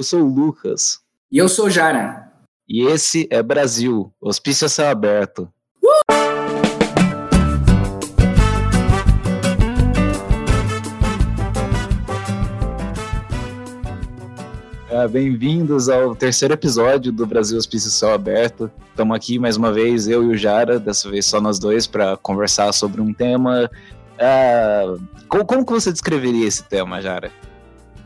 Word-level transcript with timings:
Eu 0.00 0.04
sou 0.04 0.22
o 0.22 0.32
Lucas. 0.32 1.00
E 1.28 1.38
eu 1.38 1.48
sou 1.48 1.66
o 1.66 1.70
Jara. 1.70 2.30
E 2.68 2.86
esse 2.86 3.26
é 3.32 3.42
Brasil, 3.42 4.12
Hospício 4.20 4.64
a 4.66 4.68
Céu 4.68 4.86
Aberto. 4.86 5.52
É, 14.88 15.08
Bem-vindos 15.08 15.88
ao 15.88 16.14
terceiro 16.14 16.54
episódio 16.54 17.10
do 17.10 17.26
Brasil 17.26 17.58
Hospício 17.58 17.90
Céu 17.90 18.12
Aberto. 18.12 18.70
Estamos 18.90 19.16
aqui 19.16 19.36
mais 19.36 19.56
uma 19.56 19.72
vez, 19.72 20.06
eu 20.06 20.22
e 20.22 20.28
o 20.28 20.36
Jara, 20.36 20.78
dessa 20.78 21.10
vez 21.10 21.26
só 21.26 21.40
nós 21.40 21.58
dois, 21.58 21.88
para 21.88 22.16
conversar 22.18 22.72
sobre 22.72 23.00
um 23.00 23.12
tema. 23.12 23.68
é, 24.16 24.84
como, 25.28 25.44
como 25.44 25.66
que 25.66 25.72
você 25.72 25.90
descreveria 25.90 26.46
esse 26.46 26.62
tema, 26.62 27.02
Jara? 27.02 27.32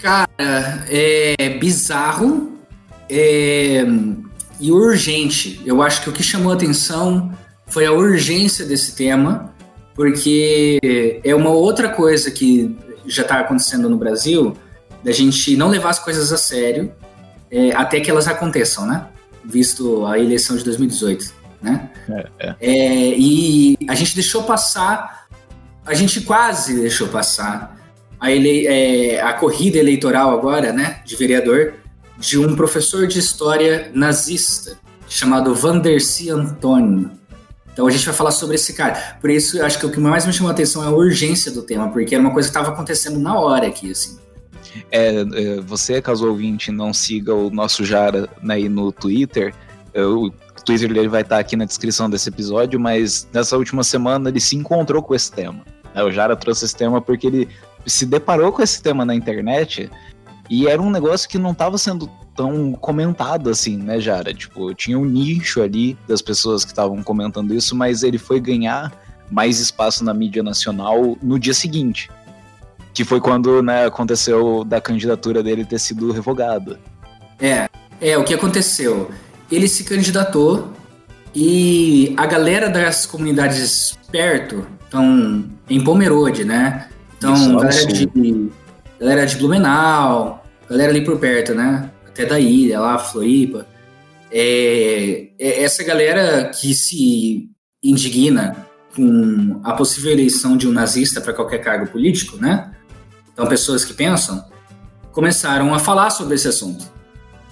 Cara, 0.02 0.84
é 0.88 1.48
bizarro 1.60 2.58
é, 3.08 3.84
e 4.58 4.72
urgente. 4.72 5.62
Eu 5.64 5.80
acho 5.80 6.02
que 6.02 6.10
o 6.10 6.12
que 6.12 6.24
chamou 6.24 6.50
a 6.50 6.56
atenção 6.56 7.32
foi 7.68 7.86
a 7.86 7.92
urgência 7.92 8.66
desse 8.66 8.96
tema, 8.96 9.54
porque 9.94 11.20
é 11.22 11.32
uma 11.36 11.50
outra 11.50 11.88
coisa 11.88 12.32
que 12.32 12.76
já 13.06 13.22
está 13.22 13.38
acontecendo 13.38 13.88
no 13.88 13.96
Brasil, 13.96 14.56
da 15.04 15.12
gente 15.12 15.56
não 15.56 15.68
levar 15.68 15.90
as 15.90 16.00
coisas 16.00 16.32
a 16.32 16.36
sério 16.36 16.92
é, 17.48 17.70
até 17.72 18.00
que 18.00 18.10
elas 18.10 18.26
aconteçam, 18.26 18.84
né? 18.84 19.06
Visto 19.44 20.04
a 20.04 20.18
eleição 20.18 20.56
de 20.56 20.64
2018, 20.64 21.32
né? 21.62 21.90
É, 22.08 22.28
é. 22.40 22.56
É, 22.60 23.14
e 23.16 23.76
a 23.88 23.94
gente 23.94 24.16
deixou 24.16 24.42
passar, 24.42 25.28
a 25.86 25.94
gente 25.94 26.22
quase 26.22 26.80
deixou 26.80 27.06
passar 27.06 27.81
a, 28.22 28.30
ele, 28.30 28.68
é, 28.68 29.20
a 29.20 29.32
corrida 29.32 29.78
eleitoral 29.78 30.30
agora, 30.30 30.72
né, 30.72 31.00
de 31.04 31.16
vereador, 31.16 31.74
de 32.16 32.38
um 32.38 32.54
professor 32.54 33.08
de 33.08 33.18
história 33.18 33.90
nazista 33.92 34.78
chamado 35.08 35.52
Vandercy 35.52 36.30
Antônio. 36.30 37.10
Então 37.72 37.84
a 37.84 37.90
gente 37.90 38.06
vai 38.06 38.14
falar 38.14 38.30
sobre 38.30 38.54
esse 38.54 38.74
cara. 38.74 39.16
Por 39.20 39.28
isso, 39.28 39.60
acho 39.60 39.76
que 39.76 39.86
o 39.86 39.90
que 39.90 39.98
mais 39.98 40.24
me 40.24 40.32
chamou 40.32 40.50
a 40.50 40.52
atenção 40.52 40.84
é 40.84 40.86
a 40.86 40.90
urgência 40.90 41.50
do 41.50 41.62
tema, 41.62 41.88
porque 41.88 42.14
era 42.14 42.22
uma 42.22 42.32
coisa 42.32 42.48
que 42.48 42.56
estava 42.56 42.72
acontecendo 42.72 43.18
na 43.18 43.36
hora 43.36 43.66
aqui, 43.66 43.90
assim. 43.90 44.18
É, 44.92 45.16
é, 45.16 45.60
você, 45.60 46.00
caso 46.00 46.28
ouvinte, 46.28 46.70
não 46.70 46.94
siga 46.94 47.34
o 47.34 47.50
nosso 47.50 47.84
Jara 47.84 48.28
né, 48.40 48.54
aí 48.54 48.68
no 48.68 48.92
Twitter, 48.92 49.52
é, 49.92 50.04
o 50.04 50.30
Twitter 50.64 50.94
dele 50.94 51.08
vai 51.08 51.22
estar 51.22 51.40
aqui 51.40 51.56
na 51.56 51.64
descrição 51.64 52.08
desse 52.08 52.28
episódio, 52.28 52.78
mas 52.78 53.26
nessa 53.32 53.56
última 53.56 53.82
semana 53.82 54.28
ele 54.28 54.38
se 54.38 54.54
encontrou 54.54 55.02
com 55.02 55.12
esse 55.12 55.32
tema. 55.32 55.64
né? 55.92 56.04
O 56.04 56.12
Jara 56.12 56.36
trouxe 56.36 56.64
esse 56.64 56.76
tema 56.76 57.00
porque 57.02 57.26
ele 57.26 57.48
se 57.86 58.06
deparou 58.06 58.52
com 58.52 58.62
esse 58.62 58.82
tema 58.82 59.04
na 59.04 59.14
internet 59.14 59.90
e 60.50 60.66
era 60.66 60.80
um 60.80 60.90
negócio 60.90 61.28
que 61.28 61.38
não 61.38 61.52
estava 61.52 61.78
sendo 61.78 62.10
tão 62.36 62.72
comentado 62.72 63.50
assim, 63.50 63.76
né, 63.76 64.00
Jara? 64.00 64.34
Tipo, 64.34 64.74
tinha 64.74 64.98
um 64.98 65.04
nicho 65.04 65.62
ali 65.62 65.96
das 66.08 66.22
pessoas 66.22 66.64
que 66.64 66.70
estavam 66.70 67.02
comentando 67.02 67.54
isso, 67.54 67.74
mas 67.74 68.02
ele 68.02 68.18
foi 68.18 68.40
ganhar 68.40 68.92
mais 69.30 69.60
espaço 69.60 70.04
na 70.04 70.12
mídia 70.12 70.42
nacional 70.42 71.16
no 71.22 71.38
dia 71.38 71.54
seguinte. 71.54 72.10
Que 72.92 73.04
foi 73.04 73.20
quando 73.20 73.62
né, 73.62 73.86
aconteceu 73.86 74.64
da 74.64 74.80
candidatura 74.80 75.42
dele 75.42 75.64
ter 75.64 75.78
sido 75.78 76.12
revogada. 76.12 76.78
É, 77.40 77.68
é, 78.00 78.18
o 78.18 78.24
que 78.24 78.34
aconteceu? 78.34 79.10
Ele 79.50 79.66
se 79.66 79.84
candidatou 79.84 80.70
e 81.34 82.14
a 82.18 82.26
galera 82.26 82.68
das 82.68 83.06
comunidades 83.06 83.98
perto, 84.10 84.66
então, 84.86 85.46
em 85.68 85.82
Pomerode, 85.82 86.44
né? 86.44 86.88
Então, 87.22 87.34
Isso, 87.34 87.56
galera 87.56 87.86
de, 87.86 88.50
galera 88.98 89.26
de 89.26 89.36
Blumenau, 89.36 90.44
galera 90.68 90.90
ali 90.90 91.04
por 91.04 91.20
perto, 91.20 91.54
né? 91.54 91.88
Até 92.08 92.26
da 92.26 92.40
ilha, 92.40 92.80
lá, 92.80 92.98
Floripa. 92.98 93.64
É, 94.32 95.28
é 95.38 95.62
essa 95.62 95.84
galera 95.84 96.50
que 96.50 96.74
se 96.74 97.48
indigna 97.82 98.66
com 98.96 99.60
a 99.62 99.72
possível 99.72 100.10
eleição 100.10 100.56
de 100.56 100.66
um 100.66 100.72
nazista 100.72 101.20
para 101.20 101.32
qualquer 101.32 101.58
cargo 101.58 101.86
político, 101.86 102.36
né? 102.38 102.72
Então, 103.32 103.46
pessoas 103.46 103.84
que 103.84 103.94
pensam, 103.94 104.44
começaram 105.12 105.72
a 105.72 105.78
falar 105.78 106.10
sobre 106.10 106.34
esse 106.34 106.48
assunto. 106.48 106.90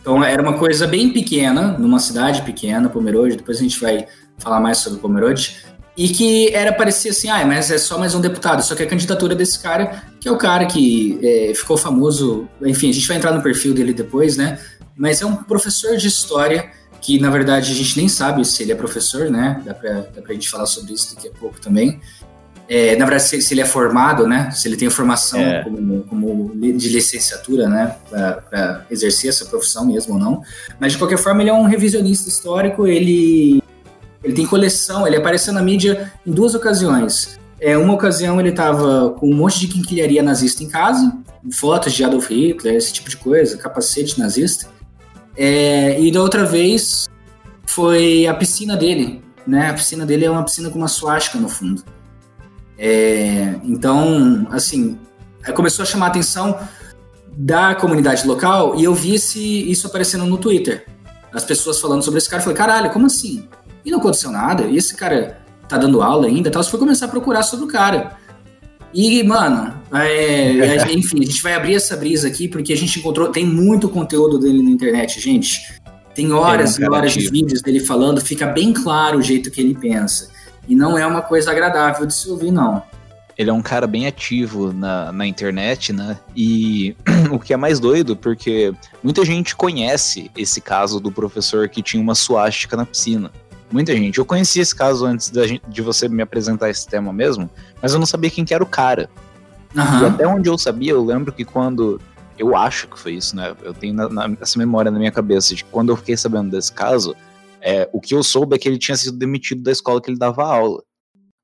Então, 0.01 0.25
era 0.25 0.43
uma 0.43 0.59
coisa 0.59 0.85
bem 0.85 1.13
pequena, 1.13 1.79
numa 1.79 2.01
cidade 2.01 2.43
pequena, 2.43 2.89
Pomerode, 2.89 3.37
depois 3.37 3.59
a 3.59 3.63
gente 3.63 3.79
vai 3.81 4.07
falar 4.37 4.59
mais 4.59 4.79
sobre 4.79 4.99
Pomerode, 4.99 5.65
e 6.01 6.09
que 6.09 6.49
era 6.55 6.73
parecia 6.73 7.11
assim, 7.11 7.29
ah, 7.29 7.45
mas 7.45 7.71
é 7.71 7.77
só 7.77 7.99
mais 7.99 8.15
um 8.15 8.23
deputado, 8.23 8.63
só 8.63 8.75
que 8.75 8.83
a 8.83 8.87
candidatura 8.87 9.35
desse 9.35 9.59
cara, 9.59 10.03
que 10.19 10.27
é 10.27 10.33
o 10.33 10.39
cara 10.39 10.65
que 10.65 11.19
é, 11.23 11.53
ficou 11.55 11.77
famoso, 11.77 12.49
enfim, 12.63 12.89
a 12.89 12.93
gente 12.95 13.07
vai 13.07 13.19
entrar 13.19 13.33
no 13.33 13.43
perfil 13.43 13.75
dele 13.75 13.93
depois, 13.93 14.35
né? 14.35 14.59
Mas 14.97 15.21
é 15.21 15.27
um 15.27 15.37
professor 15.37 15.99
de 15.99 16.09
história 16.09 16.71
que, 17.03 17.21
na 17.21 17.29
verdade, 17.29 17.71
a 17.71 17.75
gente 17.75 17.99
nem 17.99 18.09
sabe 18.09 18.47
se 18.47 18.63
ele 18.63 18.73
é 18.73 18.75
professor, 18.75 19.29
né? 19.31 19.61
Dá 19.63 19.75
pra, 19.75 19.93
dá 20.15 20.23
pra 20.23 20.33
gente 20.33 20.49
falar 20.49 20.65
sobre 20.65 20.95
isso 20.95 21.15
daqui 21.15 21.29
a 21.29 21.33
pouco 21.33 21.61
também. 21.61 22.01
É, 22.67 22.97
na 22.97 23.05
verdade, 23.05 23.25
se, 23.25 23.43
se 23.43 23.53
ele 23.53 23.61
é 23.61 23.67
formado, 23.67 24.27
né? 24.27 24.51
Se 24.53 24.69
ele 24.69 24.77
tem 24.77 24.89
formação 24.89 25.39
É. 25.39 25.65
como, 25.65 26.03
como 26.05 26.53
de 26.57 26.89
licenciatura, 26.89 27.69
né? 27.69 27.97
Para 28.09 28.87
exercer 28.91 29.29
essa 29.29 29.45
profissão 29.45 29.85
mesmo 29.85 30.15
ou 30.15 30.21
não. 30.21 30.43
Mas, 30.79 30.93
de 30.93 30.99
qualquer 30.99 31.19
forma, 31.19 31.43
ele 31.43 31.51
é 31.51 31.55
um 31.55 31.65
revisionista 31.65 32.29
histórico. 32.29 32.87
Ele, 32.87 33.63
ele 34.23 34.35
tem 34.35 34.47
coleção, 34.47 35.07
ele 35.07 35.17
apareceu 35.17 35.53
na 35.53 35.63
mídia 35.63 36.13
em 36.27 36.33
duas 36.33 36.55
ocasiões. 36.55 37.39
É, 37.61 37.77
uma 37.77 37.93
ocasião 37.93 38.41
ele 38.41 38.51
estava 38.51 39.11
com 39.11 39.31
um 39.31 39.35
monte 39.35 39.61
de 39.61 39.69
quinquilharia 39.69 40.23
nazista 40.23 40.63
em 40.63 40.69
casa, 40.69 41.13
fotos 41.53 41.93
de 41.93 42.05
Adolf 42.05 42.31
Hitler, 42.31 42.75
esse 42.75 42.93
tipo 42.93 43.11
de 43.11 43.17
coisa, 43.17 43.57
capacete 43.59 44.19
nazista. 44.19 44.69
É, 45.37 46.01
e 46.01 46.11
da 46.11 46.23
outra 46.23 46.45
vez 46.45 47.09
foi 47.67 48.27
a 48.27 48.35
piscina 48.35 48.77
dele, 48.77 49.23
né? 49.47 49.71
A 49.71 49.75
piscina 49.75 50.05
dele 50.05 50.25
é 50.25 50.31
uma 50.31 50.43
piscina 50.43 50.71
com 50.71 50.79
uma 50.79 50.89
suástica 50.89 51.39
no 51.39 51.49
fundo. 51.49 51.85
É, 52.79 53.57
então, 53.63 54.47
assim, 54.51 54.99
começou 55.55 55.83
a 55.83 55.87
chamar 55.87 56.07
a 56.07 56.09
atenção 56.09 56.59
da 57.37 57.75
comunidade 57.75 58.27
local 58.27 58.75
e 58.77 58.85
eu 58.85 58.95
vi 58.95 59.15
esse, 59.15 59.71
isso 59.71 59.87
aparecendo 59.87 60.25
no 60.25 60.39
Twitter. 60.39 60.87
As 61.33 61.45
pessoas 61.45 61.81
falando 61.81 62.03
sobre 62.03 62.19
esse 62.19 62.29
cara, 62.29 62.41
eu 62.41 62.45
falei, 62.45 62.57
caralho, 62.57 62.91
como 62.91 63.07
assim? 63.07 63.49
E 63.85 63.91
não 63.91 63.99
aconteceu 63.99 64.31
nada? 64.31 64.65
E 64.65 64.77
esse 64.77 64.95
cara 64.97 65.39
tá 65.69 65.79
dando 65.79 66.03
aula 66.03 66.27
ainda 66.27 66.49
e 66.49 66.53
tal? 66.53 66.63
Você 66.63 66.71
foi 66.71 66.81
começar 66.81 67.07
a 67.07 67.09
procurar 67.09 67.43
sobre 67.43 67.65
o 67.65 67.69
cara. 67.69 68.19
E, 68.93 69.23
mano, 69.23 69.73
é, 69.93 70.79
a- 70.83 70.91
enfim, 70.93 71.21
a 71.21 71.27
gente 71.27 71.43
vai 71.43 71.55
abrir 71.55 71.75
essa 71.77 71.97
brisa 71.97 72.29
aqui 72.29 72.49
porque 72.49 72.73
a 72.73 72.77
gente 72.77 72.99
encontrou, 72.99 73.29
tem 73.29 73.47
muito 73.47 73.89
conteúdo 73.89 74.39
dele 74.39 74.63
na 74.63 74.71
internet, 74.71 75.21
gente. 75.21 75.81
Tem 76.15 76.33
horas 76.33 76.77
é 76.79 76.83
e 76.83 76.85
um 76.85 76.91
cara 76.91 77.03
horas 77.03 77.13
de 77.13 77.31
vídeos 77.31 77.63
dele 77.63 77.81
falando, 77.81 78.21
fica 78.21 78.47
bem 78.47 78.73
claro 78.73 79.19
o 79.19 79.23
jeito 79.23 79.51
que 79.51 79.61
ele 79.61 79.75
pensa. 79.75 80.29
E 80.69 80.75
não 80.75 80.99
é 80.99 81.07
uma 81.07 81.23
coisa 81.23 81.51
agradável 81.51 82.05
de 82.05 82.15
se 82.15 82.29
ouvir, 82.29 82.51
não. 82.51 82.83
Ele 83.39 83.49
é 83.49 83.53
um 83.53 83.63
cara 83.63 83.87
bem 83.87 84.07
ativo 84.07 84.73
na, 84.73 85.11
na 85.13 85.27
internet, 85.27 85.93
né? 85.93 86.19
E 86.37 86.95
o 87.31 87.39
que 87.39 87.55
é 87.55 87.57
mais 87.57 87.81
doido, 87.81 88.15
porque 88.15 88.73
muita 89.03 89.25
gente 89.25 89.57
conhece 89.57 90.31
esse 90.37 90.61
caso 90.61 91.01
do 91.01 91.11
professor 91.11 91.69
que 91.69 91.83
tinha 91.83 92.03
uma 92.03 92.15
suástica 92.15 92.77
na 92.77 92.85
piscina. 92.85 93.31
Muita 93.71 93.93
gente. 93.95 94.19
Eu 94.19 94.25
conheci 94.25 94.61
esse 94.61 94.75
caso 94.75 95.07
antes 95.07 95.31
gente- 95.47 95.63
de 95.69 95.81
você 95.83 96.09
me 96.09 96.23
apresentar 96.23 96.69
esse 96.71 96.87
tema 96.89 97.13
mesmo, 97.13 97.49
mas 97.81 97.93
eu 97.93 97.99
não 97.99 98.07
sabia 98.07 98.31
quem 98.31 98.45
que 98.45 98.53
era 98.53 98.63
o 98.65 98.67
cara. 98.67 99.09
E 99.75 99.79
Aham. 99.79 100.07
até 100.09 100.27
onde 100.27 100.49
eu 100.49 100.59
sabia, 100.59 100.93
eu 100.93 101.05
lembro 101.05 101.33
que 101.33 101.45
quando. 101.45 102.01
Eu 102.37 102.57
acho 102.57 102.89
que 102.89 102.99
foi 102.99 103.13
isso, 103.13 103.37
né? 103.37 103.55
Eu 103.63 103.73
tenho 103.75 103.95
na- 103.95 104.09
na- 104.09 104.37
essa 104.41 104.59
memória 104.59 104.91
na 104.91 104.99
minha 104.99 105.13
cabeça 105.13 105.55
de 105.55 105.63
quando 105.65 105.91
eu 105.91 105.97
fiquei 105.97 106.17
sabendo 106.17 106.51
desse 106.51 106.73
caso, 106.73 107.15
é, 107.61 107.89
o 107.93 108.01
que 108.01 108.15
eu 108.15 108.23
soube 108.23 108.57
é 108.57 108.59
que 108.59 108.67
ele 108.67 108.79
tinha 108.79 108.97
sido 108.97 109.17
demitido 109.17 109.63
da 109.63 109.71
escola 109.71 110.01
que 110.01 110.11
ele 110.11 110.19
dava 110.19 110.43
aula. 110.45 110.83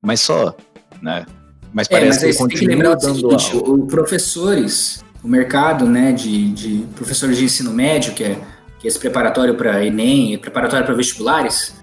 Mas 0.01 0.21
só, 0.21 0.55
né? 1.01 1.25
Mas 1.71 1.87
É, 1.87 1.91
parece 1.91 2.07
mas 2.09 2.17
que 2.17 2.25
ele 2.25 2.33
você 2.33 2.37
tem 2.39 2.47
que 2.47 2.65
continua 2.65 2.95
dando 2.95 3.15
seguinte, 3.15 3.55
aula. 3.55 3.69
o 3.69 3.87
professores, 3.87 5.03
o 5.23 5.27
mercado 5.27 5.85
né, 5.85 6.11
de, 6.11 6.51
de 6.51 6.85
professores 6.95 7.37
de 7.37 7.45
ensino 7.45 7.71
médio, 7.71 8.13
que 8.13 8.23
é, 8.23 8.35
que 8.79 8.87
é 8.87 8.89
esse 8.89 8.97
preparatório 8.99 9.53
para 9.55 9.85
Enem, 9.85 10.33
é 10.33 10.37
preparatório 10.37 10.85
para 10.85 10.95
vestibulares, 10.95 11.75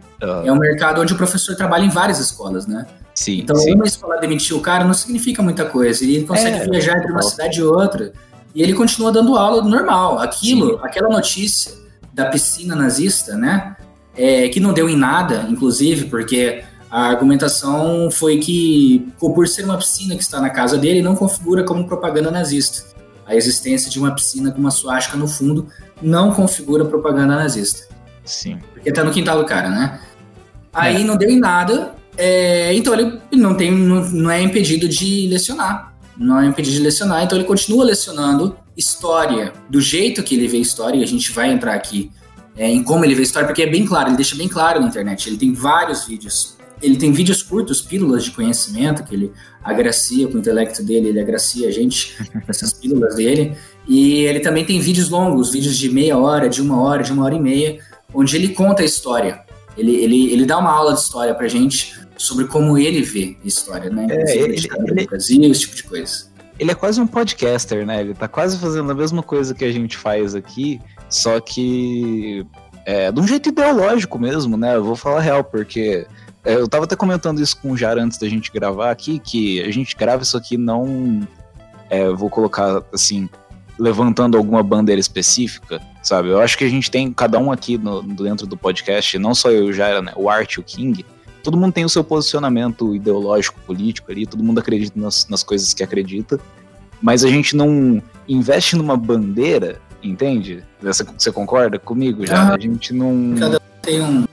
é 0.45 0.53
um 0.53 0.59
mercado 0.59 1.01
onde 1.01 1.13
o 1.13 1.17
professor 1.17 1.55
trabalha 1.57 1.85
em 1.85 1.91
várias 1.91 2.19
escolas, 2.19 2.67
né? 2.67 2.87
sim, 3.15 3.41
Então, 3.41 3.57
sim. 3.57 3.75
uma 3.75 3.85
escola 3.85 4.19
demitir 4.19 4.57
o 4.57 4.61
cara 4.61 4.85
não 4.85 4.95
significa 4.95 5.43
muita 5.43 5.65
coisa. 5.65 6.03
Ele 6.03 6.25
consegue 6.25 6.59
É, 6.59 6.69
viajar 6.69 6.99
entre 6.99 7.13
uma 7.13 7.23
cidade 7.23 7.61
e 7.61 7.63
outra. 7.63 8.13
E 8.55 8.63
ele 8.63 8.75
continua 8.75 9.13
dando 9.13 9.37
aula 9.37 9.63
normal. 9.63 10.19
Aquilo, 10.19 10.81
aquela 10.83 11.09
notícia 11.09 11.73
da 12.13 12.27
piscina 12.27 12.75
nazista, 12.75 13.37
né? 13.37 13.77
é, 14.17 14.49
que 14.49 14.61
não 14.61 14.73
deu 14.73 14.89
em 14.89 14.97
nada, 14.97 15.47
inclusive, 15.49 16.07
porque 16.07 16.63
a 16.91 17.09
argumentação 17.09 18.11
foi 18.11 18.39
que, 18.39 19.09
por 19.19 19.49
ser 19.49 19.65
uma 19.65 19.77
piscina 19.77 20.15
que 20.15 20.23
está 20.23 20.41
na 20.41 20.51
casa 20.51 20.79
dele, 20.79 21.03
não 21.03 21.17
configura 21.17 21.65
como 21.65 21.87
propaganda 21.87 22.31
nazista. 22.31 22.95
A 23.27 23.35
existência 23.35 23.91
de 23.91 23.99
uma 23.99 24.15
piscina 24.15 24.53
com 24.53 24.59
uma 24.59 24.71
suástica 24.71 25.17
no 25.17 25.27
fundo 25.27 25.69
não 26.01 26.33
configura 26.33 26.85
propaganda 26.85 27.35
nazista. 27.35 27.89
Sim. 28.25 28.59
Porque 28.73 28.93
tá 28.93 29.03
no 29.03 29.11
quintal 29.11 29.39
do 29.39 29.45
cara, 29.45 29.69
né? 29.69 30.01
Aí 30.75 31.05
não 31.05 31.17
deu 31.17 31.31
em 31.31 31.39
nada, 31.39 31.95
é, 32.17 32.75
então 32.75 32.93
ele 32.93 33.21
não, 33.33 33.55
tem, 33.55 33.71
não, 33.71 34.05
não 34.11 34.31
é 34.31 34.43
impedido 34.43 34.89
de 34.89 35.29
lecionar. 35.29 35.95
Não 36.17 36.41
é 36.41 36.47
impedido 36.47 36.77
de 36.77 36.83
lecionar, 36.83 37.25
então 37.25 37.37
ele 37.37 37.47
continua 37.47 37.85
lecionando 37.85 38.57
história, 38.77 39.53
do 39.69 39.81
jeito 39.81 40.23
que 40.23 40.35
ele 40.35 40.49
vê 40.49 40.59
história, 40.59 40.99
e 40.99 41.03
a 41.03 41.07
gente 41.07 41.33
vai 41.33 41.51
entrar 41.51 41.75
aqui 41.75 42.11
é, 42.57 42.69
em 42.69 42.83
como 42.83 43.05
ele 43.05 43.15
vê 43.15 43.23
história, 43.23 43.47
porque 43.47 43.63
é 43.63 43.67
bem 43.67 43.85
claro, 43.85 44.11
ele 44.11 44.17
deixa 44.17 44.37
bem 44.37 44.49
claro 44.49 44.81
na 44.81 44.87
internet. 44.87 45.29
Ele 45.29 45.37
tem 45.37 45.53
vários 45.53 46.07
vídeos. 46.07 46.57
Ele 46.83 46.97
tem 46.97 47.13
vídeos 47.13 47.43
curtos, 47.43 47.81
pílulas 47.81 48.25
de 48.25 48.31
conhecimento, 48.31 49.05
que 49.05 49.15
ele 49.15 49.33
agracia 49.63 50.29
com 50.29 50.35
o 50.35 50.39
intelecto 50.39 50.83
dele, 50.83 51.09
ele 51.09 51.21
agracia 51.21 51.69
a 51.69 51.71
gente 51.71 52.17
com 52.33 52.41
essas 52.49 52.73
pílulas 52.73 53.17
dele. 53.17 53.57
E 53.89 54.21
ele 54.25 54.41
também 54.41 54.65
tem 54.65 54.79
vídeos 54.81 55.09
longos, 55.09 55.53
vídeos 55.53 55.77
de 55.77 55.91
meia 55.91 56.17
hora, 56.17 56.49
de 56.49 56.61
uma 56.61 56.81
hora, 56.81 57.03
de 57.03 57.13
uma 57.13 57.25
hora 57.25 57.35
e 57.35 57.41
meia, 57.41 57.79
onde 58.13 58.37
ele 58.37 58.49
conta 58.49 58.83
a 58.83 58.85
história. 58.85 59.43
Ele, 59.77 59.95
ele, 59.97 60.33
ele 60.33 60.47
dá 60.47 60.59
uma 60.59 60.71
aula 60.71 60.95
de 60.95 61.01
história 61.01 61.35
pra 61.35 61.49
gente 61.49 62.01
sobre 62.17 62.47
como 62.47 62.79
ele 62.79 63.03
vê 63.03 63.37
a 63.43 63.47
história, 63.47 63.91
né? 63.91 64.07
É, 64.09 64.37
ele, 64.37 64.57
ele, 64.57 65.07
Brasil, 65.07 65.43
esse 65.45 65.61
tipo 65.63 65.77
de 65.77 65.83
coisa. 65.85 66.27
Ele 66.59 66.71
é 66.71 66.75
quase 66.75 67.01
um 67.01 67.07
podcaster, 67.07 67.85
né? 67.85 68.01
Ele 68.01 68.15
tá 68.15 68.29
quase 68.29 68.59
fazendo 68.59 68.91
a 68.91 68.95
mesma 68.95 69.23
coisa 69.23 69.55
que 69.55 69.65
a 69.65 69.73
gente 69.73 69.97
faz 69.97 70.35
aqui, 70.35 70.81
só 71.09 71.41
que 71.41 72.47
é, 72.87 73.11
de 73.11 73.21
um 73.21 73.27
jeito 73.27 73.49
ideológico 73.49 74.19
mesmo, 74.19 74.57
né? 74.57 74.77
Eu 74.77 74.85
vou 74.85 74.95
falar 74.95 75.21
real, 75.21 75.43
porque 75.43 76.07
é, 76.45 76.55
eu 76.55 76.69
tava 76.69 76.85
até 76.85 76.95
comentando 76.95 77.41
isso 77.41 77.57
com 77.61 77.73
o 77.73 77.77
Jar 77.77 77.99
antes 77.99 78.19
da 78.19 78.29
gente 78.29 78.53
gravar 78.53 78.91
aqui, 78.91 79.19
que 79.19 79.63
a 79.63 79.71
gente 79.73 79.97
grava 79.97 80.23
isso 80.23 80.37
aqui 80.37 80.57
não. 80.57 81.27
É, 81.91 82.09
vou 82.11 82.31
colocar 82.31 82.83
assim, 82.93 83.29
levantando 83.79 84.37
alguma 84.37 84.63
bandeira 84.63 85.01
específica, 85.01 85.81
sabe? 86.03 86.29
Eu 86.29 86.41
acho 86.41 86.57
que 86.57 86.65
a 86.65 86.69
gente 86.69 86.91
tem, 86.91 87.13
cada 87.13 87.39
um 87.39 87.51
aqui 87.51 87.77
no, 87.77 88.03
dentro 88.03 88.47
do 88.47 88.57
podcast, 88.57 89.19
não 89.19 89.35
só 89.35 89.51
eu 89.51 89.67
e 89.67 89.71
o 89.71 89.73
Jar, 89.73 90.01
né? 90.03 90.13
O 90.17 90.29
Art 90.29 90.55
e 90.55 90.61
o 90.61 90.63
King, 90.63 91.05
todo 91.43 91.57
mundo 91.57 91.73
tem 91.73 91.85
o 91.85 91.89
seu 91.89 92.05
posicionamento 92.05 92.95
ideológico, 92.95 93.61
político 93.67 94.11
ali, 94.11 94.27
todo 94.27 94.43
mundo 94.43 94.61
acredita 94.61 94.99
nas, 94.99 95.29
nas 95.29 95.43
coisas 95.43 95.75
que 95.75 95.83
acredita, 95.83 96.41
mas 97.03 97.25
a 97.25 97.29
gente 97.29 97.55
não 97.57 98.03
investe 98.29 98.77
numa 98.77 98.97
bandeira, 98.97 99.81
entende? 100.03 100.65
Você, 100.81 101.05
você 101.05 101.33
concorda 101.33 101.79
comigo 101.79 102.27
já? 102.27 102.51
Ah, 102.51 102.55
a 102.55 102.59
gente 102.59 102.95
não. 102.95 103.35
Cada 103.39 103.57
um 103.59 103.81
tem 103.83 104.01
um. 104.01 104.25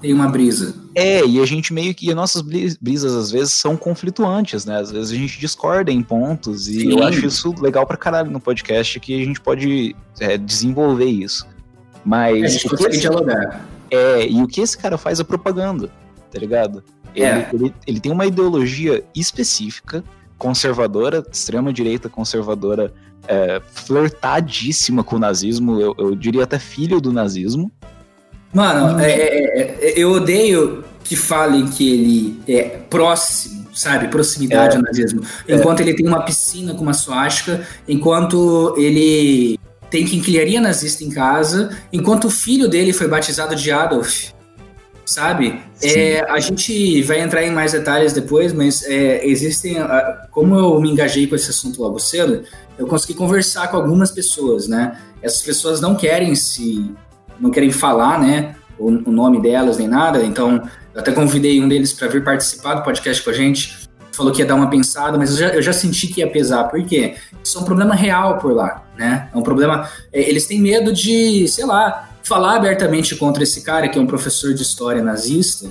Tem 0.00 0.12
uma 0.12 0.28
brisa. 0.28 0.74
É, 0.94 1.24
e 1.24 1.40
a 1.40 1.46
gente 1.46 1.72
meio 1.72 1.94
que. 1.94 2.08
E 2.08 2.14
nossas 2.14 2.42
brisas 2.42 3.14
às 3.14 3.30
vezes 3.30 3.52
são 3.52 3.76
conflituantes, 3.76 4.64
né? 4.64 4.80
Às 4.80 4.90
vezes 4.90 5.12
a 5.12 5.14
gente 5.14 5.38
discorda 5.38 5.92
em 5.92 6.02
pontos, 6.02 6.68
e 6.68 6.80
Sim. 6.80 6.92
eu 6.92 7.02
acho 7.02 7.26
isso 7.26 7.54
legal 7.60 7.86
pra 7.86 7.96
caralho 7.96 8.30
no 8.30 8.40
podcast, 8.40 8.98
que 8.98 9.20
a 9.20 9.24
gente 9.24 9.40
pode 9.40 9.94
é, 10.18 10.38
desenvolver 10.38 11.04
isso. 11.04 11.46
Mas. 12.04 12.42
A 12.42 12.48
gente 12.48 12.68
consegue 12.68 12.90
esse, 12.92 13.00
dialogar. 13.00 13.68
É, 13.90 14.26
e 14.26 14.42
o 14.42 14.48
que 14.48 14.60
esse 14.60 14.78
cara 14.78 14.96
faz 14.96 15.20
é 15.20 15.24
propaganda 15.24 15.90
tá 16.30 16.38
ligado? 16.38 16.82
Ele, 17.14 17.26
é. 17.26 17.50
ele, 17.52 17.74
ele 17.86 18.00
tem 18.00 18.12
uma 18.12 18.24
ideologia 18.24 19.02
específica, 19.14 20.04
conservadora, 20.38 21.24
extrema 21.30 21.72
direita 21.72 22.08
conservadora, 22.08 22.92
é, 23.26 23.60
flertadíssima 23.72 25.04
com 25.04 25.16
o 25.16 25.18
nazismo, 25.18 25.80
eu, 25.80 25.94
eu, 25.98 26.14
diria 26.14 26.44
até 26.44 26.58
filho 26.58 27.00
do 27.00 27.12
nazismo. 27.12 27.70
Mano, 28.52 28.98
é, 29.00 29.10
é, 29.12 29.78
é, 29.80 29.92
eu 29.96 30.12
odeio 30.12 30.84
que 31.04 31.16
falem 31.16 31.66
que 31.68 31.92
ele 31.92 32.42
é 32.48 32.62
próximo, 32.90 33.66
sabe? 33.72 34.08
Proximidade 34.08 34.76
ao 34.76 34.82
nazismo. 34.82 35.22
Enquanto 35.48 35.80
ele 35.80 35.94
tem 35.94 36.06
uma 36.06 36.22
piscina 36.24 36.74
com 36.74 36.82
uma 36.82 36.94
suástica, 36.94 37.66
enquanto 37.88 38.74
ele 38.76 39.58
tem 39.90 40.04
quinquilharia 40.04 40.60
nazista 40.60 41.02
em 41.04 41.10
casa, 41.10 41.76
enquanto 41.92 42.26
o 42.26 42.30
filho 42.30 42.68
dele 42.68 42.92
foi 42.92 43.08
batizado 43.08 43.54
de 43.54 43.70
Adolf 43.70 44.30
sabe? 45.10 45.60
É, 45.82 46.20
a 46.30 46.38
gente 46.38 47.02
vai 47.02 47.20
entrar 47.20 47.42
em 47.42 47.50
mais 47.50 47.72
detalhes 47.72 48.12
depois, 48.12 48.52
mas 48.52 48.84
é, 48.84 49.26
existem. 49.26 49.76
Como 50.30 50.54
eu 50.54 50.80
me 50.80 50.88
engajei 50.88 51.26
com 51.26 51.34
esse 51.34 51.50
assunto 51.50 51.82
logo 51.82 51.98
cedo, 51.98 52.44
eu 52.78 52.86
consegui 52.86 53.14
conversar 53.14 53.68
com 53.68 53.76
algumas 53.76 54.12
pessoas, 54.12 54.68
né? 54.68 54.96
Essas 55.20 55.42
pessoas 55.42 55.80
não 55.80 55.96
querem 55.96 56.34
se. 56.36 56.94
Não 57.40 57.50
querem 57.50 57.70
falar, 57.70 58.20
né? 58.20 58.54
O, 58.78 58.88
o 58.88 59.12
nome 59.12 59.40
delas 59.40 59.78
nem 59.78 59.88
nada, 59.88 60.22
então 60.22 60.62
eu 60.94 61.00
até 61.00 61.12
convidei 61.12 61.60
um 61.62 61.68
deles 61.68 61.92
para 61.92 62.08
vir 62.08 62.24
participar 62.24 62.74
do 62.74 62.82
podcast 62.82 63.22
com 63.22 63.30
a 63.30 63.32
gente. 63.32 63.88
Falou 64.12 64.32
que 64.32 64.42
ia 64.42 64.46
dar 64.46 64.54
uma 64.54 64.68
pensada, 64.68 65.16
mas 65.16 65.30
eu 65.30 65.36
já, 65.36 65.54
eu 65.54 65.62
já 65.62 65.72
senti 65.72 66.08
que 66.08 66.20
ia 66.20 66.28
pesar. 66.28 66.64
Por 66.64 66.82
quê? 66.84 67.14
Isso 67.42 67.58
é 67.58 67.60
um 67.60 67.64
problema 67.64 67.94
real 67.94 68.38
por 68.38 68.52
lá, 68.52 68.84
né? 68.98 69.28
É 69.32 69.36
um 69.36 69.42
problema. 69.42 69.88
É, 70.12 70.28
eles 70.28 70.46
têm 70.46 70.60
medo 70.60 70.92
de, 70.92 71.46
sei 71.48 71.64
lá, 71.64 72.10
falar 72.22 72.56
abertamente 72.56 73.16
contra 73.16 73.42
esse 73.42 73.62
cara, 73.62 73.88
que 73.88 73.98
é 73.98 74.02
um 74.02 74.06
professor 74.06 74.52
de 74.52 74.62
história 74.62 75.02
nazista, 75.02 75.68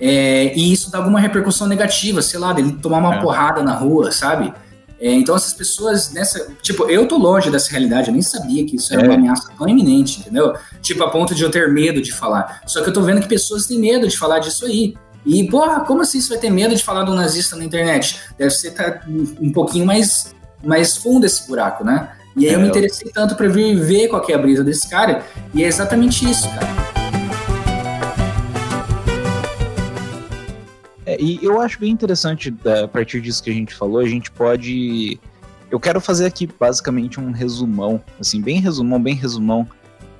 é, 0.00 0.56
e 0.56 0.72
isso 0.72 0.90
dá 0.90 0.98
alguma 0.98 1.20
repercussão 1.20 1.66
negativa, 1.66 2.22
sei 2.22 2.40
lá, 2.40 2.54
dele 2.54 2.78
tomar 2.80 2.98
uma 2.98 3.16
é. 3.16 3.20
porrada 3.20 3.62
na 3.62 3.74
rua, 3.74 4.10
sabe? 4.10 4.52
É, 5.00 5.10
então 5.12 5.34
essas 5.34 5.54
pessoas 5.54 6.12
nessa. 6.12 6.52
Tipo, 6.60 6.88
eu 6.90 7.08
tô 7.08 7.16
longe 7.16 7.50
dessa 7.50 7.70
realidade, 7.70 8.08
eu 8.08 8.12
nem 8.12 8.22
sabia 8.22 8.66
que 8.66 8.76
isso 8.76 8.92
era 8.92 9.02
uma 9.02 9.14
é. 9.14 9.16
ameaça 9.16 9.50
tão 9.56 9.66
iminente, 9.66 10.20
entendeu? 10.20 10.54
Tipo, 10.82 11.04
a 11.04 11.10
ponto 11.10 11.34
de 11.34 11.42
eu 11.42 11.50
ter 11.50 11.72
medo 11.72 12.02
de 12.02 12.12
falar. 12.12 12.60
Só 12.66 12.82
que 12.82 12.90
eu 12.90 12.92
tô 12.92 13.00
vendo 13.00 13.20
que 13.20 13.28
pessoas 13.28 13.66
têm 13.66 13.78
medo 13.78 14.06
de 14.06 14.18
falar 14.18 14.40
disso 14.40 14.66
aí. 14.66 14.94
E, 15.24 15.48
porra, 15.48 15.80
como 15.80 16.02
assim 16.02 16.20
você 16.20 16.28
vai 16.28 16.38
ter 16.38 16.50
medo 16.50 16.74
de 16.74 16.84
falar 16.84 17.04
do 17.04 17.14
nazista 17.14 17.56
na 17.56 17.64
internet? 17.64 18.20
Deve 18.36 18.50
ser 18.50 18.72
tá 18.72 19.00
um 19.40 19.52
pouquinho 19.52 19.86
mais, 19.86 20.34
mais 20.62 20.96
fundo 20.96 21.24
esse 21.24 21.46
buraco, 21.46 21.82
né? 21.82 22.10
E 22.36 22.46
aí 22.46 22.54
eu 22.54 22.60
me 22.60 22.66
é, 22.66 22.68
interessei 22.68 23.10
tanto 23.10 23.34
para 23.34 23.48
vir 23.48 23.74
ver 23.76 24.08
qual 24.08 24.24
é 24.28 24.34
a 24.34 24.38
brisa 24.38 24.62
desse 24.62 24.88
cara, 24.88 25.24
e 25.52 25.64
é 25.64 25.66
exatamente 25.66 26.30
isso, 26.30 26.48
cara. 26.48 26.99
É, 31.10 31.20
e 31.20 31.40
eu 31.42 31.60
acho 31.60 31.80
bem 31.80 31.90
interessante, 31.90 32.54
é, 32.64 32.84
a 32.84 32.88
partir 32.88 33.20
disso 33.20 33.42
que 33.42 33.50
a 33.50 33.52
gente 33.52 33.74
falou, 33.74 33.98
a 33.98 34.06
gente 34.06 34.30
pode. 34.30 35.18
Eu 35.68 35.80
quero 35.80 36.00
fazer 36.00 36.24
aqui 36.24 36.46
basicamente 36.46 37.18
um 37.18 37.32
resumão, 37.32 38.00
assim, 38.20 38.40
bem 38.40 38.60
resumão, 38.60 39.02
bem 39.02 39.14
resumão. 39.14 39.66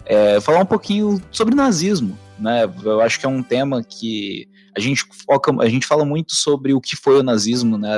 É, 0.04 0.40
falar 0.40 0.58
um 0.58 0.66
pouquinho 0.66 1.22
sobre 1.30 1.54
nazismo, 1.54 2.18
né? 2.36 2.68
Eu 2.82 3.00
acho 3.00 3.20
que 3.20 3.26
é 3.26 3.28
um 3.28 3.42
tema 3.42 3.84
que 3.84 4.48
a 4.76 4.80
gente 4.80 5.04
foca, 5.24 5.52
a 5.62 5.68
gente 5.68 5.86
fala 5.86 6.04
muito 6.04 6.34
sobre 6.34 6.74
o 6.74 6.80
que 6.80 6.96
foi 6.96 7.20
o 7.20 7.22
nazismo, 7.22 7.78
né? 7.78 7.96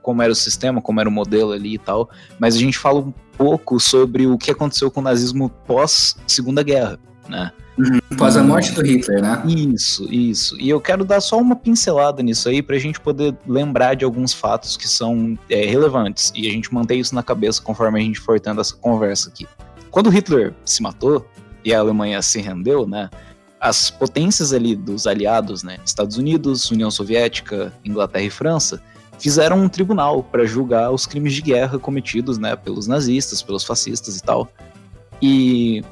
Como 0.00 0.22
era 0.22 0.32
o 0.32 0.36
sistema, 0.36 0.80
como 0.80 1.00
era 1.00 1.08
o 1.08 1.12
modelo 1.12 1.52
ali 1.52 1.74
e 1.74 1.78
tal, 1.78 2.08
mas 2.38 2.56
a 2.56 2.58
gente 2.58 2.78
fala 2.78 3.00
um 3.00 3.12
pouco 3.36 3.78
sobre 3.78 4.26
o 4.26 4.38
que 4.38 4.50
aconteceu 4.50 4.90
com 4.90 5.00
o 5.00 5.04
nazismo 5.04 5.50
pós 5.66 6.16
Segunda 6.26 6.62
Guerra, 6.62 6.98
né? 7.28 7.52
Uhum, 7.78 8.16
pós 8.18 8.36
a 8.36 8.42
morte 8.42 8.72
do 8.72 8.82
Hitler, 8.82 9.22
né? 9.22 9.42
Isso, 9.46 10.06
isso. 10.12 10.60
E 10.60 10.68
eu 10.68 10.80
quero 10.80 11.04
dar 11.04 11.20
só 11.20 11.38
uma 11.38 11.56
pincelada 11.56 12.22
nisso 12.22 12.48
aí 12.48 12.62
para 12.62 12.76
a 12.76 12.78
gente 12.78 13.00
poder 13.00 13.34
lembrar 13.46 13.94
de 13.94 14.04
alguns 14.04 14.32
fatos 14.34 14.76
que 14.76 14.86
são 14.86 15.38
é, 15.48 15.64
relevantes 15.64 16.32
e 16.34 16.46
a 16.46 16.50
gente 16.50 16.72
manter 16.72 16.96
isso 16.96 17.14
na 17.14 17.22
cabeça 17.22 17.62
conforme 17.62 17.98
a 17.98 18.02
gente 18.02 18.20
for 18.20 18.38
tendo 18.38 18.60
essa 18.60 18.76
conversa 18.76 19.30
aqui. 19.30 19.46
Quando 19.90 20.10
Hitler 20.10 20.54
se 20.64 20.82
matou 20.82 21.26
e 21.64 21.72
a 21.72 21.78
Alemanha 21.78 22.20
se 22.20 22.40
rendeu, 22.40 22.86
né? 22.86 23.08
as 23.62 23.90
potências 23.90 24.52
ali 24.52 24.74
dos 24.74 25.06
aliados, 25.06 25.62
né, 25.62 25.78
Estados 25.86 26.18
Unidos, 26.18 26.68
União 26.72 26.90
Soviética, 26.90 27.72
Inglaterra 27.84 28.24
e 28.24 28.30
França, 28.30 28.82
fizeram 29.20 29.62
um 29.62 29.68
tribunal 29.68 30.20
para 30.20 30.44
julgar 30.44 30.90
os 30.90 31.06
crimes 31.06 31.32
de 31.32 31.42
guerra 31.42 31.78
cometidos, 31.78 32.38
né, 32.38 32.56
pelos 32.56 32.88
nazistas, 32.88 33.40
pelos 33.40 33.62
fascistas 33.62 34.16
e 34.16 34.22
tal. 34.22 34.48
E 35.22 35.84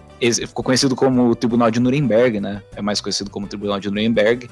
ficou 0.46 0.64
conhecido 0.64 0.94
como 0.94 1.30
o 1.30 1.34
Tribunal 1.34 1.70
de 1.70 1.80
Nuremberg, 1.80 2.40
né? 2.40 2.62
É 2.76 2.82
mais 2.82 3.00
conhecido 3.00 3.30
como 3.30 3.46
Tribunal 3.46 3.80
de 3.80 3.88
Nuremberg. 3.88 4.48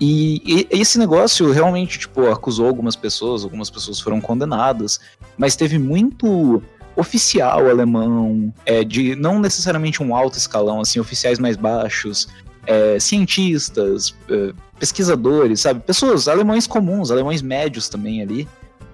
E, 0.00 0.40
e, 0.46 0.80
esse 0.80 0.98
negócio 0.98 1.52
realmente, 1.52 1.98
tipo, 1.98 2.30
acusou 2.30 2.66
algumas 2.66 2.96
pessoas, 2.96 3.44
algumas 3.44 3.68
pessoas 3.68 4.00
foram 4.00 4.20
condenadas, 4.20 4.98
mas 5.36 5.56
teve 5.56 5.78
muito 5.78 6.62
oficial 6.96 7.68
alemão, 7.68 8.52
é, 8.64 8.82
de 8.82 9.14
não 9.14 9.38
necessariamente 9.38 10.02
um 10.02 10.14
alto 10.14 10.38
escalão, 10.38 10.80
assim, 10.80 10.98
oficiais 10.98 11.38
mais 11.38 11.56
baixos, 11.56 12.28
é, 12.66 12.98
cientistas, 12.98 14.14
é, 14.28 14.52
pesquisadores, 14.78 15.60
sabe? 15.60 15.80
Pessoas, 15.80 16.28
alemães 16.28 16.66
comuns, 16.66 17.10
alemães 17.10 17.42
médios 17.42 17.88
também 17.88 18.22
ali, 18.22 18.48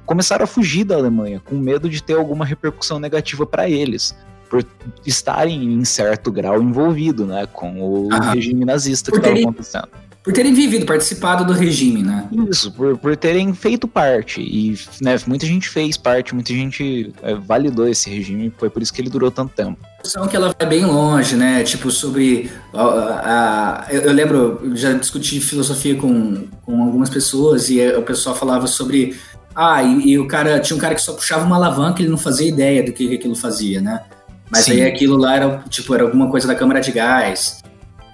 começaram 0.05 0.45
a 0.45 0.47
fugir 0.47 0.85
da 0.85 0.97
Alemanha 0.97 1.41
com 1.45 1.57
medo 1.57 1.89
de 1.89 2.03
ter 2.03 2.15
alguma 2.15 2.45
repercussão 2.45 2.99
negativa 2.99 3.47
para 3.47 3.69
eles, 3.69 4.15
por 4.49 4.65
estarem 5.05 5.63
em 5.65 5.85
certo 5.85 6.31
grau 6.31 6.63
envolvido, 6.63 7.27
né, 7.27 7.47
com 7.53 7.81
o 7.81 8.09
ah, 8.13 8.33
regime 8.33 8.65
nazista 8.65 9.11
que 9.11 9.19
estava 9.19 9.39
acontecendo. 9.39 9.89
Por 10.27 10.33
terem 10.33 10.53
vivido, 10.53 10.85
participado 10.85 11.45
do 11.45 11.53
regime, 11.53 12.03
né? 12.03 12.29
Isso, 12.51 12.73
por, 12.73 12.99
por 12.99 13.17
terem 13.17 13.55
feito 13.55 13.87
parte. 13.87 14.41
E 14.41 14.77
né, 15.01 15.17
muita 15.25 15.47
gente 15.47 15.69
fez 15.69 15.97
parte, 15.97 16.35
muita 16.35 16.53
gente 16.53 17.15
é, 17.23 17.33
validou 17.37 17.87
esse 17.87 18.11
regime, 18.11 18.53
foi 18.59 18.69
por 18.69 18.83
isso 18.83 18.93
que 18.93 19.01
ele 19.01 19.09
durou 19.09 19.31
tanto 19.31 19.55
tempo. 19.55 19.79
São 20.03 20.27
que 20.27 20.35
ela 20.35 20.53
vai 20.59 20.69
bem 20.69 20.85
longe, 20.85 21.37
né? 21.37 21.63
Tipo, 21.63 21.93
sobre. 21.93 22.51
A, 22.75 23.85
a, 23.87 23.87
eu, 23.89 24.03
eu, 24.03 24.13
lembro, 24.13 24.73
já 24.75 24.95
discuti 24.95 25.39
filosofia 25.39 25.95
com, 25.95 26.49
com 26.63 26.83
algumas 26.83 27.09
pessoas 27.09 27.71
e 27.71 27.81
o 27.91 28.03
pessoal 28.03 28.35
falava 28.35 28.67
sobre. 28.67 29.17
Ah, 29.55 29.81
e, 29.85 30.09
e 30.09 30.19
o 30.19 30.27
cara. 30.27 30.59
Tinha 30.59 30.77
um 30.77 30.81
cara 30.81 30.97
que 30.97 31.03
só 31.03 31.13
puxava 31.13 31.47
uma 31.47 31.55
alavanca, 31.55 32.03
ele 32.03 32.11
não 32.11 32.19
fazia 32.19 32.49
ideia 32.49 32.83
do 32.83 32.93
que, 32.93 33.07
que 33.07 33.15
aquilo 33.15 33.37
fazia, 33.37 33.81
né? 33.81 34.03
Mas 34.51 34.65
Sim. 34.65 34.73
aí 34.73 34.83
aquilo 34.85 35.17
lá 35.17 35.37
era, 35.37 35.65
tipo, 35.69 35.95
era 35.95 36.05
alguma 36.05 36.31
coisa 36.31 36.47
da 36.47 36.55
câmara 36.55 36.81
de 36.81 36.93
gás. 36.93 37.63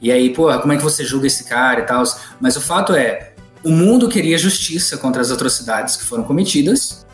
E 0.01 0.11
aí, 0.11 0.31
pô, 0.31 0.53
como 0.61 0.73
é 0.73 0.77
que 0.77 0.83
você 0.83 1.05
julga 1.05 1.27
esse 1.27 1.45
cara 1.45 1.81
e 1.81 1.85
tal? 1.85 2.03
Mas 2.41 2.57
o 2.57 2.61
fato 2.61 2.95
é, 2.95 3.33
o 3.63 3.71
mundo 3.71 4.09
queria 4.09 4.37
justiça 4.37 4.97
contra 4.97 5.23
as 5.23 5.31
atrocidades 5.31 5.97
que 5.97 6.05
foram 6.05 6.25
cometidas 6.25 7.07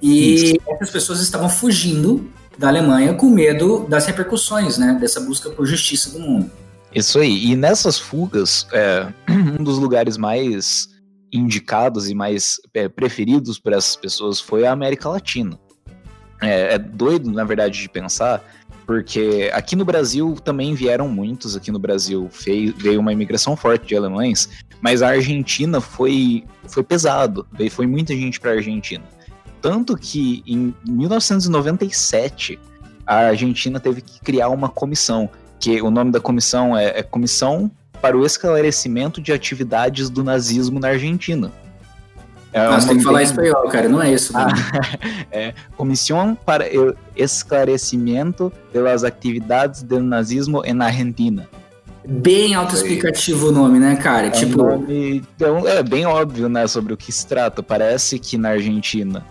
e 0.00 0.34
Isso. 0.34 0.56
essas 0.68 0.90
pessoas 0.90 1.20
estavam 1.20 1.48
fugindo 1.48 2.30
da 2.56 2.68
Alemanha 2.68 3.14
com 3.14 3.28
medo 3.28 3.86
das 3.88 4.06
repercussões, 4.06 4.78
né, 4.78 4.96
dessa 5.00 5.20
busca 5.20 5.50
por 5.50 5.66
justiça 5.66 6.10
do 6.10 6.20
mundo. 6.20 6.50
Isso 6.94 7.18
aí. 7.18 7.50
E 7.50 7.56
nessas 7.56 7.98
fugas, 7.98 8.66
é, 8.72 9.12
um 9.28 9.62
dos 9.62 9.78
lugares 9.78 10.16
mais 10.16 10.88
indicados 11.32 12.08
e 12.08 12.14
mais 12.14 12.56
é, 12.72 12.88
preferidos 12.88 13.58
por 13.58 13.72
essas 13.72 13.96
pessoas 13.96 14.40
foi 14.40 14.66
a 14.66 14.72
América 14.72 15.08
Latina. 15.08 15.58
É, 16.40 16.74
é, 16.74 16.78
doido, 16.78 17.30
na 17.30 17.44
verdade, 17.44 17.80
de 17.80 17.88
pensar, 17.88 18.42
porque 18.86 19.50
aqui 19.52 19.74
no 19.74 19.84
Brasil 19.84 20.36
também 20.44 20.74
vieram 20.74 21.08
muitos. 21.08 21.56
Aqui 21.56 21.72
no 21.72 21.78
Brasil 21.78 22.30
veio, 22.32 23.00
uma 23.00 23.12
imigração 23.12 23.56
forte 23.56 23.86
de 23.86 23.96
alemães, 23.96 24.48
mas 24.80 25.02
a 25.02 25.08
Argentina 25.08 25.80
foi, 25.80 26.44
foi 26.68 26.84
pesado, 26.84 27.46
foi 27.70 27.86
muita 27.86 28.14
gente 28.14 28.38
para 28.38 28.52
a 28.52 28.54
Argentina. 28.54 29.04
Tanto 29.60 29.96
que 29.96 30.44
em 30.46 30.72
1997 30.86 32.58
a 33.04 33.28
Argentina 33.28 33.80
teve 33.80 34.00
que 34.00 34.20
criar 34.20 34.48
uma 34.48 34.68
comissão, 34.68 35.28
que 35.58 35.82
o 35.82 35.90
nome 35.90 36.12
da 36.12 36.20
comissão 36.20 36.76
é, 36.76 37.00
é 37.00 37.02
Comissão 37.02 37.70
para 38.00 38.16
o 38.16 38.24
Esclarecimento 38.24 39.20
de 39.20 39.32
Atividades 39.32 40.08
do 40.08 40.22
Nazismo 40.22 40.78
na 40.78 40.88
Argentina. 40.88 41.50
É 42.56 42.64
Nossa, 42.70 42.88
tem 42.88 42.96
que 42.96 43.04
falar 43.04 43.22
espanhol, 43.22 43.68
cara, 43.68 43.86
não 43.86 44.00
é 44.00 44.10
isso. 44.10 44.32
Ah, 44.34 44.48
é 45.30 45.52
Comissão 45.76 46.34
para 46.34 46.64
o 46.64 46.94
Esclarecimento 47.14 48.50
das 48.72 49.04
Atividades 49.04 49.82
do 49.82 50.00
Nazismo 50.00 50.62
na 50.74 50.86
Argentina. 50.86 51.46
Bem 52.08 52.54
autoexplicativo 52.54 53.48
o 53.48 53.52
nome, 53.52 53.78
né, 53.78 53.96
cara? 53.96 54.28
É 54.28 54.30
tipo. 54.30 54.56
Nome, 54.56 55.22
então, 55.36 55.68
é 55.68 55.82
bem 55.82 56.06
óbvio, 56.06 56.48
né, 56.48 56.66
sobre 56.66 56.94
o 56.94 56.96
que 56.96 57.12
se 57.12 57.26
trata. 57.26 57.62
Parece 57.62 58.18
que 58.18 58.38
na 58.38 58.50
Argentina 58.50 59.22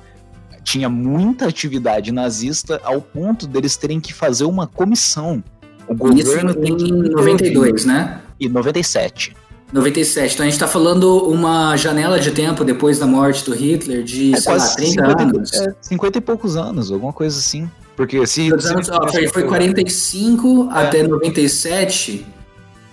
tinha 0.64 0.88
muita 0.88 1.48
atividade 1.48 2.12
nazista 2.12 2.80
ao 2.84 3.02
ponto 3.02 3.48
deles 3.48 3.76
terem 3.76 4.00
que 4.00 4.14
fazer 4.14 4.46
uma 4.46 4.68
comissão. 4.68 5.44
O 5.88 5.96
governo 5.96 6.52
Isso 6.52 6.86
em 6.86 7.10
92, 7.10 7.86
né? 7.86 8.22
E 8.40 8.48
97. 8.48 9.36
97. 9.72 10.34
Então 10.34 10.44
a 10.44 10.48
gente 10.48 10.54
está 10.54 10.68
falando 10.68 11.28
uma 11.28 11.76
janela 11.76 12.20
de 12.20 12.32
tempo 12.32 12.64
depois 12.64 13.00
da 13.00 13.08
morte 13.08 13.44
do 13.46 13.54
Hitler 13.54 14.04
de, 14.04 14.34
é, 14.34 14.38
sei 14.38 14.54
lá, 14.56 14.68
30 14.68 14.92
50, 14.92 15.22
anos. 15.22 15.54
É, 15.54 15.76
50 15.82 16.18
e 16.18 16.22
poucos 16.22 16.56
anos, 16.56 16.92
alguma 16.92 17.14
coisa 17.14 17.38
assim. 17.38 17.70
Porque 17.96 18.26
se. 18.28 18.52
Anos, 18.52 18.90
ó, 18.90 19.08
foi, 19.10 19.28
foi 19.28 19.44
45 19.44 20.70
é. 20.72 20.78
até 20.80 21.04
97. 21.04 22.26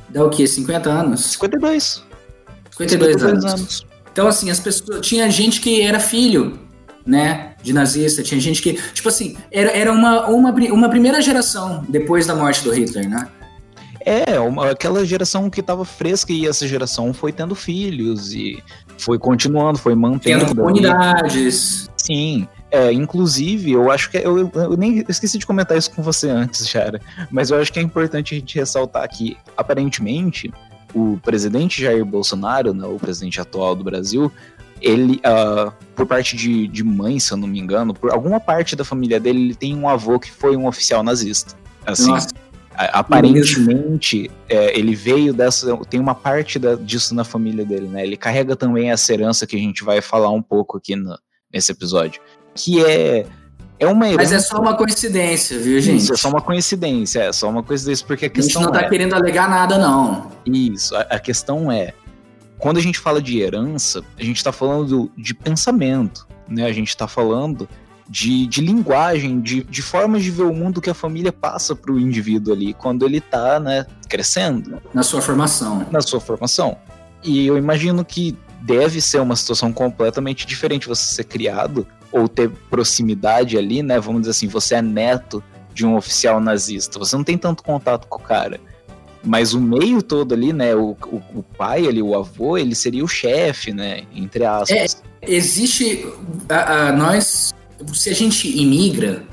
Dá 0.09 0.25
o 0.25 0.31
quê? 0.31 0.47
50 0.47 0.91
anos? 0.91 1.33
52. 1.33 2.03
52, 2.71 3.13
52 3.13 3.23
anos. 3.23 3.45
anos. 3.45 3.87
Então, 4.13 4.29
assim, 4.29 4.51
as 4.51 4.61
pessoas. 4.61 5.05
Tinha 5.07 5.29
gente 5.31 5.61
que 5.61 5.83
era 5.83 5.99
filho, 5.99 6.59
né? 7.05 7.55
De 7.63 7.73
nazista. 7.73 8.23
Tinha 8.23 8.41
gente 8.41 8.63
que. 8.63 8.75
Tipo 8.93 9.09
assim, 9.09 9.37
era, 9.51 9.71
era 9.71 9.93
uma, 9.93 10.27
uma, 10.29 10.51
uma 10.51 10.89
primeira 10.89 11.21
geração 11.21 11.85
depois 11.89 12.27
da 12.27 12.35
morte 12.35 12.63
do 12.63 12.71
Hitler, 12.71 13.09
né? 13.09 13.29
É, 14.05 14.39
uma, 14.41 14.71
aquela 14.71 15.05
geração 15.05 15.49
que 15.51 15.61
estava 15.61 15.85
fresca 15.85 16.33
e 16.33 16.47
essa 16.47 16.67
geração 16.67 17.13
foi 17.13 17.33
tendo 17.33 17.55
filhos 17.55 18.33
e 18.33 18.63
foi 18.99 19.19
continuando, 19.19 19.79
foi 19.79 19.95
mantendo. 19.95 20.47
Tendo 20.47 20.57
comunidades. 20.57 21.91
Sim. 21.97 22.49
É, 22.71 22.93
inclusive, 22.93 23.73
eu 23.73 23.91
acho 23.91 24.11
que. 24.11 24.17
Eu, 24.17 24.51
eu 24.55 24.77
nem 24.77 25.05
esqueci 25.09 25.39
de 25.39 25.47
comentar 25.47 25.77
isso 25.77 25.91
com 25.91 26.03
você 26.03 26.31
antes, 26.31 26.67
Chara. 26.67 27.01
Mas 27.31 27.51
eu 27.51 27.61
acho 27.61 27.73
que 27.73 27.79
é 27.79 27.83
importante 27.83 28.35
a 28.35 28.39
gente 28.39 28.59
ressaltar 28.59 29.07
que, 29.09 29.37
aparentemente, 29.57 30.51
o 30.95 31.19
presidente 31.23 31.83
Jair 31.83 32.05
Bolsonaro, 32.05 32.73
né, 32.73 32.87
o 32.87 32.99
presidente 32.99 33.41
atual 33.41 33.75
do 33.75 33.85
Brasil, 33.85 34.33
ele, 34.81 35.21
uh, 35.21 35.73
por 35.95 36.07
parte 36.07 36.37
de, 36.37 36.67
de 36.67 36.83
mãe, 36.83 37.21
se 37.21 37.33
eu 37.33 37.37
não 37.37 37.47
me 37.47 37.59
engano, 37.59 37.95
por 37.95 38.11
alguma 38.11 38.41
parte 38.41 38.75
da 38.75 38.85
família 38.85 39.21
dele, 39.21 39.41
ele 39.41 39.55
tem 39.55 39.77
um 39.77 39.89
avô 39.89 40.19
que 40.19 40.31
foi 40.31 40.57
um 40.57 40.67
oficial 40.67 41.03
nazista. 41.03 41.55
Assim, 41.87 42.11
Nossa. 42.11 42.29
Aparentemente, 42.75 44.31
é, 44.49 44.79
ele 44.79 44.95
veio 44.95 45.33
dessa. 45.33 45.77
Tem 45.89 46.01
uma 46.01 46.15
parte 46.15 46.59
da, 46.59 46.75
disso 46.75 47.15
na 47.15 47.25
família 47.25 47.65
dele, 47.65 47.87
né? 47.87 48.03
Ele 48.03 48.17
carrega 48.17 48.57
também 48.57 48.91
essa 48.91 49.13
herança 49.13 49.47
que 49.47 49.57
a 49.57 49.59
gente 49.59 49.85
vai 49.85 50.01
falar 50.01 50.31
um 50.31 50.43
pouco 50.43 50.79
aqui 50.79 50.97
no, 50.97 51.19
nesse 51.53 51.73
episódio. 51.73 52.21
Que 52.55 52.85
é. 52.85 53.27
É 53.79 53.87
uma 53.87 54.07
herança. 54.07 54.23
Mas 54.23 54.33
é 54.33 54.39
só 54.39 54.61
uma 54.61 54.77
coincidência, 54.77 55.59
viu, 55.59 55.81
gente? 55.81 56.03
Isso, 56.03 56.13
é 56.13 56.17
só 56.17 56.29
uma 56.29 56.41
coincidência, 56.41 57.21
é 57.21 57.33
só 57.33 57.49
uma 57.49 57.65
coincidência, 57.65 58.07
porque 58.07 58.27
a 58.27 58.31
questão. 58.31 58.63
A 58.63 58.65
gente 58.65 58.73
não 58.73 58.81
tá 58.81 58.87
é, 58.87 58.89
querendo 58.89 59.15
alegar 59.15 59.51
nada, 59.51 59.77
não. 59.77 60.31
Isso, 60.47 60.95
a, 60.95 61.01
a 61.01 61.19
questão 61.19 61.71
é. 61.71 61.93
Quando 62.59 62.77
a 62.77 62.81
gente 62.81 62.99
fala 62.99 63.21
de 63.21 63.41
herança, 63.41 64.05
a 64.17 64.23
gente 64.23 64.37
está 64.37 64.53
falando 64.53 65.11
de 65.19 65.35
pensamento, 65.35 66.29
né? 66.49 66.65
A 66.65 66.73
gente 66.73 66.91
está 66.91 67.09
falando 67.09 67.69
de, 68.09 68.47
de 68.47 68.61
linguagem, 68.61 69.41
de, 69.41 69.63
de 69.65 69.83
formas 69.83 70.23
de 70.23 70.31
ver 70.31 70.45
o 70.45 70.53
mundo 70.53 70.81
que 70.81 70.91
a 70.91 70.95
família 70.95 71.33
passa 71.33 71.75
para 71.75 71.93
o 71.93 71.99
indivíduo 71.99 72.53
ali 72.53 72.75
quando 72.75 73.05
ele 73.05 73.19
está 73.19 73.59
né, 73.59 73.87
crescendo. 74.09 74.81
Na 74.93 75.03
sua 75.03 75.23
formação. 75.23 75.87
Na 75.91 76.01
sua 76.01 76.21
formação. 76.21 76.77
E 77.23 77.47
eu 77.47 77.57
imagino 77.57 78.05
que 78.05 78.37
deve 78.61 79.01
ser 79.01 79.21
uma 79.21 79.37
situação 79.37 79.73
completamente 79.73 80.47
diferente 80.47 80.89
você 80.89 81.15
ser 81.15 81.25
criado 81.25 81.87
ou 82.11 82.29
ter 82.29 82.51
proximidade 82.71 83.57
ali, 83.57 83.83
né? 83.83 83.99
Vamos 83.99 84.23
dizer 84.23 84.33
assim, 84.33 84.49
você 84.49 84.77
é 84.77 84.83
neto 84.83 85.43
de 85.73 85.87
um 85.87 85.97
oficial 85.97 86.41
nazista, 86.41 86.99
você 86.99 87.17
não 87.17 87.25
tem 87.25 87.39
tanto 87.39 87.63
contato 87.63 88.07
com 88.07 88.19
o 88.19 88.23
cara. 88.23 88.61
Mas 89.25 89.55
o 89.55 89.61
meio 89.61 90.03
todo 90.03 90.35
ali, 90.35 90.53
né? 90.53 90.75
O, 90.75 90.97
o, 91.07 91.23
o 91.35 91.43
pai 91.57 91.87
ali, 91.87 92.03
o 92.03 92.17
avô, 92.17 92.59
ele 92.59 92.75
seria 92.75 93.05
o 93.05 93.09
chefe, 93.09 93.73
né? 93.73 94.03
Entre 94.13 94.45
aspas. 94.45 95.03
É, 95.23 95.33
existe. 95.33 96.07
A, 96.49 96.89
a, 96.89 96.93
nós 96.93 97.55
se 97.93 98.11
a 98.11 98.15
gente 98.15 98.49
imigra 98.49 99.25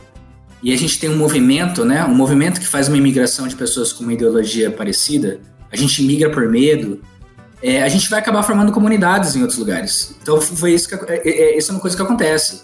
e 0.62 0.74
a 0.74 0.78
gente 0.78 1.00
tem 1.00 1.10
um 1.10 1.18
movimento, 1.18 1.86
né, 1.86 2.04
um 2.04 2.14
movimento 2.14 2.60
que 2.60 2.68
faz 2.68 2.88
uma 2.88 2.98
imigração 2.98 3.48
de 3.48 3.56
pessoas 3.56 3.94
com 3.94 4.04
uma 4.04 4.14
ideologia 4.14 4.70
parecida, 4.70 5.40
a 5.72 5.76
gente 5.76 6.04
imigra 6.04 6.30
por 6.30 6.50
medo, 6.50 7.02
é, 7.62 7.84
a 7.84 7.90
gente 7.90 8.10
vai 8.10 8.20
acabar 8.20 8.44
formando 8.44 8.72
comunidades 8.72 9.36
em 9.36 9.42
outros 9.42 9.60
lugares. 9.60 10.16
Então 10.22 10.40
foi 10.42 10.74
isso 10.74 10.88
que 10.88 10.96
é, 10.96 11.22
é, 11.26 11.60
é 11.60 11.72
uma 11.72 11.80
coisa 11.80 11.96
que 11.96 12.02
acontece. 12.02 12.64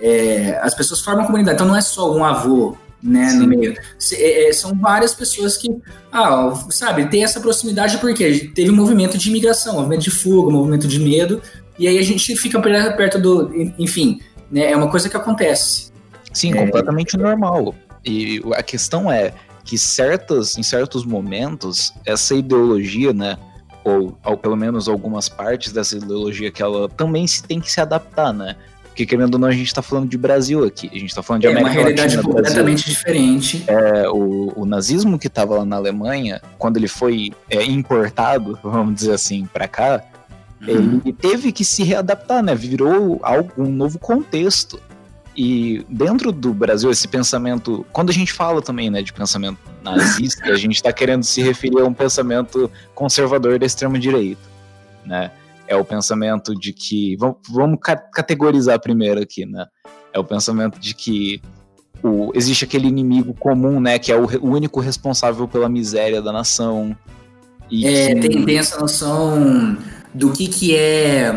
É, 0.00 0.58
as 0.62 0.74
pessoas 0.74 1.00
formam 1.00 1.26
comunidade. 1.26 1.56
Então 1.56 1.66
não 1.66 1.76
é 1.76 1.80
só 1.80 2.14
um 2.14 2.24
avô, 2.24 2.76
né, 3.02 3.30
Sim. 3.30 3.38
no 3.38 3.46
meio. 3.46 3.74
É, 4.12 4.48
é, 4.48 4.52
são 4.52 4.74
várias 4.78 5.14
pessoas 5.14 5.56
que, 5.56 5.68
ah, 6.12 6.52
sabe, 6.70 7.08
tem 7.08 7.24
essa 7.24 7.40
proximidade 7.40 7.98
porque 7.98 8.50
teve 8.54 8.70
um 8.70 8.76
movimento 8.76 9.16
de 9.16 9.28
imigração, 9.28 9.74
um 9.74 9.78
movimento 9.78 10.02
de 10.02 10.10
fuga, 10.10 10.48
um 10.48 10.52
movimento 10.52 10.86
de 10.86 11.00
medo, 11.00 11.40
e 11.78 11.86
aí 11.88 11.98
a 11.98 12.02
gente 12.02 12.36
fica 12.36 12.60
perto 12.60 13.18
do, 13.18 13.50
enfim, 13.78 14.20
né? 14.50 14.70
É 14.70 14.76
uma 14.76 14.90
coisa 14.90 15.08
que 15.08 15.16
acontece. 15.16 15.92
Sim, 16.32 16.52
é... 16.52 16.64
completamente 16.64 17.16
normal. 17.16 17.74
E 18.04 18.40
a 18.54 18.62
questão 18.62 19.10
é 19.10 19.32
que 19.64 19.76
certas, 19.76 20.56
em 20.56 20.62
certos 20.62 21.04
momentos, 21.04 21.92
essa 22.06 22.34
ideologia, 22.34 23.12
né? 23.12 23.36
Ou, 23.84 24.18
ou 24.24 24.36
pelo 24.36 24.56
menos 24.56 24.88
algumas 24.88 25.28
partes 25.28 25.72
dessa 25.72 25.96
ideologia 25.96 26.50
que 26.50 26.62
ela 26.62 26.88
também 26.88 27.26
se 27.26 27.42
tem 27.42 27.60
que 27.60 27.70
se 27.70 27.80
adaptar, 27.80 28.32
né? 28.32 28.56
Porque, 28.98 29.06
querendo 29.06 29.34
ou 29.34 29.40
não, 29.40 29.46
a 29.46 29.52
gente 29.52 29.68
está 29.68 29.80
falando 29.80 30.08
de 30.08 30.18
Brasil 30.18 30.64
aqui. 30.64 30.90
A 30.90 30.98
gente 30.98 31.10
está 31.10 31.22
falando 31.22 31.42
de 31.42 31.46
é 31.46 31.50
América 31.50 31.68
Latina. 31.68 31.80
É 31.80 31.84
uma 31.84 31.94
realidade 31.94 32.16
Latina, 32.16 32.34
completamente 32.34 32.84
Brasil. 32.84 32.94
diferente. 32.94 33.64
É, 33.68 34.08
o, 34.08 34.52
o, 34.56 34.66
nazismo 34.66 35.16
que 35.16 35.28
estava 35.28 35.58
lá 35.58 35.64
na 35.64 35.76
Alemanha, 35.76 36.42
quando 36.58 36.78
ele 36.78 36.88
foi 36.88 37.30
é, 37.48 37.62
importado, 37.62 38.58
vamos 38.64 38.96
dizer 38.96 39.12
assim, 39.12 39.46
para 39.52 39.68
cá. 39.68 40.02
Ele 40.66 41.12
teve 41.12 41.52
que 41.52 41.64
se 41.64 41.82
readaptar, 41.82 42.42
né? 42.42 42.54
Virou 42.54 43.20
algo, 43.22 43.52
um 43.56 43.70
novo 43.70 43.98
contexto. 43.98 44.80
E 45.36 45.84
dentro 45.88 46.32
do 46.32 46.52
Brasil, 46.52 46.90
esse 46.90 47.06
pensamento, 47.06 47.86
quando 47.92 48.10
a 48.10 48.12
gente 48.12 48.32
fala 48.32 48.60
também 48.60 48.90
né, 48.90 49.02
de 49.02 49.12
pensamento 49.12 49.58
nazista, 49.84 50.44
a 50.46 50.56
gente 50.56 50.74
está 50.74 50.92
querendo 50.92 51.22
se 51.22 51.40
referir 51.40 51.80
a 51.80 51.84
um 51.84 51.94
pensamento 51.94 52.68
conservador 52.92 53.56
da 53.56 53.64
extrema-direita. 53.64 54.40
Né? 55.06 55.30
É 55.68 55.76
o 55.76 55.84
pensamento 55.84 56.58
de 56.58 56.72
que. 56.72 57.14
Vamos, 57.16 57.36
vamos 57.48 57.78
categorizar 58.12 58.80
primeiro 58.80 59.20
aqui, 59.22 59.46
né? 59.46 59.66
É 60.12 60.18
o 60.18 60.24
pensamento 60.24 60.80
de 60.80 60.94
que 60.94 61.40
o, 62.02 62.32
existe 62.34 62.64
aquele 62.64 62.88
inimigo 62.88 63.32
comum, 63.34 63.78
né? 63.78 63.98
Que 63.98 64.10
é 64.10 64.16
o, 64.16 64.24
o 64.40 64.50
único 64.50 64.80
responsável 64.80 65.46
pela 65.46 65.68
miséria 65.68 66.20
da 66.20 66.32
nação. 66.32 66.96
E 67.70 67.86
é, 67.86 68.14
que... 68.14 68.28
tem, 68.28 68.44
tem 68.44 68.58
essa 68.58 68.80
noção 68.80 69.76
do 70.18 70.32
que 70.32 70.48
que 70.48 70.74
é 70.74 71.32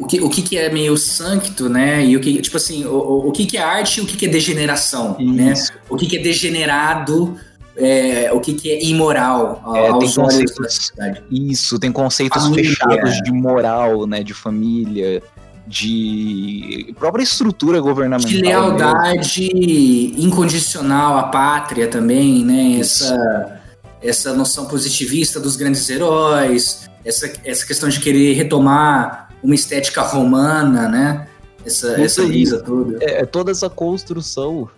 o 0.00 0.06
que, 0.06 0.18
o 0.20 0.30
que, 0.30 0.40
que 0.40 0.56
é 0.56 0.72
meio 0.72 0.96
sancto, 0.96 1.68
né? 1.68 2.02
E 2.04 2.16
o 2.16 2.20
que, 2.20 2.40
tipo 2.40 2.56
assim, 2.56 2.86
o, 2.86 3.28
o 3.28 3.32
que, 3.32 3.44
que 3.44 3.58
é 3.58 3.62
arte 3.62 3.98
e 3.98 4.00
o 4.02 4.06
que, 4.06 4.16
que 4.16 4.24
é 4.24 4.28
degeneração, 4.30 5.14
né? 5.20 5.52
Isso. 5.52 5.72
né? 5.72 5.78
O 5.90 5.96
que, 5.96 6.06
que 6.06 6.16
é 6.16 6.22
degenerado, 6.22 7.36
é, 7.76 8.30
o 8.32 8.40
que, 8.40 8.54
que 8.54 8.70
é 8.70 8.82
imoral 8.82 9.62
é, 9.74 9.88
aos 9.88 10.16
olhos 10.16 10.54
da 10.56 10.70
sociedade. 10.70 11.22
Isso, 11.30 11.78
tem 11.78 11.92
conceitos 11.92 12.42
família. 12.42 12.70
fechados 12.70 13.20
de 13.22 13.30
moral, 13.30 14.06
né? 14.06 14.22
De 14.22 14.32
família, 14.32 15.22
de 15.66 16.94
própria 16.98 17.22
estrutura 17.22 17.78
governamental. 17.78 18.30
De 18.30 18.40
lealdade 18.40 19.50
mesmo. 19.52 20.24
incondicional 20.24 21.18
à 21.18 21.24
pátria 21.24 21.88
também, 21.88 22.42
né? 22.42 22.78
Essa, 22.80 23.60
essa 24.02 24.32
noção 24.32 24.64
positivista 24.64 25.38
dos 25.38 25.56
grandes 25.56 25.90
heróis, 25.90 26.89
essa, 27.04 27.32
essa 27.44 27.66
questão 27.66 27.88
de 27.88 28.00
querer 28.00 28.34
retomar 28.34 29.30
uma 29.42 29.54
estética 29.54 30.02
romana, 30.02 30.88
né? 30.88 31.26
Essa, 31.64 32.00
essa 32.00 32.22
lisa 32.22 32.62
toda. 32.62 32.98
É, 33.02 33.22
é, 33.22 33.26
toda 33.26 33.50
essa 33.50 33.68
construção 33.68 34.68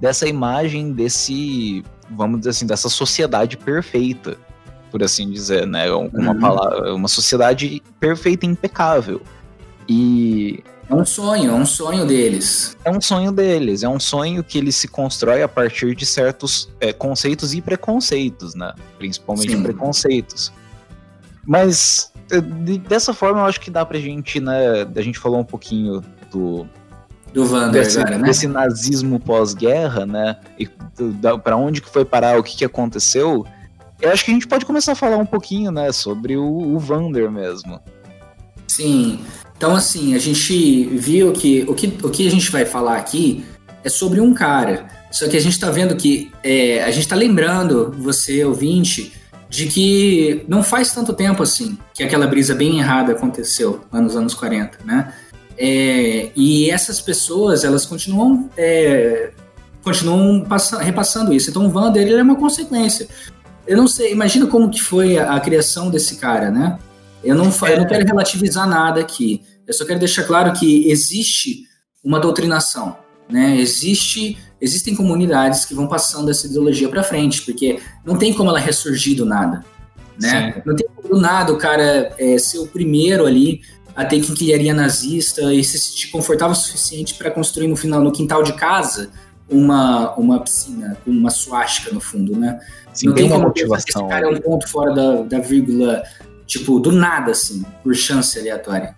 dessa 0.00 0.26
imagem 0.26 0.92
desse, 0.92 1.84
vamos 2.10 2.40
dizer 2.40 2.50
assim, 2.50 2.66
dessa 2.66 2.88
sociedade 2.88 3.56
perfeita, 3.56 4.36
por 4.90 5.02
assim 5.02 5.30
dizer, 5.30 5.66
né? 5.66 5.90
Uma, 5.92 6.32
uhum. 6.32 6.40
palavra, 6.40 6.94
uma 6.94 7.08
sociedade 7.08 7.82
perfeita 7.98 8.46
e 8.46 8.48
impecável. 8.48 9.20
E 9.88 10.62
é 10.88 10.94
um 10.94 11.04
sonho, 11.04 11.50
é 11.52 11.54
um 11.54 11.66
sonho 11.66 12.04
deles. 12.04 12.76
É 12.84 12.90
um 12.90 13.00
sonho 13.00 13.30
deles, 13.30 13.82
é 13.82 13.88
um 13.88 14.00
sonho 14.00 14.42
que 14.42 14.58
ele 14.58 14.72
se 14.72 14.88
constrói 14.88 15.42
a 15.42 15.48
partir 15.48 15.94
de 15.94 16.04
certos 16.04 16.68
é, 16.80 16.92
conceitos 16.92 17.54
e 17.54 17.60
preconceitos, 17.60 18.54
né? 18.54 18.72
Principalmente 18.98 19.52
Sim. 19.52 19.62
preconceitos. 19.62 20.52
Mas 21.46 22.12
é, 22.30 22.40
dessa 22.40 23.12
forma 23.12 23.40
eu 23.40 23.44
acho 23.44 23.60
que 23.60 23.70
dá 23.70 23.84
pra 23.84 23.98
gente, 23.98 24.40
né? 24.40 24.86
A 24.94 25.02
gente 25.02 25.18
falou 25.18 25.40
um 25.40 25.44
pouquinho 25.44 26.02
do. 26.30 26.66
Do 27.32 27.44
Wander 27.44 27.82
desse, 27.82 27.98
agora, 27.98 28.18
né? 28.18 28.24
Desse 28.24 28.48
nazismo 28.48 29.20
pós-guerra, 29.20 30.04
né? 30.04 30.36
E 30.58 30.68
para 31.42 31.56
onde 31.56 31.80
que 31.80 31.88
foi 31.88 32.04
parar, 32.04 32.38
o 32.38 32.42
que, 32.42 32.56
que 32.56 32.64
aconteceu. 32.64 33.46
Eu 34.00 34.10
acho 34.10 34.24
que 34.24 34.30
a 34.30 34.34
gente 34.34 34.48
pode 34.48 34.64
começar 34.64 34.92
a 34.92 34.96
falar 34.96 35.18
um 35.18 35.26
pouquinho, 35.26 35.70
né, 35.70 35.92
sobre 35.92 36.34
o, 36.34 36.44
o 36.44 36.78
Vander 36.78 37.30
mesmo. 37.30 37.78
Sim. 38.66 39.20
Então, 39.56 39.76
assim, 39.76 40.14
a 40.14 40.18
gente 40.18 40.86
viu 40.86 41.32
que 41.32 41.64
o, 41.68 41.74
que 41.74 41.98
o 42.02 42.08
que 42.08 42.26
a 42.26 42.30
gente 42.30 42.50
vai 42.50 42.64
falar 42.64 42.96
aqui 42.96 43.44
é 43.84 43.88
sobre 43.90 44.20
um 44.20 44.32
cara. 44.32 44.88
Só 45.10 45.28
que 45.28 45.36
a 45.36 45.40
gente 45.40 45.52
está 45.52 45.70
vendo 45.70 45.96
que 45.96 46.32
é, 46.42 46.82
a 46.82 46.90
gente 46.90 47.02
está 47.02 47.16
lembrando, 47.16 47.92
você 47.98 48.44
ouvinte, 48.44 49.12
de 49.50 49.66
que 49.66 50.44
não 50.46 50.62
faz 50.62 50.92
tanto 50.92 51.12
tempo 51.12 51.42
assim 51.42 51.76
que 51.92 52.04
aquela 52.04 52.26
brisa 52.26 52.54
bem 52.54 52.78
errada 52.78 53.12
aconteceu 53.12 53.84
lá 53.92 54.00
nos 54.00 54.14
anos 54.16 54.32
40, 54.32 54.78
né? 54.84 55.12
É, 55.58 56.30
e 56.34 56.70
essas 56.70 57.00
pessoas, 57.00 57.64
elas 57.64 57.84
continuam 57.84 58.48
é, 58.56 59.32
continuam 59.82 60.46
repassando 60.80 61.32
isso. 61.34 61.50
Então 61.50 61.66
o 61.66 61.70
Vander 61.70 62.06
ele 62.06 62.14
é 62.14 62.22
uma 62.22 62.36
consequência. 62.36 63.08
Eu 63.66 63.76
não 63.76 63.88
sei, 63.88 64.12
imagina 64.12 64.46
como 64.46 64.70
que 64.70 64.80
foi 64.80 65.18
a, 65.18 65.34
a 65.34 65.40
criação 65.40 65.90
desse 65.90 66.16
cara, 66.16 66.50
né? 66.50 66.78
Eu 67.22 67.34
não, 67.34 67.46
eu 67.46 67.78
não 67.78 67.86
quero 67.86 68.06
relativizar 68.06 68.68
nada 68.68 69.00
aqui. 69.00 69.42
Eu 69.66 69.74
só 69.74 69.84
quero 69.84 69.98
deixar 69.98 70.24
claro 70.24 70.52
que 70.52 70.88
existe 70.90 71.64
uma 72.02 72.20
doutrinação, 72.20 72.96
né? 73.28 73.58
Existe, 73.58 74.38
existem 74.60 74.94
comunidades 74.94 75.64
que 75.64 75.74
vão 75.74 75.86
passando 75.86 76.30
essa 76.30 76.46
ideologia 76.46 76.88
para 76.88 77.02
frente, 77.02 77.42
porque 77.42 77.80
não 78.04 78.16
tem 78.16 78.32
como 78.32 78.50
ela 78.50 78.58
ressurgir 78.58 79.16
do 79.16 79.24
nada, 79.24 79.64
né? 80.20 80.52
Sim. 80.54 80.62
Não 80.66 80.76
tem 80.76 80.86
como 80.94 81.08
do 81.08 81.20
nada 81.20 81.52
o 81.52 81.58
cara 81.58 82.12
é, 82.18 82.38
ser 82.38 82.58
o 82.58 82.66
primeiro 82.66 83.26
ali 83.26 83.62
a 83.94 84.04
ter 84.04 84.20
quinquilharia 84.20 84.72
nazista 84.72 85.52
e 85.52 85.62
se 85.64 85.78
sentir 85.78 86.08
confortável 86.08 86.52
o 86.52 86.56
suficiente 86.56 87.14
para 87.14 87.30
construir 87.30 87.68
no 87.68 87.76
final 87.76 88.00
no 88.00 88.12
quintal 88.12 88.42
de 88.42 88.52
casa 88.52 89.10
uma, 89.48 90.14
uma 90.14 90.40
piscina 90.40 90.96
com 91.04 91.10
uma 91.10 91.30
suástica 91.30 91.92
no 91.92 92.00
fundo, 92.00 92.36
né? 92.36 92.60
Sim, 92.92 93.06
não 93.06 93.14
tem, 93.14 93.24
tem 93.24 93.32
como 93.32 93.48
motivação. 93.48 94.02
Esse 94.02 94.08
cara 94.08 94.26
é 94.26 94.30
um 94.30 94.40
ponto 94.40 94.68
fora 94.68 94.94
da, 94.94 95.22
da 95.22 95.38
vírgula 95.40 96.02
Tipo, 96.50 96.80
do 96.80 96.90
nada, 96.90 97.30
assim, 97.30 97.64
por 97.80 97.94
chance 97.94 98.36
aleatória. 98.36 98.96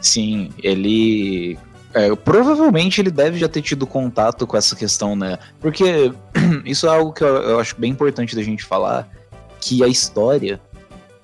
Sim, 0.00 0.50
ele. 0.60 1.56
É, 1.92 2.14
provavelmente 2.14 3.00
ele 3.00 3.10
deve 3.10 3.38
já 3.38 3.48
ter 3.48 3.62
tido 3.62 3.86
contato 3.86 4.46
com 4.46 4.56
essa 4.56 4.76
questão, 4.76 5.16
né? 5.16 5.38
Porque 5.60 6.12
isso 6.64 6.86
é 6.86 6.90
algo 6.90 7.12
que 7.12 7.24
eu, 7.24 7.36
eu 7.36 7.60
acho 7.60 7.74
bem 7.78 7.90
importante 7.90 8.36
da 8.36 8.42
gente 8.42 8.64
falar, 8.64 9.08
que 9.60 9.82
a 9.82 9.88
história, 9.88 10.60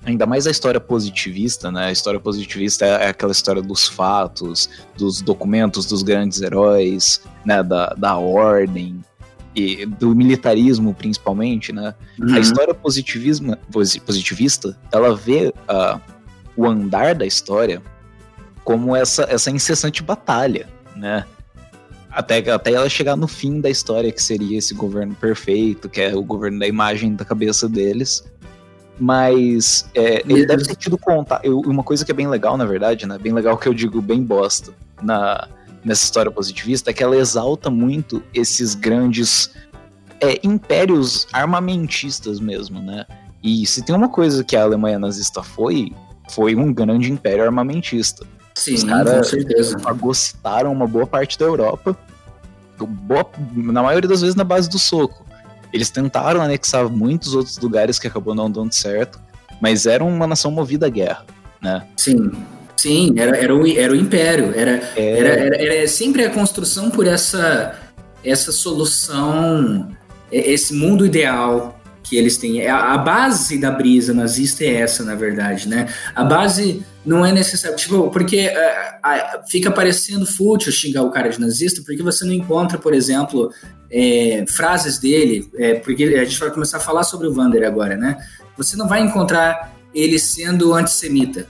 ainda 0.05 0.25
mais 0.25 0.45
a 0.45 0.51
história 0.51 0.79
positivista, 0.79 1.71
né? 1.71 1.85
A 1.85 1.91
história 1.91 2.19
positivista 2.19 2.85
é, 2.85 3.05
é 3.05 3.07
aquela 3.09 3.31
história 3.31 3.61
dos 3.61 3.87
fatos, 3.87 4.69
dos 4.97 5.21
documentos 5.21 5.85
dos 5.85 6.03
grandes 6.03 6.41
heróis, 6.41 7.21
né? 7.45 7.63
Da, 7.63 7.93
da 7.97 8.17
ordem, 8.17 9.01
e 9.57 9.87
do 9.87 10.15
militarismo 10.15 10.93
principalmente, 10.93 11.73
né? 11.73 11.95
Uhum. 12.21 12.35
A 12.35 12.39
história 12.39 12.73
positivismo, 12.75 13.57
positivista, 14.05 14.77
ela 14.91 15.15
vê 15.15 15.51
uh, 15.67 15.99
o 16.55 16.67
andar 16.67 17.15
da 17.15 17.25
história 17.25 17.81
como 18.67 18.93
essa, 18.93 19.25
essa 19.29 19.49
incessante 19.49 20.03
batalha, 20.03 20.67
né? 20.93 21.23
Até, 22.11 22.39
até 22.51 22.73
ela 22.73 22.89
chegar 22.89 23.15
no 23.15 23.25
fim 23.25 23.61
da 23.61 23.69
história, 23.69 24.11
que 24.11 24.21
seria 24.21 24.57
esse 24.57 24.73
governo 24.73 25.15
perfeito, 25.15 25.87
que 25.87 26.01
é 26.01 26.13
o 26.13 26.21
governo 26.21 26.59
da 26.59 26.67
imagem 26.67 27.15
da 27.15 27.23
cabeça 27.23 27.69
deles. 27.69 28.25
Mas 28.99 29.89
é, 29.95 30.21
ele 30.27 30.45
deve 30.45 30.65
ter 30.65 30.75
tido 30.75 30.97
contato. 30.97 31.47
Uma 31.65 31.81
coisa 31.81 32.03
que 32.03 32.11
é 32.11 32.13
bem 32.13 32.27
legal, 32.27 32.57
na 32.57 32.65
verdade, 32.65 33.05
né? 33.05 33.17
Bem 33.17 33.31
legal 33.31 33.57
que 33.57 33.69
eu 33.69 33.73
digo 33.73 34.01
bem 34.01 34.21
bosta. 34.21 34.73
Na, 35.01 35.47
nessa 35.81 36.03
história 36.03 36.29
positivista 36.29 36.89
é 36.89 36.93
que 36.93 37.01
ela 37.01 37.15
exalta 37.15 37.69
muito 37.69 38.21
esses 38.33 38.75
grandes 38.75 39.49
é, 40.19 40.41
impérios 40.43 41.25
armamentistas 41.31 42.37
mesmo, 42.41 42.81
né? 42.81 43.05
E 43.41 43.65
se 43.65 43.81
tem 43.81 43.95
uma 43.95 44.09
coisa 44.09 44.43
que 44.43 44.57
a 44.57 44.63
Alemanha 44.63 44.99
nazista 44.99 45.41
foi, 45.41 45.93
foi 46.29 46.53
um 46.53 46.73
grande 46.73 47.09
império 47.09 47.45
armamentista. 47.45 48.27
Sim, 48.57 48.73
Os 48.73 48.83
com 48.83 49.23
certeza. 49.23 49.77
Fagocitaram 49.77 50.71
uma 50.71 50.87
boa 50.87 51.05
parte 51.05 51.37
da 51.37 51.45
Europa, 51.45 51.95
boa, 52.79 53.29
na 53.55 53.83
maioria 53.83 54.09
das 54.09 54.21
vezes 54.21 54.35
na 54.35 54.43
base 54.43 54.67
do 54.67 54.79
soco. 54.79 55.23
Eles 55.71 55.91
tentaram 55.91 56.41
anexar 56.41 56.89
muitos 56.89 57.35
outros 57.35 57.59
lugares 57.59 57.99
que 57.99 58.07
acabou 58.07 58.33
não 58.33 58.49
dando 58.49 58.73
certo, 58.73 59.21
mas 59.61 59.85
era 59.85 60.03
uma 60.03 60.25
nação 60.25 60.49
movida 60.49 60.87
à 60.87 60.89
guerra, 60.89 61.23
né? 61.61 61.85
Sim. 61.95 62.31
Sim, 62.75 63.13
era, 63.17 63.37
era, 63.37 63.55
o, 63.55 63.67
era 63.67 63.93
o 63.93 63.95
império. 63.95 64.51
Era, 64.55 64.81
é. 64.95 65.19
era, 65.19 65.29
era, 65.29 65.63
era, 65.63 65.87
sempre 65.87 66.25
a 66.25 66.29
construção 66.29 66.89
por 66.89 67.05
essa, 67.05 67.75
essa 68.23 68.51
solução, 68.51 69.87
esse 70.31 70.73
mundo 70.73 71.05
ideal 71.05 71.76
que 72.07 72.15
eles 72.15 72.37
têm. 72.37 72.65
A, 72.67 72.93
a 72.93 72.97
base 72.97 73.57
da 73.57 73.71
brisa 73.71 74.13
nazista 74.13 74.63
é 74.63 74.75
essa, 74.75 75.03
na 75.03 75.15
verdade, 75.15 75.67
né? 75.67 75.87
A 76.15 76.23
base 76.23 76.83
não 77.05 77.25
é 77.25 77.31
necessário. 77.31 77.77
Tipo, 77.77 78.09
porque 78.09 78.51
a, 79.03 79.09
a, 79.11 79.43
fica 79.47 79.71
parecendo 79.71 80.25
fútil 80.25 80.71
xingar 80.71 81.03
o 81.03 81.11
cara 81.11 81.29
de 81.29 81.39
nazista, 81.39 81.81
porque 81.85 82.01
você 82.01 82.25
não 82.25 82.33
encontra, 82.33 82.77
por 82.77 82.93
exemplo, 82.93 83.51
é, 83.91 84.45
frases 84.47 84.97
dele, 84.99 85.49
é, 85.57 85.75
porque 85.75 86.03
a 86.03 86.25
gente 86.25 86.39
vai 86.39 86.51
começar 86.51 86.77
a 86.77 86.81
falar 86.81 87.03
sobre 87.03 87.27
o 87.27 87.33
Vander 87.33 87.65
agora, 87.65 87.95
né? 87.95 88.17
Você 88.57 88.75
não 88.75 88.87
vai 88.87 89.01
encontrar 89.01 89.73
ele 89.93 90.19
sendo 90.19 90.73
antissemita 90.73 91.47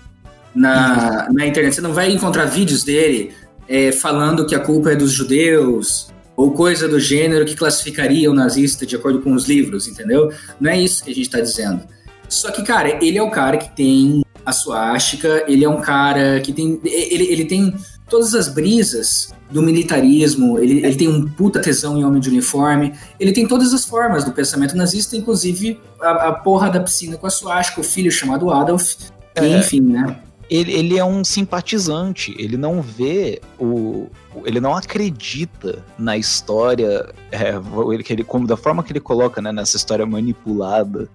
na, 0.54 1.28
na 1.32 1.46
internet. 1.46 1.76
Você 1.76 1.82
não 1.82 1.94
vai 1.94 2.12
encontrar 2.12 2.46
vídeos 2.46 2.84
dele 2.84 3.34
é, 3.68 3.92
falando 3.92 4.46
que 4.46 4.56
a 4.56 4.60
culpa 4.60 4.92
é 4.92 4.96
dos 4.96 5.12
judeus 5.12 6.08
ou 6.38 6.52
coisa 6.52 6.88
do 6.88 7.00
gênero 7.00 7.44
que 7.44 7.56
classificaria 7.56 8.30
o 8.30 8.34
nazista 8.34 8.86
de 8.86 8.96
acordo 8.96 9.20
com 9.22 9.34
os 9.34 9.46
livros, 9.46 9.88
entendeu? 9.88 10.32
Não 10.60 10.70
é 10.70 10.80
isso 10.80 11.04
que 11.04 11.10
a 11.10 11.14
gente 11.14 11.26
está 11.26 11.42
dizendo. 11.42 11.82
Só 12.30 12.52
que, 12.52 12.62
cara, 12.62 13.04
ele 13.04 13.18
é 13.18 13.24
o 13.24 13.32
cara 13.32 13.58
que 13.58 13.76
tem 13.76 14.24
a 14.46 14.52
suástica, 14.52 15.44
ele 15.48 15.66
é 15.66 15.70
um 15.70 15.82
cara 15.82 16.40
que 16.40 16.54
tem. 16.54 16.80
Ele, 16.86 17.24
ele 17.24 17.46
tem 17.46 17.74
todas 18.08 18.36
as 18.36 18.48
brisas 18.48 19.34
do 19.50 19.64
militarismo, 19.64 20.60
ele, 20.60 20.86
ele 20.86 20.96
tem 20.96 21.08
um 21.08 21.28
puta 21.28 21.60
tesão 21.60 21.98
em 21.98 22.06
homem 22.06 22.22
de 22.22 22.30
uniforme, 22.30 22.94
ele 23.20 23.32
tem 23.32 23.48
todas 23.48 23.74
as 23.74 23.84
formas 23.84 24.24
do 24.24 24.32
pensamento 24.32 24.78
nazista, 24.78 25.18
inclusive 25.18 25.80
a, 26.00 26.28
a 26.28 26.34
porra 26.34 26.70
da 26.70 26.80
piscina 26.80 27.18
com 27.18 27.26
a 27.26 27.30
suástica, 27.30 27.82
o 27.82 27.84
filho 27.84 28.12
chamado 28.12 28.52
Adolf, 28.52 28.96
é. 29.36 29.58
enfim, 29.58 29.82
né? 29.82 30.18
ele, 30.50 30.72
ele 30.74 30.98
é 30.98 31.04
um 31.04 31.24
simpatizante, 31.24 32.36
ele 32.38 32.58
não 32.58 32.82
vê 32.82 33.42
o. 33.60 34.08
Ele 34.46 34.60
não 34.60 34.76
acredita 34.76 35.84
na 35.98 36.18
história, 36.18 37.14
é, 37.32 37.54
ele, 37.94 38.06
ele, 38.10 38.24
como, 38.24 38.48
da 38.48 38.58
forma 38.58 38.84
que 38.84 38.92
ele 38.92 39.00
coloca 39.00 39.42
né, 39.42 39.52
nessa 39.52 39.78
história 39.78 40.06
manipulada 40.06 41.10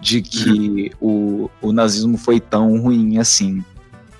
de 0.00 0.22
que 0.22 0.92
uhum. 1.00 1.48
o, 1.60 1.68
o 1.68 1.72
nazismo 1.72 2.16
foi 2.16 2.40
tão 2.40 2.80
ruim 2.80 3.18
assim. 3.18 3.62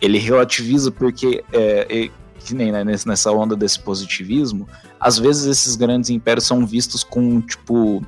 Ele 0.01 0.19
relativiza 0.19 0.91
porque, 0.91 1.43
é, 1.53 1.87
é, 1.89 2.11
que 2.39 2.55
nem 2.55 2.73
né, 2.73 2.85
nessa 2.85 3.31
onda 3.33 3.57
desse 3.57 3.81
positivismo, 3.81 4.69
às 4.99 5.19
vezes 5.19 5.47
esses 5.47 5.77
grandes 5.77 6.11
impérios 6.11 6.47
são 6.47 6.67
vistos 6.67 7.03
com, 7.03 7.41
tipo, 7.41 8.03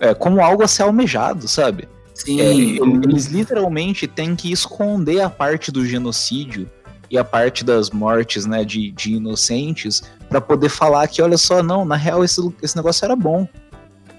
é, 0.00 0.14
como 0.14 0.40
algo 0.40 0.62
a 0.62 0.68
ser 0.68 0.82
almejado, 0.82 1.48
sabe? 1.48 1.88
Sim. 2.14 2.40
É, 2.40 2.52
eles 2.52 3.26
literalmente 3.26 4.06
têm 4.06 4.34
que 4.34 4.50
esconder 4.50 5.20
a 5.20 5.30
parte 5.30 5.70
do 5.70 5.86
genocídio 5.86 6.68
e 7.10 7.16
a 7.16 7.24
parte 7.24 7.64
das 7.64 7.90
mortes 7.90 8.46
né, 8.46 8.64
de, 8.64 8.90
de 8.92 9.14
inocentes 9.14 10.02
para 10.28 10.40
poder 10.40 10.68
falar 10.68 11.06
que, 11.08 11.22
olha 11.22 11.38
só, 11.38 11.62
não, 11.62 11.84
na 11.84 11.96
real 11.96 12.22
esse, 12.22 12.40
esse 12.62 12.76
negócio 12.76 13.04
era 13.04 13.16
bom. 13.16 13.48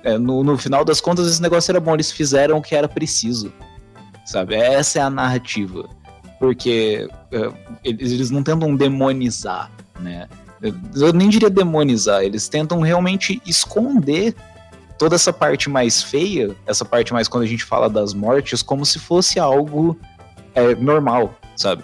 É, 0.04 0.18
no, 0.18 0.44
no 0.44 0.58
final 0.58 0.84
das 0.84 1.02
contas, 1.02 1.28
esse 1.28 1.42
negócio 1.42 1.72
era 1.72 1.80
bom, 1.80 1.94
eles 1.94 2.12
fizeram 2.12 2.58
o 2.58 2.62
que 2.62 2.76
era 2.76 2.88
preciso. 2.88 3.54
Sabe? 4.26 4.56
Essa 4.56 5.00
é 5.00 5.02
a 5.02 5.10
narrativa. 5.10 5.88
Porque 6.40 7.08
é, 7.32 7.52
eles, 7.84 8.12
eles 8.12 8.32
não 8.32 8.42
tentam 8.42 8.76
demonizar, 8.76 9.70
né? 10.00 10.28
Eu 10.96 11.14
nem 11.14 11.30
diria 11.30 11.50
demonizar, 11.50 12.22
eles 12.22 12.50
tentam 12.50 12.82
realmente 12.82 13.42
esconder 13.46 14.36
toda 14.98 15.16
essa 15.16 15.32
parte 15.32 15.70
mais 15.70 16.04
feia, 16.04 16.54
essa 16.68 16.84
parte 16.84 17.14
mais 17.14 17.30
quando 17.30 17.44
a 17.44 17.48
gente 17.48 17.64
fala 17.64 17.90
das 17.90 18.14
mortes, 18.14 18.62
como 18.62 18.86
se 18.86 19.00
fosse 19.00 19.40
algo 19.40 19.98
é, 20.54 20.76
normal, 20.76 21.34
sabe? 21.56 21.84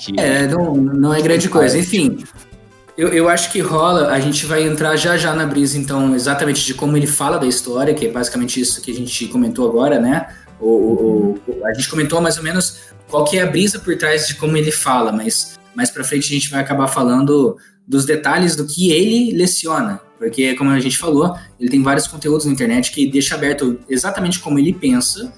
Que, 0.00 0.18
é, 0.18 0.46
não, 0.46 0.74
não 0.74 1.14
é 1.14 1.20
grande 1.20 1.48
coisa. 1.48 1.78
Enfim, 1.78 2.18
Eu, 2.96 3.08
eu 3.08 3.28
acho 3.28 3.52
que 3.52 3.60
rola, 3.60 4.08
a 4.08 4.18
gente 4.18 4.46
vai 4.46 4.62
entrar 4.62 4.96
já 4.96 5.18
já 5.18 5.34
na 5.34 5.44
brisa, 5.44 5.76
então, 5.76 6.14
exatamente 6.14 6.64
de 6.64 6.72
como 6.72 6.96
ele 6.96 7.06
fala 7.06 7.38
da 7.38 7.46
história, 7.46 7.92
que 7.92 8.06
é 8.06 8.10
basicamente 8.10 8.58
isso 8.58 8.80
que 8.80 8.90
a 8.90 8.94
gente 8.94 9.26
comentou 9.28 9.68
agora, 9.68 10.00
né? 10.00 10.26
O, 10.58 11.38
a 11.66 11.74
gente 11.74 11.90
comentou 11.90 12.20
mais 12.22 12.38
ou 12.38 12.42
menos 12.42 12.78
qual 13.08 13.24
que 13.24 13.38
é 13.38 13.42
a 13.42 13.46
brisa 13.46 13.78
por 13.78 13.94
trás 13.98 14.26
de 14.26 14.34
como 14.36 14.56
ele 14.56 14.72
fala, 14.72 15.12
mas 15.12 15.58
mais 15.74 15.90
para 15.90 16.02
frente 16.02 16.24
a 16.24 16.34
gente 16.34 16.50
vai 16.50 16.60
acabar 16.60 16.88
falando 16.88 17.58
dos 17.86 18.06
detalhes 18.06 18.56
do 18.56 18.66
que 18.66 18.90
ele 18.90 19.36
leciona, 19.36 20.00
porque 20.18 20.54
como 20.54 20.70
a 20.70 20.80
gente 20.80 20.96
falou, 20.96 21.36
ele 21.60 21.68
tem 21.68 21.82
vários 21.82 22.06
conteúdos 22.06 22.46
na 22.46 22.52
internet 22.52 22.90
que 22.90 23.06
deixa 23.06 23.34
aberto 23.34 23.78
exatamente 23.88 24.40
como 24.40 24.58
ele 24.58 24.72
pensa, 24.72 25.30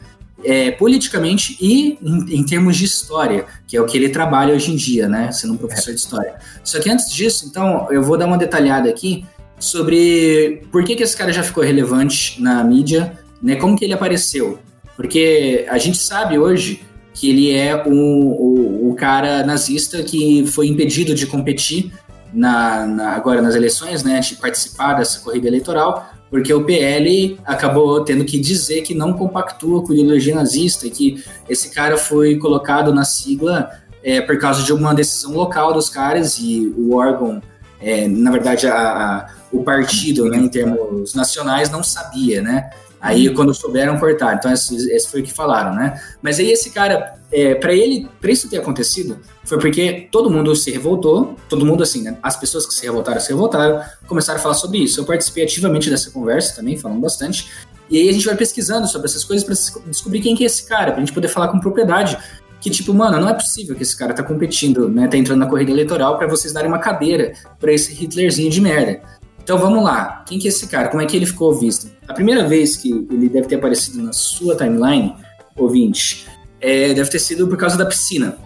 é, 0.44 0.70
politicamente 0.70 1.56
e 1.60 1.98
em, 2.02 2.38
em, 2.38 2.44
termos 2.44 2.76
de 2.76 2.84
história, 2.84 3.46
que 3.66 3.76
é 3.76 3.80
o 3.80 3.86
que 3.86 3.96
ele 3.96 4.08
trabalha 4.08 4.54
hoje 4.54 4.72
em 4.72 4.76
dia, 4.76 5.08
né, 5.08 5.32
sendo 5.32 5.54
um 5.54 5.56
professor 5.56 5.92
de 5.92 6.00
história. 6.00 6.36
Só 6.62 6.78
que 6.80 6.88
antes 6.90 7.12
disso, 7.12 7.46
então, 7.46 7.88
eu 7.90 8.02
vou 8.02 8.16
dar 8.16 8.26
uma 8.26 8.38
detalhada 8.38 8.88
aqui 8.88 9.24
sobre 9.58 10.62
por 10.70 10.84
que, 10.84 10.94
que 10.94 11.02
esse 11.02 11.16
cara 11.16 11.32
já 11.32 11.42
ficou 11.42 11.64
relevante 11.64 12.40
na 12.40 12.62
mídia, 12.62 13.18
né, 13.42 13.56
como 13.56 13.76
que 13.76 13.84
ele 13.84 13.94
apareceu. 13.94 14.58
Porque 14.96 15.66
a 15.68 15.78
gente 15.78 15.98
sabe 15.98 16.38
hoje 16.38 16.82
que 17.12 17.30
ele 17.30 17.52
é 17.52 17.84
o, 17.84 17.90
o, 17.90 18.90
o 18.90 18.94
cara 18.94 19.44
nazista 19.44 20.02
que 20.02 20.46
foi 20.46 20.68
impedido 20.68 21.14
de 21.14 21.26
competir 21.26 21.92
na, 22.32 22.86
na, 22.86 23.10
agora 23.12 23.42
nas 23.42 23.54
eleições, 23.54 24.04
né, 24.04 24.20
de 24.20 24.36
participar 24.36 24.94
dessa 24.94 25.20
corrida 25.20 25.48
eleitoral, 25.48 26.10
porque 26.30 26.52
o 26.52 26.64
PL 26.64 27.38
acabou 27.44 28.04
tendo 28.04 28.24
que 28.24 28.38
dizer 28.38 28.82
que 28.82 28.94
não 28.94 29.12
compactua 29.12 29.82
com 29.82 29.92
a 29.92 29.96
ideologia 29.96 30.34
nazista 30.34 30.86
e 30.86 30.90
que 30.90 31.24
esse 31.48 31.70
cara 31.70 31.96
foi 31.96 32.36
colocado 32.36 32.92
na 32.92 33.04
sigla 33.04 33.70
é, 34.02 34.20
por 34.20 34.38
causa 34.38 34.62
de 34.62 34.72
uma 34.72 34.94
decisão 34.94 35.32
local 35.32 35.72
dos 35.72 35.88
caras 35.88 36.38
e 36.38 36.72
o 36.76 36.94
órgão, 36.94 37.42
é, 37.80 38.06
na 38.06 38.30
verdade, 38.30 38.66
a, 38.66 38.76
a, 38.76 39.26
o 39.52 39.62
partido, 39.62 40.26
né, 40.26 40.38
em 40.38 40.48
termos 40.48 41.14
nacionais, 41.14 41.70
não 41.70 41.82
sabia, 41.82 42.42
né? 42.42 42.70
Aí, 43.00 43.32
quando 43.32 43.54
souberam, 43.54 43.98
cortar. 43.98 44.34
Então, 44.34 44.52
esse, 44.52 44.74
esse, 44.90 45.08
foi 45.08 45.20
o 45.20 45.24
que 45.24 45.32
falaram, 45.32 45.74
né? 45.74 46.00
Mas 46.20 46.40
aí, 46.40 46.50
esse 46.50 46.70
cara, 46.70 47.14
é, 47.30 47.54
para 47.54 47.72
ele, 47.72 48.08
para 48.20 48.30
isso 48.30 48.48
ter 48.48 48.58
acontecido, 48.58 49.18
foi 49.44 49.58
porque 49.58 50.08
todo 50.10 50.30
mundo 50.30 50.54
se 50.56 50.70
revoltou, 50.70 51.36
todo 51.48 51.64
mundo, 51.64 51.82
assim, 51.82 52.02
né? 52.02 52.16
As 52.22 52.36
pessoas 52.36 52.66
que 52.66 52.72
se 52.72 52.82
revoltaram, 52.84 53.20
se 53.20 53.28
revoltaram, 53.28 53.82
começaram 54.06 54.38
a 54.38 54.42
falar 54.42 54.54
sobre 54.54 54.78
isso. 54.78 55.00
Eu 55.00 55.04
participei 55.04 55.44
ativamente 55.44 55.90
dessa 55.90 56.10
conversa 56.10 56.56
também, 56.56 56.76
falando 56.76 57.00
bastante. 57.00 57.50
E 57.90 57.98
aí, 57.98 58.08
a 58.08 58.12
gente 58.12 58.24
vai 58.24 58.34
pesquisando 58.34 58.86
sobre 58.86 59.08
essas 59.08 59.24
coisas 59.24 59.44
para 59.44 59.82
descobrir 59.86 60.20
quem 60.20 60.34
que 60.34 60.42
é 60.42 60.46
esse 60.46 60.66
cara, 60.66 60.92
pra 60.92 61.00
gente 61.00 61.12
poder 61.12 61.28
falar 61.28 61.48
com 61.48 61.60
propriedade. 61.60 62.18
Que, 62.60 62.70
tipo, 62.70 62.92
mano, 62.92 63.20
não 63.20 63.28
é 63.28 63.34
possível 63.34 63.76
que 63.76 63.82
esse 63.82 63.96
cara 63.96 64.12
tá 64.12 64.22
competindo, 64.22 64.88
né? 64.88 65.06
Tá 65.06 65.16
entrando 65.16 65.38
na 65.38 65.46
corrida 65.46 65.70
eleitoral 65.70 66.18
para 66.18 66.26
vocês 66.26 66.52
darem 66.52 66.68
uma 66.68 66.78
cadeira 66.78 67.32
para 67.60 67.72
esse 67.72 67.92
Hitlerzinho 67.92 68.50
de 68.50 68.60
merda. 68.60 69.00
Então 69.42 69.56
vamos 69.56 69.82
lá. 69.82 70.24
Quem 70.26 70.38
que 70.38 70.48
é 70.48 70.50
esse 70.50 70.66
cara? 70.66 70.88
Como 70.88 71.00
é 71.00 71.06
que 71.06 71.16
ele 71.16 71.24
ficou 71.24 71.54
visto? 71.54 71.90
A 72.06 72.12
primeira 72.12 72.46
vez 72.46 72.76
que 72.76 72.90
ele 72.90 73.28
deve 73.28 73.46
ter 73.46 73.54
aparecido 73.54 74.02
na 74.02 74.12
sua 74.12 74.56
timeline, 74.56 75.14
ouvinte, 75.56 76.26
é, 76.60 76.94
deve 76.94 77.10
ter 77.10 77.18
sido 77.18 77.46
por 77.46 77.56
causa 77.56 77.76
da 77.76 77.86
piscina. 77.86 78.36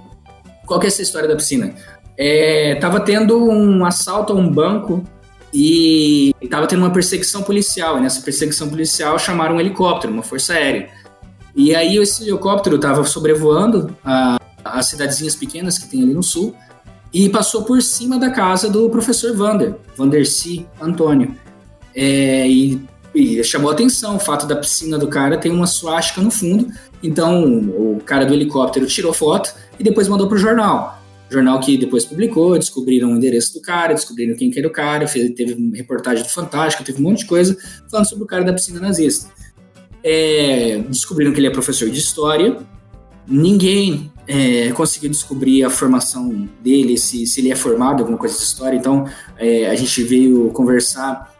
Qual 0.66 0.79
que 0.79 0.87
é 0.87 0.88
essa 0.88 1.03
história 1.03 1.29
da 1.29 1.37
piscina? 1.37 1.75
É, 2.16 2.77
tava 2.77 3.01
tendo 3.01 3.48
um 3.48 3.85
assalto 3.85 4.33
a 4.33 4.37
um 4.37 4.48
banco 4.48 5.05
e 5.53 6.35
tava 6.51 6.66
tendo 6.66 6.81
uma 6.81 6.92
perseguição 6.92 7.42
policial. 7.42 7.98
E 7.98 8.01
nessa 8.01 8.20
perseguição 8.22 8.68
policial 8.68 9.18
chamaram 9.18 9.57
um 9.57 9.61
helicóptero, 9.61 10.12
uma 10.12 10.22
força 10.22 10.55
aérea. 10.55 10.88
E 11.55 11.75
aí 11.75 11.96
esse 11.96 12.22
helicóptero 12.29 12.79
tava 12.79 13.05
sobrevoando 13.05 13.94
a, 14.05 14.38
as 14.64 14.87
cidadezinhas 14.87 15.35
pequenas 15.35 15.79
que 15.79 15.88
tem 15.88 16.03
ali 16.03 16.14
no 16.14 16.22
sul 16.22 16.55
e 17.12 17.29
passou 17.29 17.64
por 17.64 17.83
cima 17.83 18.18
da 18.18 18.31
casa 18.31 18.70
do 18.70 18.88
professor 18.88 19.37
Vander, 19.37 19.75
Vandercy 19.96 20.66
Antônio. 20.81 21.37
É, 21.94 22.48
e, 22.48 22.83
e, 23.14 23.42
chamou 23.44 23.70
atenção 23.70 24.16
o 24.16 24.18
fato 24.18 24.46
da 24.46 24.57
piscina 24.57 24.98
do 24.98 25.09
cara 25.09 25.37
ter 25.37 25.51
uma 25.51 25.66
suástica 25.66 26.20
no 26.20 26.31
fundo. 26.31 26.68
Então 27.03 27.44
o 27.44 28.01
cara 28.05 28.25
do 28.25 28.33
helicóptero 28.33 28.87
tirou 28.87 29.12
foto 29.12 29.55
e 29.79 29.85
depois 29.85 30.09
mandou 30.09 30.27
para 30.29 30.37
o 30.37 30.38
jornal. 30.38 31.03
Jornal 31.31 31.61
que 31.61 31.79
depois 31.79 32.05
publicou, 32.05 32.59
descobriram 32.59 33.12
o 33.12 33.16
endereço 33.16 33.55
do 33.55 33.62
cara, 33.62 33.94
descobriram 33.94 34.37
quem 34.37 34.51
que 34.51 34.59
era 34.59 34.68
o 34.68 34.70
cara, 34.70 35.09
fez, 35.09 35.31
teve 35.35 35.57
reportagem 35.75 36.22
do 36.22 36.29
Fantástico, 36.29 36.85
teve 36.85 37.01
um 37.01 37.03
monte 37.03 37.20
de 37.20 37.27
coisa 37.27 37.57
falando 37.90 38.07
sobre 38.07 38.25
o 38.25 38.27
cara 38.27 38.44
da 38.44 38.53
piscina 38.53 38.81
nazista. 38.81 39.31
É, 40.05 40.83
descobriram 40.88 41.33
que 41.33 41.40
ele 41.40 41.46
é 41.46 41.51
professor 41.51 41.88
de 41.88 41.98
história. 41.98 42.59
Ninguém 43.27 44.12
é, 44.27 44.70
conseguiu 44.72 45.09
descobrir 45.09 45.64
a 45.64 45.70
formação 45.70 46.48
dele, 46.62 46.98
se, 46.98 47.27
se 47.27 47.40
ele 47.40 47.51
é 47.51 47.57
formado 47.57 47.98
em 47.98 48.01
alguma 48.01 48.18
coisa 48.18 48.37
de 48.37 48.42
história. 48.42 48.77
Então, 48.77 49.07
é, 49.38 49.68
a 49.68 49.75
gente 49.75 50.03
veio 50.03 50.48
conversar 50.51 51.32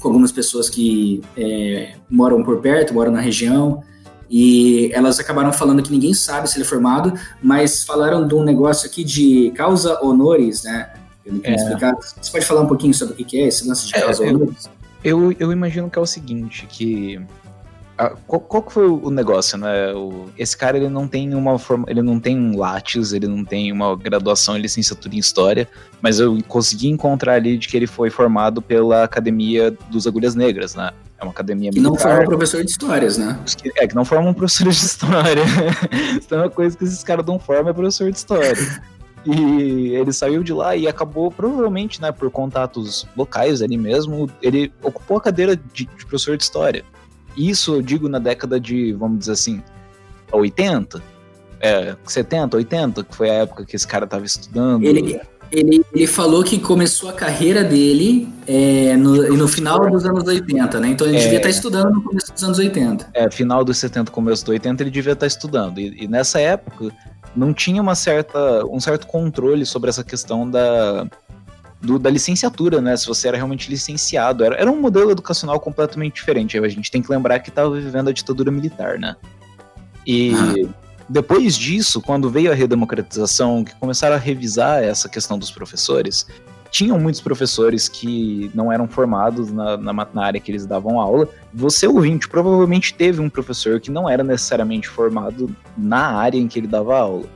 com 0.00 0.08
algumas 0.08 0.32
pessoas 0.32 0.70
que 0.70 1.22
é, 1.36 1.94
moram 2.08 2.42
por 2.42 2.58
perto, 2.58 2.94
moram 2.94 3.12
na 3.12 3.20
região, 3.20 3.82
e 4.30 4.90
elas 4.92 5.18
acabaram 5.18 5.52
falando 5.52 5.82
que 5.82 5.90
ninguém 5.90 6.12
sabe 6.12 6.48
se 6.48 6.56
ele 6.56 6.64
é 6.64 6.68
formado, 6.68 7.12
mas 7.42 7.84
falaram 7.84 8.26
de 8.26 8.34
um 8.34 8.42
negócio 8.42 8.86
aqui 8.86 9.02
de 9.02 9.50
causa 9.56 9.98
honores, 10.04 10.64
né? 10.64 10.90
Pelo 11.24 11.40
que 11.40 11.48
é. 11.48 11.54
explicar. 11.54 11.94
Você 11.94 12.30
pode 12.30 12.44
falar 12.44 12.60
um 12.62 12.66
pouquinho 12.66 12.92
sobre 12.92 13.22
o 13.22 13.26
que 13.26 13.38
é 13.38 13.48
esse 13.48 13.66
lance 13.66 13.86
de 13.86 13.96
é, 13.96 14.00
causa 14.00 14.22
honores? 14.22 14.70
Eu, 15.02 15.32
eu 15.38 15.52
imagino 15.52 15.88
que 15.88 15.98
é 15.98 16.02
o 16.02 16.06
seguinte, 16.06 16.66
que 16.66 17.20
qual, 18.26 18.40
qual 18.40 18.62
que 18.62 18.72
foi 18.72 18.86
o 18.86 19.10
negócio, 19.10 19.58
né? 19.58 19.92
O, 19.92 20.26
esse 20.38 20.56
cara 20.56 20.76
ele 20.76 20.88
não 20.88 21.08
tem 21.08 21.34
uma 21.34 21.58
forma, 21.58 21.84
ele 21.88 22.00
não 22.00 22.20
tem 22.20 22.38
um 22.38 22.56
lattes, 22.56 23.12
ele 23.12 23.26
não 23.26 23.44
tem 23.44 23.72
uma 23.72 23.96
graduação 23.96 24.56
em 24.56 24.60
licenciatura 24.60 25.16
em 25.16 25.18
história, 25.18 25.68
mas 26.00 26.20
eu 26.20 26.38
consegui 26.46 26.88
encontrar 26.88 27.34
ali 27.34 27.58
de 27.58 27.66
que 27.66 27.76
ele 27.76 27.88
foi 27.88 28.08
formado 28.08 28.62
pela 28.62 29.02
Academia 29.02 29.72
dos 29.90 30.06
Agulhas 30.06 30.36
Negras, 30.36 30.76
né? 30.76 30.92
É 31.18 31.24
uma 31.24 31.32
academia 31.32 31.72
que 31.72 31.80
militar. 31.80 32.08
não 32.08 32.16
forma 32.16 32.24
professor 32.24 32.64
de 32.64 32.70
histórias, 32.70 33.18
né? 33.18 33.36
É, 33.76 33.88
que 33.88 33.94
não 33.96 34.04
forma 34.04 34.30
um 34.30 34.34
professor 34.34 34.68
de 34.68 34.76
história. 34.76 35.42
Isso 36.16 36.32
é 36.32 36.36
uma 36.36 36.50
coisa 36.50 36.78
que 36.78 36.84
esses 36.84 37.02
caras 37.02 37.26
não 37.26 37.40
formam 37.40 37.70
é 37.70 37.72
professor 37.72 38.08
de 38.12 38.16
história. 38.16 38.54
E 39.26 39.88
ele 39.96 40.12
saiu 40.12 40.44
de 40.44 40.52
lá 40.52 40.76
e 40.76 40.86
acabou, 40.86 41.32
provavelmente, 41.32 42.00
né, 42.00 42.12
por 42.12 42.30
contatos 42.30 43.04
locais 43.16 43.60
ali 43.60 43.76
mesmo, 43.76 44.30
ele 44.40 44.72
ocupou 44.80 45.16
a 45.16 45.20
cadeira 45.20 45.56
de, 45.56 45.84
de 45.84 46.06
professor 46.06 46.36
de 46.36 46.44
história. 46.44 46.84
Isso 47.38 47.76
eu 47.76 47.82
digo 47.82 48.08
na 48.08 48.18
década 48.18 48.58
de, 48.58 48.92
vamos 48.92 49.20
dizer 49.20 49.32
assim, 49.32 49.62
80, 50.32 51.00
é, 51.60 51.96
70, 52.04 52.56
80, 52.56 53.04
que 53.04 53.14
foi 53.14 53.30
a 53.30 53.34
época 53.34 53.64
que 53.64 53.76
esse 53.76 53.86
cara 53.86 54.04
estava 54.04 54.24
estudando. 54.24 54.84
Ele, 54.84 55.20
ele, 55.50 55.84
ele 55.94 56.06
falou 56.06 56.42
que 56.42 56.58
começou 56.58 57.08
a 57.08 57.12
carreira 57.12 57.64
dele 57.64 58.28
é, 58.46 58.96
no, 58.96 59.36
no 59.36 59.48
final 59.48 59.90
dos 59.90 60.04
anos 60.04 60.24
80, 60.24 60.80
né? 60.80 60.88
Então 60.88 61.06
ele 61.06 61.16
é, 61.16 61.20
devia 61.20 61.38
estar 61.38 61.48
tá 61.48 61.50
estudando 61.50 61.94
no 61.94 62.02
começo 62.02 62.32
dos 62.32 62.42
anos 62.44 62.58
80. 62.58 63.10
É, 63.14 63.30
final 63.30 63.64
dos 63.64 63.78
70, 63.78 64.10
começo 64.10 64.44
dos 64.44 64.50
80, 64.50 64.82
ele 64.82 64.90
devia 64.90 65.12
estar 65.12 65.20
tá 65.20 65.26
estudando. 65.26 65.78
E, 65.78 66.04
e 66.04 66.08
nessa 66.08 66.40
época 66.40 66.92
não 67.34 67.54
tinha 67.54 67.80
uma 67.80 67.94
certa, 67.94 68.64
um 68.66 68.80
certo 68.80 69.06
controle 69.06 69.64
sobre 69.64 69.88
essa 69.88 70.04
questão 70.04 70.48
da, 70.48 71.06
do, 71.80 71.98
da 71.98 72.10
licenciatura, 72.10 72.80
né? 72.80 72.96
Se 72.96 73.06
você 73.06 73.28
era 73.28 73.36
realmente 73.36 73.70
licenciado. 73.70 74.44
Era, 74.44 74.56
era 74.56 74.70
um 74.70 74.80
modelo 74.80 75.10
educacional 75.10 75.58
completamente 75.60 76.14
diferente. 76.14 76.58
A 76.58 76.68
gente 76.68 76.90
tem 76.90 77.02
que 77.02 77.10
lembrar 77.10 77.38
que 77.40 77.48
estava 77.48 77.70
vivendo 77.70 78.08
a 78.08 78.12
ditadura 78.12 78.50
militar, 78.50 78.98
né? 78.98 79.16
E 80.06 80.32
depois 81.08 81.56
disso, 81.56 82.00
quando 82.00 82.30
veio 82.30 82.50
a 82.50 82.54
redemocratização, 82.54 83.64
que 83.64 83.74
começaram 83.76 84.16
a 84.16 84.18
revisar 84.18 84.82
essa 84.82 85.08
questão 85.08 85.38
dos 85.38 85.50
professores, 85.50 86.26
tinham 86.70 86.98
muitos 86.98 87.20
professores 87.20 87.88
que 87.88 88.50
não 88.54 88.70
eram 88.70 88.86
formados 88.86 89.50
na, 89.50 89.76
na, 89.76 89.92
na, 89.92 90.22
área 90.22 90.40
que 90.40 90.50
eles 90.50 90.66
davam 90.66 91.00
aula. 91.00 91.28
Você, 91.52 91.86
ouvinte, 91.86 92.28
provavelmente 92.28 92.92
teve 92.92 93.20
um 93.20 93.30
professor 93.30 93.80
que 93.80 93.90
não 93.90 94.08
era 94.08 94.22
necessariamente 94.22 94.88
formado 94.88 95.54
na 95.76 96.08
área 96.12 96.38
em 96.38 96.46
que 96.46 96.58
ele 96.58 96.66
dava 96.66 96.98
aula. 96.98 97.26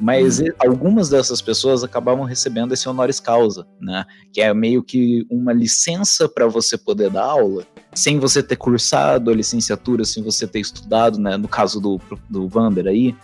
Mas 0.00 0.40
hum. 0.40 0.46
algumas 0.58 1.08
dessas 1.08 1.42
pessoas 1.42 1.82
acabavam 1.82 2.24
recebendo 2.24 2.72
esse 2.72 2.88
honoris 2.88 3.18
causa, 3.18 3.66
né? 3.80 4.04
Que 4.32 4.40
é 4.40 4.54
meio 4.54 4.82
que 4.82 5.26
uma 5.30 5.52
licença 5.52 6.28
para 6.28 6.46
você 6.46 6.78
poder 6.78 7.10
dar 7.10 7.24
aula, 7.24 7.66
sem 7.94 8.18
você 8.18 8.42
ter 8.42 8.56
cursado 8.56 9.30
a 9.30 9.34
licenciatura, 9.34 10.04
sem 10.04 10.22
você 10.22 10.46
ter 10.46 10.60
estudado, 10.60 11.18
né? 11.18 11.36
No 11.36 11.48
caso 11.48 11.80
do, 11.80 12.00
do 12.30 12.48
Vander 12.48 12.86
aí, 12.86 13.14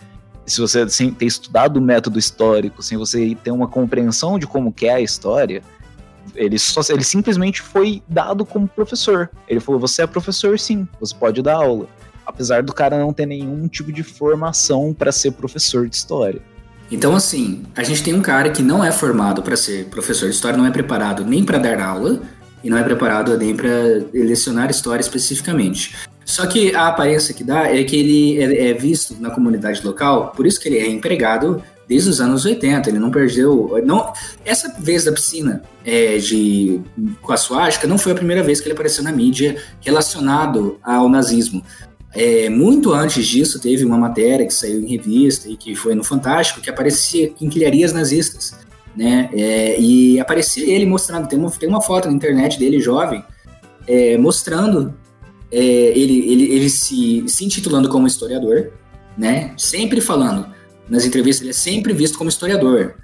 se 0.45 0.61
você 0.61 0.87
sem 0.89 1.11
ter 1.11 1.25
estudado 1.25 1.77
o 1.77 1.81
método 1.81 2.19
histórico, 2.19 2.83
sem 2.83 2.97
você 2.97 3.35
ter 3.43 3.51
uma 3.51 3.67
compreensão 3.67 4.37
de 4.37 4.45
como 4.45 4.71
que 4.71 4.87
é 4.87 4.95
a 4.95 5.01
história, 5.01 5.63
ele, 6.35 6.57
só, 6.59 6.81
ele 6.89 7.03
simplesmente 7.03 7.61
foi 7.61 8.01
dado 8.07 8.45
como 8.45 8.67
professor. 8.67 9.29
Ele 9.47 9.59
falou: 9.59 9.79
você 9.79 10.03
é 10.03 10.07
professor, 10.07 10.57
sim, 10.59 10.87
você 10.99 11.15
pode 11.15 11.41
dar 11.41 11.55
aula. 11.55 11.87
Apesar 12.25 12.63
do 12.63 12.73
cara 12.73 12.97
não 12.97 13.13
ter 13.13 13.25
nenhum 13.25 13.67
tipo 13.67 13.91
de 13.91 14.01
formação 14.01 14.93
para 14.93 15.11
ser 15.11 15.31
professor 15.31 15.87
de 15.87 15.95
história. 15.95 16.41
Então, 16.91 17.15
assim, 17.15 17.63
a 17.75 17.83
gente 17.83 18.03
tem 18.03 18.13
um 18.13 18.21
cara 18.21 18.49
que 18.49 18.61
não 18.61 18.83
é 18.83 18.91
formado 18.91 19.41
para 19.41 19.57
ser 19.57 19.85
professor 19.85 20.29
de 20.29 20.35
história, 20.35 20.57
não 20.57 20.65
é 20.65 20.71
preparado 20.71 21.25
nem 21.25 21.43
para 21.43 21.57
dar 21.57 21.81
aula 21.81 22.21
e 22.63 22.69
não 22.69 22.77
é 22.77 22.83
preparado 22.83 23.35
nem 23.37 23.55
para 23.55 23.69
lecionar 24.13 24.69
história 24.69 25.01
especificamente. 25.01 25.95
Só 26.23 26.47
que 26.47 26.73
a 26.73 26.87
aparência 26.87 27.33
que 27.33 27.43
dá 27.43 27.67
é 27.67 27.83
que 27.83 27.95
ele 27.95 28.43
é, 28.43 28.69
é, 28.69 28.73
visto 28.73 29.15
na 29.19 29.29
comunidade 29.29 29.85
local, 29.85 30.31
por 30.35 30.47
isso 30.47 30.59
que 30.59 30.67
ele 30.67 30.79
é 30.79 30.87
empregado 30.87 31.61
desde 31.87 32.09
os 32.09 32.19
anos 32.19 32.45
80. 32.45 32.89
Ele 32.89 32.99
não 32.99 33.11
perdeu. 33.11 33.79
Não, 33.85 34.11
essa 34.43 34.73
vez 34.79 35.03
da 35.03 35.11
piscina 35.11 35.61
é, 35.85 36.17
de, 36.17 36.81
com 37.21 37.31
a 37.31 37.37
suástica 37.37 37.87
não 37.87 37.97
foi 37.97 38.11
a 38.11 38.15
primeira 38.15 38.43
vez 38.43 38.59
que 38.59 38.67
ele 38.67 38.73
apareceu 38.73 39.03
na 39.03 39.11
mídia 39.11 39.57
relacionado 39.81 40.79
ao 40.83 41.07
nazismo. 41.07 41.63
É, 42.15 42.49
muito 42.49 42.93
antes 42.93 43.25
disso, 43.27 43.59
teve 43.59 43.83
uma 43.83 43.97
matéria 43.97 44.45
que 44.45 44.53
saiu 44.53 44.79
em 44.79 44.87
revista 44.87 45.49
e 45.49 45.57
que 45.57 45.75
foi 45.75 45.93
no 45.93 46.03
Fantástico, 46.03 46.61
que 46.61 46.69
aparecia 46.69 47.29
quinquilharias 47.29 47.91
nazistas. 47.91 48.55
Né? 48.95 49.29
É, 49.33 49.79
e 49.79 50.17
aparecia 50.19 50.73
ele 50.73 50.85
mostrando, 50.85 51.27
tem 51.27 51.37
uma, 51.37 51.51
tem 51.51 51.67
uma 51.67 51.81
foto 51.81 52.07
na 52.07 52.13
internet 52.13 52.57
dele 52.57 52.79
jovem, 52.79 53.21
é, 53.85 54.17
mostrando 54.17 54.95
é, 55.51 55.59
ele, 55.59 56.31
ele, 56.31 56.43
ele 56.53 56.69
se, 56.69 57.25
se 57.27 57.43
intitulando 57.43 57.89
como 57.89 58.07
historiador, 58.07 58.71
né? 59.17 59.53
sempre 59.57 59.99
falando, 59.99 60.47
nas 60.89 61.03
entrevistas, 61.03 61.41
ele 61.41 61.49
é 61.49 61.53
sempre 61.53 61.91
visto 61.91 62.17
como 62.17 62.29
historiador. 62.29 62.95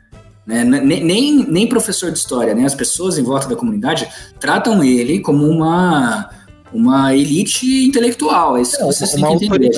Né? 0.48 0.64
Nem, 0.64 1.46
nem 1.46 1.68
professor 1.68 2.10
de 2.10 2.18
história, 2.18 2.56
né? 2.56 2.66
as 2.66 2.74
pessoas 2.74 3.18
em 3.18 3.24
volta 3.24 3.48
da 3.48 3.56
comunidade 3.56 4.08
tratam 4.40 4.82
ele 4.82 5.20
como 5.20 5.46
uma 5.46 6.30
uma 6.74 7.14
elite 7.16 7.86
intelectual. 7.86 8.58
É 8.58 8.62
isso 8.62 8.78
que 8.78 8.84
vocês 8.84 9.12
têm 9.12 9.38
que 9.38 9.46
entender. 9.46 9.72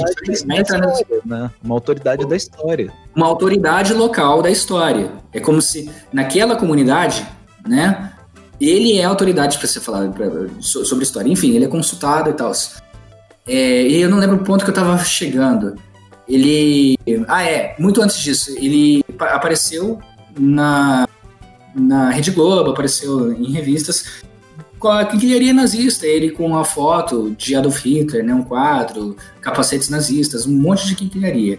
A 0.49 0.61
história, 0.61 1.21
né? 1.25 1.51
Uma 1.63 1.75
autoridade 1.75 2.27
da 2.27 2.35
história. 2.35 2.91
Uma 3.15 3.27
autoridade 3.27 3.93
local 3.93 4.41
da 4.41 4.49
história. 4.49 5.11
É 5.31 5.39
como 5.39 5.61
se 5.61 5.89
naquela 6.11 6.55
comunidade, 6.55 7.25
né? 7.67 8.13
Ele 8.59 8.97
é 8.97 9.03
autoridade 9.03 9.57
para 9.57 9.67
você 9.67 9.79
falar 9.79 10.09
pra, 10.11 10.27
sobre 10.61 11.03
história. 11.03 11.29
Enfim, 11.29 11.55
ele 11.55 11.65
é 11.65 11.67
consultado 11.67 12.29
e 12.29 12.33
tal. 12.33 12.51
É, 13.47 13.87
e 13.87 14.01
eu 14.01 14.09
não 14.09 14.19
lembro 14.19 14.37
o 14.37 14.43
ponto 14.43 14.63
que 14.63 14.69
eu 14.69 14.73
estava 14.73 14.97
chegando. 15.03 15.75
Ele. 16.27 16.97
Ah, 17.27 17.43
é. 17.43 17.75
Muito 17.77 18.01
antes 18.01 18.17
disso, 18.19 18.55
ele 18.57 19.03
apareceu 19.19 19.99
na, 20.39 21.07
na 21.75 22.09
Rede 22.11 22.31
Globo, 22.31 22.71
apareceu 22.71 23.33
em 23.33 23.51
revistas 23.51 24.23
com 24.83 24.89
a 24.89 25.05
quinquilharia 25.05 25.53
nazista, 25.53 26.05
ele 26.05 26.29
com 26.29 26.45
uma 26.45 26.65
foto 26.65 27.33
de 27.37 27.55
Adolf 27.55 27.85
Hitler, 27.85 28.21
né, 28.21 28.35
um 28.35 28.43
quadro, 28.43 29.15
capacetes 29.39 29.87
nazistas, 29.87 30.45
um 30.45 30.51
monte 30.51 30.85
de 30.85 30.93
quinquilharia. 30.93 31.57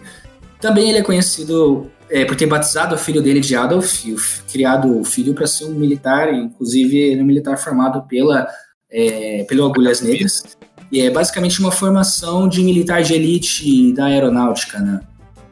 Também 0.61 0.89
ele 0.89 0.99
é 0.99 1.01
conhecido 1.01 1.89
é, 2.07 2.23
por 2.23 2.35
ter 2.35 2.45
batizado 2.45 2.93
o 2.93 2.97
filho 2.99 3.23
dele 3.23 3.39
de 3.39 3.55
Adolf, 3.55 4.05
criado 4.51 4.99
o 4.99 5.03
filho 5.03 5.33
para 5.33 5.47
ser 5.47 5.65
um 5.65 5.71
militar, 5.71 6.31
inclusive 6.31 6.95
ele 6.99 7.19
é 7.19 7.23
um 7.23 7.25
militar 7.25 7.57
formado 7.57 8.03
pela, 8.07 8.47
é, 8.91 9.43
pelo 9.49 9.65
Agulhas 9.65 10.01
Negras. 10.01 10.43
E 10.91 11.01
é 11.01 11.09
basicamente 11.09 11.59
uma 11.59 11.71
formação 11.71 12.47
de 12.47 12.61
militar 12.61 13.01
de 13.01 13.15
elite 13.15 13.91
da 13.93 14.05
aeronáutica, 14.05 14.77
né? 14.77 15.01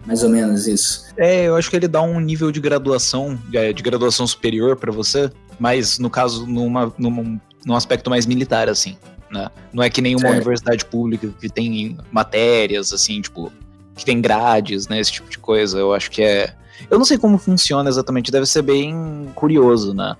Mais 0.06 0.22
ou 0.22 0.30
menos 0.30 0.68
isso. 0.68 1.06
É, 1.18 1.48
eu 1.48 1.56
acho 1.56 1.72
que 1.72 1.76
ele 1.76 1.88
dá 1.88 2.04
um 2.04 2.20
nível 2.20 2.52
de 2.52 2.60
graduação, 2.60 3.40
de 3.50 3.82
graduação 3.82 4.28
superior 4.28 4.76
para 4.76 4.92
você, 4.92 5.32
mas 5.60 5.98
no 5.98 6.10
caso, 6.10 6.46
numa, 6.46 6.94
numa 7.00 7.42
num 7.66 7.76
aspecto 7.76 8.10
mais 8.10 8.26
militar, 8.26 8.70
assim, 8.70 8.98
né? 9.32 9.50
Não 9.72 9.84
é 9.84 9.90
que 9.90 10.02
nem 10.02 10.16
uma 10.16 10.22
certo. 10.22 10.36
universidade 10.36 10.86
pública 10.86 11.30
que 11.40 11.50
tem 11.50 11.98
matérias, 12.12 12.94
assim, 12.94 13.22
tipo, 13.22 13.52
que 13.96 14.06
tem 14.06 14.22
grades, 14.22 14.88
né? 14.88 15.00
Esse 15.00 15.12
tipo 15.12 15.30
de 15.30 15.38
coisa. 15.38 15.78
Eu 15.78 15.94
acho 15.94 16.10
que 16.12 16.22
é. 16.22 16.54
Eu 16.90 16.98
não 16.98 17.06
sei 17.06 17.18
como 17.18 17.38
funciona 17.38 17.90
exatamente, 17.90 18.32
deve 18.32 18.46
ser 18.46 18.62
bem 18.62 19.30
curioso, 19.36 19.94
né? 19.94 20.16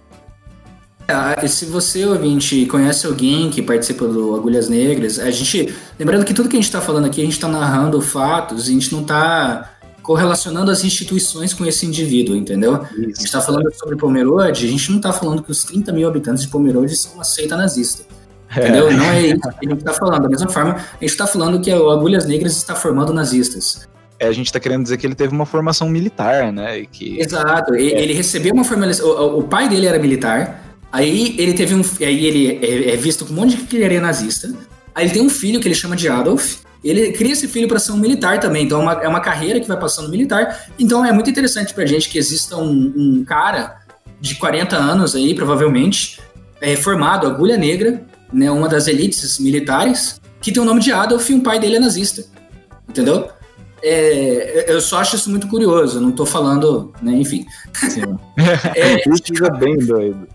Ah, 1.08 1.46
se 1.48 1.66
você, 1.66 2.06
ouvinte, 2.06 2.66
conhece 2.66 3.06
alguém 3.06 3.50
que 3.50 3.62
participa 3.62 4.08
do 4.08 4.36
Agulhas 4.36 4.70
Negras, 4.70 5.20
a 5.20 5.30
gente. 5.30 5.74
Lembrando 6.00 6.24
que 6.24 6.34
tudo 6.34 6.48
que 6.48 6.56
a 6.56 6.60
gente 6.60 6.68
está 6.68 6.80
falando 6.80 7.06
aqui, 7.06 7.20
a 7.20 7.26
gente 7.26 7.34
está 7.34 7.48
narrando 7.48 8.02
fatos, 8.02 8.68
a 8.68 8.72
gente 8.72 8.92
não 8.94 9.02
está 9.02 9.73
correlacionando 10.04 10.70
as 10.70 10.84
instituições 10.84 11.54
com 11.54 11.66
esse 11.66 11.86
indivíduo, 11.86 12.36
entendeu? 12.36 12.84
Isso. 12.84 12.94
A 12.94 13.02
gente 13.06 13.24
está 13.24 13.42
falando 13.42 13.74
sobre 13.74 13.96
Pomerode, 13.96 14.66
a 14.66 14.70
gente 14.70 14.90
não 14.92 14.98
está 14.98 15.14
falando 15.14 15.42
que 15.42 15.50
os 15.50 15.64
30 15.64 15.92
mil 15.94 16.08
habitantes 16.08 16.44
de 16.44 16.50
Pomerode 16.50 16.96
são 16.96 17.14
uma 17.14 17.24
seita 17.24 17.56
nazista. 17.56 18.04
É. 18.56 18.60
Entendeu? 18.60 18.92
Não 18.92 19.06
é 19.06 19.22
isso 19.28 19.40
que 19.40 19.66
a 19.66 19.70
gente 19.70 19.80
está 19.80 19.94
falando. 19.94 20.24
Da 20.24 20.30
mesma 20.30 20.50
forma, 20.50 20.74
a 20.74 21.00
gente 21.00 21.10
está 21.10 21.26
falando 21.26 21.60
que 21.60 21.74
o 21.74 21.90
Agulhas 21.90 22.26
Negras 22.26 22.56
está 22.56 22.76
formando 22.76 23.14
nazistas. 23.14 23.88
É, 24.20 24.28
a 24.28 24.32
gente 24.32 24.48
está 24.48 24.60
querendo 24.60 24.84
dizer 24.84 24.98
que 24.98 25.08
ele 25.08 25.16
teve 25.16 25.34
uma 25.34 25.46
formação 25.46 25.90
militar, 25.90 26.52
né? 26.52 26.80
E 26.80 26.86
que... 26.86 27.20
Exato. 27.20 27.74
É. 27.74 27.82
Ele 27.82 28.14
recebeu 28.14 28.54
uma 28.54 28.64
formação. 28.64 29.08
O, 29.08 29.40
o, 29.40 29.44
pai 29.44 29.68
dele 29.68 29.88
era 29.88 29.98
militar. 29.98 30.78
Aí 30.92 31.36
ele 31.40 31.54
teve 31.54 31.74
um. 31.74 31.82
Aí 32.00 32.26
ele 32.26 32.60
é, 32.62 32.94
é 32.94 32.98
visto 32.98 33.26
com 33.26 33.34
um 33.34 33.38
monte 33.38 33.58
de 33.58 33.64
que 33.64 33.78
ele 33.78 33.86
era 33.86 34.00
nazista. 34.00 34.54
Aí 34.94 35.06
ele 35.06 35.14
tem 35.14 35.22
um 35.24 35.30
filho 35.30 35.60
que 35.60 35.68
ele 35.68 35.76
chama 35.76 35.96
de 35.96 36.08
Adolf. 36.08 36.58
Ele 36.84 37.12
cria 37.14 37.32
esse 37.32 37.48
filho 37.48 37.68
para 37.68 37.80
ser 37.80 37.94
um 37.94 37.98
militar 37.98 38.40
também, 38.40 38.66
então 38.66 38.80
é 38.80 38.84
uma, 38.84 39.04
é 39.04 39.08
uma 39.08 39.20
carreira 39.22 39.60
que 39.60 39.68
vai 39.68 39.80
passando 39.80 40.10
militar. 40.10 40.68
Então 40.78 41.06
é 41.06 41.12
muito 41.12 41.30
interessante 41.30 41.74
pra 41.74 41.86
gente 41.86 42.10
que 42.10 42.18
exista 42.18 42.58
um, 42.58 42.94
um 42.96 43.26
cara 43.26 43.80
de 44.20 44.36
40 44.36 44.76
anos 44.76 45.16
aí, 45.16 45.34
provavelmente, 45.34 46.20
é, 46.62 46.76
formado, 46.76 47.28
agulha 47.28 47.58
negra, 47.58 48.04
né, 48.32 48.50
uma 48.52 48.68
das 48.68 48.88
elites 48.88 49.40
militares, 49.40 50.20
que 50.42 50.52
tem 50.52 50.62
o 50.62 50.66
nome 50.66 50.82
de 50.82 50.92
Adolf 50.92 51.30
e 51.30 51.34
o 51.34 51.42
pai 51.42 51.60
dele 51.60 51.78
é 51.78 51.80
nazista. 51.80 52.26
Entendeu? 52.88 53.30
É, 53.82 54.72
eu 54.72 54.80
só 54.80 55.00
acho 55.00 55.16
isso 55.16 55.30
muito 55.30 55.48
curioso, 55.48 56.00
não 56.00 56.12
tô 56.12 56.26
falando, 56.26 56.94
né, 57.02 57.14
enfim. 57.14 57.46
é, 58.76 59.10
isso 59.10 59.46
é 59.46 59.58
bem 59.58 59.78
doido. 59.78 60.28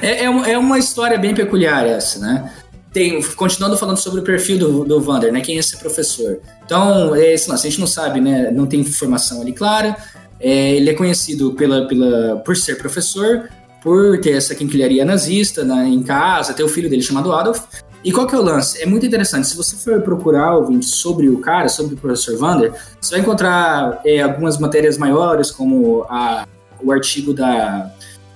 É, 0.00 0.24
é, 0.24 0.52
é 0.52 0.58
uma 0.58 0.78
história 0.78 1.18
bem 1.18 1.34
peculiar 1.34 1.86
essa, 1.86 2.18
né? 2.18 2.52
Tem, 2.94 3.20
continuando 3.34 3.76
falando 3.76 3.96
sobre 3.96 4.20
o 4.20 4.22
perfil 4.22 4.56
do, 4.56 4.84
do 4.84 5.00
Vander, 5.00 5.32
né? 5.32 5.40
Quem 5.40 5.56
é 5.56 5.58
esse 5.58 5.76
professor? 5.76 6.38
Então, 6.64 7.12
é 7.12 7.34
esse 7.34 7.50
lance, 7.50 7.66
a 7.66 7.70
gente 7.70 7.80
não 7.80 7.88
sabe, 7.88 8.20
né? 8.20 8.52
Não 8.52 8.66
tem 8.66 8.80
informação 8.80 9.42
ali 9.42 9.52
clara. 9.52 9.96
É, 10.38 10.76
ele 10.76 10.88
é 10.88 10.94
conhecido 10.94 11.54
pela, 11.54 11.88
pela, 11.88 12.36
por 12.36 12.56
ser 12.56 12.78
professor, 12.78 13.50
por 13.82 14.20
ter 14.20 14.30
essa 14.30 14.54
quinquilharia 14.54 15.04
nazista 15.04 15.64
né, 15.64 15.88
em 15.88 16.04
casa, 16.04 16.54
ter 16.54 16.62
o 16.62 16.68
filho 16.68 16.88
dele 16.88 17.02
chamado 17.02 17.32
Adolf. 17.32 17.64
E 18.04 18.12
qual 18.12 18.28
que 18.28 18.34
é 18.34 18.38
o 18.38 18.42
lance? 18.42 18.80
É 18.80 18.86
muito 18.86 19.04
interessante. 19.04 19.48
Se 19.48 19.56
você 19.56 19.74
for 19.74 20.00
procurar 20.02 20.56
ouvinte 20.56 20.86
sobre 20.86 21.28
o 21.28 21.38
cara, 21.38 21.68
sobre 21.68 21.94
o 21.94 21.98
professor 21.98 22.36
Vander, 22.36 22.72
você 23.00 23.12
vai 23.12 23.20
encontrar 23.20 24.00
é, 24.04 24.22
algumas 24.22 24.56
matérias 24.58 24.96
maiores, 24.96 25.50
como 25.50 26.04
a, 26.08 26.46
o 26.80 26.92
artigo 26.92 27.34
da, 27.34 27.90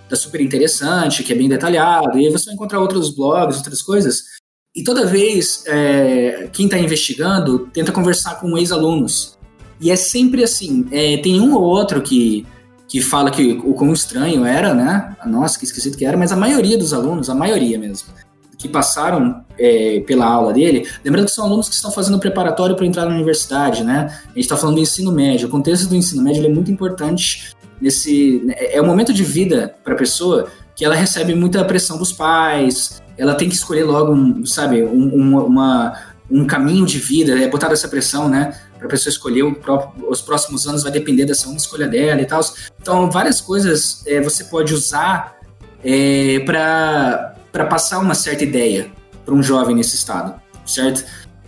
da 0.08 0.16
Super 0.16 0.40
Interessante, 0.40 1.22
que 1.22 1.32
é 1.32 1.36
bem 1.36 1.48
detalhado, 1.48 2.18
e 2.18 2.26
aí 2.26 2.32
você 2.32 2.46
vai 2.46 2.54
encontrar 2.54 2.80
outros 2.80 3.14
blogs, 3.14 3.58
outras 3.58 3.82
coisas 3.82 4.37
e 4.74 4.82
toda 4.82 5.06
vez 5.06 5.64
é, 5.66 6.48
quem 6.52 6.66
está 6.66 6.78
investigando 6.78 7.68
tenta 7.72 7.90
conversar 7.90 8.36
com 8.40 8.56
ex-alunos. 8.56 9.38
E 9.80 9.90
é 9.90 9.96
sempre 9.96 10.44
assim: 10.44 10.86
é, 10.90 11.16
tem 11.18 11.40
um 11.40 11.54
ou 11.54 11.62
outro 11.62 12.02
que, 12.02 12.46
que 12.86 13.00
fala 13.00 13.30
que 13.30 13.60
o 13.64 13.74
quão 13.74 13.92
estranho 13.92 14.44
era, 14.44 14.74
né? 14.74 15.16
Nossa, 15.26 15.58
que 15.58 15.64
esquisito 15.64 15.96
que 15.96 16.04
era, 16.04 16.16
mas 16.16 16.32
a 16.32 16.36
maioria 16.36 16.76
dos 16.76 16.92
alunos, 16.92 17.30
a 17.30 17.34
maioria 17.34 17.78
mesmo, 17.78 18.08
que 18.56 18.68
passaram 18.68 19.44
é, 19.58 20.00
pela 20.06 20.26
aula 20.26 20.52
dele, 20.52 20.88
lembrando 21.04 21.26
que 21.26 21.32
são 21.32 21.44
alunos 21.44 21.68
que 21.68 21.74
estão 21.74 21.90
fazendo 21.90 22.18
preparatório 22.18 22.76
para 22.76 22.86
entrar 22.86 23.04
na 23.06 23.14
universidade, 23.14 23.84
né? 23.84 24.06
A 24.24 24.28
gente 24.28 24.40
está 24.40 24.56
falando 24.56 24.76
do 24.76 24.82
ensino 24.82 25.12
médio. 25.12 25.48
O 25.48 25.50
contexto 25.50 25.88
do 25.88 25.96
ensino 25.96 26.22
médio 26.22 26.44
é 26.44 26.48
muito 26.48 26.70
importante 26.70 27.56
nesse. 27.80 28.42
É 28.56 28.80
o 28.80 28.86
momento 28.86 29.12
de 29.12 29.24
vida 29.24 29.74
para 29.82 29.94
a 29.94 29.96
pessoa 29.96 30.48
que 30.74 30.84
ela 30.84 30.94
recebe 30.94 31.34
muita 31.34 31.64
pressão 31.64 31.98
dos 31.98 32.12
pais, 32.12 33.02
ela 33.18 33.34
tem 33.34 33.48
que 33.48 33.54
escolher 33.56 33.84
logo, 33.84 34.12
um, 34.12 34.46
sabe, 34.46 34.84
um, 34.84 35.14
um, 35.14 35.44
uma, 35.44 36.00
um 36.30 36.46
caminho 36.46 36.86
de 36.86 36.98
vida, 36.98 37.38
é 37.38 37.48
botar 37.48 37.70
essa 37.72 37.88
pressão, 37.88 38.28
né? 38.28 38.56
Para 38.78 38.86
a 38.86 38.90
pessoa 38.90 39.10
escolher 39.10 39.52
próprio, 39.56 40.08
os 40.08 40.22
próximos 40.22 40.66
anos 40.66 40.84
vai 40.84 40.92
depender 40.92 41.26
dessa 41.26 41.48
uma 41.48 41.56
escolha 41.56 41.88
dela 41.88 42.22
e 42.22 42.26
tal. 42.26 42.40
Então, 42.80 43.10
várias 43.10 43.40
coisas 43.40 44.02
é, 44.06 44.20
você 44.20 44.44
pode 44.44 44.72
usar 44.72 45.36
é, 45.84 46.38
para 46.40 47.34
passar 47.68 47.98
uma 47.98 48.14
certa 48.14 48.44
ideia 48.44 48.90
para 49.24 49.34
um 49.34 49.42
jovem 49.42 49.74
nesse 49.74 49.96
estado, 49.96 50.40
certo? 50.64 51.04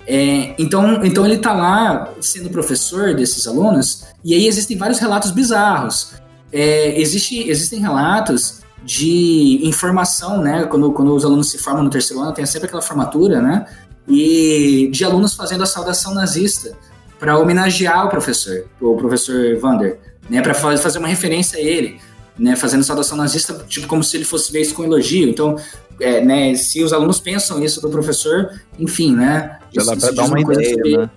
É, 0.07 0.55
então, 0.59 1.05
então 1.05 1.25
ele 1.25 1.37
está 1.37 1.53
lá 1.53 2.13
sendo 2.21 2.51
professor 2.51 3.15
desses 3.15 3.47
alunos 3.47 4.07
e 4.25 4.35
aí 4.35 4.47
existem 4.47 4.77
vários 4.77 4.99
relatos 4.99 5.31
bizarros. 5.31 6.15
É, 6.53 7.01
existe, 7.01 7.49
existem 7.49 7.79
relatos 7.79 8.60
de 8.85 9.61
informação, 9.63 10.41
né? 10.41 10.65
Quando, 10.65 10.93
quando 10.93 11.15
os 11.15 11.25
alunos 11.25 11.51
se 11.51 11.59
formam 11.59 11.85
no 11.85 11.91
terceiro 11.91 12.23
ano, 12.23 12.33
tem 12.33 12.47
sempre 12.47 12.67
aquela 12.67 12.83
formatura, 12.83 13.41
né? 13.41 13.67
E 14.09 14.89
de 14.93 15.05
alunos 15.05 15.35
fazendo 15.35 15.63
a 15.63 15.67
saudação 15.67 16.15
nazista 16.15 16.77
para 17.19 17.39
homenagear 17.39 18.07
o 18.07 18.09
professor, 18.09 18.65
o 18.81 18.97
professor 18.97 19.57
Vander, 19.59 19.99
né? 20.29 20.41
Para 20.41 20.55
fazer 20.55 20.99
uma 20.99 21.09
referência 21.09 21.59
a 21.59 21.63
ele, 21.63 22.01
né? 22.39 22.57
Fazendo 22.57 22.83
saudação 22.83 23.17
nazista, 23.17 23.65
tipo 23.69 23.87
como 23.87 24.03
se 24.03 24.17
ele 24.17 24.25
fosse 24.25 24.51
visto 24.51 24.75
com 24.75 24.83
elogio. 24.83 25.29
Então, 25.29 25.57
é, 26.01 26.25
né? 26.25 26.55
Se 26.55 26.83
os 26.83 26.93
alunos 26.93 27.21
pensam 27.21 27.63
isso 27.63 27.81
do 27.81 27.91
professor, 27.91 28.51
enfim, 28.79 29.15
né? 29.15 29.59
Dá 29.75 29.85
para 29.85 30.11
dar 30.11 30.25
uma, 30.25 30.39
uma 30.39 30.53
ideia, 30.55 30.99
né? 30.99 31.11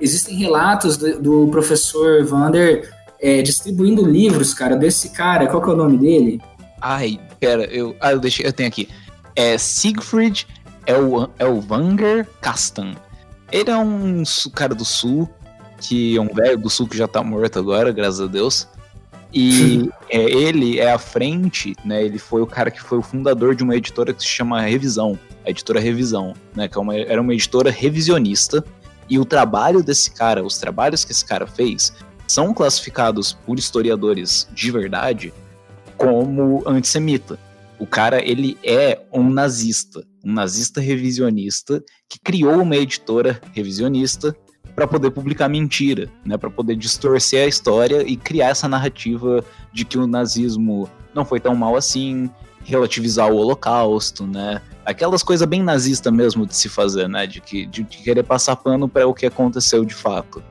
Existem 0.00 0.36
relatos 0.36 0.96
do, 0.96 1.20
do 1.20 1.48
professor 1.48 2.24
Vander 2.24 2.92
é, 3.20 3.40
distribuindo 3.40 4.04
livros, 4.04 4.52
cara, 4.52 4.76
desse 4.76 5.10
cara. 5.10 5.46
Qual 5.46 5.62
que 5.62 5.70
é 5.70 5.72
o 5.72 5.76
nome 5.76 5.96
dele? 5.96 6.42
Ai, 6.86 7.18
pera, 7.40 7.64
eu. 7.64 7.96
Ah, 7.98 8.12
eu 8.12 8.20
deixei. 8.20 8.46
Eu 8.46 8.52
tenho 8.52 8.68
aqui. 8.68 8.90
É 9.34 9.56
Siegfried 9.56 10.46
Elvanger 10.86 12.28
Kastan. 12.42 12.94
Ele 13.50 13.70
é 13.70 13.76
um 13.78 14.22
cara 14.54 14.74
do 14.74 14.84
sul, 14.84 15.30
que 15.80 16.14
é 16.14 16.20
um 16.20 16.28
velho 16.28 16.58
do 16.58 16.68
sul 16.68 16.86
que 16.86 16.94
já 16.94 17.08
tá 17.08 17.22
morto 17.22 17.58
agora, 17.58 17.90
graças 17.90 18.20
a 18.20 18.26
Deus. 18.26 18.68
E 19.32 19.90
é, 20.10 20.30
ele 20.30 20.78
é 20.78 20.92
à 20.92 20.98
frente, 20.98 21.74
né? 21.82 22.04
Ele 22.04 22.18
foi 22.18 22.42
o 22.42 22.46
cara 22.46 22.70
que 22.70 22.82
foi 22.82 22.98
o 22.98 23.02
fundador 23.02 23.54
de 23.54 23.62
uma 23.62 23.74
editora 23.74 24.12
que 24.12 24.22
se 24.22 24.28
chama 24.28 24.60
Revisão, 24.60 25.18
a 25.46 25.48
editora 25.48 25.80
Revisão, 25.80 26.34
né? 26.54 26.68
Que 26.68 26.76
é 26.76 26.80
uma, 26.82 26.94
era 26.94 27.20
uma 27.20 27.32
editora 27.32 27.70
revisionista. 27.70 28.62
E 29.08 29.18
o 29.18 29.24
trabalho 29.24 29.82
desse 29.82 30.10
cara, 30.10 30.44
os 30.44 30.58
trabalhos 30.58 31.02
que 31.02 31.12
esse 31.12 31.24
cara 31.24 31.46
fez, 31.46 31.94
são 32.26 32.52
classificados 32.52 33.32
por 33.32 33.58
historiadores 33.58 34.46
de 34.52 34.70
verdade 34.70 35.32
como 35.96 36.62
antissemita. 36.66 37.38
O 37.78 37.86
cara, 37.86 38.22
ele 38.22 38.56
é 38.62 39.00
um 39.12 39.28
nazista, 39.28 40.04
um 40.24 40.32
nazista 40.32 40.80
revisionista 40.80 41.82
que 42.08 42.18
criou 42.18 42.62
uma 42.62 42.76
editora 42.76 43.40
revisionista 43.52 44.34
para 44.74 44.86
poder 44.86 45.10
publicar 45.10 45.48
mentira, 45.48 46.10
né, 46.24 46.36
para 46.36 46.50
poder 46.50 46.76
distorcer 46.76 47.44
a 47.44 47.48
história 47.48 48.02
e 48.02 48.16
criar 48.16 48.48
essa 48.48 48.68
narrativa 48.68 49.44
de 49.72 49.84
que 49.84 49.98
o 49.98 50.06
nazismo 50.06 50.88
não 51.14 51.24
foi 51.24 51.38
tão 51.38 51.54
mal 51.54 51.76
assim, 51.76 52.28
relativizar 52.64 53.30
o 53.30 53.36
Holocausto, 53.36 54.26
né? 54.26 54.60
Aquelas 54.84 55.22
coisas 55.22 55.46
bem 55.46 55.62
nazistas 55.62 56.12
mesmo 56.12 56.46
de 56.46 56.56
se 56.56 56.68
fazer, 56.68 57.08
né? 57.08 57.26
De, 57.26 57.40
que, 57.40 57.66
de 57.66 57.84
querer 57.84 58.22
passar 58.22 58.56
pano 58.56 58.88
para 58.88 59.06
o 59.06 59.14
que 59.14 59.26
aconteceu 59.26 59.84
de 59.84 59.94
fato. 59.94 60.42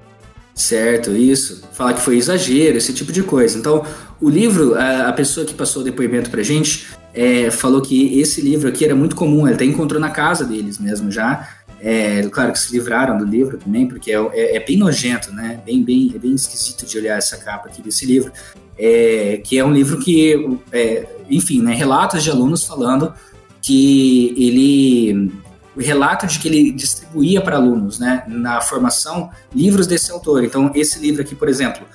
Certo, 0.56 1.12
isso. 1.12 1.64
Falar 1.74 1.94
que 1.94 2.02
foi 2.02 2.18
exagero, 2.18 2.78
esse 2.78 2.94
tipo 2.94 3.12
de 3.12 3.24
coisa. 3.24 3.58
Então, 3.58 3.86
o 4.22 4.30
livro, 4.30 4.76
a, 4.76 5.10
a 5.10 5.14
pessoa 5.14 5.46
que 5.46 5.54
passou 5.54 5.82
o 5.82 5.86
depoimento 5.86 6.30
pra 6.30 6.44
gente, 6.44 6.88
é, 7.14 7.52
falou 7.52 7.82
que 7.82 8.20
esse 8.20 8.42
livro 8.42 8.68
aqui 8.68 8.86
era 8.86 8.96
muito 8.96 9.16
comum, 9.16 9.48
ele 9.48 9.56
até 9.56 9.66
encontrou 9.66 10.00
na 10.00 10.10
casa 10.10 10.46
deles 10.46 10.80
mesmo 10.80 11.12
já. 11.12 11.48
É, 11.80 12.24
claro 12.30 12.54
que 12.54 12.60
se 12.60 12.72
livraram 12.72 13.18
do 13.18 13.26
livro 13.26 13.58
também, 13.58 13.88
porque 13.88 14.12
é, 14.12 14.16
é, 14.34 14.56
é, 14.56 14.60
bem 14.66 14.78
nojento, 14.78 15.34
né? 15.34 15.60
Bem, 15.66 15.84
bem, 15.84 16.12
é 16.16 16.18
bem 16.18 16.34
esquisito 16.34 16.86
de 16.86 16.98
olhar 16.98 17.18
essa 17.18 17.36
capa 17.38 17.68
aqui 17.68 17.82
desse 17.82 18.06
livro. 18.06 18.32
É, 18.78 19.42
que 19.44 19.58
é 19.58 19.66
um 19.66 19.72
livro 19.72 20.00
que, 20.00 20.58
é, 20.72 21.06
enfim, 21.30 21.62
né, 21.62 21.76
relatos 21.76 22.24
de 22.24 22.30
alunos 22.32 22.64
falando 22.64 23.14
que 23.62 24.34
ele 24.38 25.32
o 25.76 25.80
relato 25.80 26.28
de 26.28 26.40
que 26.40 26.48
ele 26.48 26.72
distribuía 26.72 27.42
para 27.42 27.58
alunos, 27.58 28.00
né, 28.00 28.24
na 28.28 28.62
formação, 28.62 29.30
livros 29.54 29.88
desse 29.88 30.12
autor. 30.12 30.44
Então, 30.44 30.72
esse 30.76 31.00
livro 31.00 31.22
aqui, 31.22 31.36
por 31.36 31.50
exemplo, 31.50 31.86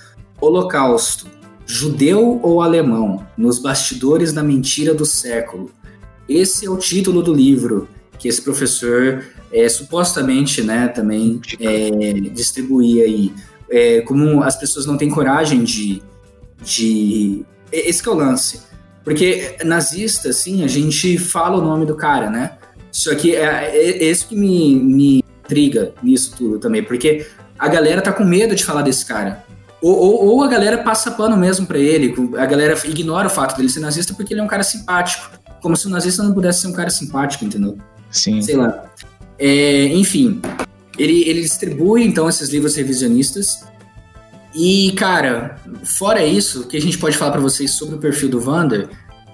Holocausto, 0.41 1.27
Judeu 1.67 2.41
ou 2.43 2.63
Alemão, 2.63 3.27
nos 3.37 3.59
bastidores 3.59 4.33
da 4.33 4.43
mentira 4.43 4.95
do 4.95 5.05
século. 5.05 5.71
Esse 6.29 6.67
é 6.67 6.71
o 6.71 6.77
título 6.77 7.23
do 7.23 7.33
livro 7.33 7.89
que 8.19 8.27
esse 8.27 8.43
professor 8.43 9.25
é, 9.53 9.69
supostamente, 9.69 10.63
né, 10.63 10.89
também 10.89 11.41
é, 11.61 12.13
distribuía 12.31 13.05
aí. 13.05 13.33
É, 13.71 14.01
como 14.01 14.43
as 14.43 14.57
pessoas 14.57 14.87
não 14.87 14.97
têm 14.97 15.11
coragem 15.11 15.63
de, 15.63 16.03
de... 16.63 17.45
Esse 17.71 18.07
é 18.07 18.11
o 18.11 18.15
lance. 18.15 18.63
Porque 19.05 19.57
nazista, 19.65 20.31
assim, 20.31 20.65
a 20.65 20.67
gente 20.67 21.17
fala 21.19 21.59
o 21.59 21.63
nome 21.63 21.87
do 21.87 21.95
cara, 21.95 22.29
né? 22.29 22.58
Só 22.99 23.15
que 23.15 23.37
é, 23.37 23.45
é, 23.45 24.05
é 24.05 24.11
isso 24.11 24.27
que 24.27 24.35
me, 24.35 24.75
me 24.75 25.25
intriga 25.45 25.93
nisso 26.03 26.35
tudo 26.37 26.59
também, 26.59 26.83
porque 26.83 27.25
a 27.57 27.69
galera 27.69 28.03
tá 28.03 28.13
com 28.13 28.25
medo 28.25 28.57
de 28.57 28.65
falar 28.65 28.83
desse 28.83 29.07
cara. 29.07 29.45
Ou, 29.81 29.97
ou, 29.97 30.27
ou, 30.27 30.43
a 30.43 30.49
galera 30.49 30.79
passa 30.79 31.13
pano 31.13 31.37
mesmo 31.37 31.65
para 31.65 31.79
ele, 31.79 32.13
a 32.37 32.45
galera 32.45 32.77
ignora 32.85 33.29
o 33.29 33.31
fato 33.31 33.57
dele 33.57 33.69
ser 33.69 33.79
nazista 33.79 34.13
porque 34.15 34.35
ele 34.35 34.41
é 34.41 34.43
um 34.43 34.49
cara 34.49 34.65
simpático. 34.65 35.31
Como 35.63 35.77
se 35.77 35.87
o 35.87 35.91
nazista 35.91 36.25
não 36.25 36.35
pudesse 36.35 36.63
ser 36.63 36.67
um 36.67 36.73
cara 36.73 36.91
simpático, 36.91 37.45
entendeu? 37.45 37.79
Sim. 38.11 38.43
Sei 38.43 38.57
lá. 38.57 38.91
É, 39.39 39.85
enfim, 39.95 40.43
ele, 40.99 41.23
ele 41.29 41.41
distribui 41.43 42.03
então 42.03 42.29
esses 42.29 42.49
livros 42.49 42.75
revisionistas. 42.75 43.61
E, 44.53 44.91
cara, 44.97 45.57
fora 45.85 46.25
isso, 46.25 46.63
o 46.63 46.67
que 46.67 46.77
a 46.77 46.81
gente 46.81 46.99
pode 46.99 47.17
falar 47.17 47.31
para 47.31 47.41
vocês 47.41 47.71
sobre 47.71 47.95
o 47.95 47.99
perfil 47.99 48.29
do 48.29 48.41
Vander 48.41 48.89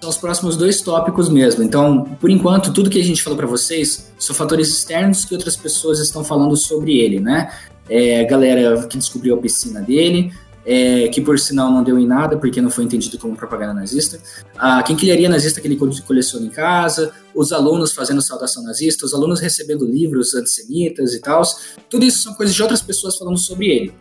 são 0.05 0.11
os 0.11 0.19
próximos 0.19 0.55
dois 0.55 0.83
tópicos 0.83 1.31
mesmo. 1.31 1.62
Então, 1.62 2.05
por 2.21 2.29
enquanto, 2.29 2.73
tudo 2.73 2.90
que 2.90 3.01
a 3.01 3.05
gente 3.05 3.23
falou 3.23 3.38
para 3.38 3.47
vocês 3.47 4.12
são 4.19 4.37
fatores 4.37 4.69
externos 4.69 5.25
que 5.25 5.33
outras 5.33 5.57
pessoas 5.57 5.99
estão 5.99 6.23
falando 6.23 6.55
sobre 6.57 6.99
ele, 6.99 7.21
né? 7.21 7.51
É, 7.88 8.23
galera 8.25 8.87
que 8.87 8.99
descobriu 8.99 9.35
a 9.35 9.38
piscina 9.38 9.81
dele, 9.81 10.31
é, 10.67 11.09
que 11.09 11.23
por 11.23 11.38
sinal 11.38 11.71
não 11.71 11.83
deu 11.83 11.99
em 11.99 12.07
nada, 12.07 12.37
porque 12.37 12.61
não 12.61 12.69
foi 12.69 12.85
entendido 12.85 13.19
como 13.19 13.35
propaganda 13.35 13.73
nazista. 13.73 14.21
A 14.59 14.83
quinquilharia 14.83 15.29
nazista 15.29 15.59
que 15.59 15.67
ele 15.67 15.77
coleciona 15.77 16.45
em 16.45 16.51
casa, 16.51 17.12
os 17.35 17.51
alunos 17.51 17.93
fazendo 17.93 18.21
saudação 18.21 18.62
nazista, 18.62 19.07
os 19.07 19.14
alunos 19.14 19.40
recebendo 19.40 19.87
livros 19.87 20.35
antissemitas 20.35 21.14
e 21.14 21.21
tal. 21.21 21.43
Tudo 21.88 22.05
isso 22.05 22.23
são 22.23 22.35
coisas 22.35 22.55
de 22.55 22.61
outras 22.61 22.83
pessoas 22.83 23.17
falando 23.17 23.38
sobre 23.38 23.69
ele. 23.69 23.95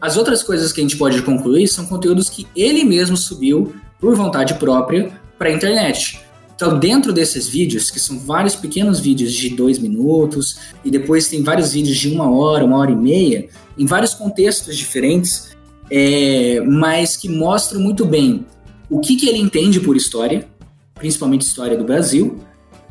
As 0.00 0.16
outras 0.16 0.42
coisas 0.42 0.72
que 0.72 0.80
a 0.80 0.82
gente 0.82 0.96
pode 0.96 1.20
concluir 1.20 1.68
são 1.68 1.84
conteúdos 1.84 2.30
que 2.30 2.46
ele 2.56 2.82
mesmo 2.82 3.14
subiu 3.14 3.74
por 4.00 4.16
vontade 4.16 4.54
própria 4.54 5.20
para 5.40 5.48
a 5.48 5.52
internet. 5.52 6.20
Então, 6.54 6.78
dentro 6.78 7.14
desses 7.14 7.48
vídeos, 7.48 7.90
que 7.90 7.98
são 7.98 8.18
vários 8.18 8.54
pequenos 8.54 9.00
vídeos 9.00 9.32
de 9.32 9.48
dois 9.48 9.78
minutos, 9.78 10.58
e 10.84 10.90
depois 10.90 11.28
tem 11.28 11.42
vários 11.42 11.72
vídeos 11.72 11.96
de 11.96 12.10
uma 12.10 12.30
hora, 12.30 12.62
uma 12.62 12.76
hora 12.76 12.90
e 12.90 12.94
meia, 12.94 13.48
em 13.78 13.86
vários 13.86 14.12
contextos 14.12 14.76
diferentes, 14.76 15.56
é, 15.90 16.60
mas 16.60 17.16
que 17.16 17.26
mostram 17.26 17.80
muito 17.80 18.04
bem 18.04 18.44
o 18.90 19.00
que, 19.00 19.16
que 19.16 19.26
ele 19.26 19.38
entende 19.38 19.80
por 19.80 19.96
história, 19.96 20.46
principalmente 20.94 21.46
história 21.46 21.78
do 21.78 21.84
Brasil, 21.84 22.38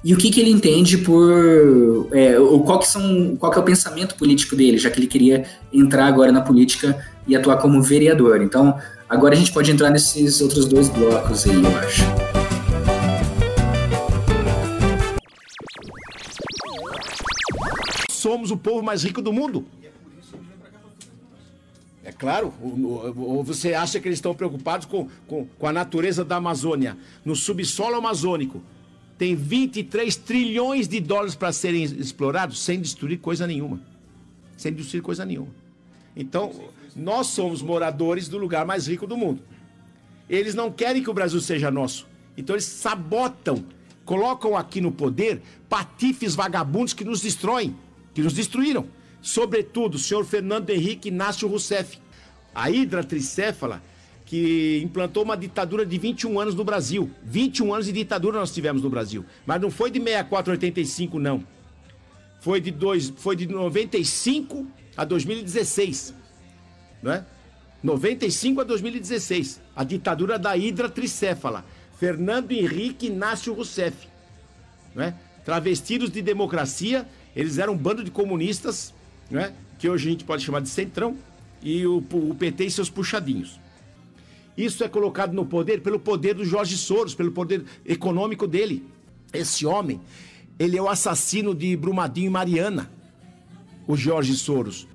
e 0.03 0.15
o 0.15 0.17
que, 0.17 0.31
que 0.31 0.41
ele 0.41 0.49
entende 0.49 0.97
por. 0.97 2.07
É, 2.11 2.35
qual, 2.65 2.79
que 2.79 2.87
são, 2.87 3.35
qual 3.37 3.51
que 3.51 3.59
é 3.59 3.61
o 3.61 3.65
pensamento 3.65 4.15
político 4.15 4.55
dele, 4.55 4.79
já 4.79 4.89
que 4.89 4.97
ele 4.99 5.07
queria 5.07 5.45
entrar 5.71 6.07
agora 6.07 6.31
na 6.31 6.41
política 6.41 7.05
e 7.27 7.35
atuar 7.35 7.57
como 7.57 7.79
vereador. 7.83 8.41
Então, 8.41 8.75
agora 9.07 9.35
a 9.35 9.37
gente 9.37 9.51
pode 9.51 9.69
entrar 9.69 9.91
nesses 9.91 10.41
outros 10.41 10.65
dois 10.65 10.89
blocos 10.89 11.45
aí, 11.45 11.63
eu 11.63 11.77
acho. 11.77 12.38
Somos 18.19 18.51
o 18.51 18.57
povo 18.57 18.83
mais 18.83 19.03
rico 19.03 19.21
do 19.21 19.33
mundo. 19.33 19.65
É 22.03 22.11
claro, 22.11 22.53
ou 22.61 23.43
você 23.43 23.73
acha 23.73 23.99
que 23.99 24.07
eles 24.07 24.17
estão 24.17 24.33
preocupados 24.33 24.87
com, 24.87 25.07
com, 25.27 25.45
com 25.45 25.67
a 25.67 25.71
natureza 25.71 26.25
da 26.25 26.37
Amazônia? 26.37 26.97
No 27.23 27.35
subsolo 27.35 27.95
amazônico, 27.95 28.63
tem 29.17 29.35
23 29.35 30.15
trilhões 30.15 30.87
de 30.87 30.99
dólares 30.99 31.35
para 31.35 31.51
serem 31.51 31.83
explorados 31.83 32.59
sem 32.59 32.79
destruir 32.81 33.19
coisa 33.19 33.45
nenhuma. 33.45 33.81
Sem 34.57 34.73
destruir 34.73 35.01
coisa 35.01 35.25
nenhuma. 35.25 35.53
Então, 36.15 36.51
nós 36.95 37.27
somos 37.27 37.61
moradores 37.61 38.27
do 38.27 38.37
lugar 38.37 38.65
mais 38.65 38.87
rico 38.87 39.05
do 39.05 39.15
mundo. 39.15 39.43
Eles 40.29 40.55
não 40.55 40.71
querem 40.71 41.03
que 41.03 41.09
o 41.09 41.13
Brasil 41.13 41.39
seja 41.39 41.69
nosso. 41.69 42.07
Então, 42.35 42.55
eles 42.55 42.65
sabotam, 42.65 43.63
colocam 44.03 44.57
aqui 44.57 44.81
no 44.81 44.91
poder 44.91 45.41
patifes 45.67 46.33
vagabundos 46.33 46.93
que 46.93 47.03
nos 47.03 47.21
destroem 47.21 47.75
que 48.19 48.23
nos 48.23 48.33
destruíram. 48.33 48.87
Sobretudo, 49.21 49.95
o 49.95 49.99
senhor 49.99 50.25
Fernando 50.25 50.69
Henrique 50.69 51.09
Inácio 51.09 51.47
Rousseff, 51.47 51.97
a 52.53 52.69
hidra 52.69 53.03
tricéfala, 53.03 53.81
que 54.25 54.81
implantou 54.83 55.23
uma 55.23 55.35
ditadura 55.35 55.85
de 55.85 55.97
21 55.97 56.39
anos 56.39 56.55
no 56.55 56.63
Brasil. 56.63 57.09
21 57.23 57.73
anos 57.73 57.85
de 57.87 57.91
ditadura 57.91 58.39
nós 58.39 58.53
tivemos 58.53 58.83
no 58.83 58.89
Brasil. 58.89 59.25
Mas 59.45 59.59
não 59.59 59.71
foi 59.71 59.89
de 59.89 59.99
64 59.99 60.51
a 60.51 60.53
85, 60.53 61.19
não. 61.19 61.43
Foi 62.39 62.61
de, 62.61 62.71
dois, 62.71 63.09
foi 63.09 63.35
de 63.35 63.47
95 63.47 64.67
a 64.95 65.03
2016. 65.03 66.13
Não 67.01 67.11
é? 67.11 67.25
95 67.81 68.61
a 68.61 68.63
2016. 68.63 69.61
A 69.75 69.83
ditadura 69.83 70.37
da 70.37 70.55
hidra 70.55 70.87
tricéfala. 70.89 71.65
Fernando 71.97 72.51
Henrique 72.51 73.07
Inácio 73.07 73.53
Rousseff. 73.53 74.07
Não 74.93 75.03
é? 75.03 75.15
Travestidos 75.43 76.11
de 76.11 76.21
democracia 76.21 77.07
eles 77.35 77.57
eram 77.57 77.73
um 77.73 77.77
bando 77.77 78.03
de 78.03 78.11
comunistas, 78.11 78.93
né? 79.29 79.53
que 79.77 79.89
hoje 79.89 80.07
a 80.07 80.11
gente 80.11 80.23
pode 80.23 80.43
chamar 80.43 80.61
de 80.61 80.69
centrão, 80.69 81.17
e 81.61 81.85
o, 81.85 81.97
o 81.97 82.35
PT 82.35 82.65
e 82.65 82.71
seus 82.71 82.89
puxadinhos. 82.89 83.59
Isso 84.57 84.83
é 84.83 84.89
colocado 84.89 85.33
no 85.33 85.45
poder 85.45 85.81
pelo 85.81 85.99
poder 85.99 86.33
do 86.35 86.43
Jorge 86.43 86.77
Soros, 86.77 87.15
pelo 87.15 87.31
poder 87.31 87.63
econômico 87.85 88.45
dele. 88.45 88.85
Esse 89.31 89.65
homem, 89.65 90.01
ele 90.57 90.77
é 90.77 90.81
o 90.81 90.89
assassino 90.89 91.55
de 91.55 91.75
Brumadinho 91.77 92.27
e 92.27 92.29
Mariana, 92.29 92.91
o 93.87 93.95
Jorge 93.95 94.35
Soros. 94.35 94.87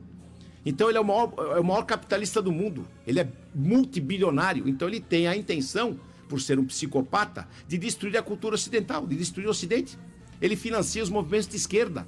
Então 0.66 0.88
ele 0.88 0.98
é 0.98 1.00
o, 1.00 1.04
maior, 1.04 1.32
é 1.56 1.60
o 1.60 1.64
maior 1.64 1.82
capitalista 1.84 2.40
do 2.40 2.52
mundo. 2.52 2.86
Ele 3.06 3.20
é 3.20 3.28
multibilionário. 3.54 4.68
Então 4.68 4.88
ele 4.88 5.00
tem 5.00 5.26
a 5.26 5.36
intenção, 5.36 5.98
por 6.28 6.40
ser 6.40 6.58
um 6.58 6.64
psicopata, 6.64 7.46
de 7.68 7.76
destruir 7.76 8.16
a 8.16 8.22
cultura 8.22 8.54
ocidental, 8.54 9.06
de 9.06 9.16
destruir 9.16 9.46
o 9.46 9.50
Ocidente. 9.50 9.98
Ele 10.40 10.56
financia 10.56 11.02
os 11.02 11.10
movimentos 11.10 11.48
de 11.48 11.56
esquerda. 11.56 12.06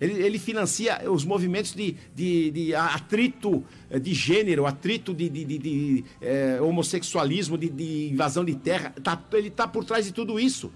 Ele, 0.00 0.22
ele 0.22 0.38
financia 0.38 1.10
os 1.10 1.24
movimentos 1.24 1.74
de, 1.74 1.96
de, 2.14 2.50
de, 2.50 2.74
atrito 2.74 3.64
eh, 3.90 3.98
de 3.98 4.14
gênero, 4.14 4.64
atrito 4.64 5.12
de, 5.12 5.28
de, 5.28 5.44
de, 5.44 5.58
de 5.58 6.04
é, 6.20 6.60
homossexualismo, 6.60 7.58
de, 7.58 8.08
invasão 8.10 8.44
de 8.44 8.54
terra. 8.54 8.94
Tá, 9.02 9.20
ele 9.32 9.48
está 9.48 9.66
por 9.66 9.84
trás 9.84 10.04
de 10.06 10.12
tudo 10.12 10.38
isso. 10.38 10.70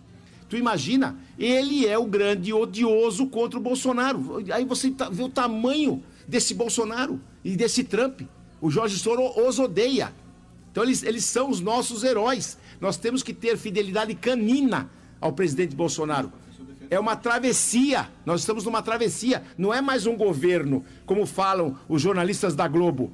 Tu 0.48 0.56
imagina? 0.56 1.16
Ele 1.38 1.86
é 1.86 1.96
o 1.96 2.04
grande 2.04 2.52
odioso 2.52 3.26
contra 3.26 3.58
o 3.58 3.62
Bolsonaro. 3.62 4.44
Aí 4.52 4.64
você 4.64 4.90
tá, 4.90 5.08
vê 5.08 5.22
o 5.22 5.28
tamanho 5.28 6.02
desse 6.26 6.52
Bolsonaro 6.52 7.20
e 7.44 7.56
desse 7.56 7.84
Trump. 7.84 8.22
O 8.60 8.70
Jorge 8.70 8.98
Soros 8.98 9.32
os 9.36 9.58
odeia. 9.58 10.12
Então 10.70 10.82
eles, 10.82 11.02
eles 11.02 11.24
são 11.24 11.48
os 11.48 11.60
nossos 11.60 12.02
heróis. 12.02 12.58
Nós 12.80 12.96
temos 12.96 13.22
que 13.22 13.32
ter 13.32 13.56
fidelidade 13.56 14.14
canina 14.14 14.90
ao 15.20 15.32
presidente 15.32 15.76
Bolsonaro. 15.76 16.32
É 16.92 17.00
uma 17.00 17.16
travessia. 17.16 18.10
Nós 18.26 18.40
estamos 18.40 18.66
numa 18.66 18.82
travessia. 18.82 19.42
Não 19.56 19.72
é 19.72 19.80
mais 19.80 20.04
um 20.04 20.14
governo, 20.14 20.84
como 21.06 21.24
falam 21.24 21.74
os 21.88 22.02
jornalistas 22.02 22.54
da 22.54 22.68
Globo. 22.68 23.10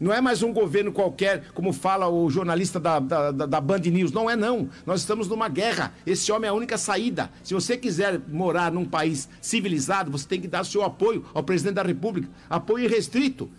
Não 0.00 0.10
é 0.10 0.18
mais 0.18 0.42
um 0.42 0.50
governo 0.50 0.92
qualquer, 0.92 1.50
como 1.52 1.70
fala 1.74 2.08
o 2.08 2.30
jornalista 2.30 2.80
da, 2.80 2.98
da, 2.98 3.30
da, 3.30 3.60
Band 3.60 3.80
News. 3.80 4.12
Não 4.12 4.30
é, 4.30 4.34
não. 4.34 4.70
Nós 4.86 5.00
estamos 5.00 5.28
numa 5.28 5.46
guerra. 5.46 5.92
Esse 6.06 6.32
homem 6.32 6.48
é 6.48 6.50
a 6.50 6.54
única 6.54 6.78
saída. 6.78 7.30
Se 7.44 7.52
você 7.52 7.76
quiser 7.76 8.18
morar 8.28 8.72
num 8.72 8.86
país 8.86 9.28
civilizado, 9.42 10.10
você 10.10 10.26
tem 10.26 10.40
que 10.40 10.48
dar 10.48 10.64
seu 10.64 10.82
apoio 10.82 11.22
ao 11.34 11.42
presidente 11.42 11.74
da 11.74 11.82
República. 11.82 12.30
Apoio 12.48 12.86
irrestrito. 12.86 13.50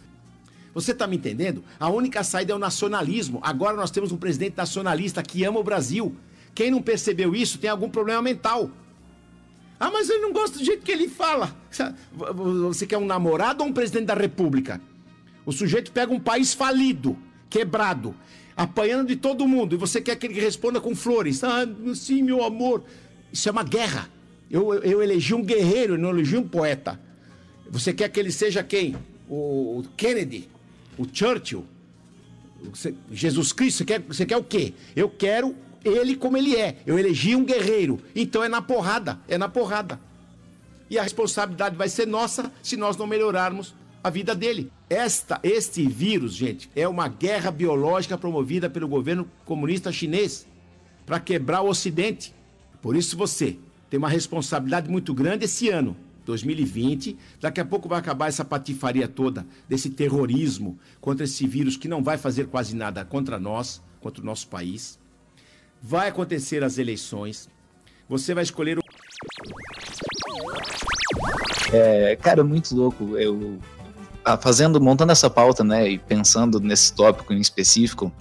Você 0.73 0.93
está 0.93 1.05
me 1.05 1.17
entendendo? 1.17 1.63
A 1.79 1.89
única 1.89 2.23
saída 2.23 2.53
é 2.53 2.55
o 2.55 2.59
nacionalismo. 2.59 3.39
Agora 3.43 3.77
nós 3.77 3.91
temos 3.91 4.11
um 4.11 4.17
presidente 4.17 4.57
nacionalista 4.57 5.21
que 5.21 5.43
ama 5.43 5.59
o 5.59 5.63
Brasil. 5.63 6.15
Quem 6.55 6.71
não 6.71 6.81
percebeu 6.81 7.35
isso 7.35 7.59
tem 7.59 7.69
algum 7.69 7.87
problema 7.87 8.19
mental. 8.19 8.71
Ah, 9.79 9.89
mas 9.89 10.09
ele 10.09 10.19
não 10.19 10.33
gosta 10.33 10.57
do 10.59 10.65
jeito 10.65 10.83
que 10.83 10.91
ele 10.91 11.07
fala. 11.07 11.55
Você 12.67 12.85
quer 12.85 12.97
um 12.97 13.05
namorado 13.05 13.63
ou 13.63 13.69
um 13.69 13.73
presidente 13.73 14.05
da 14.05 14.13
República? 14.13 14.81
O 15.45 15.51
sujeito 15.51 15.91
pega 15.91 16.11
um 16.11 16.19
país 16.19 16.53
falido, 16.53 17.17
quebrado, 17.49 18.13
apanhando 18.57 19.07
de 19.07 19.15
todo 19.15 19.47
mundo, 19.47 19.73
e 19.73 19.77
você 19.77 20.01
quer 20.01 20.17
que 20.17 20.27
ele 20.27 20.39
responda 20.39 20.81
com 20.81 20.93
flores. 20.93 21.43
Ah, 21.43 21.65
sim, 21.95 22.21
meu 22.21 22.43
amor. 22.43 22.83
Isso 23.31 23.47
é 23.47 23.51
uma 23.51 23.63
guerra. 23.63 24.09
Eu, 24.51 24.73
eu 24.75 25.01
elegi 25.01 25.33
um 25.33 25.43
guerreiro, 25.43 25.97
não 25.97 26.09
elegi 26.09 26.35
um 26.35 26.47
poeta. 26.47 26.99
Você 27.69 27.93
quer 27.93 28.09
que 28.09 28.19
ele 28.19 28.31
seja 28.31 28.63
quem? 28.63 28.95
O 29.29 29.83
Kennedy? 29.95 30.49
O 30.97 31.05
Churchill? 31.11 31.65
Jesus 33.11 33.53
Cristo? 33.53 33.77
Você 33.77 33.85
quer, 33.85 34.01
você 34.01 34.25
quer 34.25 34.37
o 34.37 34.43
quê? 34.43 34.73
Eu 34.95 35.09
quero 35.09 35.55
ele 35.83 36.15
como 36.15 36.37
ele 36.37 36.55
é. 36.55 36.77
Eu 36.85 36.97
elegi 36.97 37.35
um 37.35 37.45
guerreiro. 37.45 37.99
Então 38.15 38.43
é 38.43 38.49
na 38.49 38.61
porrada, 38.61 39.19
é 39.27 39.37
na 39.37 39.49
porrada. 39.49 39.99
E 40.89 40.97
a 40.97 41.03
responsabilidade 41.03 41.75
vai 41.75 41.87
ser 41.87 42.07
nossa 42.07 42.51
se 42.63 42.75
nós 42.75 42.97
não 42.97 43.05
melhorarmos 43.05 43.75
a 44.03 44.09
vida 44.09 44.33
dele. 44.33 44.71
Esta, 44.89 45.39
este 45.43 45.87
vírus, 45.87 46.33
gente, 46.33 46.69
é 46.75 46.87
uma 46.87 47.07
guerra 47.07 47.51
biológica 47.51 48.17
promovida 48.17 48.69
pelo 48.69 48.87
governo 48.87 49.29
comunista 49.45 49.91
chinês 49.91 50.47
para 51.05 51.19
quebrar 51.19 51.61
o 51.61 51.69
Ocidente. 51.69 52.33
Por 52.81 52.95
isso 52.95 53.17
você 53.17 53.57
tem 53.89 53.97
uma 53.97 54.09
responsabilidade 54.09 54.89
muito 54.89 55.13
grande 55.13 55.45
esse 55.45 55.69
ano, 55.69 55.95
2020. 56.25 57.17
Daqui 57.41 57.59
a 57.59 57.65
pouco 57.65 57.89
vai 57.89 57.99
acabar 57.99 58.27
essa 58.27 58.45
patifaria 58.45 59.07
toda 59.07 59.45
desse 59.67 59.89
terrorismo 59.89 60.79
contra 61.01 61.25
esse 61.25 61.45
vírus 61.47 61.75
que 61.75 61.87
não 61.87 62.03
vai 62.03 62.17
fazer 62.17 62.47
quase 62.47 62.75
nada 62.75 63.03
contra 63.03 63.39
nós, 63.39 63.81
contra 63.99 64.21
o 64.21 64.25
nosso 64.25 64.47
país. 64.47 64.98
Vai 65.81 66.09
acontecer 66.09 66.63
as 66.63 66.77
eleições. 66.77 67.49
Você 68.07 68.33
vai 68.33 68.43
escolher 68.43 68.77
o. 68.77 68.81
É, 71.71 72.15
cara, 72.15 72.43
muito 72.43 72.75
louco. 72.75 73.17
Eu 73.17 73.59
fazendo, 74.41 74.79
montando 74.81 75.11
essa 75.11 75.29
pauta, 75.29 75.63
né, 75.63 75.89
e 75.89 75.97
pensando 75.97 76.59
nesse 76.59 76.93
tópico 76.93 77.33
em 77.33 77.39
específico, 77.39 78.11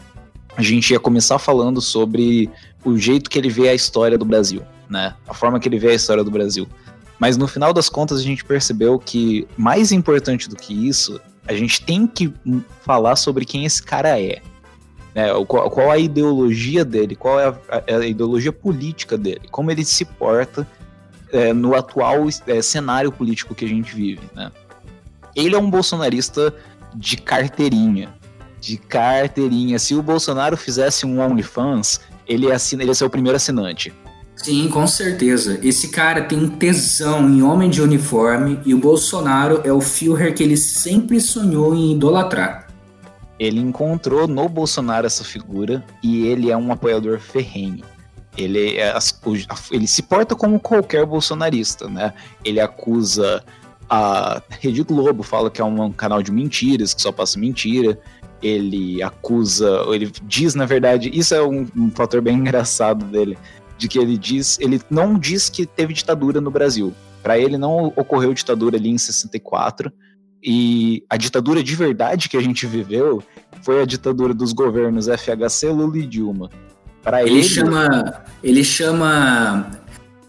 a 0.57 0.63
gente 0.63 0.93
ia 0.93 1.01
começar 1.01 1.39
falando 1.39 1.81
sobre 1.81 2.51
o 2.85 2.97
jeito 2.97 3.29
que 3.29 3.39
ele 3.39 3.51
vê 3.51 3.69
a 3.69 3.75
história 3.75 4.17
do 4.17 4.25
Brasil, 4.25 4.63
né, 4.89 5.15
a 5.27 5.35
forma 5.35 5.61
que 5.61 5.69
ele 5.69 5.79
vê 5.79 5.91
a 5.91 5.95
história 5.95 6.25
do 6.25 6.31
Brasil. 6.31 6.67
Mas 7.19 7.37
no 7.37 7.49
final 7.49 7.73
das 7.73 7.89
contas 7.89 8.21
a 8.21 8.23
gente 8.23 8.45
percebeu 8.45 8.99
que 8.99 9.47
mais 9.57 9.91
importante 9.93 10.49
do 10.49 10.57
que 10.57 10.89
isso, 10.89 11.21
a 11.47 11.53
gente 11.53 11.83
tem 11.83 12.07
que 12.07 12.33
falar 12.83 13.17
sobre 13.17 13.45
quem 13.45 13.65
esse 13.65 13.83
cara 13.83 14.21
é, 14.21 14.41
né, 15.19 15.27
qual, 15.49 15.69
qual 15.69 15.91
a 15.91 15.99
ideologia 15.99 16.85
dele, 16.85 17.17
qual 17.17 17.41
é 17.41 17.49
a, 17.69 17.97
a, 17.97 18.07
ideologia 18.07 18.53
política 18.53 19.19
dele, 19.19 19.49
como 19.51 19.69
ele 19.69 19.85
se 19.85 20.05
porta 20.05 20.65
é, 21.33 21.53
no 21.53 21.75
atual 21.75 22.29
é, 22.47 22.63
cenário 22.63 23.11
político 23.11 23.53
que 23.53 23.65
a 23.65 23.69
gente 23.69 23.93
vive, 23.93 24.23
né. 24.33 24.53
Ele 25.35 25.57
é 25.57 25.59
um 25.59 25.69
bolsonarista 25.69 26.55
de 26.95 27.17
carteirinha. 27.17 28.15
De 28.61 28.77
carteirinha. 28.77 29.79
Se 29.79 29.95
o 29.95 30.03
Bolsonaro 30.03 30.57
fizesse 30.57 31.05
um 31.05 31.21
OnlyFans, 31.21 32.01
ele 32.27 32.47
ia, 32.47 32.57
ele 32.73 32.85
ia 32.85 32.95
ser 32.95 33.05
o 33.05 33.11
primeiro 33.11 33.37
assinante. 33.37 33.93
Sim, 34.37 34.69
com 34.69 34.87
certeza. 34.87 35.59
Esse 35.65 35.89
cara 35.89 36.23
tem 36.23 36.49
tesão 36.49 37.29
em 37.29 37.43
homem 37.43 37.69
de 37.69 37.83
uniforme 37.83 38.61
e 38.65 38.73
o 38.73 38.79
Bolsonaro 38.79 39.63
é 39.65 39.73
o 39.73 39.81
Führer 39.81 40.33
que 40.33 40.45
ele 40.45 40.57
sempre 40.57 41.21
sonhou 41.21 41.75
em 41.75 41.93
idolatrar. 41.93 42.68
Ele 43.39 43.61
encontrou 43.61 44.27
no 44.27 44.49
Bolsonaro 44.49 45.07
essa 45.07 45.25
figura 45.25 45.85
e 46.03 46.27
ele 46.27 46.51
é 46.51 46.57
um 46.57 46.73
apoiador 46.73 47.21
ferrenho. 47.21 47.85
Ele, 48.37 48.77
é, 48.77 48.97
ele 49.71 49.87
se 49.87 50.03
porta 50.03 50.35
como 50.35 50.61
qualquer 50.61 51.05
bolsonarista, 51.05 51.89
né? 51.89 52.13
Ele 52.45 52.61
acusa 52.61 53.45
a 53.89 54.43
Rede 54.61 54.83
Globo 54.83 55.23
fala 55.23 55.51
que 55.51 55.61
é 55.61 55.65
um 55.65 55.91
canal 55.91 56.23
de 56.23 56.31
mentiras, 56.31 56.93
que 56.93 57.01
só 57.01 57.11
passa 57.11 57.39
mentira. 57.39 57.99
Ele 58.43 59.03
acusa, 59.03 59.83
ele 59.89 60.13
diz, 60.25 60.55
na 60.55 60.67
verdade, 60.67 61.11
isso 61.13 61.35
é 61.35 61.43
um, 61.43 61.67
um 61.75 61.91
fator 61.91 62.21
bem 62.21 62.37
engraçado 62.39 63.05
dele, 63.07 63.39
de 63.79 63.89
que 63.89 63.99
ele 63.99 64.19
diz, 64.19 64.59
ele 64.61 64.81
não 64.91 65.19
diz 65.19 65.49
que 65.49 65.65
teve 65.65 65.95
ditadura 65.95 66.41
no 66.41 66.51
Brasil. 66.51 66.93
Para 67.23 67.39
ele 67.39 67.59
não 67.59 67.87
ocorreu 67.97 68.33
ditadura 68.33 68.77
ali 68.77 68.91
em 68.91 68.99
64. 68.99 69.93
E 70.43 71.05
a 71.11 71.17
ditadura 71.17 71.63
de 71.63 71.75
verdade 71.75 72.29
que 72.29 72.37
a 72.37 72.41
gente 72.41 72.67
viveu 72.67 73.23
foi 73.63 73.83
a 73.83 73.85
ditadura 73.85 74.33
dos 74.33 74.53
governos 74.53 75.07
FHC, 75.07 75.69
Lula 75.69 75.99
e 75.99 76.07
Dilma. 76.07 76.51
Para 77.03 77.23
ele, 77.23 77.39
ele 77.39 77.43
chama, 77.43 78.25
ele 78.43 78.65
chama 78.65 79.71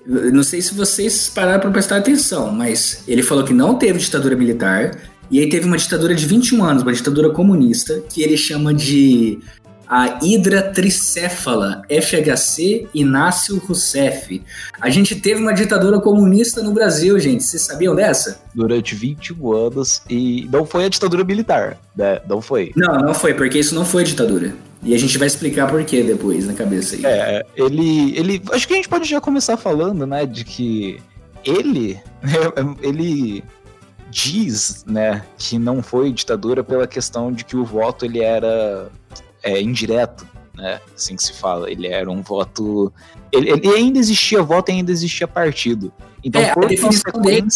não 0.05 0.41
sei 0.41 0.61
se 0.61 0.73
vocês 0.73 1.29
pararam 1.29 1.59
para 1.59 1.69
prestar 1.69 1.97
atenção, 1.97 2.51
mas 2.51 3.03
ele 3.07 3.21
falou 3.21 3.43
que 3.43 3.53
não 3.53 3.75
teve 3.75 3.99
ditadura 3.99 4.35
militar, 4.35 4.97
e 5.29 5.39
aí 5.39 5.47
teve 5.47 5.67
uma 5.67 5.77
ditadura 5.77 6.15
de 6.15 6.25
21 6.25 6.63
anos, 6.63 6.81
uma 6.81 6.91
ditadura 6.91 7.29
comunista, 7.29 8.01
que 8.09 8.23
ele 8.23 8.35
chama 8.35 8.73
de 8.73 9.39
a 9.89 10.19
Hidra 10.21 10.61
Tricéfala, 10.61 11.81
FHC 11.89 12.87
Inácio 12.93 13.57
Rousseff. 13.57 14.39
A 14.79 14.87
gente 14.91 15.15
teve 15.15 15.41
uma 15.41 15.51
ditadura 15.51 15.99
comunista 15.99 16.61
no 16.61 16.71
Brasil, 16.71 17.19
gente. 17.19 17.43
Vocês 17.43 17.63
sabiam 17.63 17.95
dessa? 17.95 18.39
Durante 18.53 18.93
21 18.93 19.51
anos 19.51 20.03
e 20.07 20.47
não 20.51 20.63
foi 20.63 20.85
a 20.85 20.89
ditadura 20.89 21.23
militar, 21.23 21.79
né? 21.97 22.21
Não 22.29 22.39
foi. 22.39 22.71
Não, 22.75 22.99
não 22.99 23.13
foi, 23.15 23.33
porque 23.33 23.57
isso 23.57 23.73
não 23.73 23.83
foi 23.83 24.03
ditadura. 24.03 24.53
E 24.83 24.93
a 24.93 24.97
gente 24.97 25.17
vai 25.17 25.27
explicar 25.27 25.67
por 25.67 25.83
que 25.83 26.03
depois 26.03 26.45
na 26.45 26.53
cabeça 26.53 26.95
aí. 26.95 27.01
É, 27.03 27.45
ele, 27.55 28.17
ele. 28.17 28.41
Acho 28.51 28.67
que 28.67 28.73
a 28.73 28.77
gente 28.77 28.87
pode 28.87 29.09
já 29.09 29.19
começar 29.19 29.57
falando, 29.57 30.05
né, 30.05 30.25
de 30.25 30.45
que 30.45 31.01
ele. 31.43 31.99
Ele 32.81 33.43
diz, 34.11 34.83
né, 34.87 35.23
que 35.37 35.59
não 35.59 35.83
foi 35.83 36.11
ditadura 36.11 36.63
pela 36.63 36.87
questão 36.87 37.31
de 37.31 37.45
que 37.45 37.55
o 37.55 37.63
voto 37.63 38.05
ele 38.05 38.19
era 38.21 38.89
é, 39.43 39.61
indireto, 39.61 40.27
né? 40.55 40.79
Assim 40.95 41.15
que 41.15 41.23
se 41.23 41.33
fala. 41.33 41.71
Ele 41.71 41.87
era 41.87 42.09
um 42.09 42.21
voto. 42.21 42.91
Ele, 43.31 43.51
ele 43.51 43.69
ainda 43.69 43.99
existia 43.99 44.41
voto 44.41 44.69
e 44.69 44.73
ainda 44.73 44.91
existia 44.91 45.27
partido. 45.27 45.91
Então, 46.23 46.41
é, 46.41 46.53
por 46.53 46.65
a 46.65 46.67
definição 46.67 47.21
dele. 47.21 47.47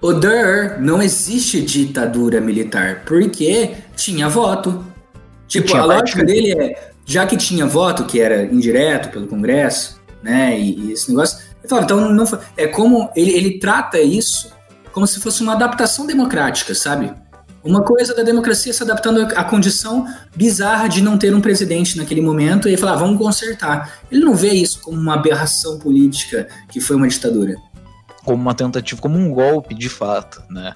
O 0.00 0.14
Der 0.14 0.80
não 0.80 1.02
existe 1.02 1.60
ditadura 1.60 2.40
militar, 2.40 3.02
porque 3.04 3.74
tinha 3.94 4.28
voto. 4.28 4.84
Tipo, 5.46 5.66
tinha 5.66 5.82
a 5.82 5.84
lógica 5.84 6.24
dele 6.24 6.52
é, 6.58 6.90
já 7.04 7.26
que 7.26 7.36
tinha 7.36 7.66
voto, 7.66 8.04
que 8.04 8.20
era 8.20 8.44
indireto 8.44 9.10
pelo 9.10 9.26
Congresso, 9.26 10.00
né, 10.22 10.58
e, 10.58 10.78
e 10.78 10.92
esse 10.92 11.10
negócio, 11.10 11.38
ele 11.58 11.68
fala, 11.68 11.82
então 11.82 12.12
não 12.12 12.24
foi, 12.24 12.38
é 12.56 12.66
como 12.66 13.10
ele, 13.16 13.32
ele 13.32 13.58
trata 13.58 14.00
isso 14.00 14.52
como 14.92 15.06
se 15.06 15.20
fosse 15.20 15.42
uma 15.42 15.52
adaptação 15.52 16.06
democrática, 16.06 16.74
sabe? 16.74 17.12
Uma 17.62 17.82
coisa 17.82 18.14
da 18.14 18.22
democracia 18.22 18.72
se 18.72 18.82
adaptando 18.82 19.20
à 19.36 19.44
condição 19.44 20.06
bizarra 20.34 20.88
de 20.88 21.02
não 21.02 21.18
ter 21.18 21.34
um 21.34 21.40
presidente 21.42 21.96
naquele 21.96 22.22
momento 22.22 22.68
e 22.68 22.76
falar, 22.76 22.94
ah, 22.94 22.96
vamos 22.96 23.18
consertar. 23.18 24.00
Ele 24.10 24.24
não 24.24 24.34
vê 24.34 24.50
isso 24.50 24.80
como 24.80 24.98
uma 24.98 25.14
aberração 25.14 25.78
política 25.78 26.48
que 26.70 26.80
foi 26.80 26.96
uma 26.96 27.06
ditadura. 27.06 27.56
Como 28.24 28.40
uma 28.40 28.54
tentativa, 28.54 29.00
como 29.00 29.18
um 29.18 29.30
golpe 29.30 29.74
de 29.74 29.88
fato, 29.90 30.42
né? 30.48 30.72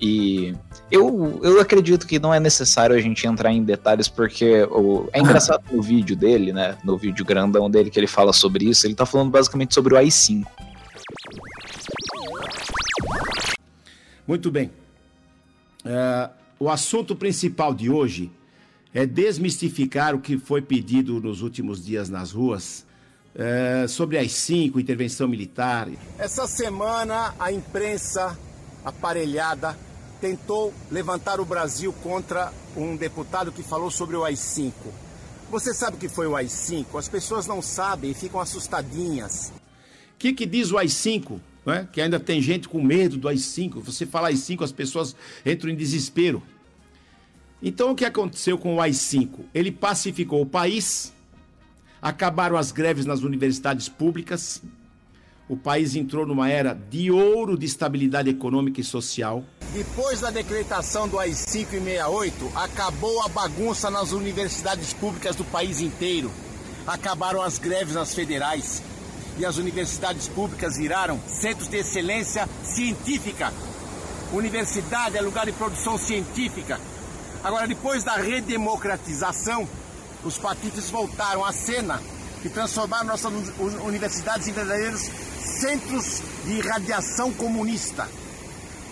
E 0.00 0.54
eu, 0.90 1.40
eu 1.42 1.60
acredito 1.60 2.06
que 2.06 2.18
não 2.18 2.34
é 2.34 2.40
necessário 2.40 2.96
a 2.96 3.00
gente 3.00 3.26
entrar 3.26 3.52
em 3.52 3.62
detalhes, 3.62 4.08
porque 4.08 4.64
o, 4.64 5.08
é 5.12 5.20
engraçado 5.20 5.62
no 5.70 5.80
vídeo 5.80 6.16
dele, 6.16 6.52
né? 6.52 6.76
No 6.84 6.98
vídeo 6.98 7.24
grandão 7.24 7.70
dele 7.70 7.90
que 7.90 7.98
ele 7.98 8.08
fala 8.08 8.32
sobre 8.32 8.64
isso, 8.64 8.86
ele 8.86 8.94
tá 8.94 9.06
falando 9.06 9.30
basicamente 9.30 9.72
sobre 9.72 9.94
o 9.94 9.96
AI-5. 9.96 10.44
Muito 14.26 14.50
bem. 14.50 14.70
É, 15.84 16.30
o 16.58 16.70
assunto 16.70 17.14
principal 17.14 17.74
de 17.74 17.90
hoje 17.90 18.30
é 18.92 19.04
desmistificar 19.04 20.14
o 20.14 20.20
que 20.20 20.38
foi 20.38 20.62
pedido 20.62 21.20
nos 21.20 21.42
últimos 21.42 21.84
dias 21.84 22.08
nas 22.08 22.32
ruas 22.32 22.86
é, 23.34 23.86
sobre 23.88 24.16
as 24.16 24.32
cinco, 24.32 24.78
intervenção 24.78 25.26
militar. 25.26 25.88
Essa 26.18 26.46
semana 26.46 27.34
a 27.38 27.50
imprensa 27.50 28.38
aparelhada 28.84 29.76
tentou 30.20 30.72
levantar 30.90 31.40
o 31.40 31.44
Brasil 31.44 31.92
contra 32.02 32.52
um 32.76 32.96
deputado 32.96 33.52
que 33.52 33.62
falou 33.62 33.90
sobre 33.90 34.16
o 34.16 34.24
AI-5. 34.24 34.72
Você 35.50 35.74
sabe 35.74 35.96
o 35.96 36.00
que 36.00 36.08
foi 36.08 36.26
o 36.26 36.36
AI-5? 36.36 36.98
As 36.98 37.08
pessoas 37.08 37.46
não 37.46 37.60
sabem 37.60 38.12
e 38.12 38.14
ficam 38.14 38.40
assustadinhas. 38.40 39.52
O 40.14 40.18
que, 40.18 40.32
que 40.32 40.46
diz 40.46 40.70
o 40.70 40.78
AI-5? 40.78 41.40
É? 41.66 41.86
Que 41.90 42.00
ainda 42.00 42.20
tem 42.20 42.42
gente 42.42 42.68
com 42.68 42.82
medo 42.82 43.16
do 43.16 43.28
AI-5. 43.28 43.80
Você 43.80 44.04
fala 44.04 44.28
AI-5, 44.28 44.62
as 44.62 44.72
pessoas 44.72 45.16
entram 45.46 45.70
em 45.70 45.76
desespero. 45.76 46.42
Então, 47.62 47.92
o 47.92 47.94
que 47.94 48.04
aconteceu 48.04 48.58
com 48.58 48.76
o 48.76 48.80
AI-5? 48.80 49.40
Ele 49.54 49.72
pacificou 49.72 50.42
o 50.42 50.46
país, 50.46 51.12
acabaram 52.02 52.58
as 52.58 52.70
greves 52.70 53.06
nas 53.06 53.22
universidades 53.22 53.88
públicas, 53.88 54.62
o 55.48 55.56
país 55.56 55.94
entrou 55.94 56.26
numa 56.26 56.48
era 56.48 56.72
de 56.72 57.10
ouro 57.10 57.58
de 57.58 57.66
estabilidade 57.66 58.30
econômica 58.30 58.80
e 58.80 58.84
social. 58.84 59.44
Depois 59.74 60.20
da 60.20 60.30
decretação 60.30 61.06
do 61.06 61.18
AI-5 61.18 61.74
e 61.74 61.80
68, 61.80 62.52
acabou 62.54 63.22
a 63.22 63.28
bagunça 63.28 63.90
nas 63.90 64.12
universidades 64.12 64.94
públicas 64.94 65.36
do 65.36 65.44
país 65.44 65.80
inteiro. 65.80 66.30
Acabaram 66.86 67.42
as 67.42 67.58
greves 67.58 67.94
nas 67.94 68.14
federais. 68.14 68.82
E 69.36 69.44
as 69.44 69.56
universidades 69.56 70.28
públicas 70.28 70.76
viraram 70.76 71.20
centros 71.26 71.68
de 71.68 71.78
excelência 71.78 72.48
científica. 72.62 73.52
Universidade 74.32 75.16
é 75.16 75.20
lugar 75.20 75.46
de 75.46 75.52
produção 75.52 75.98
científica. 75.98 76.80
Agora, 77.42 77.66
depois 77.66 78.04
da 78.04 78.14
redemocratização, 78.14 79.68
os 80.24 80.38
patífices 80.38 80.88
voltaram 80.88 81.44
à 81.44 81.52
cena 81.52 82.00
e 82.44 82.48
transformaram 82.48 83.06
nossas 83.06 83.32
universidades 83.58 84.48
em 84.48 84.52
verdadeiros 84.52 85.10
centros 85.60 86.22
de 86.44 86.52
irradiação 86.52 87.32
comunista, 87.32 88.08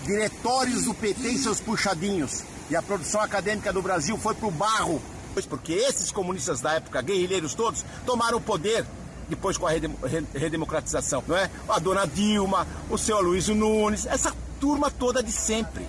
diretórios 0.05 0.83
do 0.83 0.93
PT 0.93 1.29
e 1.29 1.37
seus 1.37 1.59
puxadinhos. 1.59 2.43
E 2.69 2.75
a 2.75 2.81
produção 2.81 3.21
acadêmica 3.21 3.71
do 3.71 3.81
Brasil 3.81 4.17
foi 4.17 4.35
para 4.35 4.47
o 4.47 4.51
barro, 4.51 5.01
porque 5.49 5.73
esses 5.73 6.11
comunistas 6.11 6.61
da 6.61 6.73
época, 6.73 7.01
guerrilheiros 7.01 7.53
todos, 7.53 7.83
tomaram 8.05 8.37
o 8.37 8.41
poder 8.41 8.85
depois 9.33 9.57
com 9.57 9.65
a 9.65 9.71
redemocratização, 9.71 11.23
não 11.27 11.35
é? 11.35 11.49
A 11.67 11.79
dona 11.79 12.05
Dilma, 12.05 12.67
o 12.89 12.97
seu 12.97 13.17
Aloysio 13.17 13.55
Nunes, 13.55 14.05
essa 14.05 14.31
turma 14.59 14.91
toda 14.91 15.23
de 15.23 15.31
sempre. 15.31 15.87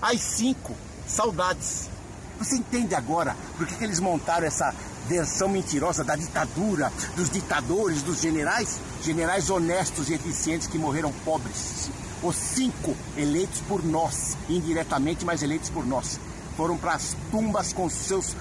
As 0.00 0.20
cinco, 0.20 0.74
saudades. 1.06 1.90
Você 2.38 2.56
entende 2.56 2.94
agora 2.94 3.36
por 3.56 3.66
que, 3.66 3.74
que 3.74 3.84
eles 3.84 4.00
montaram 4.00 4.46
essa 4.46 4.74
versão 5.06 5.48
mentirosa 5.48 6.02
da 6.02 6.16
ditadura, 6.16 6.90
dos 7.14 7.28
ditadores, 7.28 8.02
dos 8.02 8.20
generais, 8.20 8.80
generais 9.02 9.50
honestos 9.50 10.08
e 10.08 10.14
eficientes 10.14 10.66
que 10.66 10.78
morreram 10.78 11.12
pobres. 11.24 11.90
Os 12.22 12.36
cinco 12.36 12.96
eleitos 13.16 13.60
por 13.68 13.84
nós, 13.84 14.36
indiretamente, 14.48 15.24
mas 15.24 15.42
eleitos 15.42 15.68
por 15.68 15.86
nós, 15.86 16.18
foram 16.56 16.76
para 16.78 16.94
as 16.94 17.14
tumbas 17.30 17.72
com 17.72 17.88
seus 17.90 18.34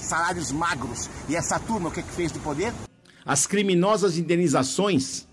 salários 0.00 0.50
magros. 0.50 1.08
E 1.28 1.36
essa 1.36 1.58
turma, 1.58 1.88
o 1.88 1.92
que, 1.92 2.00
é 2.00 2.02
que 2.02 2.12
fez 2.12 2.32
de 2.32 2.38
poder? 2.40 2.72
As 3.24 3.46
criminosas 3.46 4.18
indenizações 4.18 5.26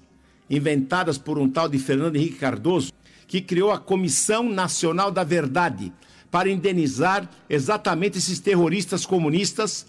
inventadas 0.49 1.17
por 1.17 1.37
um 1.37 1.49
tal 1.49 1.69
de 1.69 1.77
Fernando 1.77 2.15
Henrique 2.15 2.37
Cardoso, 2.37 2.91
que 3.27 3.41
criou 3.41 3.71
a 3.71 3.77
Comissão 3.77 4.49
Nacional 4.49 5.11
da 5.11 5.23
Verdade 5.23 5.93
para 6.31 6.49
indenizar 6.49 7.29
exatamente 7.49 8.17
esses 8.17 8.39
terroristas 8.39 9.05
comunistas 9.05 9.85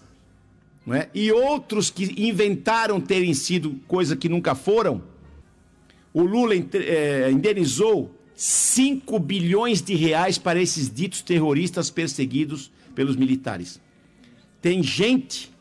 é? 0.87 1.09
e 1.13 1.31
outros 1.31 1.89
que 1.89 2.27
inventaram 2.27 2.99
terem 2.99 3.33
sido 3.33 3.79
coisa 3.87 4.15
que 4.15 4.29
nunca 4.29 4.55
foram, 4.55 5.03
o 6.13 6.23
Lula 6.23 6.53
é, 6.55 7.31
indenizou 7.31 8.15
5 8.35 9.19
bilhões 9.19 9.81
de 9.81 9.95
reais 9.95 10.37
para 10.37 10.61
esses 10.61 10.91
ditos 10.91 11.21
terroristas 11.21 11.89
perseguidos 11.89 12.71
pelos 12.95 13.15
militares. 13.15 13.79
Tem 14.61 14.81
gente 14.81 15.51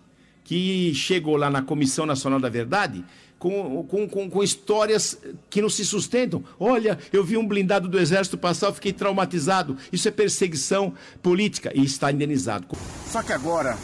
que 0.50 0.92
chegou 0.92 1.36
lá 1.36 1.48
na 1.48 1.62
Comissão 1.62 2.04
Nacional 2.04 2.40
da 2.40 2.48
Verdade 2.48 3.04
com, 3.38 3.84
com, 3.84 4.08
com, 4.08 4.28
com, 4.28 4.42
histórias 4.42 5.16
que 5.48 5.62
não 5.62 5.70
se 5.70 5.84
sustentam. 5.84 6.42
Olha, 6.58 6.98
eu 7.12 7.22
vi 7.22 7.36
um 7.36 7.46
blindado 7.46 7.88
do 7.88 8.00
exército 8.00 8.36
passar, 8.36 8.66
eu 8.66 8.74
fiquei 8.74 8.92
traumatizado. 8.92 9.76
Isso 9.92 10.08
é 10.08 10.10
perseguição 10.10 10.92
política 11.22 11.70
e 11.72 11.84
está 11.84 12.10
indenizado. 12.10 12.66
Só 13.06 13.22
que 13.22 13.32
agora 13.32 13.78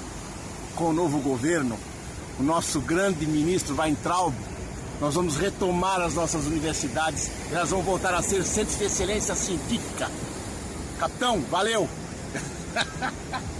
com 0.75 0.87
o 0.87 0.93
novo 0.93 1.21
governo, 1.21 1.79
o 2.41 2.43
nosso 2.43 2.81
grande 2.81 3.29
ministro 3.29 3.77
Weintraub, 3.77 4.35
nós 5.01 5.15
vamos 5.15 5.37
retomar 5.37 6.01
as 6.01 6.15
nossas 6.15 6.47
universidades 6.47 7.31
elas 7.53 7.71
vão 7.71 7.81
voltar 7.81 8.13
a 8.13 8.23
ser 8.23 8.43
centros 8.43 8.77
de 8.77 8.87
excelência 8.87 9.37
científica. 9.37 10.11
Capitão, 10.99 11.41
valeu! 11.43 11.89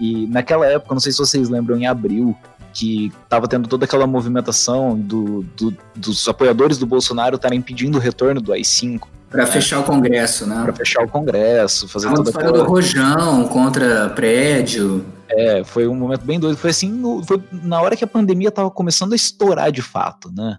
E 0.00 0.26
naquela 0.26 0.66
época, 0.66 0.94
não 0.94 1.00
sei 1.00 1.12
se 1.12 1.18
vocês 1.18 1.48
lembram, 1.48 1.76
em 1.76 1.86
abril, 1.86 2.36
que 2.72 3.12
estava 3.22 3.46
tendo 3.46 3.68
toda 3.68 3.84
aquela 3.84 4.06
movimentação 4.06 4.98
do, 4.98 5.42
do, 5.56 5.76
dos 5.94 6.26
apoiadores 6.26 6.78
do 6.78 6.86
Bolsonaro 6.86 7.36
estarem 7.36 7.60
pedindo 7.60 7.98
o 7.98 8.00
retorno 8.00 8.40
do 8.40 8.52
AI-5. 8.52 9.02
Para 9.30 9.46
fechar 9.46 9.80
o 9.80 9.84
Congresso, 9.84 10.46
né? 10.46 10.62
Para 10.62 10.72
fechar 10.74 11.02
o 11.04 11.08
Congresso, 11.08 11.88
fazer 11.88 12.12
toda 12.12 12.30
aquela... 12.30 12.52
do 12.52 12.64
Rojão 12.64 13.48
contra 13.48 14.10
prédio. 14.10 15.06
É, 15.28 15.64
foi 15.64 15.86
um 15.86 15.94
momento 15.94 16.22
bem 16.22 16.38
doido. 16.38 16.56
Foi 16.58 16.70
assim, 16.70 16.90
no, 16.90 17.24
foi 17.24 17.42
na 17.50 17.80
hora 17.80 17.96
que 17.96 18.04
a 18.04 18.06
pandemia 18.06 18.48
estava 18.48 18.70
começando 18.70 19.12
a 19.14 19.16
estourar 19.16 19.72
de 19.72 19.80
fato, 19.80 20.30
né? 20.30 20.58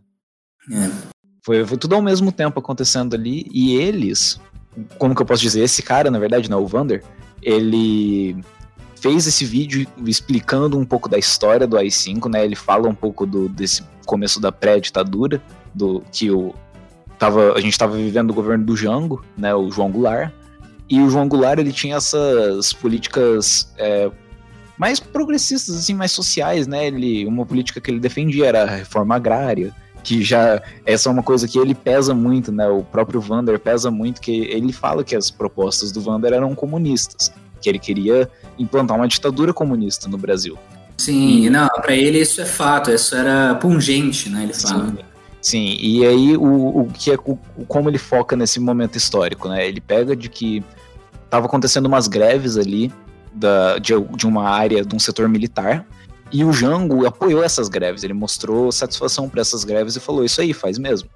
É. 0.71 0.89
Foi, 1.43 1.65
foi 1.65 1.77
tudo 1.77 1.93
ao 1.93 2.01
mesmo 2.01 2.31
tempo 2.31 2.59
acontecendo 2.59 3.13
ali. 3.15 3.45
E 3.51 3.75
eles, 3.75 4.39
como 4.97 5.13
que 5.13 5.21
eu 5.21 5.25
posso 5.25 5.41
dizer? 5.41 5.61
Esse 5.61 5.83
cara, 5.83 6.09
na 6.09 6.17
verdade, 6.17 6.49
não, 6.49 6.63
o 6.63 6.67
Vander, 6.67 7.03
ele 7.43 8.37
fez 8.95 9.27
esse 9.27 9.43
vídeo 9.45 9.85
explicando 10.05 10.77
um 10.77 10.85
pouco 10.85 11.09
da 11.09 11.17
história 11.17 11.67
do 11.67 11.77
AI-5, 11.77 12.29
né? 12.29 12.43
Ele 12.43 12.55
fala 12.55 12.87
um 12.87 12.95
pouco 12.95 13.25
do, 13.25 13.49
desse 13.49 13.83
começo 14.05 14.39
da 14.39 14.51
pré-ditadura, 14.51 15.41
do 15.73 16.03
que 16.11 16.31
o, 16.31 16.53
tava, 17.17 17.53
a 17.53 17.61
gente 17.61 17.71
estava 17.71 17.95
vivendo 17.95 18.31
o 18.31 18.33
governo 18.33 18.65
do 18.65 18.75
Jango, 18.75 19.23
né, 19.37 19.53
o 19.55 19.71
João 19.71 19.89
Goulart, 19.89 20.31
e 20.89 20.99
o 20.99 21.09
João 21.09 21.27
Goulart 21.27 21.59
ele 21.59 21.71
tinha 21.71 21.95
essas 21.95 22.73
políticas 22.73 23.73
é, 23.77 24.11
mais 24.77 24.99
progressistas, 24.99 25.77
assim, 25.77 25.93
mais 25.93 26.11
sociais, 26.11 26.67
né? 26.67 26.87
Ele, 26.87 27.25
uma 27.25 27.45
política 27.45 27.79
que 27.79 27.89
ele 27.89 27.99
defendia 27.99 28.45
era 28.45 28.63
a 28.63 28.69
reforma 28.69 29.15
agrária, 29.15 29.73
que 30.03 30.21
já 30.21 30.61
essa 30.85 31.09
é 31.09 31.11
uma 31.11 31.23
coisa 31.23 31.47
que 31.47 31.57
ele 31.57 31.73
pesa 31.73 32.13
muito, 32.13 32.51
né? 32.51 32.67
O 32.67 32.83
próprio 32.83 33.21
Vander 33.21 33.57
pesa 33.59 33.89
muito 33.89 34.19
que 34.19 34.31
ele 34.31 34.73
fala 34.73 35.03
que 35.03 35.15
as 35.15 35.31
propostas 35.31 35.91
do 35.91 36.01
Vander 36.01 36.33
eram 36.33 36.53
comunistas, 36.53 37.31
que 37.61 37.69
ele 37.69 37.79
queria 37.79 38.29
implantar 38.59 38.97
uma 38.97 39.07
ditadura 39.07 39.53
comunista 39.53 40.09
no 40.09 40.17
Brasil. 40.17 40.57
Sim, 40.97 41.45
e... 41.45 41.49
não, 41.49 41.67
para 41.67 41.95
ele 41.95 42.19
isso 42.19 42.41
é 42.41 42.45
fato, 42.45 42.91
isso 42.91 43.15
era 43.15 43.55
pungente, 43.55 44.29
né? 44.29 44.43
Ele 44.43 44.53
fala. 44.53 44.89
Sim. 44.89 44.97
Sim, 45.41 45.75
e 45.77 46.05
aí 46.05 46.37
o, 46.37 46.83
o 46.83 46.87
que 46.93 47.11
é 47.11 47.15
o, 47.15 47.37
como 47.67 47.89
ele 47.89 47.97
foca 47.97 48.33
nesse 48.33 48.61
momento 48.61 48.97
histórico, 48.97 49.49
né? 49.49 49.67
Ele 49.67 49.81
pega 49.81 50.15
de 50.15 50.29
que 50.29 50.63
estava 51.25 51.47
acontecendo 51.47 51.85
umas 51.85 52.07
greves 52.07 52.57
ali 52.57 52.89
da, 53.33 53.77
de, 53.77 53.93
de 54.15 54.25
uma 54.25 54.47
área, 54.47 54.85
de 54.85 54.95
um 54.95 54.99
setor 54.99 55.27
militar, 55.27 55.85
e 56.33 56.43
o 56.43 56.51
Jango 56.51 57.05
apoiou 57.05 57.43
essas 57.43 57.69
greves, 57.69 58.03
ele 58.03 58.13
mostrou 58.13 58.71
satisfação 58.71 59.29
para 59.29 59.41
essas 59.41 59.63
greves 59.63 59.95
e 59.95 59.99
falou: 59.99 60.25
Isso 60.25 60.41
aí, 60.41 60.51
faz 60.51 60.79
mesmo. 60.79 61.07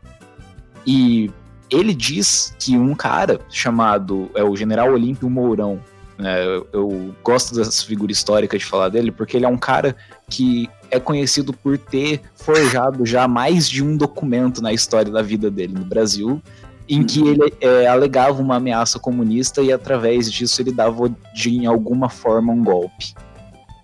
E 0.85 1.31
ele 1.71 1.93
diz 1.93 2.55
que 2.59 2.77
um 2.77 2.93
cara 2.93 3.39
chamado 3.49 4.29
é 4.35 4.43
o 4.43 4.55
General 4.55 4.93
Olímpio 4.93 5.27
Mourão, 5.27 5.81
né, 6.17 6.43
eu, 6.45 6.67
eu, 6.71 7.15
gosto 7.23 7.55
dessa 7.55 7.85
figura 7.85 8.11
histórica 8.11 8.57
de 8.57 8.65
falar 8.65 8.89
dele, 8.89 9.11
porque 9.11 9.37
ele 9.37 9.45
é 9.45 9.49
um 9.49 9.57
cara 9.57 9.95
que 10.29 10.69
é 10.89 10.99
conhecido 10.99 11.51
por 11.51 11.77
ter 11.77 12.21
forjado 12.35 13.05
já 13.05 13.27
mais 13.27 13.69
de 13.69 13.83
um 13.83 13.97
documento 13.97 14.61
na 14.61 14.73
história 14.73 15.11
da 15.11 15.21
vida 15.21 15.51
dele 15.51 15.73
no 15.73 15.85
Brasil, 15.85 16.41
em 16.87 17.03
que 17.03 17.21
uhum. 17.21 17.27
ele 17.27 17.53
é, 17.59 17.87
alegava 17.87 18.41
uma 18.41 18.55
ameaça 18.55 18.97
comunista 18.97 19.61
e 19.61 19.71
através 19.71 20.31
disso 20.31 20.61
ele 20.61 20.71
dava 20.71 21.13
de 21.33 21.49
em 21.49 21.65
alguma 21.65 22.09
forma 22.09 22.51
um 22.53 22.63
golpe. 22.63 23.13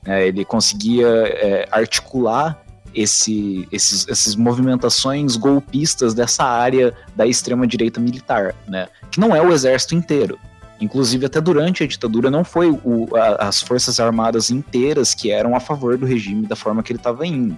É, 0.06 0.28
ele 0.28 0.44
conseguia 0.44 1.08
é, 1.08 1.68
articular 1.72 2.62
esse, 2.94 3.68
esses, 3.72 4.08
essas 4.08 4.36
movimentações 4.36 5.36
golpistas 5.36 6.14
dessa 6.14 6.44
área 6.44 6.94
da 7.16 7.26
extrema 7.26 7.66
direita 7.66 8.00
militar, 8.00 8.56
né? 8.68 8.88
Que 9.10 9.20
não 9.20 9.36
é 9.36 9.42
o 9.42 9.52
exército 9.52 9.96
inteiro. 9.96 10.38
Inclusive, 10.80 11.26
até 11.26 11.40
durante 11.40 11.84
a 11.84 11.88
ditadura, 11.88 12.30
não 12.30 12.44
foi 12.44 12.70
o, 12.70 13.08
a, 13.16 13.48
as 13.48 13.62
forças 13.62 14.00
armadas 14.00 14.52
inteiras 14.52 15.14
que 15.14 15.32
eram 15.32 15.56
a 15.56 15.60
favor 15.60 15.98
do 15.98 16.06
regime 16.06 16.46
da 16.46 16.56
forma 16.56 16.84
que 16.84 16.92
ele 16.92 17.00
estava 17.00 17.26
indo. 17.26 17.56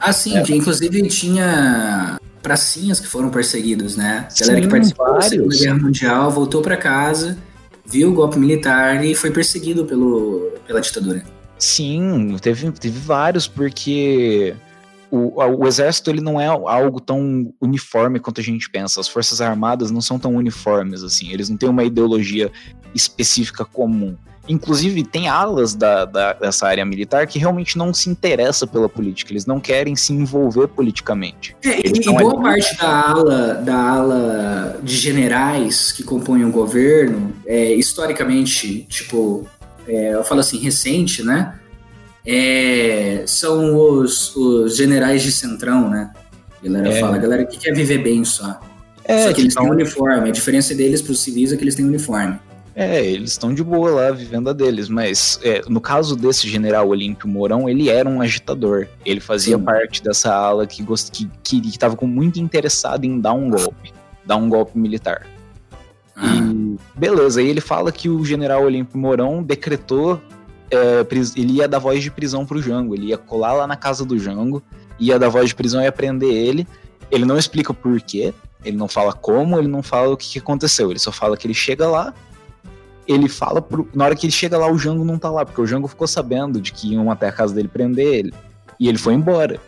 Ah, 0.00 0.12
sim, 0.12 0.36
é. 0.36 0.42
inclusive 0.50 1.08
tinha 1.08 2.18
pracinhas 2.42 3.00
que 3.00 3.06
foram 3.06 3.30
perseguidos, 3.30 3.96
né? 3.96 4.28
A 4.30 4.40
galera 4.40 4.58
sim, 4.58 4.62
que 4.62 4.68
participou 4.68 5.06
vários. 5.06 5.24
da 5.24 5.30
Segunda 5.30 5.56
Guerra 5.56 5.78
Mundial 5.78 6.30
voltou 6.30 6.62
para 6.62 6.76
casa, 6.76 7.38
viu 7.84 8.10
o 8.10 8.14
golpe 8.14 8.38
militar 8.38 9.02
e 9.04 9.14
foi 9.14 9.30
perseguido 9.30 9.84
pelo, 9.86 10.52
pela 10.66 10.80
ditadura. 10.80 11.24
Sim, 11.58 12.36
teve, 12.40 12.70
teve 12.72 12.98
vários, 12.98 13.46
porque 13.46 14.54
o, 15.10 15.42
o 15.42 15.66
exército 15.66 16.10
ele 16.10 16.20
não 16.20 16.40
é 16.40 16.46
algo 16.46 17.00
tão 17.00 17.52
uniforme 17.60 18.20
quanto 18.20 18.40
a 18.40 18.44
gente 18.44 18.68
pensa. 18.68 19.00
As 19.00 19.08
forças 19.08 19.40
armadas 19.40 19.90
não 19.90 20.00
são 20.00 20.18
tão 20.18 20.34
uniformes 20.34 21.02
assim. 21.02 21.32
Eles 21.32 21.48
não 21.48 21.56
têm 21.56 21.68
uma 21.68 21.84
ideologia 21.84 22.50
específica 22.94 23.64
comum. 23.64 24.16
Inclusive, 24.48 25.02
tem 25.02 25.28
alas 25.28 25.74
da, 25.74 26.04
da, 26.04 26.32
dessa 26.32 26.68
área 26.68 26.84
militar 26.84 27.26
que 27.26 27.38
realmente 27.38 27.76
não 27.76 27.92
se 27.92 28.08
interessa 28.08 28.64
pela 28.64 28.88
política, 28.88 29.32
eles 29.32 29.44
não 29.44 29.58
querem 29.58 29.96
se 29.96 30.12
envolver 30.12 30.68
politicamente. 30.68 31.56
É, 31.64 31.80
e, 31.80 31.92
e 32.00 32.04
boa 32.04 32.40
parte 32.40 32.76
da 32.76 33.10
ala, 33.10 33.54
da 33.54 33.76
ala 33.76 34.80
de 34.82 34.96
generais 34.96 35.90
que 35.90 36.04
compõem 36.04 36.44
o 36.44 36.52
governo, 36.52 37.32
é, 37.44 37.74
historicamente, 37.74 38.86
tipo, 38.88 39.44
é, 39.86 40.14
eu 40.14 40.24
falo 40.24 40.40
assim, 40.40 40.58
recente, 40.58 41.22
né? 41.22 41.54
É, 42.26 43.22
são 43.26 43.76
os, 43.76 44.34
os 44.34 44.76
generais 44.76 45.22
de 45.22 45.30
centrão, 45.30 45.88
né? 45.88 46.12
A 46.60 46.66
galera 46.66 46.88
é. 46.88 47.00
fala, 47.00 47.16
a 47.16 47.18
galera 47.18 47.44
que 47.44 47.58
quer 47.58 47.72
viver 47.72 47.98
bem 47.98 48.24
só. 48.24 48.60
É, 49.04 49.26
só 49.26 49.32
que 49.32 49.40
eles 49.40 49.54
têm 49.54 49.70
uniforme. 49.70 50.28
A 50.28 50.32
diferença 50.32 50.74
deles 50.74 51.00
para 51.00 51.12
os 51.12 51.20
civis 51.20 51.52
é 51.52 51.56
que 51.56 51.62
eles 51.62 51.76
têm 51.76 51.84
uniforme. 51.84 52.38
É, 52.74 53.02
eles 53.02 53.30
estão 53.30 53.54
de 53.54 53.64
boa 53.64 53.90
lá, 53.90 54.10
vivendo 54.10 54.50
a 54.50 54.52
deles, 54.52 54.86
mas 54.88 55.40
é, 55.42 55.62
no 55.66 55.80
caso 55.80 56.14
desse 56.14 56.46
general 56.46 56.88
Olímpio 56.88 57.26
Mourão, 57.26 57.66
ele 57.68 57.88
era 57.88 58.06
um 58.06 58.20
agitador. 58.20 58.86
Ele 59.04 59.20
fazia 59.20 59.56
Sim. 59.56 59.64
parte 59.64 60.02
dessa 60.02 60.34
ala 60.34 60.66
que 60.66 60.82
estava 60.82 61.10
que, 61.10 61.30
que, 61.42 61.78
que 61.78 61.96
com 61.96 62.06
muito 62.06 62.38
interessado 62.38 63.04
em 63.04 63.18
dar 63.18 63.32
um 63.32 63.48
golpe, 63.48 63.94
dar 64.26 64.36
um 64.36 64.48
golpe 64.48 64.76
militar. 64.76 65.26
Ah. 66.16 66.36
E 66.36 66.78
beleza, 66.94 67.40
aí 67.40 67.48
ele 67.48 67.60
fala 67.60 67.92
que 67.92 68.08
o 68.08 68.24
general 68.24 68.62
Olímpio 68.64 68.98
Mourão 68.98 69.42
decretou, 69.42 70.20
é, 70.70 71.06
ele 71.36 71.54
ia 71.54 71.68
dar 71.68 71.78
voz 71.78 72.02
de 72.02 72.10
prisão 72.10 72.46
pro 72.46 72.60
Jango, 72.60 72.94
ele 72.94 73.06
ia 73.06 73.18
colar 73.18 73.52
lá 73.52 73.66
na 73.66 73.76
casa 73.76 74.04
do 74.04 74.18
Jango, 74.18 74.62
ia 74.98 75.18
dar 75.18 75.28
voz 75.28 75.48
de 75.48 75.54
prisão 75.54 75.82
e 75.82 75.90
prender 75.90 76.32
ele. 76.32 76.66
Ele 77.10 77.24
não 77.24 77.38
explica 77.38 77.72
por 77.72 78.00
quê, 78.00 78.34
ele 78.64 78.76
não 78.76 78.88
fala 78.88 79.12
como, 79.12 79.58
ele 79.58 79.68
não 79.68 79.82
fala 79.82 80.12
o 80.12 80.16
que, 80.16 80.28
que 80.28 80.38
aconteceu, 80.38 80.90
ele 80.90 80.98
só 80.98 81.12
fala 81.12 81.36
que 81.36 81.46
ele 81.46 81.54
chega 81.54 81.86
lá, 81.86 82.12
ele 83.06 83.28
fala 83.28 83.62
pro, 83.62 83.88
na 83.94 84.06
hora 84.06 84.16
que 84.16 84.26
ele 84.26 84.32
chega 84.32 84.58
lá 84.58 84.70
o 84.70 84.76
Jango 84.76 85.04
não 85.04 85.18
tá 85.18 85.30
lá, 85.30 85.44
porque 85.44 85.60
o 85.60 85.66
Jango 85.66 85.86
ficou 85.86 86.08
sabendo 86.08 86.60
de 86.60 86.72
que 86.72 86.94
iam 86.94 87.10
até 87.10 87.28
a 87.28 87.32
casa 87.32 87.54
dele 87.54 87.68
prender 87.68 88.06
ele. 88.06 88.34
E 88.80 88.88
ele 88.88 88.98
foi 88.98 89.14
embora. 89.14 89.60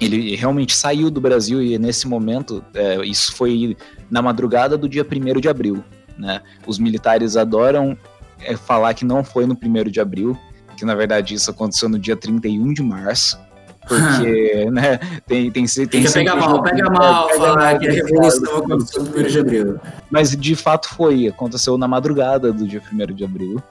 Ele 0.00 0.34
realmente 0.34 0.74
saiu 0.74 1.10
do 1.10 1.20
Brasil 1.20 1.62
e 1.62 1.78
nesse 1.78 2.06
momento, 2.06 2.64
é, 2.74 3.04
isso 3.04 3.34
foi 3.34 3.76
na 4.10 4.20
madrugada 4.20 4.76
do 4.76 4.88
dia 4.88 5.04
1 5.04 5.40
de 5.40 5.48
abril. 5.48 5.84
Né? 6.18 6.40
Os 6.66 6.78
militares 6.78 7.36
adoram 7.36 7.96
é, 8.40 8.56
falar 8.56 8.94
que 8.94 9.04
não 9.04 9.24
foi 9.24 9.46
no 9.46 9.56
1 9.60 9.90
de 9.90 10.00
abril, 10.00 10.38
que 10.76 10.84
na 10.84 10.94
verdade 10.94 11.34
isso 11.34 11.50
aconteceu 11.50 11.88
no 11.88 11.98
dia 11.98 12.16
31 12.16 12.72
de 12.72 12.82
março. 12.82 13.38
Porque, 13.86 14.68
né, 14.72 14.98
tem, 15.26 15.50
tem, 15.50 15.66
tem, 15.66 15.86
tem 15.86 16.10
pega 16.10 16.36
mal, 16.36 16.62
pega 16.62 16.90
mal, 16.90 17.26
pega 17.28 17.38
falar 17.38 17.78
que 17.78 17.88
a 17.88 17.92
revolução 17.92 18.58
aconteceu 18.58 19.04
no 19.04 19.18
1 19.18 19.22
de 19.26 19.38
abril. 19.38 19.80
Mas 20.10 20.36
de 20.36 20.56
fato 20.56 20.88
foi, 20.88 21.28
aconteceu 21.28 21.78
na 21.78 21.86
madrugada 21.86 22.52
do 22.52 22.66
dia 22.66 22.82
1 22.92 23.14
de 23.14 23.24
abril. 23.24 23.62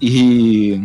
E 0.00 0.80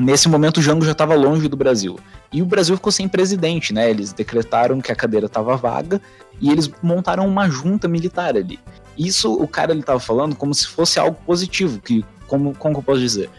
nesse 0.00 0.28
momento 0.28 0.58
o 0.58 0.62
Jango 0.62 0.84
já 0.84 0.92
estava 0.92 1.14
longe 1.14 1.48
do 1.48 1.56
Brasil. 1.56 1.98
E 2.32 2.42
o 2.42 2.46
Brasil 2.46 2.76
ficou 2.76 2.92
sem 2.92 3.08
presidente, 3.08 3.72
né? 3.72 3.90
Eles 3.90 4.12
decretaram 4.12 4.80
que 4.80 4.92
a 4.92 4.96
cadeira 4.96 5.26
estava 5.26 5.56
vaga 5.56 6.00
e 6.40 6.50
eles 6.50 6.70
montaram 6.82 7.26
uma 7.26 7.48
junta 7.48 7.86
militar 7.88 8.36
ali. 8.36 8.58
Isso 8.96 9.32
o 9.32 9.46
cara 9.46 9.72
ele 9.72 9.80
estava 9.80 10.00
falando 10.00 10.34
como 10.36 10.54
se 10.54 10.66
fosse 10.66 10.98
algo 10.98 11.18
positivo, 11.26 11.80
que 11.80 12.04
como 12.26 12.54
como 12.54 12.78
eu 12.78 12.82
posso 12.82 13.00
dizer? 13.00 13.30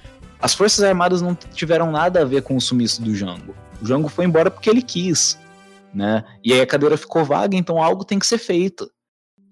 As 0.42 0.54
Forças 0.54 0.84
Armadas 0.84 1.22
não 1.22 1.36
tiveram 1.36 1.92
nada 1.92 2.22
a 2.22 2.26
ver 2.26 2.42
com 2.42 2.56
o 2.56 2.62
sumiço 2.62 3.02
do 3.02 3.16
Jango. 3.16 3.56
O 3.82 3.86
Jango 3.86 4.10
foi 4.10 4.26
embora 4.26 4.50
porque 4.50 4.70
ele 4.70 4.82
quis, 4.82 5.38
né? 5.94 6.24
E 6.44 6.52
aí 6.52 6.62
a 6.62 6.68
cadeira 6.68 6.98
ficou 6.98 7.24
vaga, 7.24 7.56
então 7.56 7.82
algo 7.82 8.04
tem 8.04 8.18
que 8.18 8.26
ser 8.26 8.38
feito. 8.38 8.90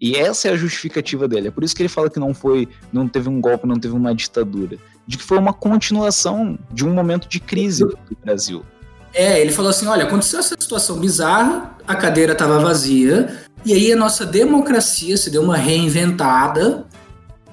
E 0.01 0.15
essa 0.15 0.47
é 0.47 0.51
a 0.51 0.55
justificativa 0.55 1.27
dele. 1.27 1.49
É 1.49 1.51
por 1.51 1.63
isso 1.63 1.75
que 1.75 1.81
ele 1.81 1.89
fala 1.89 2.09
que 2.09 2.19
não 2.19 2.33
foi, 2.33 2.67
não 2.91 3.07
teve 3.07 3.27
um 3.27 3.41
golpe, 3.41 3.67
não 3.67 3.79
teve 3.79 3.93
uma 3.93 4.15
ditadura, 4.15 4.77
de 5.09 5.17
que 5.17 5.23
foi 5.23 5.39
uma 5.39 5.51
continuação 5.51 6.55
de 6.71 6.85
um 6.85 6.93
momento 6.93 7.27
de 7.27 7.39
crise 7.39 7.83
do 7.83 7.97
Brasil. 8.23 8.63
É, 9.11 9.41
ele 9.41 9.51
falou 9.51 9.71
assim: 9.71 9.87
olha, 9.87 10.03
aconteceu 10.03 10.37
essa 10.37 10.55
situação 10.59 10.99
bizarra, 10.99 11.75
a 11.87 11.95
cadeira 11.95 12.33
estava 12.33 12.59
vazia, 12.59 13.39
e 13.65 13.73
aí 13.73 13.91
a 13.91 13.95
nossa 13.95 14.23
democracia 14.23 15.17
se 15.17 15.31
deu 15.31 15.41
uma 15.41 15.57
reinventada, 15.57 16.85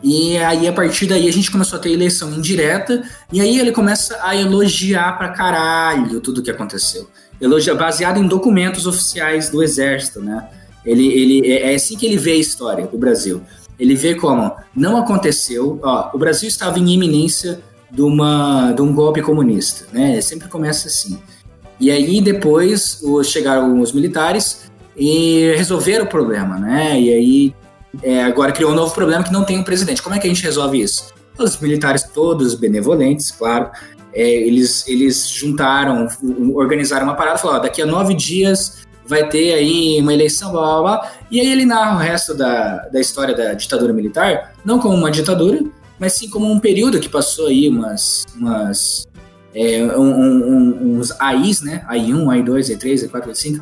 e 0.02 0.36
aí, 0.36 0.68
a 0.68 0.72
partir 0.72 1.06
daí, 1.06 1.26
a 1.26 1.32
gente 1.32 1.50
começou 1.50 1.78
a 1.78 1.82
ter 1.82 1.90
eleição 1.90 2.30
indireta, 2.34 3.02
e 3.32 3.40
aí 3.40 3.58
ele 3.58 3.72
começa 3.72 4.18
a 4.22 4.36
elogiar 4.36 5.16
pra 5.16 5.30
caralho 5.30 6.20
tudo 6.20 6.42
que 6.42 6.50
aconteceu. 6.50 7.08
Elogia, 7.40 7.74
baseado 7.74 8.18
em 8.18 8.28
documentos 8.28 8.86
oficiais 8.86 9.48
do 9.48 9.62
Exército, 9.62 10.20
né? 10.20 10.46
Ele, 10.84 11.06
ele, 11.06 11.50
é, 11.50 11.72
é 11.72 11.74
assim 11.74 11.96
que 11.96 12.04
ele 12.04 12.18
vê 12.18 12.32
a 12.32 12.36
história 12.36 12.86
do 12.86 12.98
Brasil. 12.98 13.42
Ele 13.78 13.94
vê 13.94 14.14
como 14.14 14.52
não 14.74 14.96
aconteceu, 14.96 15.78
ó, 15.82 16.10
o 16.14 16.18
Brasil 16.18 16.48
estava 16.48 16.78
em 16.78 16.88
iminência 16.88 17.60
de, 17.90 18.02
uma, 18.02 18.72
de 18.72 18.82
um 18.82 18.94
golpe 18.94 19.22
comunista, 19.22 19.86
né? 19.92 20.20
Sempre 20.20 20.48
começa 20.48 20.88
assim. 20.88 21.18
E 21.78 21.90
aí 21.90 22.20
depois 22.20 23.02
chegaram 23.24 23.80
os 23.80 23.92
militares 23.92 24.70
e 24.96 25.52
resolveram 25.56 26.04
o 26.04 26.08
problema, 26.08 26.58
né? 26.58 26.98
E 26.98 27.12
aí 27.12 27.54
é, 28.02 28.22
agora 28.22 28.52
criou 28.52 28.72
um 28.72 28.74
novo 28.74 28.94
problema 28.94 29.22
que 29.22 29.32
não 29.32 29.44
tem 29.44 29.58
um 29.58 29.62
presidente. 29.62 30.02
Como 30.02 30.14
é 30.14 30.18
que 30.18 30.26
a 30.26 30.30
gente 30.30 30.42
resolve 30.42 30.80
isso? 30.80 31.14
Os 31.38 31.58
militares 31.60 32.02
todos 32.02 32.54
benevolentes, 32.54 33.30
claro, 33.30 33.70
é, 34.14 34.26
eles, 34.26 34.88
eles 34.88 35.28
juntaram, 35.28 36.08
organizaram 36.54 37.04
uma 37.04 37.14
parada, 37.14 37.36
falaram, 37.36 37.62
daqui 37.62 37.82
a 37.82 37.86
nove 37.86 38.14
dias 38.14 38.85
vai 39.06 39.28
ter 39.28 39.54
aí 39.54 40.00
uma 40.00 40.12
eleição, 40.12 40.52
blá, 40.52 40.62
blá, 40.62 40.82
blá. 40.82 41.12
E 41.30 41.40
aí 41.40 41.50
ele 41.50 41.64
narra 41.64 41.96
o 41.96 41.98
resto 41.98 42.34
da, 42.34 42.88
da 42.88 43.00
história 43.00 43.34
da 43.34 43.54
ditadura 43.54 43.92
militar, 43.92 44.54
não 44.64 44.78
como 44.78 44.94
uma 44.94 45.10
ditadura, 45.10 45.62
mas 45.98 46.12
sim 46.14 46.28
como 46.28 46.50
um 46.50 46.58
período 46.58 47.00
que 47.00 47.08
passou 47.08 47.46
aí 47.46 47.68
umas, 47.68 48.24
umas 48.34 49.06
é, 49.54 49.82
um, 49.96 50.10
um, 50.10 50.98
uns 50.98 51.10
AIs, 51.18 51.62
né? 51.62 51.84
AI1, 51.88 52.24
AI2, 52.24 52.76
AI3, 52.76 53.08
AI4, 53.08 53.28
AI5, 53.28 53.60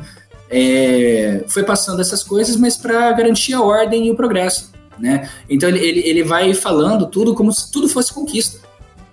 é, 0.49 1.43
foi 1.47 1.63
passando 1.63 2.01
essas 2.01 2.23
coisas, 2.23 2.55
mas 2.55 2.77
para 2.77 3.11
garantir 3.13 3.53
a 3.53 3.61
ordem 3.61 4.07
e 4.07 4.11
o 4.11 4.15
progresso. 4.15 4.71
Né? 4.97 5.29
Então 5.49 5.67
ele, 5.67 5.79
ele, 5.79 5.99
ele 6.07 6.23
vai 6.23 6.53
falando 6.53 7.05
tudo 7.07 7.33
como 7.33 7.51
se 7.51 7.71
tudo 7.71 7.89
fosse 7.89 8.13
conquista. 8.13 8.59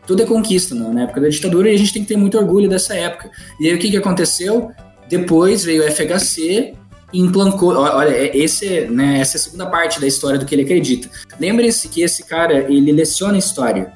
Tudo 0.07 0.23
é 0.23 0.27
conquista 0.27 0.75
né? 0.75 0.89
na 0.93 1.03
época 1.03 1.21
da 1.21 1.29
ditadura 1.29 1.71
e 1.71 1.75
a 1.75 1.79
gente 1.79 1.93
tem 1.93 2.03
que 2.03 2.09
ter 2.09 2.17
muito 2.17 2.37
orgulho 2.39 2.69
dessa 2.69 2.95
época. 2.95 3.31
E 3.61 3.69
aí 3.69 3.75
o 3.75 3.79
que, 3.79 3.91
que 3.91 3.97
aconteceu? 3.97 4.73
Depois 5.13 5.63
veio 5.63 5.85
o 5.85 5.93
FHC 5.93 6.73
e 7.13 7.21
implantou. 7.21 7.77
Olha, 7.77 8.09
é, 8.09 8.35
esse, 8.35 8.87
né, 8.87 9.21
essa 9.21 9.37
é 9.37 9.39
a 9.39 9.43
segunda 9.43 9.67
parte 9.67 10.01
da 10.01 10.07
história 10.07 10.39
do 10.39 10.47
que 10.47 10.55
ele 10.55 10.63
acredita. 10.63 11.11
Lembrem-se 11.39 11.87
que 11.89 12.01
esse 12.01 12.25
cara 12.25 12.61
ele 12.73 12.91
leciona 12.91 13.37
história 13.37 13.93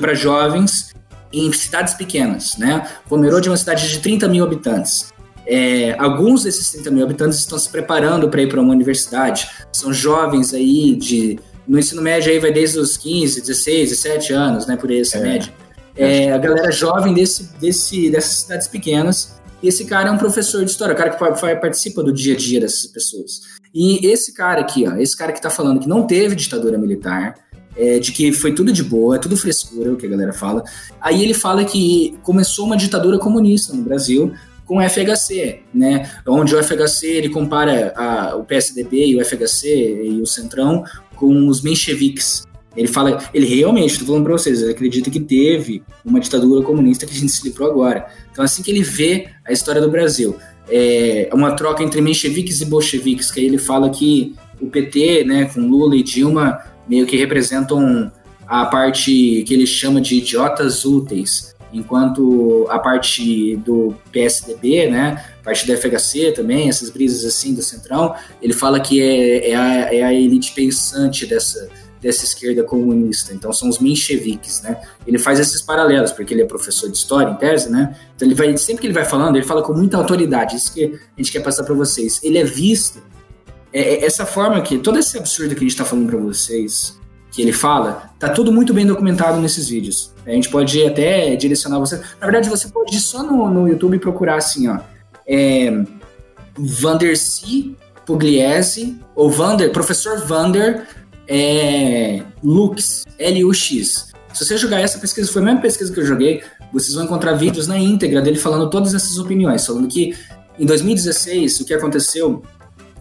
para 0.00 0.14
jovens 0.14 0.94
em 1.30 1.52
cidades 1.52 1.92
pequenas. 1.92 2.56
Né? 2.56 2.88
Pomerode 3.06 3.48
é 3.48 3.50
uma 3.50 3.58
cidade 3.58 3.86
de 3.86 3.98
30 3.98 4.26
mil 4.26 4.42
habitantes. 4.42 5.12
É, 5.46 5.94
alguns 5.98 6.44
desses 6.44 6.70
30 6.70 6.90
mil 6.92 7.04
habitantes 7.04 7.38
estão 7.38 7.58
se 7.58 7.68
preparando 7.68 8.30
para 8.30 8.40
ir 8.40 8.48
para 8.48 8.58
uma 8.58 8.72
universidade. 8.72 9.50
São 9.70 9.92
jovens 9.92 10.54
aí 10.54 10.96
de. 10.96 11.38
No 11.68 11.78
ensino 11.78 12.00
médio 12.00 12.32
aí 12.32 12.38
vai 12.38 12.52
desde 12.52 12.78
os 12.78 12.96
15, 12.96 13.42
16, 13.42 13.90
17 13.90 14.32
anos, 14.32 14.66
né? 14.66 14.76
Por 14.76 14.88
aí 14.88 15.00
essa 15.00 15.18
é. 15.18 15.20
média. 15.20 15.52
É, 15.94 16.32
a 16.32 16.38
galera 16.38 16.70
jovem 16.70 17.12
desse, 17.12 17.50
desse, 17.60 18.08
dessas 18.08 18.38
cidades 18.38 18.66
pequenas. 18.66 19.36
E 19.66 19.68
esse 19.68 19.84
cara 19.84 20.10
é 20.10 20.12
um 20.12 20.16
professor 20.16 20.64
de 20.64 20.70
história, 20.70 20.94
o 20.94 20.96
cara 20.96 21.10
que 21.10 21.18
participa 21.60 22.00
do 22.00 22.12
dia 22.12 22.34
a 22.34 22.36
dia 22.36 22.60
dessas 22.60 22.86
pessoas. 22.86 23.40
E 23.74 24.06
esse 24.06 24.32
cara 24.32 24.60
aqui, 24.60 24.86
ó, 24.86 24.94
esse 24.94 25.16
cara 25.16 25.32
que 25.32 25.42
tá 25.42 25.50
falando 25.50 25.80
que 25.80 25.88
não 25.88 26.06
teve 26.06 26.36
ditadura 26.36 26.78
militar, 26.78 27.34
é, 27.76 27.98
de 27.98 28.12
que 28.12 28.30
foi 28.30 28.54
tudo 28.54 28.72
de 28.72 28.84
boa, 28.84 29.16
é 29.16 29.18
tudo 29.18 29.36
frescura, 29.36 29.92
o 29.92 29.96
que 29.96 30.06
a 30.06 30.08
galera 30.08 30.32
fala. 30.32 30.62
Aí 31.00 31.20
ele 31.20 31.34
fala 31.34 31.64
que 31.64 32.16
começou 32.22 32.64
uma 32.64 32.76
ditadura 32.76 33.18
comunista 33.18 33.74
no 33.74 33.82
Brasil, 33.82 34.32
com 34.64 34.78
o 34.78 34.88
FHC, 34.88 35.62
né? 35.74 36.12
Onde 36.28 36.54
o 36.54 36.62
FHC 36.62 37.08
ele 37.08 37.28
compara 37.28 37.92
a, 37.96 38.36
o 38.36 38.44
PSDB 38.44 39.06
e 39.06 39.16
o 39.16 39.24
FHC 39.24 39.66
e 40.10 40.22
o 40.22 40.26
Centrão 40.26 40.84
com 41.16 41.48
os 41.48 41.60
mencheviques. 41.60 42.44
Ele 42.76 42.88
fala, 42.88 43.18
ele 43.32 43.46
realmente, 43.46 43.92
estou 43.92 44.06
falando 44.06 44.24
para 44.24 44.32
vocês, 44.32 44.60
ele 44.60 44.72
acredita 44.72 45.10
que 45.10 45.20
teve 45.20 45.82
uma 46.04 46.20
ditadura 46.20 46.64
comunista 46.64 47.06
que 47.06 47.12
a 47.12 47.16
gente 47.16 47.32
se 47.32 47.46
livrou 47.46 47.70
agora. 47.70 48.06
Então, 48.30 48.44
assim 48.44 48.62
que 48.62 48.70
ele 48.70 48.82
vê 48.82 49.28
a 49.46 49.52
história 49.52 49.80
do 49.80 49.90
Brasil, 49.90 50.36
é 50.68 51.28
uma 51.32 51.52
troca 51.52 51.82
entre 51.82 52.00
mencheviques 52.00 52.60
e 52.60 52.66
bolcheviques, 52.66 53.30
que 53.30 53.40
aí 53.40 53.46
ele 53.46 53.58
fala 53.58 53.88
que 53.88 54.34
o 54.60 54.66
PT, 54.66 55.24
né, 55.24 55.46
com 55.46 55.60
Lula 55.60 55.96
e 55.96 56.02
Dilma, 56.02 56.58
meio 56.88 57.06
que 57.06 57.16
representam 57.16 58.10
a 58.46 58.66
parte 58.66 59.44
que 59.46 59.54
ele 59.54 59.66
chama 59.66 60.00
de 60.00 60.16
idiotas 60.16 60.84
úteis, 60.84 61.54
enquanto 61.72 62.66
a 62.70 62.78
parte 62.78 63.56
do 63.56 63.94
PSDB, 64.12 64.88
né, 64.88 65.24
parte 65.44 65.66
do 65.66 65.76
FHC 65.76 66.32
também, 66.32 66.68
essas 66.68 66.90
brisas 66.90 67.24
assim 67.24 67.54
do 67.54 67.62
Centrão, 67.62 68.14
ele 68.40 68.52
fala 68.52 68.80
que 68.80 69.00
é, 69.00 69.50
é, 69.50 69.54
a, 69.54 69.94
é 69.94 70.02
a 70.02 70.12
elite 70.12 70.52
pensante 70.52 71.26
dessa, 71.26 71.68
dessa 72.00 72.24
esquerda 72.24 72.62
comunista, 72.62 73.32
então 73.32 73.52
são 73.52 73.68
os 73.68 73.78
mencheviques, 73.78 74.62
né? 74.62 74.80
Ele 75.06 75.18
faz 75.18 75.40
esses 75.40 75.62
paralelos, 75.62 76.12
porque 76.12 76.34
ele 76.34 76.42
é 76.42 76.44
professor 76.44 76.90
de 76.90 76.96
história, 76.96 77.30
em 77.30 77.36
tese, 77.36 77.70
né? 77.70 77.96
Então 78.14 78.26
ele 78.28 78.34
vai, 78.34 78.56
sempre 78.56 78.82
que 78.82 78.86
ele 78.86 78.94
vai 78.94 79.04
falando, 79.04 79.36
ele 79.36 79.46
fala 79.46 79.62
com 79.62 79.72
muita 79.72 79.96
autoridade, 79.96 80.56
isso 80.56 80.72
que 80.72 80.84
a 80.84 81.16
gente 81.16 81.32
quer 81.32 81.40
passar 81.40 81.64
para 81.64 81.74
vocês. 81.74 82.20
Ele 82.22 82.38
é 82.38 82.44
visto, 82.44 83.02
é, 83.72 83.80
é, 83.80 84.04
essa 84.04 84.26
forma 84.26 84.60
que, 84.60 84.78
todo 84.78 84.98
esse 84.98 85.18
absurdo 85.18 85.54
que 85.54 85.60
a 85.60 85.62
gente 85.62 85.70
está 85.70 85.84
falando 85.84 86.08
para 86.08 86.18
vocês, 86.18 86.98
que 87.30 87.42
ele 87.42 87.52
fala, 87.52 88.10
tá 88.18 88.28
tudo 88.30 88.52
muito 88.52 88.72
bem 88.72 88.86
documentado 88.86 89.40
nesses 89.40 89.68
vídeos. 89.68 90.12
A 90.26 90.30
gente 90.30 90.48
pode 90.48 90.82
até 90.84 91.36
direcionar 91.36 91.78
você. 91.78 91.96
Na 92.20 92.26
verdade, 92.26 92.48
você 92.48 92.68
pode 92.68 92.96
ir 92.96 93.00
só 93.00 93.22
no, 93.22 93.50
no 93.50 93.68
YouTube 93.68 93.98
procurar 93.98 94.36
assim, 94.36 94.68
ó. 94.68 94.78
É, 95.26 95.84
Vandercy 96.56 97.76
Pugliese, 98.06 98.96
ou 99.14 99.28
Vander, 99.28 99.72
professor 99.72 100.24
Vander 100.24 100.86
é, 101.28 102.22
Lux, 102.42 103.04
L-U-X. 103.18 104.12
Se 104.32 104.44
você 104.44 104.56
jogar 104.58 104.80
essa 104.80 104.98
pesquisa, 104.98 105.32
foi 105.32 105.42
a 105.42 105.44
mesma 105.44 105.60
pesquisa 105.60 105.92
que 105.92 105.98
eu 105.98 106.04
joguei, 106.06 106.42
vocês 106.72 106.94
vão 106.94 107.04
encontrar 107.04 107.32
vídeos 107.32 107.66
na 107.66 107.78
íntegra 107.78 108.20
dele 108.20 108.38
falando 108.38 108.68
todas 108.68 108.94
essas 108.94 109.18
opiniões, 109.18 109.64
falando 109.64 109.88
que 109.88 110.14
em 110.58 110.66
2016 110.66 111.60
o 111.60 111.64
que 111.64 111.74
aconteceu 111.74 112.42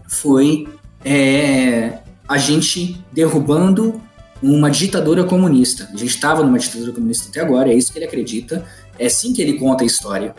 foi 0.08 0.68
é, 1.04 2.00
a 2.28 2.38
gente 2.38 3.04
derrubando 3.12 4.02
uma 4.42 4.70
ditadura 4.70 5.24
comunista. 5.24 5.90
A 5.94 5.98
gente 5.98 6.16
estava 6.16 6.44
numa 6.44 6.60
ditadura 6.60 6.92
comunista 6.92 7.30
até 7.30 7.42
agora, 7.42 7.70
é 7.72 7.76
isso 7.76 7.92
que 7.92 7.98
ele 7.98 8.06
acredita, 8.06 8.66
é 8.98 9.08
assim 9.08 9.34
que 9.34 9.42
ele 9.42 9.54
conta 9.54 9.84
a 9.84 9.88
história 9.88 10.34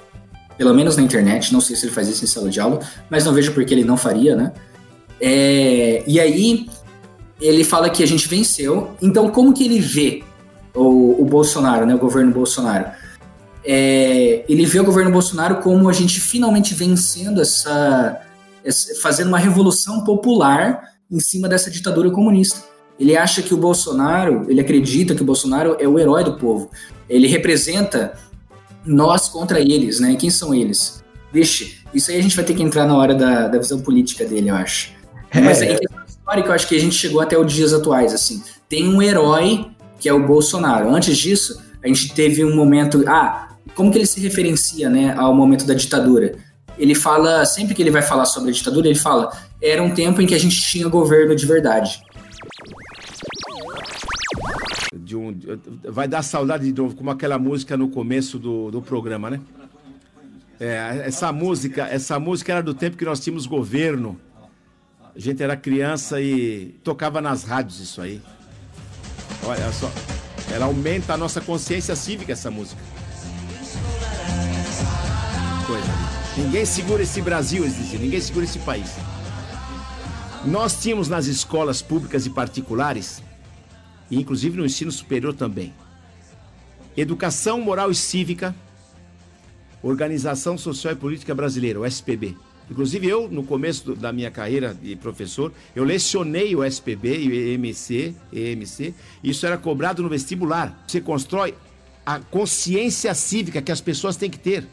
pelo 0.57 0.72
menos 0.72 0.97
na 0.97 1.03
internet, 1.03 1.53
não 1.53 1.61
sei 1.61 1.76
se 1.76 1.87
ele 1.87 1.93
faz 1.93 2.09
isso 2.09 2.24
em 2.24 2.26
sala 2.26 2.49
de 2.49 2.59
aula, 2.59 2.80
mas 3.11 3.24
não 3.24 3.32
vejo 3.32 3.53
por 3.53 3.64
que 3.64 3.74
ele 3.74 3.84
não 3.84 3.97
faria, 3.97 4.34
né? 4.34 4.53
É, 5.20 6.03
e 6.07 6.18
aí 6.18 6.66
ele 7.41 7.64
fala 7.64 7.91
que 7.91 8.03
a 8.03 8.07
gente 8.07 8.28
venceu, 8.28 8.97
então 9.01 9.30
como 9.30 9.53
que 9.53 9.64
ele 9.64 9.78
vê 9.78 10.22
o, 10.74 11.22
o 11.22 11.24
Bolsonaro, 11.24 11.87
né, 11.87 11.95
o 11.95 11.99
governo 11.99 12.32
Bolsonaro? 12.32 12.87
É, 13.64 14.45
ele 14.49 14.64
vê 14.64 14.78
o 14.78 14.84
governo 14.84 15.11
Bolsonaro 15.11 15.57
como 15.57 15.89
a 15.89 15.93
gente 15.93 16.20
finalmente 16.20 16.72
vencendo 16.72 17.41
essa, 17.41 18.22
essa, 18.64 18.95
fazendo 19.01 19.28
uma 19.28 19.39
revolução 19.39 20.05
popular 20.05 20.82
em 21.11 21.18
cima 21.18 21.49
dessa 21.49 21.70
ditadura 21.70 22.11
comunista. 22.11 22.64
Ele 22.99 23.16
acha 23.16 23.43
que 23.43 23.53
o 23.53 23.57
Bolsonaro, 23.57 24.47
ele 24.49 24.61
acredita 24.61 25.14
que 25.14 25.22
o 25.22 25.24
Bolsonaro 25.24 25.76
é 25.78 25.87
o 25.87 25.99
herói 25.99 26.24
do 26.24 26.34
povo. 26.34 26.70
Ele 27.09 27.26
representa 27.26 28.16
nós 28.87 29.28
contra 29.28 29.61
eles, 29.61 30.01
né? 30.01 30.16
Quem 30.16 30.30
são 30.30 30.55
eles? 30.55 31.05
Vixe, 31.32 31.78
isso 31.93 32.11
aí 32.11 32.18
a 32.18 32.22
gente 32.22 32.37
vai 32.37 32.45
ter 32.45 32.55
que 32.55 32.62
entrar 32.62 32.87
na 32.87 32.97
hora 32.97 33.14
da, 33.14 33.49
da 33.49 33.59
visão 33.59 33.80
política 33.80 34.24
dele, 34.24 34.49
eu 34.49 34.55
acho. 34.55 34.93
É. 35.30 35.41
Mas 35.41 35.61
questão 36.26 36.32
histórica, 36.32 36.48
eu 36.48 36.54
acho 36.54 36.68
que 36.68 36.74
a 36.74 36.80
gente 36.80 36.94
chegou 36.94 37.20
até 37.20 37.38
os 37.38 37.52
dias 37.52 37.72
atuais, 37.72 38.12
assim. 38.12 38.42
Tem 38.68 38.88
um 38.88 39.00
herói 39.00 39.66
que 40.00 40.08
é 40.08 40.12
o 40.12 40.26
Bolsonaro. 40.26 40.94
Antes 40.94 41.16
disso, 41.16 41.62
a 41.82 41.86
gente 41.86 42.12
teve 42.14 42.44
um 42.44 42.54
momento. 42.54 43.04
Ah, 43.06 43.56
como 43.74 43.90
que 43.90 43.98
ele 43.98 44.06
se 44.06 44.20
referencia, 44.20 44.90
né, 44.90 45.14
ao 45.16 45.34
momento 45.34 45.66
da 45.66 45.74
ditadura? 45.74 46.34
Ele 46.78 46.94
fala, 46.94 47.44
sempre 47.46 47.74
que 47.74 47.82
ele 47.82 47.90
vai 47.90 48.02
falar 48.02 48.26
sobre 48.26 48.50
a 48.50 48.52
ditadura, 48.52 48.86
ele 48.86 48.98
fala: 48.98 49.30
era 49.62 49.82
um 49.82 49.94
tempo 49.94 50.20
em 50.20 50.26
que 50.26 50.34
a 50.34 50.38
gente 50.38 50.60
tinha 50.60 50.88
governo 50.88 51.34
de 51.34 51.46
verdade 51.46 52.00
de 54.92 55.16
um. 55.16 55.38
Vai 55.84 56.08
dar 56.08 56.22
saudade 56.22 56.70
de 56.70 56.82
novo, 56.82 56.96
como 56.96 57.10
aquela 57.10 57.38
música 57.38 57.76
no 57.76 57.88
começo 57.88 58.40
do, 58.40 58.72
do 58.72 58.82
programa, 58.82 59.30
né? 59.30 59.40
É, 60.58 61.02
essa 61.04 61.32
música, 61.32 61.86
essa 61.86 62.18
música 62.18 62.52
era 62.52 62.62
do 62.62 62.74
tempo 62.74 62.96
que 62.96 63.04
nós 63.04 63.20
tínhamos 63.20 63.46
governo. 63.46 64.18
A 65.16 65.18
gente 65.18 65.42
era 65.42 65.56
criança 65.56 66.20
e 66.20 66.78
tocava 66.84 67.22
nas 67.22 67.42
rádios 67.42 67.80
isso 67.80 68.02
aí. 68.02 68.20
Olha 69.44 69.72
só, 69.72 69.90
ela 70.52 70.66
aumenta 70.66 71.14
a 71.14 71.16
nossa 71.16 71.40
consciência 71.40 71.96
cívica 71.96 72.34
essa 72.34 72.50
música. 72.50 72.82
Coisa. 75.66 75.86
Ninguém 76.36 76.66
segura 76.66 77.02
esse 77.02 77.22
Brasil, 77.22 77.64
eles 77.64 77.92
ninguém 77.98 78.20
segura 78.20 78.44
esse 78.44 78.58
país. 78.58 78.90
Nós 80.44 80.82
tínhamos 80.82 81.08
nas 81.08 81.24
escolas 81.24 81.80
públicas 81.80 82.26
e 82.26 82.30
particulares 82.30 83.22
e 84.10 84.20
inclusive 84.20 84.58
no 84.58 84.66
ensino 84.66 84.92
superior 84.92 85.32
também. 85.32 85.72
Educação 86.94 87.58
Moral 87.62 87.90
e 87.90 87.94
Cívica, 87.94 88.54
Organização 89.82 90.58
Social 90.58 90.92
e 90.92 90.96
Política 90.96 91.34
Brasileira, 91.34 91.80
o 91.80 91.86
SPB. 91.86 92.36
Inclusive 92.70 93.06
eu, 93.06 93.28
no 93.28 93.44
começo 93.44 93.94
da 93.94 94.12
minha 94.12 94.30
carreira 94.30 94.74
de 94.74 94.96
professor, 94.96 95.52
eu 95.74 95.84
lecionei 95.84 96.54
o 96.56 96.64
SPB 96.64 97.18
e 97.18 97.28
o 97.28 97.32
EMC, 97.32 98.14
EMC, 98.32 98.94
isso 99.22 99.46
era 99.46 99.56
cobrado 99.56 100.02
no 100.02 100.08
vestibular. 100.08 100.84
Você 100.86 101.00
constrói 101.00 101.54
a 102.04 102.18
consciência 102.18 103.14
cívica 103.14 103.62
que 103.62 103.70
as 103.70 103.80
pessoas 103.80 104.16
têm 104.16 104.30
que 104.30 104.38
ter. 104.38 104.66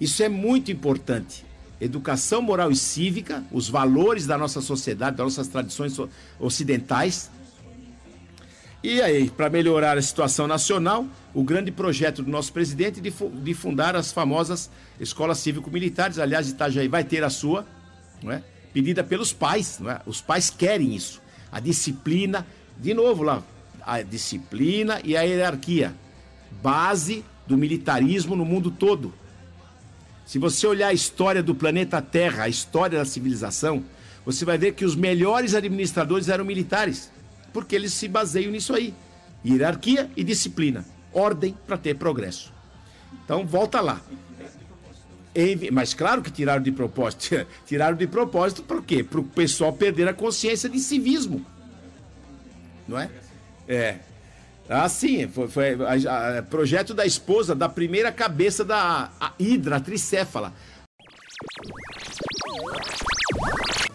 Isso 0.00 0.22
é 0.22 0.28
muito 0.28 0.72
importante 0.72 1.44
educação 1.80 2.40
moral 2.40 2.70
e 2.70 2.76
cívica, 2.76 3.44
os 3.52 3.68
valores 3.68 4.26
da 4.26 4.38
nossa 4.38 4.60
sociedade, 4.60 5.16
das 5.16 5.24
nossas 5.24 5.48
tradições 5.48 5.96
ocidentais. 6.38 7.30
E 8.84 9.00
aí, 9.00 9.30
para 9.30 9.48
melhorar 9.48 9.96
a 9.96 10.02
situação 10.02 10.46
nacional, 10.46 11.06
o 11.32 11.42
grande 11.42 11.72
projeto 11.72 12.22
do 12.22 12.30
nosso 12.30 12.52
presidente 12.52 13.00
de 13.00 13.54
fundar 13.54 13.96
as 13.96 14.12
famosas 14.12 14.70
escolas 15.00 15.38
cívico-militares. 15.38 16.18
Aliás, 16.18 16.50
Itajaí 16.50 16.86
vai 16.86 17.02
ter 17.02 17.24
a 17.24 17.30
sua, 17.30 17.66
não 18.22 18.30
é? 18.30 18.42
pedida 18.74 19.02
pelos 19.02 19.32
pais. 19.32 19.78
Não 19.80 19.90
é? 19.90 20.02
Os 20.04 20.20
pais 20.20 20.50
querem 20.50 20.94
isso. 20.94 21.22
A 21.50 21.60
disciplina, 21.60 22.46
de 22.76 22.92
novo 22.92 23.22
lá, 23.22 23.42
a 23.80 24.02
disciplina 24.02 25.00
e 25.02 25.16
a 25.16 25.22
hierarquia, 25.22 25.94
base 26.62 27.24
do 27.46 27.56
militarismo 27.56 28.36
no 28.36 28.44
mundo 28.44 28.70
todo. 28.70 29.14
Se 30.26 30.38
você 30.38 30.66
olhar 30.66 30.88
a 30.88 30.92
história 30.92 31.42
do 31.42 31.54
planeta 31.54 32.02
Terra, 32.02 32.44
a 32.44 32.48
história 32.50 32.98
da 32.98 33.06
civilização, 33.06 33.82
você 34.26 34.44
vai 34.44 34.58
ver 34.58 34.74
que 34.74 34.84
os 34.84 34.94
melhores 34.94 35.54
administradores 35.54 36.28
eram 36.28 36.44
militares, 36.44 37.10
porque 37.54 37.74
eles 37.74 37.94
se 37.94 38.08
baseiam 38.08 38.50
nisso 38.50 38.74
aí: 38.74 38.92
hierarquia 39.46 40.10
e 40.14 40.22
disciplina, 40.22 40.84
ordem 41.12 41.56
para 41.66 41.78
ter 41.78 41.96
progresso. 41.96 42.52
Então, 43.24 43.46
volta 43.46 43.80
lá. 43.80 44.02
Mas 45.72 45.94
claro 45.94 46.20
que 46.20 46.30
tiraram 46.30 46.62
de 46.62 46.70
propósito. 46.70 47.46
tiraram 47.64 47.96
de 47.96 48.06
propósito 48.06 48.62
por 48.62 48.84
quê? 48.84 49.02
Para 49.02 49.20
o 49.20 49.24
pessoal 49.24 49.72
perder 49.72 50.08
a 50.08 50.12
consciência 50.12 50.68
de 50.68 50.78
civismo. 50.78 51.46
Não 52.86 52.98
é? 52.98 53.08
É. 53.66 53.98
Ah, 54.68 54.88
sim, 54.88 55.28
foi, 55.28 55.48
foi 55.48 55.74
a, 56.06 56.38
a, 56.38 56.42
projeto 56.42 56.94
da 56.94 57.04
esposa 57.04 57.54
da 57.54 57.68
primeira 57.68 58.10
cabeça 58.10 58.64
da 58.64 59.10
a 59.20 59.32
Hidra 59.38 59.80
tricéfala. 59.80 60.52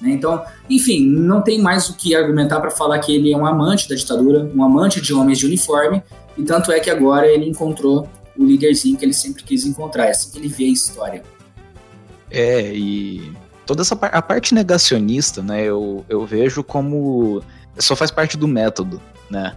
Então, 0.01 0.43
enfim, 0.69 1.05
não 1.05 1.41
tem 1.41 1.61
mais 1.61 1.89
o 1.89 1.95
que 1.95 2.15
argumentar 2.15 2.59
para 2.59 2.71
falar 2.71 2.99
que 2.99 3.13
ele 3.13 3.33
é 3.33 3.37
um 3.37 3.45
amante 3.45 3.87
da 3.89 3.95
ditadura, 3.95 4.49
um 4.55 4.63
amante 4.63 5.01
de 5.01 5.13
homens 5.13 5.39
de 5.39 5.45
uniforme, 5.45 6.01
e 6.37 6.43
tanto 6.43 6.71
é 6.71 6.79
que 6.79 6.89
agora 6.89 7.27
ele 7.27 7.49
encontrou 7.49 8.07
o 8.37 8.45
líderzinho 8.45 8.97
que 8.97 9.03
ele 9.03 9.13
sempre 9.13 9.43
quis 9.43 9.65
encontrar, 9.65 10.05
é 10.05 10.11
assim 10.11 10.31
que 10.31 10.39
ele 10.39 10.47
vê 10.47 10.65
a 10.65 10.69
história. 10.69 11.23
É, 12.31 12.73
e 12.73 13.33
toda 13.65 13.81
essa 13.81 13.95
a 13.95 14.21
parte 14.21 14.53
negacionista, 14.53 15.41
né, 15.41 15.63
eu, 15.63 16.05
eu 16.07 16.25
vejo 16.25 16.63
como 16.63 17.41
só 17.77 17.95
faz 17.95 18.11
parte 18.11 18.37
do 18.37 18.47
método, 18.47 19.01
né? 19.29 19.55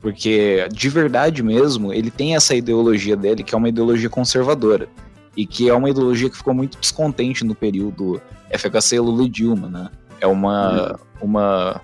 Porque, 0.00 0.66
de 0.72 0.88
verdade 0.88 1.42
mesmo, 1.42 1.92
ele 1.92 2.10
tem 2.10 2.34
essa 2.34 2.54
ideologia 2.54 3.16
dele, 3.16 3.42
que 3.42 3.54
é 3.54 3.58
uma 3.58 3.68
ideologia 3.68 4.08
conservadora. 4.08 4.88
E 5.36 5.46
que 5.46 5.68
é 5.68 5.74
uma 5.74 5.90
ideologia 5.90 6.28
que 6.30 6.36
ficou 6.36 6.54
muito 6.54 6.78
descontente 6.78 7.44
no 7.44 7.54
período 7.54 8.20
FHC, 8.50 8.98
Lula 8.98 9.24
e 9.24 9.28
Dilma, 9.28 9.68
né? 9.68 9.90
É 10.20 10.26
uma, 10.26 10.98
uma 11.20 11.80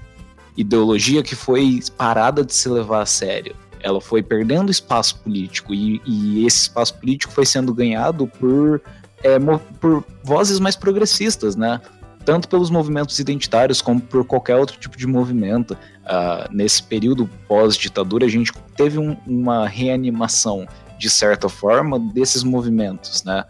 ideologia 0.57 1.23
que 1.23 1.35
foi 1.35 1.81
parada 1.97 2.45
de 2.45 2.55
se 2.55 2.69
levar 2.69 3.03
a 3.03 3.07
sério. 3.07 3.55
Ela 3.81 4.01
foi 4.01 4.23
perdendo 4.23 4.71
espaço 4.71 5.19
político 5.21 5.73
e, 5.73 6.01
e 6.05 6.45
esse 6.45 6.63
espaço 6.63 6.95
político 6.99 7.33
foi 7.33 7.47
sendo 7.47 7.73
ganhado 7.73 8.27
por, 8.27 8.83
é, 9.23 9.39
por 9.81 10.05
vozes 10.23 10.59
mais 10.59 10.77
progressistas, 10.77 11.57
né? 11.57 11.81
tanto 12.27 12.49
pelos 12.49 12.69
movimentos 12.71 13.21
identitários 13.21 13.81
como 13.81 14.01
por 14.01 14.25
qualquer 14.25 14.57
outro 14.57 14.77
tipo 14.77 14.99
de 14.99 15.07
movimento. 15.07 15.75
Uh, 16.05 16.53
nesse 16.53 16.83
período 16.83 17.31
pós-ditadura, 17.49 18.27
a 18.27 18.29
gente 18.29 18.53
teve 18.77 18.99
um, 18.99 19.17
uma 19.25 19.67
reanimação, 19.69 20.67
de 20.99 21.09
certa 21.09 21.49
forma, 21.49 21.99
desses 21.99 22.43
movimentos, 22.43 23.23
né? 23.23 23.45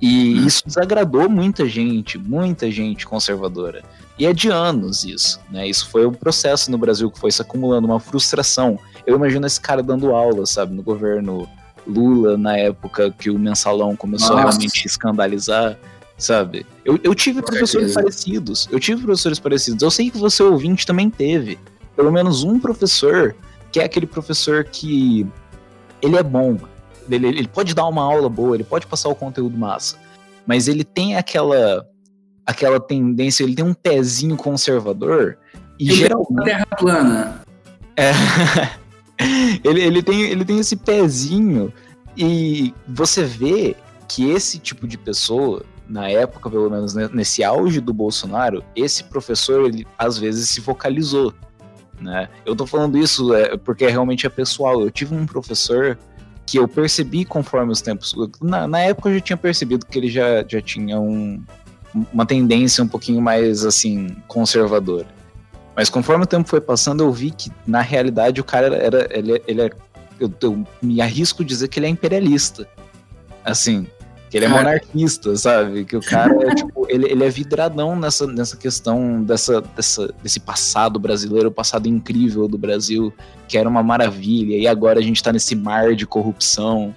E 0.00 0.34
uhum. 0.34 0.46
isso 0.46 0.62
desagradou 0.64 1.28
muita 1.28 1.68
gente, 1.68 2.18
muita 2.18 2.70
gente 2.70 3.04
conservadora. 3.06 3.82
E 4.18 4.26
é 4.26 4.32
de 4.32 4.48
anos 4.48 5.04
isso, 5.04 5.40
né? 5.50 5.66
Isso 5.66 5.88
foi 5.88 6.06
um 6.06 6.12
processo 6.12 6.70
no 6.70 6.78
Brasil 6.78 7.10
que 7.10 7.18
foi 7.18 7.30
se 7.30 7.42
acumulando, 7.42 7.86
uma 7.86 8.00
frustração. 8.00 8.78
Eu 9.06 9.16
imagino 9.16 9.46
esse 9.46 9.60
cara 9.60 9.82
dando 9.82 10.14
aula, 10.14 10.46
sabe, 10.46 10.74
no 10.74 10.82
governo 10.82 11.48
Lula, 11.86 12.36
na 12.36 12.56
época 12.56 13.10
que 13.10 13.30
o 13.30 13.38
mensalão 13.38 13.96
começou 13.96 14.36
Nossa. 14.36 14.48
a 14.48 14.50
realmente 14.50 14.86
escandalizar 14.86 15.76
sabe? 16.18 16.66
Eu, 16.84 16.98
eu 17.02 17.14
tive 17.14 17.40
professores 17.40 17.94
parecidos, 17.94 18.68
eu 18.70 18.80
tive 18.80 19.02
professores 19.02 19.38
parecidos. 19.38 19.82
Eu 19.82 19.90
sei 19.90 20.10
que 20.10 20.18
você 20.18 20.42
ouvinte 20.42 20.84
também 20.84 21.08
teve. 21.08 21.58
Pelo 21.94 22.12
menos 22.12 22.42
um 22.42 22.58
professor, 22.58 23.34
que 23.72 23.80
é 23.80 23.84
aquele 23.84 24.06
professor 24.06 24.64
que 24.64 25.26
ele 26.02 26.16
é 26.16 26.22
bom. 26.22 26.58
Ele, 27.10 27.28
ele 27.28 27.48
pode 27.48 27.74
dar 27.74 27.86
uma 27.86 28.02
aula 28.02 28.28
boa, 28.28 28.54
ele 28.56 28.64
pode 28.64 28.86
passar 28.86 29.08
o 29.08 29.14
conteúdo 29.14 29.56
massa. 29.56 29.96
Mas 30.46 30.68
ele 30.68 30.84
tem 30.84 31.16
aquela 31.16 31.86
aquela 32.48 32.80
tendência, 32.80 33.44
ele 33.44 33.54
tem 33.54 33.64
um 33.64 33.74
pezinho 33.74 34.34
conservador 34.34 35.36
E 35.78 35.92
geralmente. 35.92 36.44
Terra 36.44 36.66
plana. 36.78 37.42
É. 37.94 38.12
ele, 39.62 39.82
ele, 39.82 40.02
tem, 40.02 40.22
ele 40.22 40.44
tem 40.46 40.58
esse 40.58 40.74
pezinho. 40.74 41.70
E 42.16 42.72
você 42.88 43.22
vê 43.22 43.76
que 44.08 44.30
esse 44.30 44.58
tipo 44.58 44.88
de 44.88 44.96
pessoa, 44.96 45.62
na 45.86 46.08
época, 46.08 46.48
pelo 46.48 46.70
menos 46.70 46.94
nesse 46.94 47.44
auge 47.44 47.80
do 47.80 47.92
Bolsonaro, 47.92 48.64
esse 48.74 49.04
professor, 49.04 49.66
ele 49.66 49.86
às 49.98 50.16
vezes 50.16 50.48
se 50.48 50.62
focalizou. 50.62 51.34
Né? 52.00 52.28
Eu 52.46 52.56
tô 52.56 52.66
falando 52.66 52.96
isso 52.96 53.34
é, 53.34 53.58
porque 53.58 53.86
realmente 53.86 54.26
é 54.26 54.30
pessoal. 54.30 54.80
Eu 54.80 54.90
tive 54.90 55.14
um 55.14 55.26
professor 55.26 55.98
que 56.48 56.58
eu 56.58 56.66
percebi 56.66 57.26
conforme 57.26 57.70
os 57.70 57.82
tempos. 57.82 58.14
Na, 58.40 58.66
na 58.66 58.80
época 58.80 59.10
eu 59.10 59.14
já 59.16 59.20
tinha 59.20 59.36
percebido 59.36 59.84
que 59.84 59.98
ele 59.98 60.08
já, 60.08 60.42
já 60.48 60.62
tinha 60.62 60.98
um, 60.98 61.42
uma 62.10 62.24
tendência 62.24 62.82
um 62.82 62.88
pouquinho 62.88 63.20
mais 63.20 63.66
assim 63.66 64.16
conservadora. 64.26 65.06
Mas 65.76 65.90
conforme 65.90 66.24
o 66.24 66.26
tempo 66.26 66.48
foi 66.48 66.60
passando, 66.60 67.02
eu 67.02 67.12
vi 67.12 67.30
que 67.30 67.52
na 67.66 67.82
realidade 67.82 68.40
o 68.40 68.44
cara 68.44 68.74
era, 68.74 69.06
ele, 69.10 69.42
ele 69.46 69.60
é, 69.60 69.70
eu, 70.18 70.32
eu 70.40 70.66
me 70.80 71.02
arrisco 71.02 71.44
dizer 71.44 71.68
que 71.68 71.78
ele 71.78 71.86
é 71.86 71.90
imperialista. 71.90 72.66
Assim, 73.44 73.86
que 74.30 74.36
ele 74.36 74.46
é 74.46 74.48
monarquista, 74.48 75.36
sabe? 75.36 75.84
Que 75.84 75.96
o 75.96 76.00
cara 76.00 76.34
é, 76.46 76.54
tipo, 76.54 76.86
ele, 76.88 77.10
ele 77.10 77.24
é 77.24 77.30
vidradão 77.30 77.96
nessa, 77.96 78.26
nessa 78.26 78.56
questão 78.56 79.22
dessa, 79.22 79.60
dessa, 79.60 80.12
desse 80.22 80.40
passado 80.40 80.98
brasileiro, 80.98 81.48
o 81.48 81.52
passado 81.52 81.86
incrível 81.86 82.46
do 82.48 82.58
Brasil, 82.58 83.12
que 83.46 83.56
era 83.56 83.68
uma 83.68 83.82
maravilha, 83.82 84.56
e 84.56 84.66
agora 84.66 84.98
a 84.98 85.02
gente 85.02 85.22
tá 85.22 85.32
nesse 85.32 85.54
mar 85.54 85.94
de 85.94 86.06
corrupção, 86.06 86.94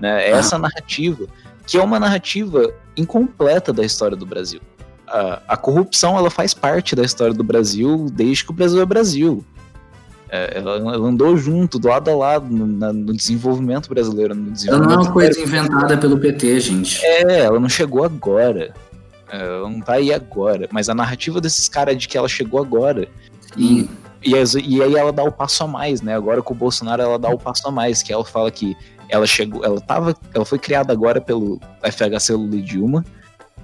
né? 0.00 0.28
É 0.28 0.30
essa 0.30 0.58
narrativa, 0.58 1.26
que 1.66 1.76
é 1.76 1.82
uma 1.82 2.00
narrativa 2.00 2.72
incompleta 2.96 3.72
da 3.72 3.84
história 3.84 4.16
do 4.16 4.26
Brasil. 4.26 4.60
A, 5.06 5.42
a 5.48 5.56
corrupção, 5.56 6.16
ela 6.16 6.30
faz 6.30 6.54
parte 6.54 6.96
da 6.96 7.02
história 7.02 7.34
do 7.34 7.44
Brasil 7.44 8.06
desde 8.12 8.44
que 8.44 8.50
o 8.50 8.54
Brasil 8.54 8.80
é 8.80 8.86
Brasil. 8.86 9.44
É, 10.34 10.56
ela, 10.56 10.76
ela, 10.76 11.06
andou 11.06 11.36
junto, 11.36 11.78
do 11.78 11.88
lado 11.88 12.10
a 12.10 12.16
lado, 12.16 12.46
no, 12.46 12.66
no 12.66 13.14
desenvolvimento 13.14 13.90
brasileiro. 13.90 14.34
No 14.34 14.50
desenvolvimento 14.50 14.90
ela 14.90 14.96
não 14.96 15.04
é 15.04 15.06
uma 15.06 15.12
coisa 15.12 15.38
inventada 15.38 15.98
pelo 15.98 16.18
PT, 16.18 16.60
gente. 16.60 17.04
É, 17.04 17.40
ela 17.40 17.60
não 17.60 17.68
chegou 17.68 18.02
agora. 18.02 18.72
É, 19.30 19.42
ela 19.42 19.68
não 19.68 19.80
tá 19.80 19.92
aí 19.92 20.10
agora. 20.10 20.66
Mas 20.72 20.88
a 20.88 20.94
narrativa 20.94 21.38
desses 21.38 21.68
caras 21.68 21.94
é 21.94 21.98
de 21.98 22.08
que 22.08 22.16
ela 22.16 22.28
chegou 22.30 22.58
agora. 22.58 23.06
E, 23.58 23.90
e, 24.22 24.32
e, 24.32 24.82
aí 24.82 24.94
ela 24.96 25.12
dá 25.12 25.22
o 25.22 25.30
passo 25.30 25.64
a 25.64 25.66
mais, 25.66 26.00
né? 26.00 26.14
Agora 26.14 26.40
com 26.40 26.54
o 26.54 26.56
Bolsonaro 26.56 27.02
ela 27.02 27.18
dá 27.18 27.28
o 27.28 27.38
passo 27.38 27.68
a 27.68 27.70
mais, 27.70 28.02
que 28.02 28.10
ela 28.10 28.24
fala 28.24 28.50
que 28.50 28.74
ela 29.10 29.26
chegou, 29.26 29.62
ela 29.62 29.78
tava, 29.82 30.16
ela 30.32 30.44
foi 30.46 30.58
criada 30.58 30.90
agora 30.90 31.20
pelo 31.20 31.60
FHC 31.82 32.32
Lula 32.32 32.56
e 32.56 32.62
Dilma, 32.62 33.04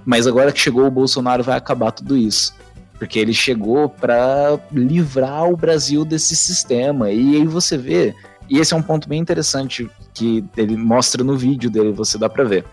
mas 0.05 0.27
agora 0.27 0.51
que 0.51 0.59
chegou 0.59 0.85
o 0.85 0.91
Bolsonaro 0.91 1.43
vai 1.43 1.57
acabar 1.57 1.91
tudo 1.91 2.15
isso. 2.15 2.53
Porque 2.99 3.17
ele 3.17 3.33
chegou 3.33 3.89
para 3.89 4.59
livrar 4.71 5.49
o 5.49 5.57
Brasil 5.57 6.05
desse 6.05 6.35
sistema. 6.35 7.09
E 7.09 7.37
aí 7.37 7.47
você 7.47 7.77
vê, 7.77 8.13
e 8.49 8.59
esse 8.59 8.73
é 8.73 8.77
um 8.77 8.83
ponto 8.83 9.09
bem 9.09 9.19
interessante 9.19 9.89
que 10.13 10.43
ele 10.57 10.75
mostra 10.75 11.23
no 11.23 11.37
vídeo 11.37 11.69
dele, 11.69 11.91
você 11.91 12.17
dá 12.17 12.29
para 12.29 12.43
ver. 12.43 12.65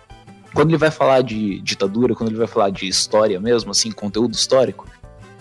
Quando 0.53 0.71
ele 0.71 0.79
vai 0.79 0.91
falar 0.91 1.23
de 1.23 1.61
ditadura, 1.61 2.15
quando 2.15 2.31
ele 2.31 2.39
vai 2.39 2.47
falar 2.47 2.71
de 2.71 2.89
história 2.89 3.39
mesmo, 3.39 3.71
assim, 3.71 3.93
conteúdo 3.93 4.35
histórico, 4.35 4.87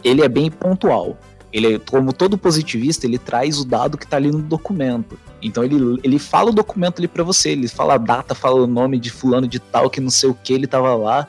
ele 0.03 0.21
é 0.21 0.29
bem 0.29 0.51
pontual. 0.51 1.17
Ele, 1.51 1.79
como 1.79 2.11
todo 2.11 2.37
positivista, 2.37 3.07
ele 3.07 3.17
traz 3.17 3.59
o 3.59 3.65
dado 3.65 3.97
que 3.97 4.05
tá 4.05 4.17
ali 4.17 4.29
no 4.29 4.41
documento. 4.41 5.17
Então 5.41 5.63
ele, 5.63 5.99
ele 6.03 6.19
fala 6.19 6.49
o 6.49 6.53
documento 6.53 6.99
ali 6.99 7.07
para 7.07 7.23
você, 7.23 7.51
ele 7.51 7.69
fala 7.69 7.93
a 7.93 7.97
data, 7.97 8.35
fala 8.35 8.61
o 8.61 8.67
nome 8.67 8.99
de 8.99 9.09
fulano 9.09 9.47
de 9.47 9.57
tal, 9.57 9.89
que 9.89 10.01
não 10.01 10.09
sei 10.09 10.29
o 10.29 10.33
que, 10.33 10.53
ele 10.53 10.67
tava 10.67 10.93
lá. 10.95 11.27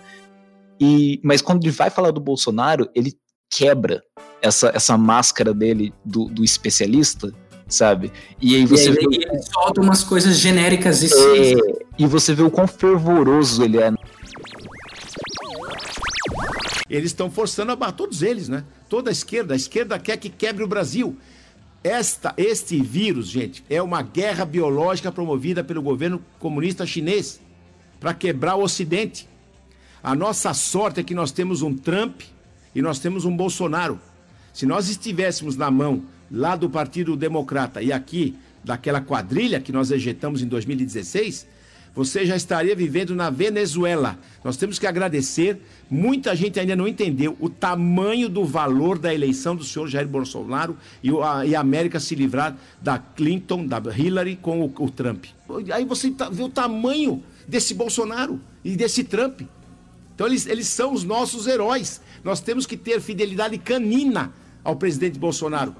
E, 0.80 1.20
mas 1.22 1.40
quando 1.40 1.62
ele 1.62 1.70
vai 1.70 1.90
falar 1.90 2.10
do 2.10 2.20
Bolsonaro, 2.20 2.90
ele 2.92 3.14
quebra 3.50 4.02
essa, 4.40 4.70
essa 4.74 4.96
máscara 4.96 5.52
dele 5.52 5.92
do, 6.04 6.26
do 6.26 6.44
especialista, 6.44 7.32
sabe? 7.68 8.12
E 8.40 8.54
aí 8.54 8.66
você 8.66 8.90
e 8.90 8.90
aí, 8.90 8.94
vê. 8.94 9.16
Ele 9.16 9.42
solta 9.42 9.80
umas 9.80 10.04
coisas 10.04 10.38
genéricas 10.38 11.02
e 11.02 11.06
é, 11.06 11.54
E 11.98 12.06
você 12.06 12.34
vê 12.34 12.42
o 12.42 12.50
quão 12.50 12.66
fervoroso 12.66 13.64
ele 13.64 13.78
é. 13.78 13.92
Eles 16.88 17.10
estão 17.10 17.30
forçando 17.30 17.72
a 17.72 17.76
barra, 17.76 17.92
todos 17.92 18.22
eles, 18.22 18.48
né? 18.48 18.64
Toda 18.88 19.10
a 19.10 19.12
esquerda. 19.12 19.54
A 19.54 19.56
esquerda 19.56 19.98
quer 19.98 20.16
que 20.16 20.28
quebre 20.28 20.62
o 20.62 20.68
Brasil. 20.68 21.16
Esta, 21.82 22.32
este 22.36 22.80
vírus, 22.80 23.28
gente, 23.28 23.64
é 23.68 23.80
uma 23.82 24.02
guerra 24.02 24.44
biológica 24.44 25.10
promovida 25.10 25.64
pelo 25.64 25.82
governo 25.82 26.22
comunista 26.38 26.86
chinês 26.86 27.40
para 27.98 28.14
quebrar 28.14 28.56
o 28.56 28.62
Ocidente. 28.62 29.28
A 30.02 30.14
nossa 30.14 30.54
sorte 30.54 31.00
é 31.00 31.02
que 31.02 31.14
nós 31.14 31.32
temos 31.32 31.62
um 31.62 31.76
Trump 31.76 32.22
e 32.76 32.82
nós 32.82 32.98
temos 32.98 33.24
um 33.24 33.34
Bolsonaro. 33.34 33.98
Se 34.52 34.66
nós 34.66 34.90
estivéssemos 34.90 35.56
na 35.56 35.70
mão 35.70 36.02
lá 36.30 36.54
do 36.54 36.68
Partido 36.68 37.16
Democrata 37.16 37.80
e 37.80 37.90
aqui 37.90 38.36
daquela 38.62 39.00
quadrilha 39.00 39.58
que 39.58 39.72
nós 39.72 39.90
ejetamos 39.90 40.42
em 40.42 40.46
2016, 40.46 41.46
você 41.94 42.26
já 42.26 42.36
estaria 42.36 42.76
vivendo 42.76 43.14
na 43.14 43.30
Venezuela. 43.30 44.18
Nós 44.44 44.58
temos 44.58 44.78
que 44.78 44.86
agradecer. 44.86 45.58
Muita 45.88 46.36
gente 46.36 46.60
ainda 46.60 46.76
não 46.76 46.86
entendeu 46.86 47.34
o 47.40 47.48
tamanho 47.48 48.28
do 48.28 48.44
valor 48.44 48.98
da 48.98 49.14
eleição 49.14 49.56
do 49.56 49.64
senhor 49.64 49.88
Jair 49.88 50.06
Bolsonaro 50.06 50.76
e 51.02 51.54
a, 51.54 51.58
América 51.58 51.98
se 51.98 52.14
livrar 52.14 52.54
da 52.82 52.98
Clinton, 52.98 53.66
da 53.66 53.80
Hillary 53.96 54.36
com 54.36 54.60
o, 54.60 54.84
o 54.84 54.90
Trump. 54.90 55.24
Aí 55.72 55.86
você 55.86 56.10
tá, 56.10 56.28
vê 56.28 56.42
o 56.42 56.50
tamanho 56.50 57.22
desse 57.48 57.72
Bolsonaro 57.72 58.38
e 58.62 58.76
desse 58.76 59.02
Trump. 59.02 59.40
Então 60.16 60.26
eles, 60.26 60.46
eles 60.46 60.66
são 60.66 60.94
os 60.94 61.04
nossos 61.04 61.46
heróis. 61.46 62.00
Nós 62.24 62.40
temos 62.40 62.64
que 62.64 62.74
ter 62.74 63.02
fidelidade 63.02 63.58
canina 63.58 64.32
ao 64.64 64.74
presidente 64.74 65.18
Bolsonaro. 65.18 65.76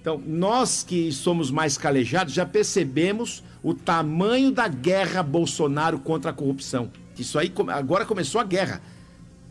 Então, 0.00 0.22
nós 0.24 0.84
que 0.84 1.10
somos 1.10 1.50
mais 1.50 1.76
calejados 1.76 2.32
já 2.32 2.46
percebemos 2.46 3.42
o 3.64 3.74
tamanho 3.74 4.52
da 4.52 4.68
guerra 4.68 5.20
Bolsonaro 5.20 5.98
contra 5.98 6.30
a 6.30 6.34
corrupção. 6.34 6.92
Isso 7.18 7.36
aí 7.40 7.52
agora 7.74 8.06
começou 8.06 8.40
a 8.40 8.44
guerra. 8.44 8.80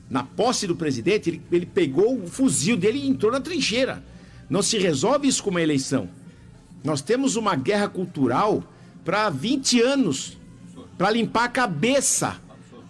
Na 0.10 0.24
posse 0.24 0.66
do 0.66 0.78
presidente, 0.78 1.30
ele, 1.30 1.42
ele 1.52 1.66
pegou 1.66 2.18
o 2.18 2.28
fuzil 2.28 2.78
dele 2.78 3.00
e 3.00 3.08
entrou 3.10 3.34
na 3.34 3.42
trincheira. 3.42 4.02
Não 4.50 4.62
se 4.62 4.78
resolve 4.78 5.28
isso 5.28 5.44
com 5.44 5.50
uma 5.50 5.62
eleição. 5.62 6.10
Nós 6.86 7.02
temos 7.02 7.36
uma 7.36 7.58
guerra 7.58 7.90
cultural 7.90 8.64
para 9.04 9.30
20 9.30 9.82
anos 9.82 10.38
para 10.98 11.12
limpar 11.12 11.44
a 11.44 11.50
cabeça 11.50 12.40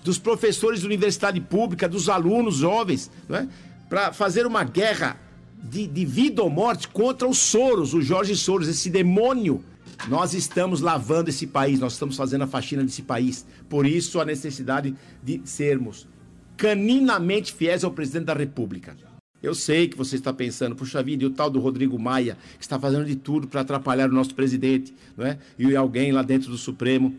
dos 0.05 0.19
professores 0.19 0.81
de 0.81 0.85
universidade 0.85 1.41
pública, 1.41 1.89
dos 1.89 2.09
alunos 2.09 2.57
jovens, 2.57 3.09
é? 3.27 3.47
para 3.89 4.13
fazer 4.13 4.45
uma 4.45 4.63
guerra 4.63 5.19
de, 5.63 5.87
de 5.87 6.05
vida 6.05 6.43
ou 6.43 6.49
morte 6.49 6.87
contra 6.87 7.27
os 7.27 7.39
Soros, 7.39 7.95
o 7.95 8.01
Jorge 8.01 8.35
Soros, 8.35 8.67
esse 8.67 8.87
demônio. 8.87 9.63
Nós 10.07 10.35
estamos 10.35 10.79
lavando 10.79 11.31
esse 11.31 11.47
país, 11.47 11.79
nós 11.79 11.93
estamos 11.93 12.15
fazendo 12.15 12.43
a 12.43 12.47
faxina 12.47 12.83
desse 12.83 13.01
país. 13.01 13.47
Por 13.67 13.87
isso 13.87 14.21
a 14.21 14.25
necessidade 14.25 14.95
de 15.23 15.41
sermos 15.43 16.07
caninamente 16.55 17.51
fiéis 17.51 17.83
ao 17.83 17.89
presidente 17.89 18.25
da 18.25 18.33
República. 18.35 18.95
Eu 19.41 19.55
sei 19.55 19.87
que 19.87 19.97
você 19.97 20.17
está 20.17 20.31
pensando, 20.31 20.75
puxa 20.75 21.01
vida, 21.01 21.23
e 21.23 21.27
o 21.27 21.31
tal 21.31 21.49
do 21.49 21.59
Rodrigo 21.59 21.97
Maia, 21.97 22.37
que 22.59 22.63
está 22.63 22.79
fazendo 22.79 23.05
de 23.05 23.15
tudo 23.15 23.47
para 23.47 23.61
atrapalhar 23.61 24.09
o 24.09 24.13
nosso 24.13 24.35
presidente, 24.35 24.93
não 25.17 25.25
é? 25.25 25.39
E 25.57 25.75
alguém 25.75 26.11
lá 26.11 26.21
dentro 26.21 26.51
do 26.51 26.57
Supremo 26.57 27.15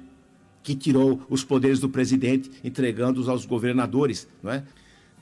que 0.67 0.75
tirou 0.75 1.23
os 1.31 1.45
poderes 1.45 1.79
do 1.79 1.89
presidente, 1.89 2.51
entregando-os 2.65 3.29
aos 3.29 3.47
governadores, 3.47 4.27
não 4.43 4.51
é? 4.51 4.65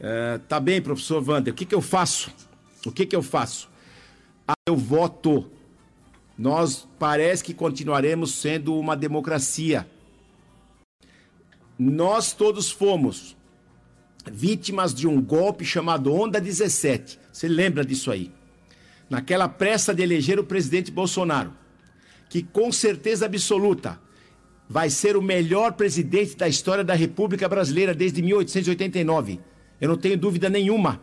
é? 0.01 0.41
tá 0.49 0.59
bem, 0.59 0.81
professor 0.81 1.23
Wander, 1.23 1.53
o 1.53 1.55
que, 1.55 1.67
que 1.67 1.75
eu 1.75 1.83
faço? 1.83 2.33
O 2.87 2.91
que, 2.91 3.05
que 3.05 3.15
eu 3.15 3.23
faço? 3.23 3.69
Ah, 4.49 4.55
eu 4.67 4.75
voto. 4.75 5.51
Nós 6.39 6.89
parece 6.99 7.45
que 7.45 7.53
continuaremos 7.53 8.33
sendo 8.33 8.75
uma 8.75 8.97
democracia. 8.97 9.87
Nós 11.79 12.33
todos 12.33 12.71
fomos 12.71 13.37
vítimas 14.33 14.95
de 14.95 15.07
um 15.07 15.21
golpe 15.21 15.63
chamado 15.63 16.11
Onda 16.11 16.41
17. 16.41 17.21
Você 17.31 17.49
lembra 17.49 17.85
disso 17.85 18.11
aí? 18.11 18.33
Naquela 19.11 19.47
pressa 19.47 19.95
de 19.95 20.03
eleger 20.03 20.41
o 20.41 20.45
presidente 20.45 20.91
Bolsonaro, 20.91 21.53
que 22.31 22.43
com 22.43 22.73
certeza 22.73 23.27
absoluta 23.27 24.03
vai 24.75 24.91
ser 24.91 25.17
o 25.17 25.23
melhor 25.23 25.75
presidente 25.75 26.37
da 26.37 26.49
história 26.49 26.83
da 26.83 26.95
República 26.95 27.49
Brasileira 27.49 27.95
desde 27.95 28.21
1889. 28.21 29.39
Eu 29.81 29.89
não 29.89 29.97
tenho 29.97 30.19
dúvida 30.19 30.51
nenhuma. 30.51 31.01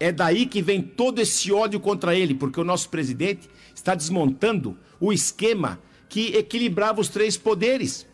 É 0.00 0.10
daí 0.10 0.46
que 0.46 0.60
vem 0.60 0.82
todo 0.82 1.20
esse 1.20 1.52
ódio 1.52 1.78
contra 1.78 2.12
ele, 2.12 2.34
porque 2.34 2.60
o 2.60 2.64
nosso 2.64 2.88
presidente 2.88 3.48
está 3.72 3.94
desmontando 3.94 4.76
o 4.98 5.12
esquema 5.12 5.78
que 6.08 6.36
equilibrava 6.36 7.00
os 7.00 7.08
três 7.08 7.36
poderes. 7.36 8.04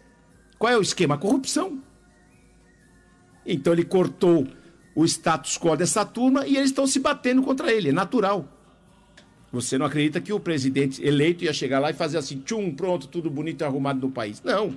Qual 0.58 0.70
é 0.70 0.76
o 0.76 0.82
esquema? 0.82 1.14
A 1.14 1.18
corrupção. 1.18 1.82
Então 3.46 3.72
ele 3.72 3.84
cortou 3.84 4.46
o 4.94 5.02
status 5.06 5.56
quo 5.56 5.74
dessa 5.74 6.04
turma 6.04 6.46
e 6.46 6.58
eles 6.58 6.68
estão 6.68 6.86
se 6.86 7.00
batendo 7.00 7.42
contra 7.42 7.72
ele, 7.72 7.88
é 7.88 7.92
natural. 7.92 8.55
Você 9.52 9.78
não 9.78 9.86
acredita 9.86 10.20
que 10.20 10.32
o 10.32 10.40
presidente 10.40 11.04
eleito 11.04 11.44
ia 11.44 11.52
chegar 11.52 11.78
lá 11.78 11.90
e 11.90 11.94
fazer 11.94 12.18
assim, 12.18 12.38
tchum, 12.38 12.74
pronto, 12.74 13.06
tudo 13.06 13.30
bonito 13.30 13.62
e 13.62 13.64
arrumado 13.64 14.00
no 14.00 14.10
país. 14.10 14.42
Não. 14.42 14.74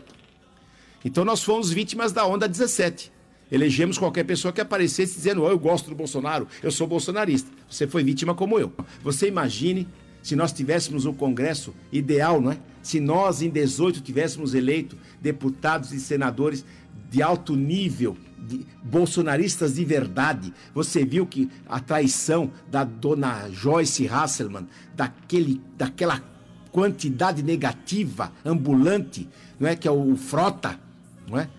Então 1.03 1.25
nós 1.25 1.43
fomos 1.43 1.71
vítimas 1.71 2.11
da 2.11 2.25
onda 2.25 2.47
17. 2.47 3.11
Elegemos 3.51 3.97
qualquer 3.97 4.25
pessoa 4.25 4.53
que 4.53 4.61
aparecesse 4.61 5.15
dizendo: 5.15 5.43
oh, 5.43 5.49
eu 5.49 5.57
gosto 5.57 5.89
do 5.89 5.95
Bolsonaro, 5.95 6.47
eu 6.61 6.71
sou 6.71 6.87
bolsonarista. 6.87 7.49
Você 7.69 7.87
foi 7.87 8.03
vítima 8.03 8.35
como 8.35 8.59
eu. 8.59 8.71
Você 9.01 9.27
imagine 9.27 9.87
se 10.21 10.35
nós 10.35 10.51
tivéssemos 10.51 11.05
o 11.05 11.13
Congresso 11.13 11.73
ideal, 11.91 12.39
não 12.39 12.51
é? 12.51 12.57
Se 12.83 12.99
nós, 12.99 13.41
em 13.41 13.49
18, 13.49 14.01
tivéssemos 14.01 14.53
eleito 14.53 14.97
deputados 15.19 15.91
e 15.91 15.99
senadores 15.99 16.63
de 17.09 17.21
alto 17.21 17.55
nível, 17.55 18.15
de 18.47 18.65
bolsonaristas 18.83 19.75
de 19.75 19.85
verdade. 19.85 20.53
Você 20.73 21.05
viu 21.05 21.25
que 21.25 21.49
a 21.67 21.79
traição 21.79 22.51
da 22.69 22.83
dona 22.83 23.49
Joyce 23.49 24.07
Hasselman, 24.07 24.67
daquele, 24.95 25.61
daquela 25.77 26.23
quantidade 26.71 27.43
negativa, 27.43 28.31
ambulante, 28.45 29.27
não 29.59 29.67
é? 29.67 29.75
que 29.75 29.87
é 29.87 29.91
o 29.91 30.15
Frota, 30.15 30.79
não 31.27 31.37
é? 31.39 31.49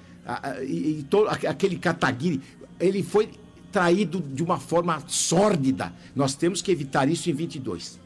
E, 0.64 1.00
e 1.00 1.06
todo, 1.08 1.28
aquele 1.28 1.76
Kataguiri, 1.76 2.40
ele 2.78 3.02
foi 3.02 3.30
traído 3.72 4.20
de 4.20 4.42
uma 4.42 4.58
forma 4.58 5.02
sórdida. 5.06 5.92
Nós 6.14 6.34
temos 6.34 6.62
que 6.62 6.70
evitar 6.70 7.08
isso 7.08 7.30
em 7.30 7.34
22. 7.34 7.98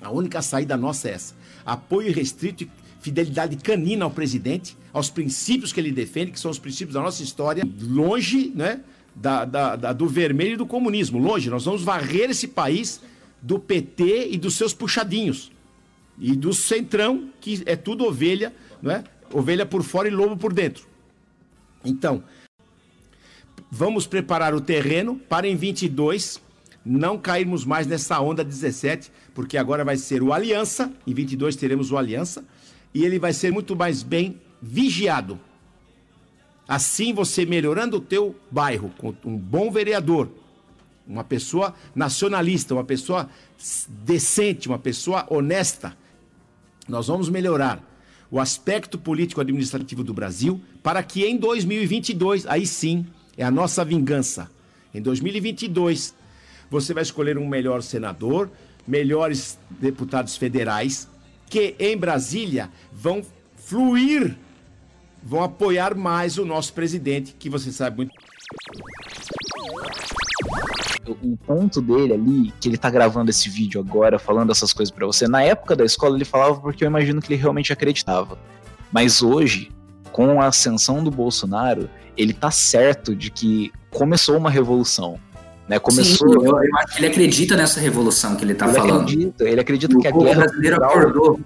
A 0.00 0.10
única 0.10 0.42
saída 0.42 0.76
nossa 0.76 1.08
é 1.08 1.12
essa. 1.12 1.34
Apoio 1.64 2.12
restrito 2.12 2.64
e 2.64 2.70
fidelidade 3.00 3.56
canina 3.56 4.04
ao 4.04 4.10
presidente, 4.10 4.76
aos 4.96 5.10
princípios 5.10 5.74
que 5.74 5.78
ele 5.78 5.92
defende, 5.92 6.32
que 6.32 6.40
são 6.40 6.50
os 6.50 6.58
princípios 6.58 6.94
da 6.94 7.02
nossa 7.02 7.22
história, 7.22 7.62
longe 7.82 8.50
né, 8.54 8.80
da, 9.14 9.44
da, 9.44 9.76
da, 9.76 9.92
do 9.92 10.08
vermelho 10.08 10.54
e 10.54 10.56
do 10.56 10.64
comunismo. 10.64 11.18
Longe, 11.18 11.50
nós 11.50 11.66
vamos 11.66 11.82
varrer 11.82 12.30
esse 12.30 12.48
país 12.48 13.02
do 13.42 13.58
PT 13.58 14.28
e 14.30 14.38
dos 14.38 14.54
seus 14.54 14.72
puxadinhos. 14.72 15.52
E 16.18 16.34
do 16.34 16.54
centrão, 16.54 17.28
que 17.42 17.62
é 17.66 17.76
tudo 17.76 18.06
ovelha, 18.06 18.54
não 18.80 18.90
é? 18.90 19.04
Ovelha 19.34 19.66
por 19.66 19.82
fora 19.82 20.08
e 20.08 20.10
lobo 20.10 20.34
por 20.34 20.54
dentro. 20.54 20.86
Então, 21.84 22.24
vamos 23.70 24.06
preparar 24.06 24.54
o 24.54 24.62
terreno 24.62 25.20
para 25.28 25.46
em 25.46 25.56
22 25.56 26.40
não 26.82 27.18
cairmos 27.18 27.66
mais 27.66 27.86
nessa 27.86 28.18
onda 28.18 28.42
17, 28.42 29.12
porque 29.34 29.58
agora 29.58 29.84
vai 29.84 29.98
ser 29.98 30.22
o 30.22 30.32
Aliança, 30.32 30.90
em 31.06 31.12
22 31.12 31.54
teremos 31.54 31.90
o 31.90 31.98
Aliança, 31.98 32.42
e 32.94 33.04
ele 33.04 33.18
vai 33.18 33.34
ser 33.34 33.52
muito 33.52 33.76
mais 33.76 34.02
bem 34.02 34.40
vigiado. 34.66 35.38
Assim, 36.66 37.14
você 37.14 37.46
melhorando 37.46 37.98
o 37.98 38.00
teu 38.00 38.34
bairro 38.50 38.90
com 38.98 39.14
um 39.24 39.36
bom 39.36 39.70
vereador, 39.70 40.28
uma 41.06 41.22
pessoa 41.22 41.74
nacionalista, 41.94 42.74
uma 42.74 42.82
pessoa 42.82 43.30
decente, 43.88 44.66
uma 44.66 44.78
pessoa 44.78 45.24
honesta, 45.30 45.96
nós 46.88 47.06
vamos 47.06 47.28
melhorar 47.28 47.80
o 48.28 48.40
aspecto 48.40 48.98
político 48.98 49.40
administrativo 49.40 50.02
do 50.02 50.12
Brasil 50.12 50.60
para 50.82 51.00
que 51.02 51.24
em 51.24 51.36
2022, 51.36 52.44
aí 52.46 52.66
sim, 52.66 53.06
é 53.36 53.44
a 53.44 53.50
nossa 53.50 53.84
vingança. 53.84 54.50
Em 54.92 55.00
2022, 55.00 56.12
você 56.68 56.92
vai 56.92 57.04
escolher 57.04 57.38
um 57.38 57.46
melhor 57.46 57.82
senador, 57.82 58.50
melhores 58.86 59.56
deputados 59.70 60.36
federais, 60.36 61.08
que 61.48 61.76
em 61.78 61.96
Brasília 61.96 62.68
vão 62.92 63.22
fluir, 63.56 64.36
vão 65.22 65.42
apoiar 65.42 65.94
mais 65.94 66.38
o 66.38 66.44
nosso 66.44 66.72
presidente, 66.72 67.34
que 67.38 67.50
você 67.50 67.72
sabe 67.72 67.96
muito. 67.96 68.12
O 71.22 71.36
ponto 71.36 71.80
dele 71.80 72.14
ali, 72.14 72.52
que 72.60 72.68
ele 72.68 72.76
tá 72.76 72.90
gravando 72.90 73.30
esse 73.30 73.48
vídeo 73.48 73.80
agora, 73.80 74.18
falando 74.18 74.50
essas 74.50 74.72
coisas 74.72 74.92
para 74.92 75.06
você, 75.06 75.28
na 75.28 75.42
época 75.42 75.76
da 75.76 75.84
escola 75.84 76.16
ele 76.16 76.24
falava 76.24 76.60
porque 76.60 76.84
eu 76.84 76.88
imagino 76.88 77.20
que 77.20 77.32
ele 77.32 77.40
realmente 77.40 77.72
acreditava. 77.72 78.36
Mas 78.92 79.22
hoje, 79.22 79.70
com 80.10 80.40
a 80.40 80.46
ascensão 80.46 81.04
do 81.04 81.10
Bolsonaro, 81.10 81.88
ele 82.16 82.32
tá 82.32 82.50
certo 82.50 83.14
de 83.14 83.30
que 83.30 83.72
começou 83.90 84.36
uma 84.36 84.50
revolução. 84.50 85.18
Né? 85.68 85.78
Começou. 85.78 86.28
Sim, 86.28 86.34
eu, 86.34 86.44
eu, 86.44 86.76
acho 86.78 86.94
que 86.94 87.00
ele 87.00 87.06
acredita 87.08 87.56
nessa 87.56 87.80
revolução 87.80 88.36
que 88.36 88.44
ele 88.44 88.52
está 88.52 88.68
falando. 88.68 89.02
Acredita, 89.02 89.44
ele 89.44 89.60
acredita 89.60 89.96
o 89.96 90.00
que 90.00 90.08
a 90.08 90.10
guerra 90.10 90.40
brasileiro 90.40 90.84
acordou. 90.84 91.40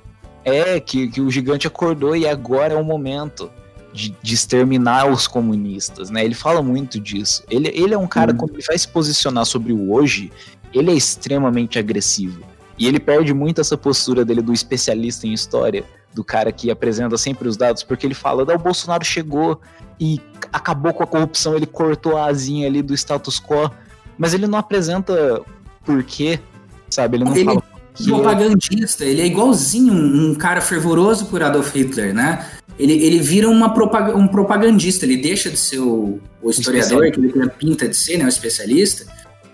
É, 0.44 0.80
que, 0.80 1.08
que 1.08 1.20
o 1.20 1.30
gigante 1.30 1.66
acordou 1.66 2.16
e 2.16 2.26
agora 2.26 2.74
é 2.74 2.76
o 2.76 2.84
momento 2.84 3.50
de, 3.92 4.16
de 4.22 4.34
exterminar 4.34 5.10
os 5.10 5.26
comunistas, 5.26 6.10
né? 6.10 6.24
Ele 6.24 6.34
fala 6.34 6.62
muito 6.62 7.00
disso. 7.00 7.42
Ele, 7.50 7.68
ele 7.68 7.94
é 7.94 7.98
um 7.98 8.06
cara, 8.06 8.32
hum. 8.32 8.36
quando 8.36 8.54
ele 8.54 8.64
vai 8.66 8.78
se 8.78 8.88
posicionar 8.88 9.44
sobre 9.44 9.72
o 9.72 9.92
hoje, 9.92 10.30
ele 10.72 10.90
é 10.90 10.94
extremamente 10.94 11.78
agressivo. 11.78 12.42
E 12.78 12.86
ele 12.86 12.98
perde 12.98 13.34
muito 13.34 13.60
essa 13.60 13.76
postura 13.76 14.24
dele 14.24 14.40
do 14.40 14.52
especialista 14.52 15.26
em 15.26 15.32
história, 15.32 15.84
do 16.14 16.24
cara 16.24 16.50
que 16.50 16.70
apresenta 16.70 17.16
sempre 17.18 17.48
os 17.48 17.56
dados, 17.56 17.82
porque 17.82 18.06
ele 18.06 18.14
fala: 18.14 18.42
o 18.42 18.58
Bolsonaro 18.58 19.04
chegou 19.04 19.60
e 19.98 20.20
acabou 20.52 20.94
com 20.94 21.02
a 21.02 21.06
corrupção, 21.06 21.54
ele 21.54 21.66
cortou 21.66 22.16
a 22.16 22.26
asinha 22.26 22.66
ali 22.66 22.80
do 22.80 22.94
status 22.94 23.38
quo 23.38 23.70
mas 24.20 24.34
ele 24.34 24.46
não 24.46 24.58
apresenta 24.58 25.40
por 25.82 26.04
quê, 26.04 26.38
sabe? 26.90 27.16
Ele 27.16 27.24
não 27.24 27.34
ele 27.34 27.44
fala. 27.46 27.62
É 27.98 28.04
propagandista, 28.04 29.04
ele 29.04 29.22
é 29.22 29.26
igualzinho 29.26 29.92
um, 29.92 30.30
um, 30.30 30.34
cara 30.34 30.60
fervoroso 30.60 31.26
por 31.26 31.42
Adolf 31.42 31.74
Hitler, 31.74 32.14
né? 32.14 32.46
Ele, 32.80 32.94
ele 32.94 33.18
vira 33.18 33.48
uma 33.48 33.74
propag 33.74 34.12
um 34.12 34.26
propagandista, 34.26 35.04
ele 35.04 35.16
deixa 35.16 35.50
de 35.50 35.58
ser 35.58 35.78
o, 35.78 36.18
o 36.42 36.50
historiador, 36.50 37.10
que 37.10 37.20
ele 37.20 37.48
pinta 37.50 37.86
de 37.86 37.96
ser, 37.96 38.18
né? 38.18 38.24
O 38.24 38.28
especialista, 38.28 39.06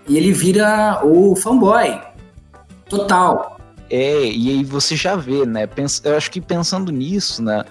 e 0.07 0.17
ele 0.17 0.31
vira 0.31 1.01
o 1.03 1.35
fanboy. 1.35 1.99
Total. 2.89 3.59
É, 3.89 4.25
e 4.25 4.49
aí 4.49 4.63
você 4.63 4.95
já 4.95 5.15
vê, 5.15 5.45
né? 5.45 5.67
Eu 6.03 6.15
acho 6.15 6.31
que 6.31 6.39
pensando 6.39 6.91
nisso, 6.91 7.43
né? 7.43 7.63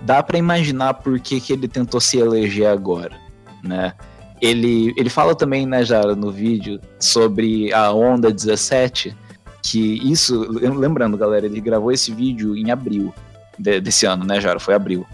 Dá 0.00 0.22
para 0.22 0.38
imaginar 0.38 0.94
por 0.94 1.18
que, 1.20 1.40
que 1.40 1.52
ele 1.52 1.68
tentou 1.68 2.00
se 2.00 2.18
eleger 2.18 2.66
agora, 2.66 3.16
né? 3.62 3.94
ele, 4.42 4.92
ele 4.96 5.08
fala 5.08 5.36
também, 5.36 5.64
né, 5.64 5.84
Jara, 5.84 6.16
no 6.16 6.32
vídeo, 6.32 6.80
sobre 6.98 7.72
a 7.72 7.92
onda 7.92 8.32
17, 8.32 9.16
que 9.62 9.78
isso, 10.10 10.50
lembrando, 10.50 11.16
galera, 11.16 11.46
ele 11.46 11.60
gravou 11.60 11.92
esse 11.92 12.12
vídeo 12.12 12.56
em 12.56 12.72
abril 12.72 13.14
de, 13.58 13.80
desse 13.80 14.06
ano, 14.06 14.24
né, 14.24 14.40
Jara? 14.40 14.58
Foi 14.58 14.74
abril. 14.74 15.06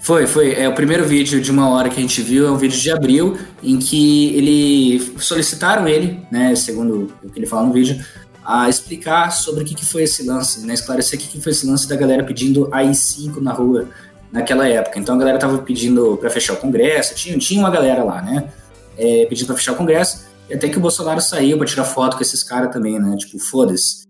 Foi, 0.00 0.26
foi. 0.26 0.54
É 0.54 0.68
o 0.68 0.74
primeiro 0.74 1.04
vídeo 1.04 1.40
de 1.40 1.50
uma 1.50 1.68
hora 1.70 1.88
que 1.88 1.98
a 1.98 2.02
gente 2.02 2.20
viu, 2.22 2.46
é 2.46 2.50
um 2.50 2.56
vídeo 2.56 2.78
de 2.78 2.90
abril, 2.90 3.38
em 3.62 3.78
que 3.78 4.34
ele 4.34 5.12
solicitaram 5.18 5.86
ele, 5.86 6.20
né, 6.30 6.54
segundo 6.56 7.12
o 7.22 7.30
que 7.30 7.38
ele 7.38 7.46
fala 7.46 7.66
no 7.66 7.72
vídeo, 7.72 8.04
a 8.44 8.68
explicar 8.68 9.30
sobre 9.30 9.62
o 9.62 9.64
que, 9.64 9.74
que 9.74 9.84
foi 9.84 10.02
esse 10.02 10.26
lance, 10.26 10.66
né, 10.66 10.74
esclarecer 10.74 11.18
o 11.18 11.22
que, 11.22 11.28
que 11.28 11.40
foi 11.40 11.52
esse 11.52 11.64
lance 11.66 11.88
da 11.88 11.94
galera 11.94 12.24
pedindo 12.24 12.68
AI-5 12.72 13.40
na 13.40 13.52
rua 13.52 13.88
naquela 14.32 14.66
época. 14.66 14.98
Então 14.98 15.14
a 15.14 15.18
galera 15.18 15.38
tava 15.38 15.58
pedindo 15.58 16.16
para 16.16 16.30
fechar 16.30 16.54
o 16.54 16.56
Congresso, 16.56 17.14
tinha, 17.14 17.38
tinha 17.38 17.60
uma 17.60 17.70
galera 17.70 18.02
lá, 18.02 18.20
né? 18.20 18.48
é, 18.96 19.26
pedindo 19.26 19.46
para 19.46 19.56
fechar 19.56 19.72
o 19.72 19.76
Congresso, 19.76 20.26
e 20.48 20.54
até 20.54 20.68
que 20.68 20.76
o 20.76 20.80
Bolsonaro 20.80 21.20
saiu 21.20 21.56
para 21.56 21.66
tirar 21.66 21.84
foto 21.84 22.16
com 22.16 22.22
esses 22.22 22.42
caras 22.42 22.72
também, 22.72 22.98
né? 22.98 23.16
Tipo, 23.16 23.38
foda-se. 23.38 24.04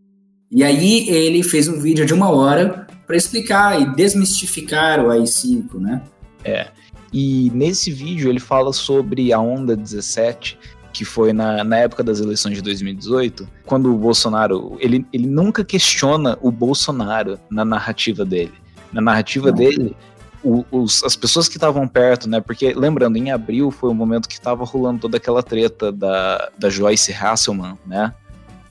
E 0.51 0.63
aí 0.63 1.09
ele 1.09 1.43
fez 1.43 1.69
um 1.69 1.81
vídeo 1.81 2.05
de 2.05 2.13
uma 2.13 2.31
hora 2.31 2.87
para 3.13 3.19
explicar 3.19 3.79
e 3.79 3.85
desmistificar 3.85 4.99
o 5.05 5.11
AI-5, 5.11 5.79
né? 5.79 6.01
É. 6.43 6.69
E 7.13 7.51
nesse 7.53 7.93
vídeo 7.93 8.31
ele 8.31 8.41
fala 8.41 8.73
sobre 8.73 9.35
a 9.35 9.39
onda 9.39 9.77
17, 9.77 10.59
que 10.95 11.05
foi 11.05 11.31
na, 11.35 11.63
na 11.63 11.77
época 11.77 12.03
das 12.03 12.21
eleições 12.21 12.55
de 12.55 12.63
2018, 12.63 13.47
quando 13.67 13.93
o 13.93 13.99
Bolsonaro. 13.99 14.79
Ele, 14.81 15.05
ele 15.13 15.27
nunca 15.27 15.63
questiona 15.63 16.39
o 16.41 16.51
Bolsonaro 16.51 17.39
na 17.51 17.67
narrativa 17.67 18.25
dele. 18.25 18.55
Na 18.91 19.03
narrativa 19.03 19.49
Não. 19.49 19.59
dele, 19.59 19.95
o, 20.43 20.65
os, 20.73 21.05
as 21.05 21.15
pessoas 21.15 21.49
que 21.49 21.59
estavam 21.59 21.87
perto, 21.87 22.27
né? 22.27 22.41
Porque, 22.41 22.73
lembrando, 22.73 23.19
em 23.19 23.31
abril 23.31 23.71
foi 23.71 23.91
o 23.91 23.95
momento 23.95 24.27
que 24.27 24.37
estava 24.37 24.65
rolando 24.65 25.01
toda 25.01 25.19
aquela 25.19 25.43
treta 25.43 25.93
da, 25.93 26.51
da 26.59 26.71
Joyce 26.71 27.13
Hasselman, 27.13 27.77
né? 27.87 28.15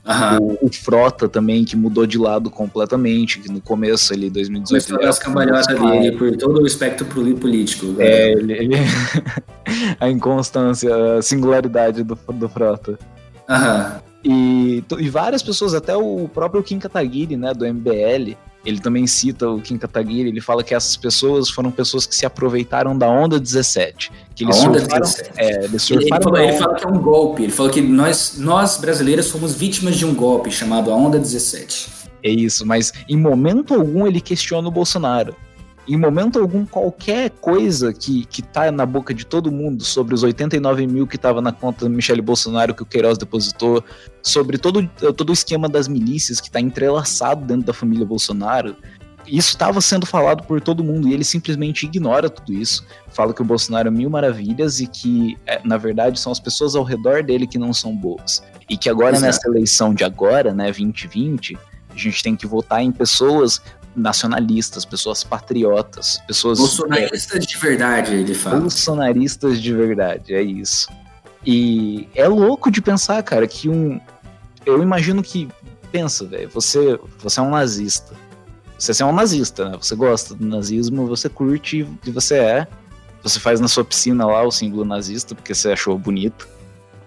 Uhum. 0.04 0.56
O, 0.60 0.66
o, 0.66 0.72
Frota 0.72 1.28
também, 1.28 1.64
que 1.64 1.76
mudou 1.76 2.06
de 2.06 2.18
lado 2.18 2.50
completamente, 2.50 3.38
que 3.38 3.48
no 3.48 3.60
começo 3.60 4.12
ali, 4.12 4.28
2018... 4.28 4.86
Começou 4.86 5.08
as 5.08 5.18
cambalhotas 5.18 5.66
dele 5.66 6.16
por 6.16 6.36
todo 6.36 6.60
o 6.60 6.66
espectro 6.66 7.06
político. 7.06 7.86
Né? 7.86 8.04
É, 8.04 8.32
ele, 8.32 8.52
ele 8.52 8.74
a 10.00 10.10
inconstância, 10.10 11.18
a 11.18 11.22
singularidade 11.22 12.02
do, 12.02 12.18
do 12.34 12.48
Frota. 12.48 12.98
Aham. 13.48 13.94
Uhum. 13.94 14.12
E, 14.24 14.84
e 14.98 15.08
várias 15.08 15.42
pessoas, 15.42 15.74
até 15.74 15.96
o 15.96 16.28
próprio 16.28 16.62
Kim 16.62 16.78
Kataguiri, 16.78 17.36
né, 17.36 17.52
do 17.52 17.66
MBL, 17.66 18.36
ele 18.64 18.80
também 18.80 19.06
cita 19.06 19.48
o 19.48 19.60
Kim 19.60 19.76
Kataguiri, 19.76 20.28
ele 20.28 20.40
fala 20.40 20.62
que 20.62 20.74
essas 20.74 20.96
pessoas 20.96 21.50
foram 21.50 21.70
pessoas 21.70 22.06
que 22.06 22.14
se 22.14 22.24
aproveitaram 22.24 22.96
da 22.96 23.08
onda 23.08 23.38
17. 23.38 24.12
Que 24.34 24.44
eles 24.44 24.56
a 24.56 24.68
onda 24.68 24.78
surfaram, 24.80 25.02
17. 25.02 25.30
É, 25.36 25.64
eles 25.64 25.82
surfaram 25.82 26.16
ele, 26.16 26.24
falou, 26.24 26.38
ele 26.40 26.58
fala 26.58 26.74
que 26.74 26.84
é 26.84 26.88
um 26.88 26.98
golpe, 26.98 27.42
ele 27.42 27.52
falou 27.52 27.72
que 27.72 27.80
nós, 27.80 28.36
nós 28.38 28.78
brasileiros 28.78 29.26
somos 29.26 29.54
vítimas 29.54 29.96
de 29.96 30.06
um 30.06 30.14
golpe 30.14 30.50
chamado 30.50 30.90
a 30.90 30.94
onda 30.94 31.18
17. 31.18 32.02
É 32.22 32.30
isso, 32.30 32.64
mas 32.64 32.92
em 33.08 33.16
momento 33.16 33.74
algum 33.74 34.06
ele 34.06 34.20
questiona 34.20 34.68
o 34.68 34.70
Bolsonaro 34.70 35.34
em 35.86 35.96
momento 35.96 36.38
algum, 36.38 36.64
qualquer 36.64 37.30
coisa 37.30 37.92
que, 37.92 38.24
que 38.26 38.40
tá 38.40 38.70
na 38.70 38.86
boca 38.86 39.12
de 39.12 39.26
todo 39.26 39.50
mundo 39.50 39.84
sobre 39.84 40.14
os 40.14 40.22
89 40.22 40.86
mil 40.86 41.06
que 41.06 41.18
tava 41.18 41.40
na 41.40 41.52
conta 41.52 41.84
do 41.84 41.90
Michele 41.90 42.22
Bolsonaro 42.22 42.74
que 42.74 42.82
o 42.82 42.86
Queiroz 42.86 43.18
depositou, 43.18 43.82
sobre 44.22 44.58
todo, 44.58 44.88
todo 45.16 45.30
o 45.30 45.32
esquema 45.32 45.68
das 45.68 45.88
milícias 45.88 46.40
que 46.40 46.50
tá 46.50 46.60
entrelaçado 46.60 47.44
dentro 47.44 47.66
da 47.66 47.72
família 47.72 48.06
Bolsonaro, 48.06 48.76
isso 49.26 49.50
estava 49.50 49.80
sendo 49.80 50.06
falado 50.06 50.44
por 50.44 50.60
todo 50.60 50.82
mundo 50.82 51.08
e 51.08 51.12
ele 51.12 51.24
simplesmente 51.24 51.86
ignora 51.86 52.28
tudo 52.28 52.52
isso. 52.52 52.84
Fala 53.08 53.32
que 53.32 53.42
o 53.42 53.44
Bolsonaro 53.44 53.88
é 53.88 53.90
mil 53.90 54.10
maravilhas 54.10 54.80
e 54.80 54.86
que, 54.86 55.38
é, 55.46 55.60
na 55.64 55.76
verdade, 55.76 56.18
são 56.18 56.32
as 56.32 56.40
pessoas 56.40 56.74
ao 56.74 56.82
redor 56.82 57.22
dele 57.22 57.46
que 57.46 57.58
não 57.58 57.72
são 57.72 57.94
boas. 57.94 58.42
E 58.68 58.76
que 58.76 58.88
agora, 58.88 59.16
Exato. 59.16 59.26
nessa 59.26 59.48
eleição 59.48 59.94
de 59.94 60.04
agora, 60.04 60.52
né, 60.52 60.64
2020, 60.64 61.56
a 61.90 61.96
gente 61.96 62.22
tem 62.22 62.34
que 62.34 62.46
votar 62.46 62.82
em 62.82 62.90
pessoas 62.90 63.62
nacionalistas, 63.94 64.84
pessoas 64.84 65.22
patriotas, 65.22 66.18
pessoas. 66.26 66.58
Bolsonaristas 66.58 67.46
de 67.46 67.58
verdade, 67.58 68.14
ele 68.14 68.34
fala. 68.34 68.60
Bolsonaristas 68.60 69.60
de 69.60 69.72
verdade, 69.72 70.34
é 70.34 70.42
isso. 70.42 70.88
E 71.46 72.08
é 72.14 72.26
louco 72.26 72.70
de 72.70 72.80
pensar, 72.80 73.22
cara, 73.22 73.46
que 73.46 73.68
um. 73.68 74.00
Eu 74.64 74.82
imagino 74.82 75.22
que. 75.22 75.48
Pensa, 75.90 76.24
velho, 76.24 76.48
você, 76.48 76.98
você 77.18 77.38
é 77.38 77.42
um 77.42 77.50
nazista. 77.50 78.14
Você 78.78 79.02
é 79.02 79.06
um 79.06 79.12
nazista, 79.12 79.68
né? 79.68 79.78
Você 79.78 79.94
gosta 79.94 80.34
do 80.34 80.46
nazismo, 80.46 81.06
você 81.06 81.28
curte 81.28 81.86
que 82.02 82.10
você 82.10 82.36
é. 82.36 82.66
Você 83.22 83.38
faz 83.38 83.60
na 83.60 83.68
sua 83.68 83.84
piscina 83.84 84.26
lá 84.26 84.42
o 84.42 84.50
símbolo 84.50 84.84
nazista 84.84 85.34
porque 85.34 85.54
você 85.54 85.70
achou 85.72 85.96
bonito. 85.98 86.48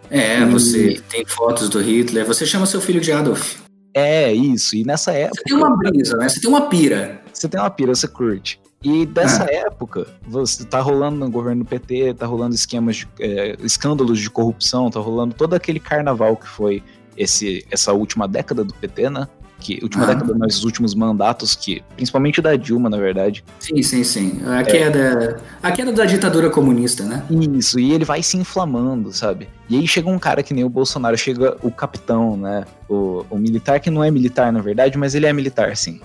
É, 0.10 0.40
e... 0.40 0.46
você 0.46 1.02
tem 1.10 1.26
fotos 1.26 1.68
do 1.68 1.82
Hitler, 1.82 2.26
você 2.26 2.46
chama 2.46 2.66
seu 2.66 2.80
filho 2.80 3.02
de 3.02 3.12
Adolf. 3.12 3.65
É, 3.96 4.34
isso. 4.34 4.76
E 4.76 4.84
nessa 4.84 5.14
época. 5.14 5.42
Você 5.42 5.44
tem 5.46 5.56
uma 5.56 5.78
brisa, 5.78 6.18
né? 6.18 6.28
Você 6.28 6.42
tem 6.42 6.50
uma 6.50 6.68
pira. 6.68 7.22
Você 7.34 7.48
tem 7.48 7.60
uma 7.60 7.70
pira, 7.70 7.96
você 7.96 8.08
curte. 8.10 8.60
E 8.84 9.06
dessa 9.06 9.46
ah. 9.46 9.52
época, 9.52 10.06
você 10.28 10.66
tá 10.66 10.80
rolando 10.82 11.18
no 11.18 11.32
governo 11.32 11.64
do 11.64 11.68
PT, 11.68 12.14
tá 12.14 12.26
rolando 12.26 12.54
esquemas 12.54 12.98
de 12.98 13.08
é, 13.20 13.56
escândalos 13.62 14.20
de 14.20 14.30
corrupção, 14.30 14.92
tá 14.92 15.00
rolando 15.00 15.34
todo 15.34 15.56
aquele 15.56 15.80
carnaval 15.80 16.36
que 16.36 16.48
foi 16.48 16.84
esse, 17.18 17.66
essa 17.72 17.94
última 17.94 18.28
década 18.28 18.64
do 18.64 18.74
PT, 18.74 19.10
né? 19.10 19.28
Que 19.66 19.80
última 19.82 20.04
ah. 20.04 20.14
década, 20.14 20.36
mas 20.38 20.58
os 20.58 20.64
últimos 20.64 20.94
mandatos, 20.94 21.56
que 21.56 21.82
principalmente 21.96 22.40
da 22.40 22.56
Dilma, 22.56 22.88
na 22.88 22.98
verdade. 22.98 23.44
Sim, 23.60 23.82
sim, 23.82 24.04
sim. 24.04 24.42
A 24.46 24.64
queda, 24.64 25.00
é. 25.00 25.68
a 25.68 25.72
queda 25.72 25.92
da 25.92 26.06
ditadura 26.06 26.52
comunista, 26.52 27.04
né? 27.04 27.26
Isso, 27.58 27.80
e 27.80 27.92
ele 27.92 28.06
vai 28.06 28.22
se 28.22 28.38
inflamando, 28.38 29.12
sabe? 29.12 29.50
E 29.68 29.76
aí 29.76 29.88
chega 29.88 30.08
um 30.08 30.20
cara 30.20 30.44
que 30.44 30.54
nem 30.54 30.64
o 30.64 30.70
Bolsonaro, 30.70 31.18
chega 31.18 31.58
o 31.64 31.72
capitão, 31.72 32.38
né? 32.38 32.66
O, 32.88 33.26
o 33.28 33.40
militar 33.40 33.80
que 33.80 33.90
não 33.90 34.04
é 34.04 34.12
militar, 34.12 34.54
na 34.54 34.62
verdade, 34.62 34.98
mas 35.00 35.16
ele 35.16 35.26
é 35.26 35.34
militar, 35.34 35.76
sim. 35.76 36.00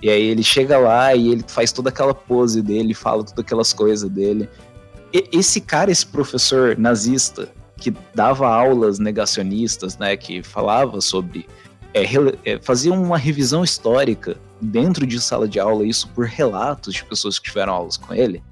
E 0.00 0.08
aí 0.08 0.22
ele 0.22 0.42
chega 0.42 0.78
lá 0.78 1.14
e 1.14 1.28
ele 1.28 1.44
faz 1.46 1.70
toda 1.70 1.90
aquela 1.90 2.14
pose 2.14 2.62
dele, 2.62 2.94
fala 2.94 3.24
todas 3.24 3.44
aquelas 3.44 3.74
coisas 3.74 4.08
dele. 4.08 4.48
E 5.12 5.28
esse 5.30 5.60
cara, 5.60 5.90
esse 5.90 6.06
professor 6.06 6.78
nazista, 6.78 7.48
que 7.76 7.92
dava 8.14 8.48
aulas 8.48 8.98
negacionistas, 8.98 9.98
né, 9.98 10.16
que 10.16 10.42
falava 10.42 11.00
sobre 11.00 11.46
é, 11.94 12.04
é, 12.44 12.58
fazia 12.62 12.92
uma 12.92 13.18
revisão 13.18 13.62
histórica 13.62 14.36
dentro 14.60 15.06
de 15.06 15.20
sala 15.20 15.46
de 15.46 15.60
aula, 15.60 15.84
isso 15.84 16.08
por 16.14 16.26
relatos 16.26 16.94
de 16.94 17.04
pessoas 17.04 17.38
que 17.38 17.46
tiveram 17.46 17.72
aulas 17.72 17.96
com 17.96 18.14
ele. 18.14 18.42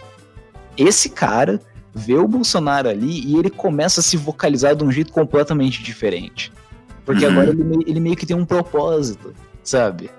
Esse 0.76 1.10
cara 1.10 1.60
vê 1.94 2.14
o 2.14 2.28
Bolsonaro 2.28 2.88
ali 2.88 3.26
e 3.26 3.36
ele 3.36 3.50
começa 3.50 4.00
a 4.00 4.02
se 4.02 4.16
vocalizar 4.16 4.76
de 4.76 4.84
um 4.84 4.92
jeito 4.92 5.12
completamente 5.12 5.82
diferente. 5.82 6.52
Porque 7.04 7.24
uhum. 7.24 7.32
agora 7.32 7.50
ele, 7.50 7.84
ele, 7.86 8.00
meio 8.00 8.16
que 8.16 8.26
tem 8.26 8.36
um 8.36 8.44
propósito, 8.44 9.34
sabe? 9.64 10.10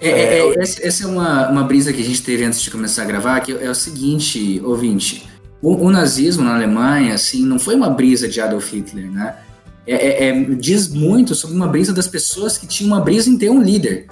É, 0.00 0.08
é, 0.08 0.38
é, 0.38 0.60
essa 0.60 1.04
é 1.04 1.06
uma, 1.06 1.48
uma 1.48 1.64
brisa 1.64 1.92
que 1.92 2.02
a 2.02 2.04
gente 2.04 2.22
teve 2.22 2.44
antes 2.44 2.60
de 2.60 2.70
começar 2.70 3.02
a 3.02 3.06
gravar, 3.06 3.40
que 3.40 3.52
é 3.52 3.70
o 3.70 3.74
seguinte, 3.74 4.60
ouvinte. 4.64 5.26
O, 5.62 5.86
o 5.86 5.90
nazismo 5.90 6.44
na 6.44 6.54
Alemanha, 6.54 7.14
assim, 7.14 7.44
não 7.44 7.58
foi 7.58 7.74
uma 7.74 7.88
brisa 7.88 8.28
de 8.28 8.40
Adolf 8.40 8.72
Hitler, 8.72 9.10
né? 9.10 9.34
É, 9.86 9.94
é, 9.94 10.28
é, 10.28 10.42
diz 10.54 10.88
muito 10.88 11.34
sobre 11.34 11.54
uma 11.54 11.68
brisa 11.68 11.92
das 11.92 12.08
pessoas 12.08 12.58
que 12.58 12.66
tinham 12.66 12.92
uma 12.92 13.00
brisa 13.00 13.30
em 13.30 13.38
ter 13.38 13.50
um 13.50 13.62
líder, 13.62 14.06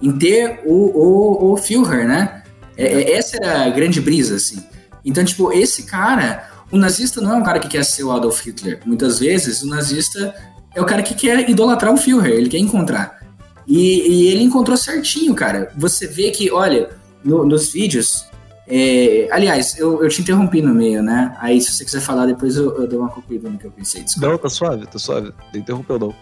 em 0.00 0.10
ter 0.10 0.60
o, 0.64 0.72
o, 0.72 1.52
o 1.52 1.56
Führer, 1.56 2.08
né? 2.08 2.42
É, 2.76 2.84
é, 2.84 3.12
essa 3.12 3.36
era 3.36 3.64
a 3.64 3.70
grande 3.70 4.00
brisa, 4.00 4.36
assim. 4.36 4.62
Então, 5.04 5.24
tipo, 5.24 5.52
esse 5.52 5.84
cara, 5.84 6.50
o 6.70 6.76
nazista 6.76 7.20
não 7.20 7.34
é 7.34 7.36
um 7.36 7.42
cara 7.42 7.60
que 7.60 7.68
quer 7.68 7.84
ser 7.84 8.02
o 8.02 8.10
Adolf 8.10 8.44
Hitler. 8.44 8.80
Muitas 8.84 9.20
vezes, 9.20 9.62
o 9.62 9.68
nazista 9.68 10.34
é 10.74 10.80
o 10.80 10.84
cara 10.84 11.02
que 11.02 11.14
quer 11.14 11.48
idolatrar 11.48 11.92
o 11.92 11.96
Führer, 11.96 12.32
ele 12.32 12.48
quer 12.48 12.58
encontrar. 12.58 13.20
E, 13.66 14.08
e 14.08 14.26
ele 14.26 14.42
encontrou 14.42 14.76
certinho, 14.76 15.34
cara. 15.34 15.70
Você 15.76 16.06
vê 16.06 16.30
que, 16.30 16.50
olha, 16.50 16.90
no, 17.24 17.44
nos 17.44 17.72
vídeos, 17.72 18.24
é, 18.66 19.28
aliás, 19.30 19.78
eu, 19.78 20.02
eu 20.02 20.08
te 20.08 20.22
interrompi 20.22 20.62
no 20.62 20.74
meio, 20.74 21.02
né? 21.02 21.36
Aí, 21.40 21.60
se 21.60 21.72
você 21.72 21.84
quiser 21.84 22.00
falar, 22.00 22.26
depois 22.26 22.56
eu, 22.56 22.76
eu 22.80 22.86
dou 22.86 23.00
uma 23.00 23.08
concluída 23.08 23.48
no 23.48 23.58
que 23.58 23.66
eu 23.66 23.70
pensei. 23.70 24.02
Desculpa. 24.02 24.28
Não, 24.28 24.38
tá 24.38 24.48
suave, 24.48 24.86
tá 24.86 24.98
suave. 24.98 25.32
Não 25.52 25.60
interrompeu, 25.60 25.98
não. 25.98 26.14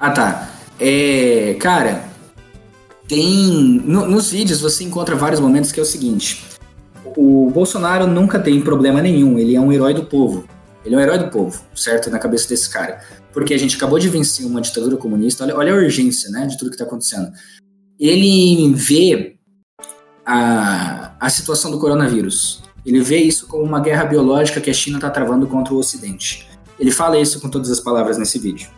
Ah, 0.00 0.10
tá. 0.10 0.50
É, 0.80 1.56
cara, 1.60 2.04
tem. 3.06 3.80
No, 3.84 4.06
nos 4.06 4.30
vídeos 4.30 4.60
você 4.60 4.84
encontra 4.84 5.14
vários 5.14 5.40
momentos 5.40 5.70
que 5.70 5.78
é 5.78 5.82
o 5.82 5.86
seguinte: 5.86 6.44
o 7.16 7.50
Bolsonaro 7.50 8.06
nunca 8.06 8.38
tem 8.38 8.60
problema 8.60 9.00
nenhum, 9.00 9.38
ele 9.38 9.54
é 9.54 9.60
um 9.60 9.72
herói 9.72 9.94
do 9.94 10.04
povo. 10.04 10.44
Ele 10.84 10.94
é 10.94 10.98
um 10.98 11.00
herói 11.00 11.18
do 11.18 11.30
povo, 11.30 11.62
certo? 11.74 12.10
Na 12.10 12.18
cabeça 12.18 12.48
desse 12.48 12.68
cara. 12.68 13.00
Porque 13.32 13.54
a 13.54 13.58
gente 13.58 13.76
acabou 13.76 13.98
de 13.98 14.08
vencer 14.08 14.44
uma 14.46 14.60
ditadura 14.60 14.96
comunista, 14.96 15.44
olha, 15.44 15.56
olha 15.56 15.72
a 15.72 15.76
urgência, 15.76 16.30
né, 16.30 16.46
de 16.46 16.58
tudo 16.58 16.70
que 16.70 16.76
tá 16.76 16.84
acontecendo. 16.84 17.32
Ele 17.98 18.72
vê 18.74 19.36
a, 20.26 21.03
a 21.24 21.30
situação 21.30 21.70
do 21.70 21.78
coronavírus. 21.78 22.62
Ele 22.84 23.00
vê 23.00 23.16
isso 23.16 23.46
como 23.46 23.64
uma 23.64 23.80
guerra 23.80 24.04
biológica 24.04 24.60
que 24.60 24.68
a 24.68 24.74
China 24.74 24.98
está 24.98 25.08
travando 25.08 25.46
contra 25.46 25.72
o 25.72 25.78
Ocidente. 25.78 26.46
Ele 26.78 26.90
fala 26.90 27.18
isso 27.18 27.40
com 27.40 27.48
todas 27.48 27.70
as 27.70 27.80
palavras 27.80 28.18
nesse 28.18 28.38
vídeo. 28.38 28.68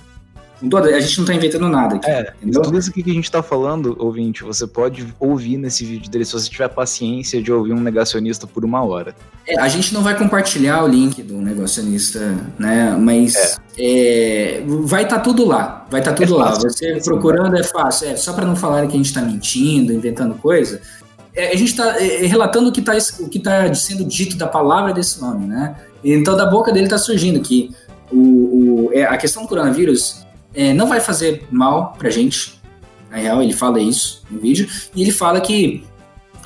Toda, 0.71 0.89
a 0.89 1.01
gente 1.01 1.19
não 1.19 1.25
está 1.25 1.35
inventando 1.35 1.69
nada 1.69 1.97
aqui. 1.97 2.09
É, 2.09 2.33
entendeu? 2.41 2.63
tudo 2.63 2.79
isso 2.79 2.93
que 2.93 3.03
a 3.03 3.13
gente 3.13 3.25
está 3.25 3.43
falando, 3.43 3.97
ouvinte, 3.99 4.45
você 4.45 4.65
pode 4.65 5.13
ouvir 5.19 5.59
nesse 5.59 5.85
vídeo 5.85 6.09
dele 6.09 6.25
se 6.25 6.33
você 6.33 6.49
tiver 6.49 6.69
paciência 6.69 7.43
de 7.43 7.53
ouvir 7.53 7.73
um 7.73 7.81
negacionista 7.81 8.47
por 8.47 8.65
uma 8.65 8.83
hora. 8.83 9.15
É, 9.47 9.61
a 9.61 9.69
gente 9.69 9.93
não 9.93 10.03
vai 10.03 10.17
compartilhar 10.17 10.85
o 10.85 10.87
link 10.87 11.23
do 11.23 11.43
negacionista, 11.43 12.21
né? 12.59 12.97
Mas 12.99 13.59
é. 13.77 14.61
É, 14.61 14.65
vai 14.85 15.03
estar 15.03 15.17
tá 15.17 15.23
tudo 15.23 15.45
lá. 15.45 15.85
Vai 15.91 16.01
estar 16.01 16.13
tá 16.13 16.17
tudo 16.17 16.37
é 16.37 16.39
lá. 16.39 16.55
Você 16.55 17.01
procurando 17.05 17.59
é 17.59 17.65
fácil. 17.65 18.09
É, 18.09 18.17
só 18.17 18.33
para 18.33 18.47
não 18.47 18.57
falar 18.57 18.87
que 18.87 18.95
a 18.95 18.97
gente 18.97 19.07
está 19.07 19.21
mentindo, 19.21 19.93
inventando 19.93 20.37
coisa 20.37 20.81
a 21.37 21.57
gente 21.57 21.71
está 21.71 22.01
é, 22.01 22.25
é, 22.25 22.27
relatando 22.27 22.71
o 22.71 22.73
que 22.73 22.81
está 22.81 22.95
tá 23.43 23.75
sendo 23.75 24.05
dito 24.05 24.37
da 24.37 24.47
palavra 24.47 24.93
desse 24.93 25.21
nome, 25.21 25.47
né? 25.47 25.77
Então, 26.03 26.37
da 26.37 26.47
boca 26.47 26.73
dele 26.73 26.87
está 26.87 26.99
surgindo 26.99 27.41
que 27.41 27.75
o, 28.11 28.17
o 28.87 28.91
é, 28.93 29.05
a 29.05 29.17
questão 29.17 29.43
do 29.43 29.49
coronavírus 29.49 30.25
é, 30.55 30.73
não 30.73 30.89
vai 30.89 31.01
fazer 31.01 31.47
mal 31.51 31.95
para 31.99 32.09
gente. 32.09 32.61
Na 33.11 33.19
real, 33.19 33.43
ele 33.43 33.53
fala 33.53 33.81
isso 33.81 34.23
no 34.31 34.41
vídeo. 34.41 34.69
E 34.95 35.03
ele 35.03 35.13
fala 35.13 35.41
que 35.41 35.85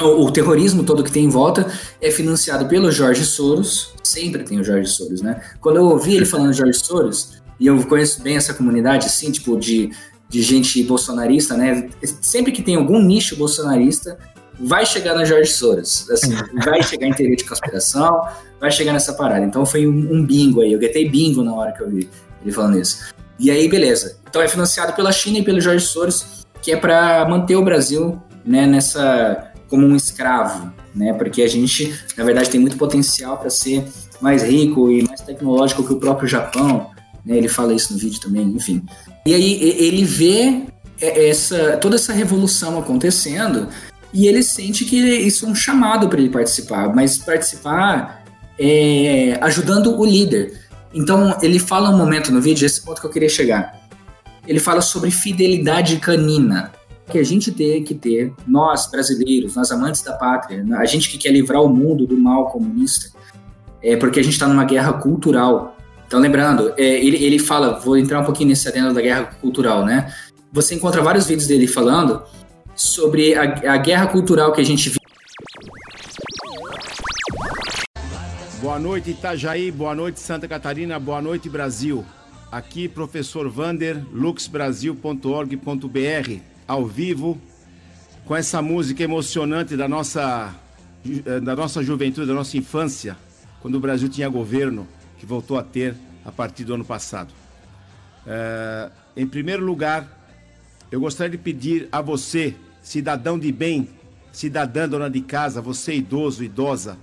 o, 0.01 0.24
o, 0.24 0.30
terrorismo 0.30 0.82
todo 0.82 1.05
que 1.05 1.12
tem 1.12 1.24
em 1.24 1.28
volta 1.28 1.70
é 2.01 2.11
financiado 2.11 2.66
pelo 2.66 2.91
Jorge 2.91 3.24
Soros. 3.24 3.95
Sempre 4.03 4.43
tem 4.43 4.59
o 4.59 4.64
Jorge 4.64 4.91
Soros, 4.91 5.22
né? 5.22 5.41
Quando 5.61 5.76
eu 5.76 5.84
ouvi 5.84 6.16
ele 6.16 6.26
falando 6.26 6.53
Jorge 6.53 6.78
Soros, 6.78 7.41
e 7.61 7.66
eu 7.66 7.80
conheço 7.86 8.22
bem 8.22 8.36
essa 8.36 8.55
comunidade, 8.55 9.07
assim, 9.07 9.30
tipo, 9.30 9.57
de, 9.57 9.91
de 10.28 10.43
gente 10.43 10.82
bolsonarista, 10.82 11.56
né? 11.56 11.89
Sempre 12.20 12.51
que 12.51 12.62
tem 12.62 12.74
algum 12.74 13.01
nicho 13.01 13.36
bolsonarista, 13.36 14.19
vai 14.61 14.85
chegar 14.85 15.15
na 15.15 15.24
Jorge 15.24 15.51
Soros. 15.51 16.09
Assim, 16.11 16.35
vai 16.65 16.82
chegar 16.82 17.07
em 17.07 17.12
teoria 17.12 17.37
de 17.37 17.45
conspiração, 17.45 18.23
vai 18.61 18.70
chegar 18.70 18.93
nessa 18.93 19.12
parada. 19.15 19.45
Então 19.45 19.65
foi 19.65 19.87
um, 19.87 20.12
um 20.12 20.24
bingo 20.24 20.61
aí. 20.61 20.73
Eu 20.73 20.78
gritei 20.78 21.09
bingo 21.09 21.43
na 21.43 21.55
hora 21.55 21.73
que 21.73 21.82
eu 21.82 21.89
vi 21.89 22.09
ele 22.43 22.53
falando 22.53 22.78
isso. 22.78 23.12
E 23.39 23.51
aí, 23.51 23.69
beleza. 23.69 24.19
Então 24.28 24.43
é 24.43 24.49
financiado 24.49 24.93
pela 24.93 25.11
China 25.12 25.39
e 25.39 25.43
pelo 25.43 25.61
Jorge 25.61 25.87
Soros, 25.87 26.47
que 26.61 26.73
é 26.73 26.77
para 26.77 27.27
manter 27.28 27.57
o 27.57 27.65
Brasil 27.65 28.20
né, 28.45 28.66
nessa 28.66 29.51
como 29.69 29.87
um 29.87 29.95
escravo, 29.95 30.73
né? 30.95 31.12
Porque 31.15 31.43
a 31.43 31.49
gente, 31.49 31.95
na 32.16 32.24
verdade, 32.24 32.51
tem 32.51 32.61
muito 32.61 32.77
potencial 32.77 33.39
para 33.39 33.49
ser 33.49 33.87
mais 34.20 34.43
rico 34.43 34.91
e 34.91 35.07
mais 35.07 35.20
tecnológico 35.20 35.85
que 35.85 35.93
o 35.93 35.97
próprio 35.97 36.28
Japão. 36.28 36.91
Né? 37.24 37.37
Ele 37.37 37.49
fala 37.49 37.73
isso 37.73 37.93
no 37.93 37.99
vídeo 37.99 38.20
também, 38.20 38.43
enfim. 38.49 38.85
E 39.24 39.32
aí 39.32 39.62
ele 39.78 40.05
vê 40.05 40.65
essa 41.01 41.77
toda 41.78 41.95
essa 41.97 42.12
revolução 42.12 42.78
acontecendo 42.78 43.69
e 44.12 44.27
ele 44.27 44.43
sente 44.43 44.85
que 44.85 44.97
isso 44.97 45.47
é 45.47 45.49
um 45.49 45.55
chamado 45.55 46.09
para 46.09 46.20
ele 46.20 46.31
participar, 46.31 46.95
mas 46.95 47.19
participar 47.19 48.24
é, 48.59 49.39
ajudando 49.41 49.99
o 49.99 50.05
líder. 50.05 50.61
Então 50.93 51.39
ele 51.43 51.59
fala 51.59 51.91
um 51.91 51.97
momento 51.97 52.32
no 52.32 52.41
vídeo, 52.41 52.66
esse 52.66 52.82
ponto 52.82 53.01
que 53.01 53.07
eu 53.07 53.11
queria 53.11 53.28
chegar. 53.28 53.78
Ele 54.47 54.59
fala 54.59 54.81
sobre 54.81 55.11
fidelidade 55.11 55.97
canina 55.99 56.73
que 57.11 57.19
a 57.19 57.24
gente 57.24 57.51
tem 57.51 57.82
que 57.82 57.95
ter, 57.95 58.32
nós 58.47 58.89
brasileiros, 58.89 59.57
nós 59.57 59.70
amantes 59.70 60.01
da 60.03 60.12
pátria, 60.12 60.65
a 60.77 60.85
gente 60.87 61.11
que 61.11 61.19
quer 61.19 61.31
livrar 61.31 61.61
o 61.61 61.69
mundo 61.69 62.07
do 62.07 62.16
mal 62.16 62.47
comunista, 62.47 63.11
é 63.82 63.97
porque 63.97 64.20
a 64.20 64.23
gente 64.23 64.35
está 64.35 64.47
numa 64.47 64.65
guerra 64.65 64.93
cultural. 64.93 65.77
Então, 66.07 66.20
lembrando, 66.20 66.73
é, 66.77 67.05
ele, 67.05 67.23
ele 67.23 67.39
fala, 67.39 67.78
vou 67.81 67.97
entrar 67.97 68.20
um 68.20 68.24
pouquinho 68.24 68.49
nesse 68.49 68.69
adendo 68.69 68.95
da 68.95 69.01
guerra 69.01 69.24
cultural, 69.41 69.85
né? 69.85 70.12
Você 70.53 70.74
encontra 70.74 71.03
vários 71.03 71.27
vídeos 71.27 71.47
dele 71.47 71.66
falando 71.66 72.23
sobre 72.81 73.35
a, 73.35 73.74
a 73.74 73.77
guerra 73.77 74.07
cultural 74.07 74.52
que 74.52 74.61
a 74.61 74.65
gente 74.65 74.89
vive. 74.89 75.01
Boa 78.61 78.78
noite, 78.78 79.11
Itajaí. 79.11 79.70
Boa 79.70 79.94
noite, 79.94 80.19
Santa 80.19 80.48
Catarina. 80.48 80.98
Boa 80.98 81.20
noite, 81.20 81.51
Brasil. 81.51 82.05
Aqui, 82.51 82.89
professor 82.89 83.48
Vander, 83.48 84.02
luxbrasil.org.br, 84.12 86.40
ao 86.66 86.86
vivo, 86.86 87.40
com 88.24 88.35
essa 88.35 88.62
música 88.62 89.02
emocionante 89.02 89.77
da 89.77 89.86
nossa, 89.86 90.55
eh, 91.05 91.40
da 91.40 91.55
nossa 91.55 91.82
juventude, 91.82 92.27
da 92.27 92.35
nossa 92.35 92.57
infância, 92.57 93.16
quando 93.61 93.74
o 93.74 93.81
Brasil 93.81 94.09
tinha 94.09 94.28
governo, 94.28 94.89
que 95.19 95.27
voltou 95.27 95.59
a 95.59 95.62
ter 95.62 95.94
a 96.24 96.32
partir 96.32 96.65
do 96.65 96.74
ano 96.74 96.85
passado. 96.85 97.32
É, 98.27 98.90
em 99.16 99.27
primeiro 99.27 99.65
lugar, 99.65 100.09
eu 100.90 100.98
gostaria 100.98 101.31
de 101.31 101.39
pedir 101.39 101.89
a 101.93 102.01
você, 102.01 102.57
cidadão 102.82 103.39
de 103.39 103.52
bem, 103.52 103.89
cidadã 104.32 104.89
dona 104.89 105.11
de 105.11 105.20
casa, 105.20 105.61
você 105.61 105.94
idoso, 105.94 106.44
idosa, 106.44 106.98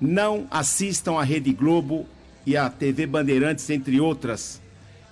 não 0.00 0.46
assistam 0.50 1.18
à 1.18 1.22
Rede 1.22 1.52
Globo 1.52 2.06
e 2.44 2.56
à 2.56 2.68
TV 2.68 3.06
Bandeirantes, 3.06 3.68
entre 3.70 4.00
outras. 4.00 4.60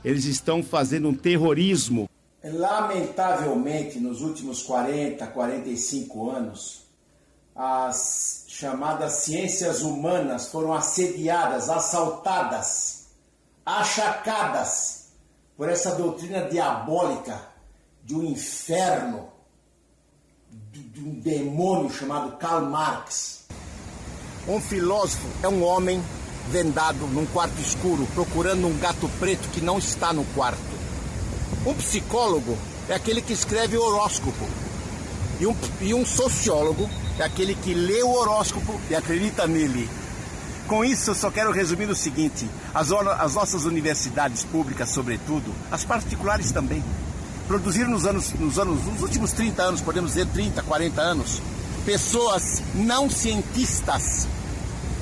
Eles 0.05 0.25
estão 0.25 0.63
fazendo 0.63 1.09
um 1.09 1.15
terrorismo. 1.15 2.09
Lamentavelmente, 2.43 4.01
nos 4.01 4.21
últimos 4.21 4.63
40, 4.63 5.27
45 5.29 6.31
anos, 6.31 6.83
as 7.55 8.47
chamadas 8.49 9.13
ciências 9.13 9.83
humanas 9.83 10.49
foram 10.49 10.73
assediadas, 10.73 11.69
assaltadas, 11.69 13.07
achacadas 13.65 15.13
por 15.57 15.69
essa 15.69 15.95
doutrina 15.95 16.49
diabólica 16.49 17.41
de 18.05 18.15
um 18.15 18.25
inferno, 18.25 19.29
de 20.93 21.01
um 21.01 21.15
demônio 21.21 21.91
chamado 21.91 22.37
Karl 22.37 22.67
Marx. 22.67 23.45
Um 24.47 24.61
filósofo 24.61 25.27
é 25.43 25.49
um 25.49 25.65
homem 25.65 26.03
vendado 26.51 27.07
num 27.07 27.25
quarto 27.25 27.59
escuro 27.63 28.07
procurando 28.15 28.67
um 28.67 28.79
gato 28.79 29.09
preto 29.19 29.49
que 29.49 29.63
não 29.63 29.79
está 29.79 30.13
no 30.13 30.23
quarto. 30.35 30.61
Um 31.65 31.73
psicólogo 31.75 32.59
é 32.91 32.95
aquele 32.95 33.23
que 33.23 33.33
escreve 33.33 33.75
o 33.75 33.83
horóscopo. 33.83 34.47
E 35.41 35.47
um, 35.47 35.57
e 35.81 35.95
um 35.95 36.05
sociólogo 36.05 36.91
é 37.19 37.25
aquele 37.25 37.55
que 37.55 37.73
lê 37.73 38.03
o 38.03 38.11
horóscopo 38.11 38.79
e 38.91 38.95
acredita 38.95 39.47
nele. 39.47 39.89
Com 40.69 40.85
isso, 40.85 41.15
só 41.15 41.31
quero 41.31 41.53
resumir 41.53 41.89
o 41.89 41.97
seguinte: 41.97 42.47
as, 42.75 42.93
as 42.93 43.35
nossas 43.35 43.65
universidades 43.65 44.45
públicas, 44.45 44.91
sobretudo, 44.91 45.55
as 45.71 45.85
particulares 45.85 46.53
também, 46.53 46.85
produziram 47.47 47.91
nos 47.91 48.07
anos, 48.07 48.33
nos 48.35 48.59
anos, 48.59 48.85
nos 48.85 49.03
últimos 49.03 49.33
30 49.33 49.63
anos, 49.63 49.81
podemos 49.81 50.11
dizer 50.13 50.27
30, 50.27 50.63
40 50.63 51.01
anos, 51.01 51.43
pessoas 51.85 52.63
não 52.75 53.11
cientistas, 53.11 54.27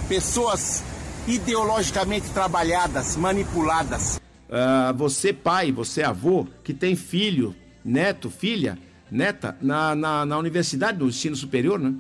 pessoas 0.09 0.83
ideologicamente 1.27 2.29
trabalhadas, 2.31 3.17
manipuladas. 3.17 4.21
Uh, 4.49 4.93
você, 4.97 5.33
pai, 5.33 5.71
você, 5.71 6.03
avô, 6.03 6.47
que 6.65 6.75
tem 6.75 6.97
filho, 6.97 7.55
neto, 7.85 8.31
filha, 8.31 8.79
neta, 9.11 9.57
na, 9.61 9.95
na, 9.95 10.27
na 10.27 10.39
universidade, 10.39 10.99
no 10.99 11.09
ensino 11.09 11.37
superior, 11.37 11.79
né? 11.79 11.95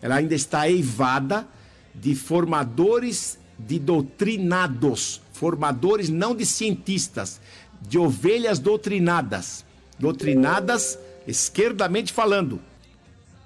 Ela 0.00 0.16
ainda 0.16 0.34
está 0.34 0.68
eivada 0.68 1.46
de 1.94 2.14
formadores 2.14 3.38
de 3.58 3.78
doutrinados, 3.78 5.20
formadores 5.32 6.08
não 6.08 6.34
de 6.34 6.44
cientistas, 6.44 7.40
de 7.80 7.98
ovelhas 7.98 8.58
doutrinadas, 8.58 9.64
doutrinadas 9.98 10.98
esquerdamente 11.26 12.12
falando. 12.12 12.60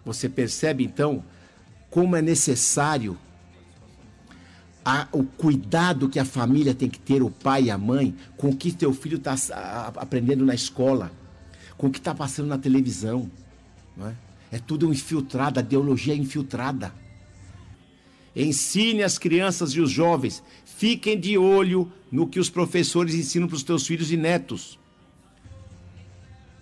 Você 0.04 0.28
percebe 0.28 0.84
então 0.84 1.24
como 1.90 2.16
é 2.16 2.22
necessário 2.22 3.18
a, 4.84 5.06
o 5.12 5.24
cuidado 5.24 6.08
que 6.08 6.18
a 6.18 6.24
família 6.24 6.74
tem 6.74 6.88
que 6.88 6.98
ter, 6.98 7.22
o 7.22 7.30
pai 7.30 7.64
e 7.64 7.70
a 7.70 7.78
mãe, 7.78 8.14
com 8.36 8.48
o 8.48 8.56
que 8.56 8.72
teu 8.72 8.92
filho 8.92 9.18
está 9.18 9.34
aprendendo 9.96 10.44
na 10.44 10.54
escola, 10.54 11.12
com 11.76 11.86
o 11.86 11.90
que 11.90 11.98
está 11.98 12.14
passando 12.14 12.48
na 12.48 12.58
televisão. 12.58 13.30
Não 13.96 14.08
é? 14.08 14.14
é 14.50 14.58
tudo 14.58 14.90
infiltrado, 14.90 15.60
a 15.60 15.62
ideologia 15.62 16.14
é 16.14 16.16
infiltrada. 16.16 16.92
Ensine 18.34 19.02
as 19.02 19.18
crianças 19.18 19.70
e 19.70 19.80
os 19.80 19.90
jovens, 19.90 20.42
fiquem 20.64 21.18
de 21.18 21.36
olho 21.36 21.92
no 22.10 22.26
que 22.26 22.40
os 22.40 22.48
professores 22.48 23.14
ensinam 23.14 23.46
para 23.46 23.56
os 23.56 23.62
teus 23.62 23.86
filhos 23.86 24.10
e 24.10 24.16
netos. 24.16 24.79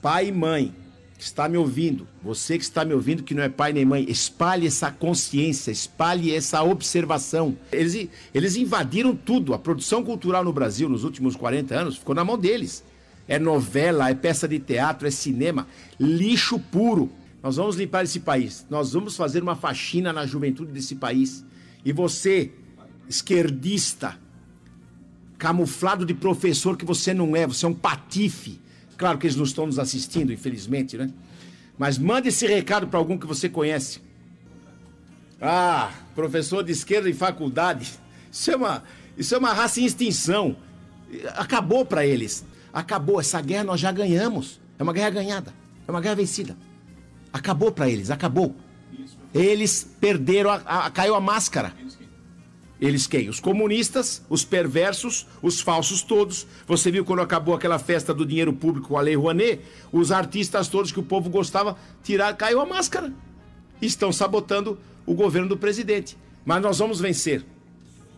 Pai 0.01 0.29
e 0.29 0.33
mãe, 0.33 0.73
que 1.19 1.25
está 1.25 1.49
me 1.49 1.57
ouvindo, 1.57 2.07
você 2.23 2.57
que 2.57 2.63
está 2.63 2.85
me 2.85 2.95
ouvindo, 2.95 3.25
que 3.25 3.35
não 3.35 3.43
é 3.43 3.49
pai 3.49 3.73
nem 3.73 3.85
mãe, 3.85 4.07
espalhe 4.09 4.69
essa 4.69 4.89
consciência, 4.89 5.73
espalhe 5.73 6.33
essa 6.33 6.63
observação. 6.63 7.59
Eles, 7.73 8.09
eles 8.33 8.57
invadiram 8.57 9.17
tudo. 9.17 9.53
A 9.53 9.59
produção 9.59 10.05
cultural 10.05 10.45
no 10.45 10.53
Brasil 10.53 10.89
nos 10.89 11.03
últimos 11.03 11.35
40 11.35 11.75
anos 11.75 11.97
ficou 11.97 12.15
na 12.15 12.25
mão 12.25 12.39
deles. 12.39 12.85
É 13.27 13.37
novela, 13.37 14.09
é 14.09 14.15
peça 14.15 14.47
de 14.47 14.61
teatro, 14.61 15.09
é 15.09 15.11
cinema. 15.11 15.67
Lixo 15.99 16.61
puro. 16.61 17.11
Nós 17.43 17.57
vamos 17.57 17.75
limpar 17.75 18.05
esse 18.05 18.21
país. 18.21 18.65
Nós 18.71 18.93
vamos 18.93 19.17
fazer 19.17 19.43
uma 19.43 19.57
faxina 19.57 20.13
na 20.13 20.25
juventude 20.25 20.71
desse 20.71 20.95
país. 20.95 21.45
E 21.85 21.93
você, 21.93 22.53
esquerdista, 23.09 24.17
camuflado 25.37 26.07
de 26.07 26.15
professor 26.15 26.77
que 26.77 26.85
você 26.85 27.13
não 27.13 27.35
é, 27.35 27.45
você 27.45 27.67
é 27.67 27.69
um 27.69 27.75
patife 27.75 28.61
Claro 28.99 29.17
que 29.17 29.27
eles 29.27 29.37
não 29.37 29.45
estão 29.45 29.65
nos 29.65 29.79
assistindo, 29.79 30.33
infelizmente, 30.33 30.99
né? 30.99 31.09
Mas 31.79 31.97
mande 31.97 32.29
esse 32.29 32.47
recado 32.49 32.89
para 32.89 32.99
algum 32.99 33.17
que 33.17 33.27
você 33.27 33.49
conhece. 33.49 34.01
Ah, 35.41 35.93
professor 36.17 36.65
de 36.65 36.73
esquerda 36.73 37.09
em 37.09 37.15
faculdade. 37.15 37.93
Isso 38.31 38.51
é 38.51 38.57
uma, 38.57 38.83
isso 39.17 39.33
é 39.37 39.39
uma 39.39 39.53
raça 39.53 39.81
em 39.81 39.85
extinção. 39.85 40.57
Acabou 41.37 41.87
para 41.87 42.05
eles. 42.05 42.45
Acabou. 42.73 43.21
Essa 43.21 43.41
guerra 43.41 43.63
nós 43.63 43.81
já 43.81 43.93
ganhamos. 43.93 44.61
É 44.77 44.83
uma 44.83 44.93
guerra 44.93 45.11
ganhada. 45.11 45.55
É 45.87 45.91
uma 45.93 46.01
guerra 46.01 46.17
vencida. 46.17 46.57
Acabou 47.33 47.71
para 47.71 47.89
eles. 47.89 48.11
Acabou. 48.11 48.57
Eles 49.33 49.89
perderam. 50.01 50.51
A, 50.51 50.87
a, 50.87 50.91
caiu 50.91 51.15
a 51.15 51.21
máscara. 51.21 51.73
Eles 52.81 53.09
quem? 53.09 53.29
Os 53.29 53.41
comunistas, 53.41 54.23
os 54.31 54.45
perversos, 54.45 55.27
os 55.43 55.61
falsos 55.61 56.01
todos. 56.01 56.47
Você 56.67 56.91
viu 56.91 57.05
quando 57.05 57.21
acabou 57.21 57.55
aquela 57.55 57.79
festa 57.79 58.15
do 58.15 58.25
dinheiro 58.25 58.53
público 58.53 58.89
com 58.89 58.99
a 58.99 59.01
Lei 59.01 59.17
Rouanet? 59.17 59.61
Os 59.93 60.13
artistas 60.13 60.69
todos 60.69 60.93
que 60.93 61.01
o 61.01 61.03
povo 61.03 61.29
gostava, 61.29 61.77
tirar, 62.05 62.37
caiu 62.37 62.61
a 62.61 62.67
máscara. 62.67 63.13
Estão 63.83 64.13
sabotando 64.13 64.79
o 65.05 65.15
governo 65.15 65.49
do 65.49 65.57
presidente. 65.57 66.17
Mas 66.45 66.63
nós 66.63 66.79
vamos 66.79 67.01
vencer. 67.01 67.45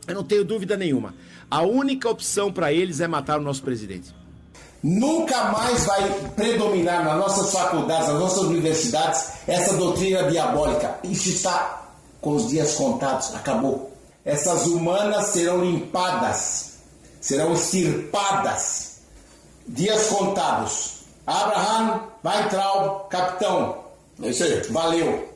Eu 0.07 0.15
não 0.15 0.25
tenho 0.25 0.45
dúvida 0.45 0.77
nenhuma. 0.77 1.15
A 1.51 1.63
única 1.63 2.09
opção 2.09 2.53
para 2.53 2.73
eles 2.73 3.01
é 3.01 3.09
matar 3.09 3.41
o 3.41 3.43
nosso 3.43 3.63
presidente. 3.63 4.15
Nunca 4.83 5.53
mais 5.53 5.85
vai 5.87 6.31
predominar 6.37 7.05
nas 7.05 7.17
nossas 7.17 7.53
faculdades, 7.53 8.09
nas 8.09 8.21
nossas 8.21 8.43
universidades, 8.45 9.33
essa 9.47 9.77
doutrina 9.77 10.25
diabólica. 10.31 10.99
Isso 11.05 11.29
está 11.31 11.89
com 12.21 12.35
os 12.35 12.49
dias 12.49 12.75
contados. 12.75 13.35
Acabou 13.35 13.90
essas 14.25 14.67
humanas 14.67 15.27
serão 15.27 15.65
limpadas, 15.65 16.79
serão 17.21 17.55
extirpadas. 17.55 19.01
Dias 19.67 20.09
contados. 20.09 21.01
Abraham 21.27 22.01
Weintraub, 22.25 23.09
capitão. 23.09 23.85
É 24.23 24.31
isso 24.31 24.43
aí. 24.45 24.63
Valeu. 24.71 25.31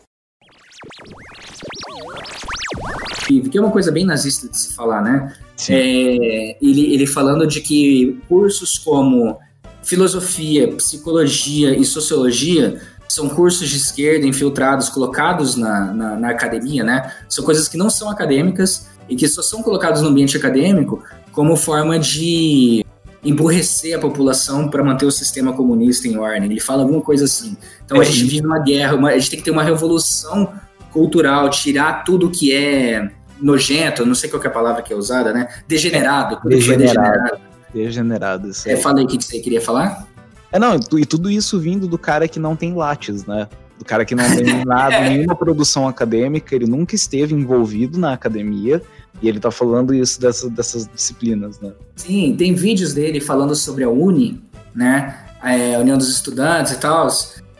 Que 3.27 3.57
é 3.57 3.61
uma 3.61 3.71
coisa 3.71 3.91
bem 3.91 4.05
nazista 4.05 4.49
de 4.49 4.59
se 4.59 4.75
falar, 4.75 5.01
né? 5.01 5.35
É, 5.69 6.57
ele, 6.61 6.93
ele 6.93 7.07
falando 7.07 7.47
de 7.47 7.61
que 7.61 8.21
cursos 8.29 8.77
como 8.79 9.39
filosofia, 9.83 10.75
psicologia 10.75 11.77
e 11.77 11.85
sociologia 11.85 12.81
são 13.09 13.29
cursos 13.29 13.69
de 13.69 13.77
esquerda 13.77 14.27
infiltrados, 14.27 14.89
colocados 14.89 15.57
na, 15.57 15.93
na, 15.93 16.17
na, 16.17 16.31
academia, 16.31 16.83
né? 16.83 17.13
São 17.29 17.45
coisas 17.45 17.69
que 17.69 17.77
não 17.77 17.91
são 17.91 18.11
acadêmicas 18.11 18.89
e 19.09 19.15
que 19.15 19.29
só 19.29 19.43
são 19.43 19.63
colocados 19.63 20.03
no 20.03 20.09
ambiente 20.09 20.37
acadêmico 20.37 21.03
como 21.33 21.57
forma 21.57 21.99
de 21.99 22.85
emburrecer 23.23 23.97
a 23.97 24.01
população 24.01 24.69
para 24.69 24.85
manter 24.85 25.07
o 25.07 25.11
sistema 25.11 25.53
comunista 25.53 26.07
em 26.07 26.17
ordem. 26.17 26.51
Ele 26.51 26.61
fala 26.61 26.83
alguma 26.83 27.01
coisa 27.01 27.25
assim. 27.25 27.57
Então 27.85 27.99
é, 27.99 28.01
a 28.01 28.05
gente 28.05 28.25
vive 28.25 28.47
uma 28.47 28.59
guerra, 28.59 28.95
uma, 28.95 29.11
a 29.11 29.19
gente 29.19 29.31
tem 29.31 29.39
que 29.39 29.45
ter 29.45 29.51
uma 29.51 29.63
revolução 29.63 30.53
cultural, 30.93 31.49
tirar 31.51 32.05
tudo 32.05 32.31
que 32.31 32.55
é 32.55 33.11
nojento, 33.41 34.07
não 34.07 34.15
sei 34.15 34.31
qual 34.31 34.43
é 34.43 34.47
a 34.47 34.51
palavra 34.51 34.83
que 34.83 34.93
é 34.93 34.97
usada, 34.97 35.33
né? 35.33 35.49
Degenerado. 35.67 36.39
Degenerado. 36.49 37.41
Degenerado. 37.73 38.51
Degenerado. 38.51 38.51
É, 38.67 38.77
fala 38.77 39.01
aí 39.01 39.05
o 39.05 39.09
que 39.09 39.23
você 39.23 39.41
queria 39.41 39.61
falar. 39.61 40.07
É, 40.55 40.59
não, 40.59 40.79
e 40.97 41.05
tudo 41.05 41.29
isso 41.29 41.59
vindo 41.59 41.89
do 41.89 41.99
cara 41.99 42.29
que 42.29 42.39
não 42.39 42.55
tem 42.55 42.73
lattes, 42.75 43.27
né? 43.27 43.49
Do 43.77 43.85
cara 43.85 44.05
que 44.05 44.15
não 44.15 44.25
tem 44.25 44.45
nada, 44.65 45.01
nenhuma 45.01 45.35
produção 45.35 45.89
acadêmica, 45.89 46.55
ele 46.55 46.65
nunca 46.65 46.95
esteve 46.95 47.35
envolvido 47.35 47.99
na 47.99 48.13
academia, 48.13 48.81
e 49.21 49.29
ele 49.29 49.41
tá 49.41 49.51
falando 49.51 49.93
isso 49.93 50.21
dessas, 50.21 50.49
dessas 50.53 50.87
disciplinas, 50.87 51.59
né? 51.59 51.73
Sim, 51.97 52.37
tem 52.39 52.55
vídeos 52.55 52.95
dele 52.95 53.21
falando 53.21 53.57
sobre 53.57 53.83
a 53.83 53.89
Uni, 53.89 54.41
né? 54.73 55.27
É, 55.43 55.75
a 55.75 55.81
União 55.81 55.99
dos 55.99 56.09
Estudantes 56.09 56.71
e 56.71 56.79
tal. 56.79 57.09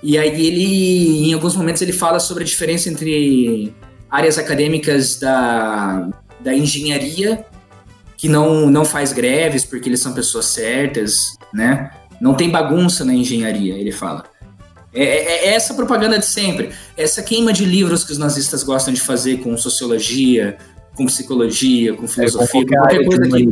E 0.01 0.17
aí 0.17 0.47
ele, 0.47 1.31
em 1.31 1.35
alguns 1.35 1.57
momentos, 1.57 1.83
ele 1.83 1.93
fala 1.93 2.21
sobre 2.21 2.45
a 2.45 2.47
diferença 2.47 2.89
entre 2.89 3.75
áreas 4.09 4.39
acadêmicas 4.39 5.19
da, 5.19 6.11
da 6.39 6.55
engenharia, 6.55 7.45
que 8.17 8.29
não, 8.29 8.71
não 8.71 8.85
faz 8.85 9.13
greves 9.13 9.65
porque 9.65 9.89
eles 9.89 9.99
são 9.99 10.13
pessoas 10.13 10.45
certas, 10.45 11.37
né? 11.53 11.91
Não 12.25 12.33
tem 12.33 12.49
bagunça 12.49 13.05
na 13.05 13.13
engenharia, 13.13 13.75
ele 13.75 13.93
fala. 13.93 14.25
É, 14.95 15.05
é, 15.05 15.49
é, 15.49 15.55
essa 15.55 15.75
propaganda 15.75 16.19
de 16.19 16.25
sempre. 16.25 16.71
Essa 16.97 17.23
queima 17.23 17.53
de 17.53 17.67
livros 17.67 18.03
que 18.03 18.13
os 18.13 18.17
nazistas 18.17 18.63
gostam 18.63 18.95
de 18.95 19.01
fazer 19.03 19.43
com 19.43 19.55
sociologia, 19.59 20.57
com 20.95 21.05
psicologia, 21.05 21.93
com 21.93 22.09
filosofia, 22.09 22.63
é, 22.63 22.65
com 22.65 22.77
qualquer, 22.77 23.05
coisa 23.05 23.29
que, 23.29 23.49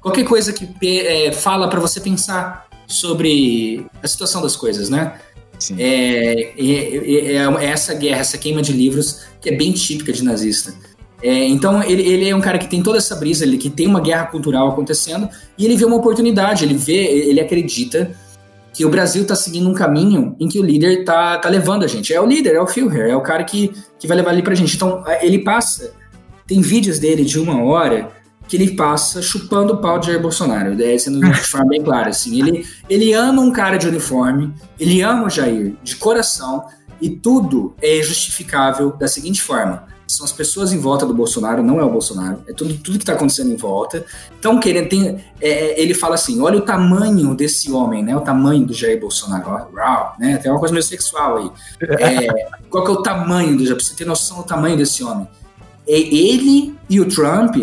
qualquer 0.00 0.24
coisa 0.24 0.52
que 0.52 1.00
é, 1.00 1.32
fala 1.32 1.66
para 1.66 1.80
você 1.80 1.98
pensar 1.98 2.68
sobre 2.86 3.84
a 4.00 4.06
situação 4.06 4.40
das 4.40 4.54
coisas, 4.54 4.88
né? 4.88 5.18
É, 5.76 6.52
é, 6.56 7.36
é, 7.36 7.64
essa 7.64 7.94
guerra, 7.94 8.20
essa 8.20 8.38
queima 8.38 8.62
de 8.62 8.72
livros 8.72 9.22
que 9.40 9.48
é 9.48 9.56
bem 9.56 9.72
típica 9.72 10.12
de 10.12 10.22
nazista. 10.22 10.72
Então 11.22 11.82
ele, 11.82 12.02
ele, 12.02 12.28
é 12.28 12.36
um 12.36 12.40
cara 12.40 12.58
que 12.58 12.68
tem 12.68 12.82
toda 12.82 12.98
essa 12.98 13.16
brisa, 13.16 13.44
ele 13.44 13.56
que 13.56 13.70
tem 13.70 13.86
uma 13.86 14.00
guerra 14.00 14.26
cultural 14.26 14.68
acontecendo 14.68 15.28
e 15.56 15.64
ele 15.64 15.76
vê 15.76 15.84
uma 15.84 15.96
oportunidade, 15.96 16.64
ele 16.64 16.74
vê, 16.74 16.92
ele 16.94 17.40
acredita 17.40 18.14
que 18.76 18.84
o 18.84 18.90
Brasil 18.90 19.22
está 19.22 19.34
seguindo 19.34 19.70
um 19.70 19.72
caminho 19.72 20.36
em 20.38 20.46
que 20.46 20.60
o 20.60 20.62
líder 20.62 21.02
tá, 21.02 21.38
tá 21.38 21.48
levando 21.48 21.82
a 21.82 21.86
gente. 21.86 22.12
É 22.12 22.20
o 22.20 22.26
líder, 22.26 22.56
é 22.56 22.60
o 22.60 22.66
Führer, 22.66 23.08
é 23.08 23.16
o 23.16 23.22
cara 23.22 23.42
que, 23.42 23.72
que 23.98 24.06
vai 24.06 24.18
levar 24.18 24.32
ali 24.32 24.42
pra 24.42 24.54
gente. 24.54 24.76
Então, 24.76 25.02
ele 25.22 25.38
passa. 25.38 25.94
Tem 26.46 26.60
vídeos 26.60 26.98
dele 26.98 27.24
de 27.24 27.38
uma 27.38 27.64
hora 27.64 28.10
que 28.46 28.54
ele 28.54 28.76
passa 28.76 29.22
chupando 29.22 29.72
o 29.72 29.76
pau 29.78 29.98
de 29.98 30.08
Jair 30.08 30.20
Bolsonaro, 30.20 30.80
é, 30.80 30.98
sendo 30.98 31.20
de 31.20 31.40
forma 31.40 31.68
bem 31.68 31.82
clara. 31.82 32.10
Assim. 32.10 32.38
Ele, 32.38 32.66
ele 32.88 33.14
ama 33.14 33.40
um 33.40 33.50
cara 33.50 33.78
de 33.78 33.88
uniforme, 33.88 34.52
ele 34.78 35.00
ama 35.00 35.24
o 35.24 35.30
Jair 35.30 35.74
de 35.82 35.96
coração, 35.96 36.66
e 37.00 37.08
tudo 37.08 37.74
é 37.80 38.02
justificável 38.02 38.92
da 38.92 39.08
seguinte 39.08 39.40
forma 39.40 39.95
são 40.16 40.24
as 40.24 40.32
pessoas 40.32 40.72
em 40.72 40.78
volta 40.78 41.04
do 41.04 41.12
Bolsonaro, 41.12 41.62
não 41.62 41.78
é 41.78 41.84
o 41.84 41.90
Bolsonaro, 41.90 42.42
é 42.48 42.52
tudo, 42.52 42.74
tudo 42.74 42.98
que 42.98 43.02
está 43.02 43.12
acontecendo 43.12 43.52
em 43.52 43.56
volta. 43.56 44.04
Então, 44.38 44.58
querendo, 44.58 44.88
tem, 44.88 45.22
é, 45.40 45.48
é, 45.48 45.80
ele 45.80 45.92
fala 45.92 46.14
assim: 46.14 46.40
olha 46.40 46.58
o 46.58 46.62
tamanho 46.62 47.34
desse 47.34 47.70
homem, 47.70 48.02
né? 48.02 48.16
O 48.16 48.20
tamanho 48.20 48.64
do 48.64 48.72
Jair 48.72 48.98
Bolsonaro, 48.98 49.68
uau, 49.74 50.14
né? 50.18 50.38
Tem 50.38 50.50
uma 50.50 50.58
coisa 50.58 50.72
meio 50.72 50.84
sexual 50.84 51.36
aí. 51.36 51.50
É, 52.00 52.48
qual 52.70 52.84
que 52.84 52.90
é 52.90 52.94
o 52.94 53.02
tamanho 53.02 53.56
do 53.56 53.64
Jair? 53.64 53.76
Pra 53.76 53.84
você 53.84 53.94
ter 53.94 54.06
noção 54.06 54.38
do 54.38 54.44
tamanho 54.44 54.76
desse 54.76 55.04
homem. 55.04 55.28
É 55.86 55.98
ele 55.98 56.74
e 56.88 57.00
o 57.00 57.06
Trump 57.06 57.56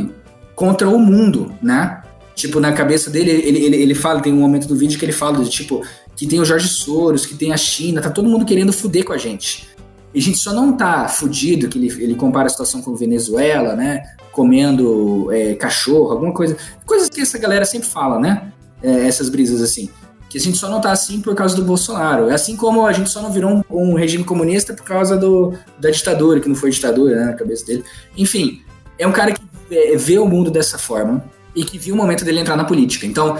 contra 0.55 0.87
o 0.87 0.99
mundo, 0.99 1.51
né? 1.61 2.03
Tipo, 2.35 2.59
na 2.59 2.71
cabeça 2.71 3.09
dele, 3.09 3.31
ele, 3.31 3.65
ele, 3.65 3.75
ele 3.77 3.95
fala, 3.95 4.21
tem 4.21 4.33
um 4.33 4.39
momento 4.39 4.67
do 4.67 4.75
vídeo 4.75 4.97
que 4.97 5.05
ele 5.05 5.11
fala 5.11 5.43
de 5.43 5.49
tipo, 5.49 5.83
que 6.15 6.25
tem 6.25 6.39
o 6.39 6.45
Jorge 6.45 6.67
Soros, 6.67 7.25
que 7.25 7.35
tem 7.35 7.51
a 7.51 7.57
China, 7.57 8.01
tá 8.01 8.09
todo 8.09 8.29
mundo 8.29 8.45
querendo 8.45 8.71
fuder 8.71 9.03
com 9.03 9.13
a 9.13 9.17
gente. 9.17 9.67
E 10.13 10.19
a 10.19 10.21
gente 10.21 10.37
só 10.37 10.53
não 10.53 10.77
tá 10.77 11.07
fudido, 11.07 11.67
que 11.67 11.77
ele, 11.77 11.87
ele 12.03 12.15
compara 12.15 12.45
a 12.45 12.49
situação 12.49 12.81
com 12.81 12.95
Venezuela, 12.95 13.75
né? 13.75 14.03
Comendo 14.31 15.31
é, 15.31 15.55
cachorro, 15.55 16.11
alguma 16.11 16.33
coisa. 16.33 16.55
Coisas 16.85 17.09
que 17.09 17.21
essa 17.21 17.39
galera 17.39 17.65
sempre 17.65 17.87
fala, 17.87 18.19
né? 18.19 18.51
É, 18.81 19.07
essas 19.07 19.29
brisas 19.29 19.61
assim. 19.61 19.89
Que 20.29 20.37
a 20.37 20.41
gente 20.41 20.57
só 20.57 20.69
não 20.69 20.79
tá 20.79 20.91
assim 20.91 21.19
por 21.19 21.33
causa 21.35 21.55
do 21.55 21.63
Bolsonaro. 21.63 22.29
É 22.29 22.33
assim 22.33 22.55
como 22.55 22.85
a 22.85 22.93
gente 22.93 23.09
só 23.09 23.21
não 23.21 23.31
virou 23.31 23.51
um, 23.51 23.63
um 23.69 23.95
regime 23.95 24.23
comunista 24.23 24.73
por 24.73 24.83
causa 24.83 25.17
do, 25.17 25.53
da 25.79 25.89
ditadura, 25.89 26.39
que 26.39 26.47
não 26.47 26.55
foi 26.55 26.69
ditadura, 26.69 27.15
né? 27.15 27.25
Na 27.25 27.33
cabeça 27.33 27.65
dele. 27.65 27.83
Enfim, 28.15 28.61
é 28.99 29.07
um 29.07 29.11
cara 29.11 29.31
que 29.31 29.41
é, 29.71 29.95
vê 29.97 30.19
o 30.19 30.27
mundo 30.27 30.51
dessa 30.51 30.77
forma 30.77 31.23
e 31.55 31.63
que 31.63 31.79
viu 31.79 31.95
o 31.95 31.97
momento 31.97 32.23
dele 32.23 32.39
entrar 32.39 32.55
na 32.55 32.65
política. 32.65 33.07
Então. 33.07 33.35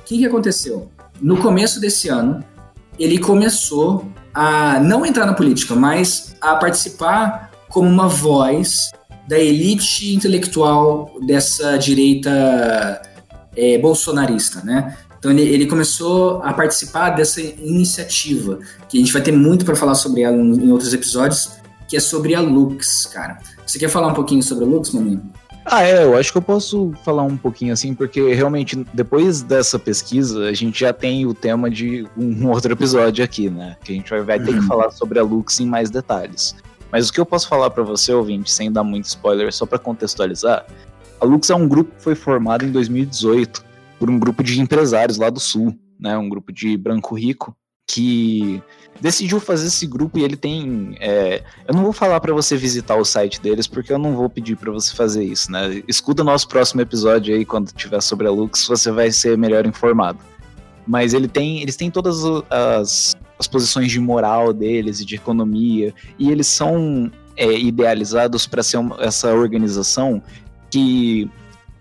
O 0.00 0.04
que, 0.04 0.18
que 0.18 0.26
aconteceu? 0.26 0.90
No 1.20 1.36
começo 1.36 1.80
desse 1.80 2.08
ano, 2.08 2.42
ele 2.98 3.18
começou 3.18 4.06
a 4.32 4.78
não 4.80 5.04
entrar 5.04 5.26
na 5.26 5.34
política, 5.34 5.74
mas 5.74 6.36
a 6.40 6.56
participar 6.56 7.50
como 7.68 7.88
uma 7.88 8.08
voz 8.08 8.90
da 9.28 9.38
elite 9.38 10.14
intelectual 10.14 11.10
dessa 11.26 11.76
direita 11.76 13.02
é, 13.56 13.78
bolsonarista, 13.78 14.60
né? 14.62 14.96
Então 15.18 15.30
ele, 15.30 15.42
ele, 15.42 15.66
começou 15.66 16.42
a 16.42 16.52
participar 16.52 17.10
dessa 17.10 17.40
iniciativa, 17.40 18.58
que 18.88 18.96
a 18.96 19.00
gente 19.00 19.12
vai 19.12 19.20
ter 19.20 19.32
muito 19.32 19.64
para 19.64 19.76
falar 19.76 19.94
sobre 19.94 20.22
ela 20.22 20.36
em 20.36 20.72
outros 20.72 20.94
episódios, 20.94 21.50
que 21.86 21.96
é 21.96 22.00
sobre 22.00 22.34
a 22.34 22.40
Lux, 22.40 23.04
cara. 23.06 23.38
Você 23.66 23.78
quer 23.78 23.88
falar 23.88 24.08
um 24.08 24.14
pouquinho 24.14 24.42
sobre 24.42 24.64
a 24.64 24.66
Lux, 24.66 24.90
maninho? 24.92 25.22
Ah, 25.72 25.84
é, 25.84 26.02
eu 26.02 26.16
acho 26.16 26.32
que 26.32 26.38
eu 26.38 26.42
posso 26.42 26.92
falar 27.04 27.22
um 27.22 27.36
pouquinho 27.36 27.72
assim, 27.72 27.94
porque 27.94 28.34
realmente 28.34 28.84
depois 28.92 29.40
dessa 29.40 29.78
pesquisa 29.78 30.48
a 30.48 30.52
gente 30.52 30.80
já 30.80 30.92
tem 30.92 31.24
o 31.26 31.32
tema 31.32 31.70
de 31.70 32.04
um 32.16 32.48
outro 32.50 32.72
episódio 32.72 33.24
aqui, 33.24 33.48
né? 33.48 33.76
Que 33.84 33.92
a 33.92 33.94
gente 33.94 34.10
vai, 34.10 34.22
vai 34.22 34.40
ter 34.40 34.52
que 34.52 34.58
uhum. 34.58 34.66
falar 34.66 34.90
sobre 34.90 35.20
a 35.20 35.22
Lux 35.22 35.60
em 35.60 35.66
mais 35.66 35.88
detalhes. 35.88 36.56
Mas 36.90 37.08
o 37.08 37.12
que 37.12 37.20
eu 37.20 37.24
posso 37.24 37.46
falar 37.48 37.70
para 37.70 37.84
você, 37.84 38.12
ouvinte, 38.12 38.50
sem 38.50 38.72
dar 38.72 38.82
muito 38.82 39.04
spoiler, 39.04 39.52
só 39.52 39.64
para 39.64 39.78
contextualizar, 39.78 40.66
a 41.20 41.24
Lux 41.24 41.48
é 41.50 41.54
um 41.54 41.68
grupo 41.68 41.94
que 41.94 42.02
foi 42.02 42.16
formado 42.16 42.64
em 42.64 42.72
2018 42.72 43.64
por 43.96 44.10
um 44.10 44.18
grupo 44.18 44.42
de 44.42 44.60
empresários 44.60 45.18
lá 45.18 45.30
do 45.30 45.38
Sul, 45.38 45.78
né? 46.00 46.18
Um 46.18 46.28
grupo 46.28 46.52
de 46.52 46.76
branco 46.76 47.14
rico 47.14 47.54
que 47.92 48.62
decidiu 49.00 49.40
fazer 49.40 49.66
esse 49.66 49.86
grupo 49.86 50.18
e 50.18 50.22
ele 50.22 50.36
tem. 50.36 50.96
É, 51.00 51.42
eu 51.66 51.74
não 51.74 51.82
vou 51.82 51.92
falar 51.92 52.20
para 52.20 52.32
você 52.32 52.56
visitar 52.56 52.96
o 52.96 53.04
site 53.04 53.40
deles 53.40 53.66
porque 53.66 53.92
eu 53.92 53.98
não 53.98 54.14
vou 54.14 54.28
pedir 54.28 54.56
para 54.56 54.70
você 54.70 54.94
fazer 54.94 55.24
isso, 55.24 55.50
né? 55.50 55.82
Escuta 55.88 56.22
o 56.22 56.24
nosso 56.24 56.46
próximo 56.46 56.80
episódio 56.80 57.34
aí 57.34 57.44
quando 57.44 57.72
tiver 57.72 58.00
sobre 58.00 58.26
a 58.26 58.30
Lux, 58.30 58.66
você 58.66 58.90
vai 58.90 59.10
ser 59.10 59.36
melhor 59.36 59.66
informado. 59.66 60.18
Mas 60.86 61.14
ele 61.14 61.28
tem, 61.28 61.62
eles 61.62 61.76
têm 61.76 61.90
todas 61.90 62.22
as, 62.48 63.16
as 63.38 63.48
posições 63.48 63.90
de 63.90 64.00
moral 64.00 64.52
deles 64.52 65.00
e 65.00 65.04
de 65.04 65.16
economia 65.16 65.94
e 66.18 66.30
eles 66.30 66.46
são 66.46 67.10
é, 67.36 67.52
idealizados 67.52 68.46
para 68.46 68.62
ser 68.62 68.78
uma, 68.78 68.96
essa 69.00 69.32
organização 69.32 70.22
que 70.70 71.30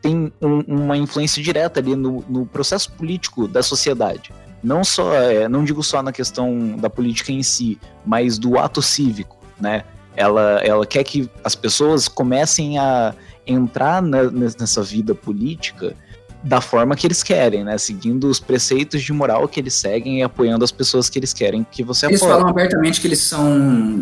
tem 0.01 0.31
um, 0.41 0.59
uma 0.67 0.97
influência 0.97 1.41
direta 1.43 1.79
ali 1.79 1.95
no, 1.95 2.23
no 2.29 2.45
processo 2.45 2.91
político 2.93 3.47
da 3.47 3.61
sociedade 3.61 4.31
não 4.63 4.83
só, 4.83 5.13
é, 5.13 5.47
não 5.47 5.63
digo 5.63 5.83
só 5.83 6.01
na 6.01 6.11
questão 6.11 6.75
da 6.77 6.89
política 6.89 7.31
em 7.31 7.43
si, 7.43 7.79
mas 8.05 8.37
do 8.37 8.57
ato 8.57 8.81
cívico, 8.81 9.37
né? 9.59 9.83
Ela, 10.15 10.61
ela 10.63 10.85
quer 10.85 11.03
que 11.03 11.29
as 11.43 11.55
pessoas 11.55 12.07
comecem 12.07 12.77
a 12.77 13.13
entrar 13.47 14.01
na, 14.01 14.23
nessa 14.29 14.83
vida 14.83 15.15
política 15.15 15.95
da 16.43 16.61
forma 16.61 16.95
que 16.95 17.05
eles 17.05 17.21
querem, 17.21 17.63
né? 17.63 17.77
Seguindo 17.77 18.27
os 18.27 18.39
preceitos 18.39 19.01
de 19.01 19.11
moral 19.11 19.47
que 19.47 19.59
eles 19.59 19.73
seguem 19.73 20.19
e 20.19 20.23
apoiando 20.23 20.63
as 20.63 20.71
pessoas 20.71 21.09
que 21.09 21.19
eles 21.19 21.33
querem 21.33 21.65
que 21.69 21.83
você 21.83 22.05
eles 22.05 22.21
apoie. 22.21 22.31
Eles 22.31 22.41
falam 22.41 22.49
abertamente 22.49 23.01
que 23.01 23.07
eles 23.07 23.19
são 23.19 23.57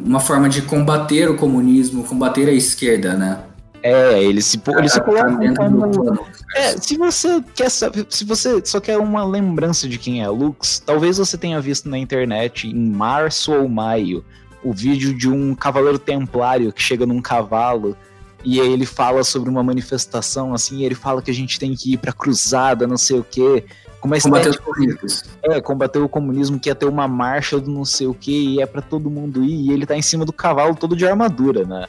uma 0.06 0.20
forma 0.20 0.48
de 0.48 0.62
combater 0.62 1.30
o 1.30 1.36
comunismo, 1.36 2.04
combater 2.04 2.48
a 2.48 2.52
esquerda, 2.52 3.14
né? 3.16 3.40
É, 3.84 4.22
ele 4.22 4.42
se, 4.42 4.62
ele 4.78 4.90
se 4.90 5.02
coloca 5.02 5.30
como. 5.56 6.20
É, 6.56 6.78
se 6.78 6.98
você 6.98 7.42
quer 7.56 7.70
saber, 7.70 8.06
se 8.10 8.26
você 8.26 8.62
só 8.66 8.80
quer 8.80 8.98
uma 8.98 9.24
lembrança 9.24 9.88
de 9.88 9.98
quem 9.98 10.24
é 10.24 10.28
Lux, 10.28 10.82
talvez 10.86 11.18
você 11.18 11.38
tenha 11.38 11.62
visto 11.62 11.88
na 11.88 11.98
internet 11.98 12.68
em 12.68 12.90
março 12.90 13.54
ou 13.54 13.70
maio 13.70 14.26
o 14.64 14.74
vídeo 14.74 15.16
de 15.16 15.30
um 15.30 15.54
cavaleiro 15.56 16.00
templário 16.00 16.74
que 16.74 16.82
chega 16.82 17.06
num 17.06 17.22
cavalo 17.22 17.96
e 18.44 18.60
ele 18.60 18.86
fala 18.86 19.24
sobre 19.24 19.50
uma 19.50 19.64
manifestação 19.64 20.54
assim, 20.54 20.78
e 20.78 20.86
ele 20.86 20.96
fala 20.96 21.22
que 21.22 21.32
a 21.32 21.34
gente 21.34 21.60
tem 21.60 21.76
que 21.76 21.94
ir 21.94 21.98
pra 21.98 22.14
cruzada, 22.14 22.88
não 22.88 22.98
sei 22.98 23.20
o 23.20 23.24
quê. 23.24 23.66
combater 24.00 24.50
os 24.50 24.58
comunistas. 24.58 25.24
É, 25.44 25.62
combater 25.62 26.00
o 26.00 26.10
comunismo, 26.10 26.60
que 26.60 26.70
ia 26.70 26.76
ter 26.76 26.86
uma 26.86 27.08
marcha 27.08 27.60
do 27.60 27.70
não 27.70 27.84
sei 27.84 28.08
o 28.08 28.14
que, 28.14 28.56
e 28.56 28.62
é 28.62 28.66
para 28.66 28.82
todo 28.82 29.10
mundo 29.10 29.44
ir, 29.44 29.70
e 29.70 29.72
ele 29.72 29.86
tá 29.86 29.96
em 29.96 30.02
cima 30.02 30.24
do 30.24 30.32
cavalo 30.32 30.76
todo 30.76 30.96
de 30.96 31.06
armadura, 31.06 31.66
né? 31.66 31.88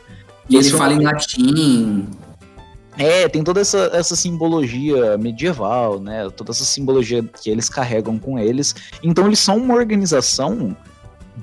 E 0.49 0.57
ele 0.57 0.71
fala 0.71 0.93
em 0.93 1.03
latim. 1.03 2.09
É, 2.97 3.29
tem 3.29 3.45
toda 3.45 3.61
essa, 3.61 3.91
essa 3.93 4.17
simbologia 4.17 5.17
medieval, 5.17 6.01
né? 6.01 6.29
Toda 6.31 6.51
essa 6.51 6.65
simbologia 6.65 7.23
que 7.23 7.49
eles 7.49 7.69
carregam 7.69 8.19
com 8.19 8.39
eles. 8.39 8.75
Então 9.03 9.27
eles 9.27 9.39
são 9.39 9.57
uma 9.57 9.75
organização 9.75 10.77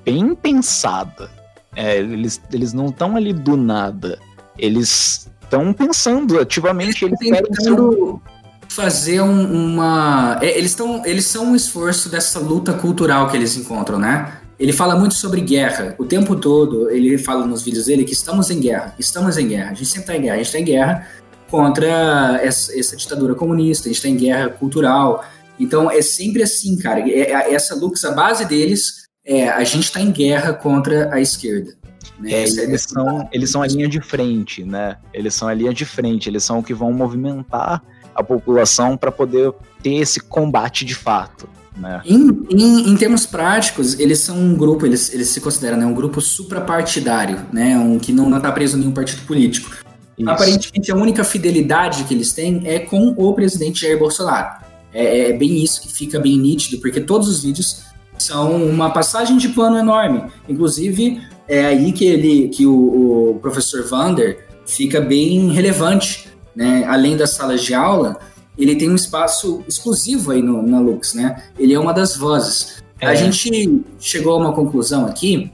bem 0.04 0.36
pensada. 0.36 1.30
É, 1.76 1.98
eles, 1.98 2.42
eles 2.52 2.74
não 2.74 2.88
estão 2.88 3.16
ali 3.16 3.32
do 3.32 3.56
nada. 3.56 4.20
Eles 4.58 5.30
estão 5.42 5.72
pensando 5.72 6.40
ativamente. 6.40 7.06
Eles 7.06 7.20
tentando 7.20 8.22
fazer 8.68 9.22
um, 9.22 9.74
uma. 9.74 10.38
É, 10.42 10.58
eles, 10.58 10.76
tão, 10.76 11.06
eles 11.06 11.26
são 11.26 11.52
um 11.52 11.56
esforço 11.56 12.10
dessa 12.10 12.40
luta 12.40 12.74
cultural 12.74 13.30
que 13.30 13.38
eles 13.38 13.56
encontram, 13.56 13.98
né? 13.98 14.40
Ele 14.58 14.72
fala 14.72 14.96
muito 14.96 15.16
sobre 15.16 15.42
guerra. 15.42 15.96
O 15.98 16.06
tempo 16.06 16.36
todo, 16.36 16.90
ele 16.90 17.18
fala 17.18 17.46
nos 17.46 17.62
vídeos 17.62 17.86
dele 17.86 18.06
que 18.06 18.14
estamos 18.14 18.50
em 18.50 18.60
guerra. 18.60 18.96
Estamos 18.98 19.38
em 19.38 19.48
guerra. 19.48 19.72
A 19.72 19.74
gente 19.74 19.88
sempre 19.88 20.02
está 20.02 20.16
em 20.16 20.22
guerra. 20.22 20.34
A 20.34 20.38
gente 20.38 20.46
está 20.46 20.60
em 20.60 20.64
guerra 20.64 21.08
contra 21.50 22.40
essa, 22.42 22.78
essa, 22.78 22.96
ditadura 22.96 23.36
comunista. 23.36 23.88
A 23.88 23.90
gente 23.90 23.98
está 23.98 24.08
em 24.08 24.16
guerra 24.16 24.50
cultural. 24.50 25.26
Então, 25.60 25.92
é 25.92 26.02
sempre 26.02 26.42
assim, 26.42 26.78
cara. 26.78 27.02
É, 27.02 27.32
é, 27.32 27.54
essa 27.54 27.76
Lux, 27.76 28.04
a 28.06 28.12
base 28.12 28.46
deles 28.46 29.06
é 29.26 29.50
a 29.50 29.64
gente 29.64 29.86
está 29.86 30.00
em 30.00 30.12
guerra 30.12 30.54
contra 30.54 31.14
a 31.14 31.20
esquerda. 31.20 31.76
Né? 32.20 32.32
É, 32.32 32.44
eles, 32.44 32.84
são, 32.84 33.30
eles 33.34 33.52
são 33.52 33.62
a 33.62 33.68
linha 33.68 33.90
de 33.90 34.00
frente, 34.00 34.64
né? 34.64 34.98
Eles 35.14 35.34
são 35.34 35.50
a 35.50 35.54
linha 35.54 35.74
de 35.74 35.84
frente. 35.84 36.30
Eles 36.30 36.44
são 36.44 36.60
o 36.60 36.64
que 36.64 36.74
vão 36.74 36.94
movimentar 36.94 37.84
a 38.14 38.24
população 38.24 38.96
para 38.96 39.12
poder 39.12 39.54
ter 39.84 39.96
esse 39.96 40.22
combate 40.22 40.86
de 40.86 40.96
fato. 40.96 41.50
Né? 41.76 42.02
Em, 42.06 42.30
em, 42.50 42.90
em, 42.90 42.96
termos 42.96 43.26
práticos, 43.26 44.00
eles 44.00 44.20
são 44.20 44.38
um 44.38 44.56
grupo, 44.56 44.86
eles, 44.86 45.14
eles 45.14 45.30
se 45.30 45.42
consideram 45.42 45.78
né, 45.78 45.86
um 45.86 45.94
grupo 45.94 46.22
suprapartidário, 46.22 47.46
né, 47.52 47.78
um 47.78 48.00
que 48.00 48.14
não 48.14 48.36
está 48.36 48.52
preso 48.52 48.78
em 48.78 48.82
nenhum 48.82 48.94
partido 48.94 49.22
político. 49.24 49.72
Isso. 50.18 50.30
Aparentemente, 50.30 50.92
a 50.92 50.96
única 50.96 51.24
fidelidade 51.24 52.06
que 52.06 52.14
eles 52.14 52.32
têm 52.32 52.62
é 52.66 52.80
com 52.80 53.14
o 53.18 53.34
presidente 53.34 53.82
Jair 53.82 54.00
Bolsonaro. 54.00 54.64
É, 54.94 55.32
é 55.32 55.34
bem 55.34 55.62
isso 55.62 55.82
que 55.82 55.92
fica 55.92 56.20
bem 56.20 56.38
nítido, 56.38 56.80
porque 56.80 57.02
todos 57.02 57.28
os 57.28 57.44
vídeos 57.44 57.82
são 58.18 58.56
uma 58.56 58.90
passagem 58.92 59.38
de 59.38 59.50
pano 59.50 59.78
enorme. 59.78 60.24
Inclusive, 60.48 61.22
é 61.48 61.66
aí 61.66 61.92
que 61.92 62.06
ele, 62.06 62.48
que 62.48 62.66
o, 62.66 63.32
o 63.32 63.40
professor 63.42 63.84
Vander 63.84 64.48
fica 64.66 65.02
bem 65.02 65.52
relevante, 65.52 66.30
né? 66.56 66.86
Além 66.88 67.18
das 67.18 67.32
salas 67.32 67.62
de 67.62 67.74
aula, 67.74 68.18
ele 68.58 68.76
tem 68.76 68.90
um 68.90 68.96
espaço 68.96 69.64
exclusivo 69.68 70.32
aí 70.32 70.42
no, 70.42 70.62
na 70.62 70.80
Lux, 70.80 71.14
né? 71.14 71.44
Ele 71.58 71.74
é 71.74 71.80
uma 71.80 71.94
das 71.94 72.16
vozes. 72.16 72.84
É. 73.00 73.08
A 73.08 73.16
gente 73.16 73.84
chegou 74.00 74.34
a 74.34 74.38
uma 74.38 74.54
conclusão 74.54 75.06
aqui 75.06 75.52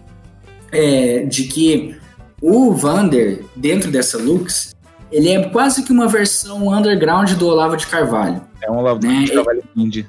é, 0.71 1.25
de 1.25 1.45
que 1.45 1.95
o 2.41 2.73
Vander, 2.73 3.43
dentro 3.55 3.91
dessa 3.91 4.17
Lux, 4.17 4.75
ele 5.11 5.29
é 5.29 5.49
quase 5.49 5.83
que 5.83 5.91
uma 5.91 6.07
versão 6.07 6.69
underground 6.69 7.31
do 7.33 7.47
Olavo 7.47 7.75
de 7.75 7.85
Carvalho. 7.87 8.41
É 8.61 8.71
um 8.71 8.77
Olavo 8.77 9.05
né? 9.05 9.23
de 9.25 9.31
Carvalho 9.31 9.63
indie. 9.75 10.07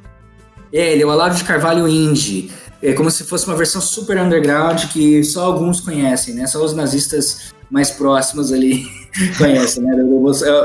É, 0.72 0.92
ele 0.92 1.02
é 1.02 1.06
o 1.06 1.10
Olavo 1.10 1.34
de 1.34 1.44
Carvalho 1.44 1.88
indie. 1.88 2.50
É 2.82 2.92
como 2.92 3.10
se 3.10 3.24
fosse 3.24 3.46
uma 3.46 3.56
versão 3.56 3.80
super 3.80 4.18
underground 4.18 4.86
que 4.86 5.22
só 5.22 5.44
alguns 5.44 5.80
conhecem, 5.80 6.34
né? 6.34 6.46
Só 6.46 6.64
os 6.64 6.74
nazistas 6.74 7.52
mais 7.70 7.90
próximos 7.90 8.52
ali 8.52 8.84
conhecem, 9.36 9.82
né? 9.82 9.94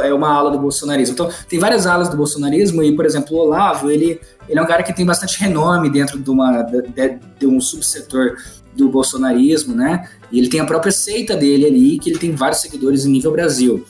É, 0.04 0.10
é 0.10 0.14
uma 0.14 0.30
ala 0.30 0.52
do 0.52 0.60
bolsonarismo. 0.60 1.14
Então, 1.14 1.30
tem 1.50 1.60
várias 1.60 1.86
alas 1.86 2.10
do 2.10 2.18
bolsonarismo 2.18 2.82
e, 2.84 2.96
por 2.96 3.06
exemplo, 3.06 3.36
o 3.36 3.40
Olavo, 3.40 3.92
ele, 3.92 4.20
ele 4.48 4.60
é 4.60 4.62
um 4.62 4.66
cara 4.66 4.84
que 4.84 4.94
tem 4.94 5.06
bastante 5.06 5.40
renome 5.40 5.90
dentro 5.90 6.20
de, 6.20 6.30
uma, 6.30 6.62
de, 6.62 7.20
de 7.40 7.48
um 7.48 7.60
subsetor 7.60 8.38
do 8.76 8.90
bolsonarismo, 8.90 9.76
né? 9.76 10.08
E 10.32 10.40
ele 10.40 10.50
tem 10.50 10.60
a 10.60 10.66
própria 10.66 10.92
seita 10.92 11.36
dele 11.36 11.66
ali, 11.66 12.00
que 12.00 12.10
ele 12.10 12.20
tem 12.20 12.32
vários 12.34 12.62
seguidores 12.62 13.06
em 13.06 13.12
nível 13.12 13.32
Brasil. 13.32 13.86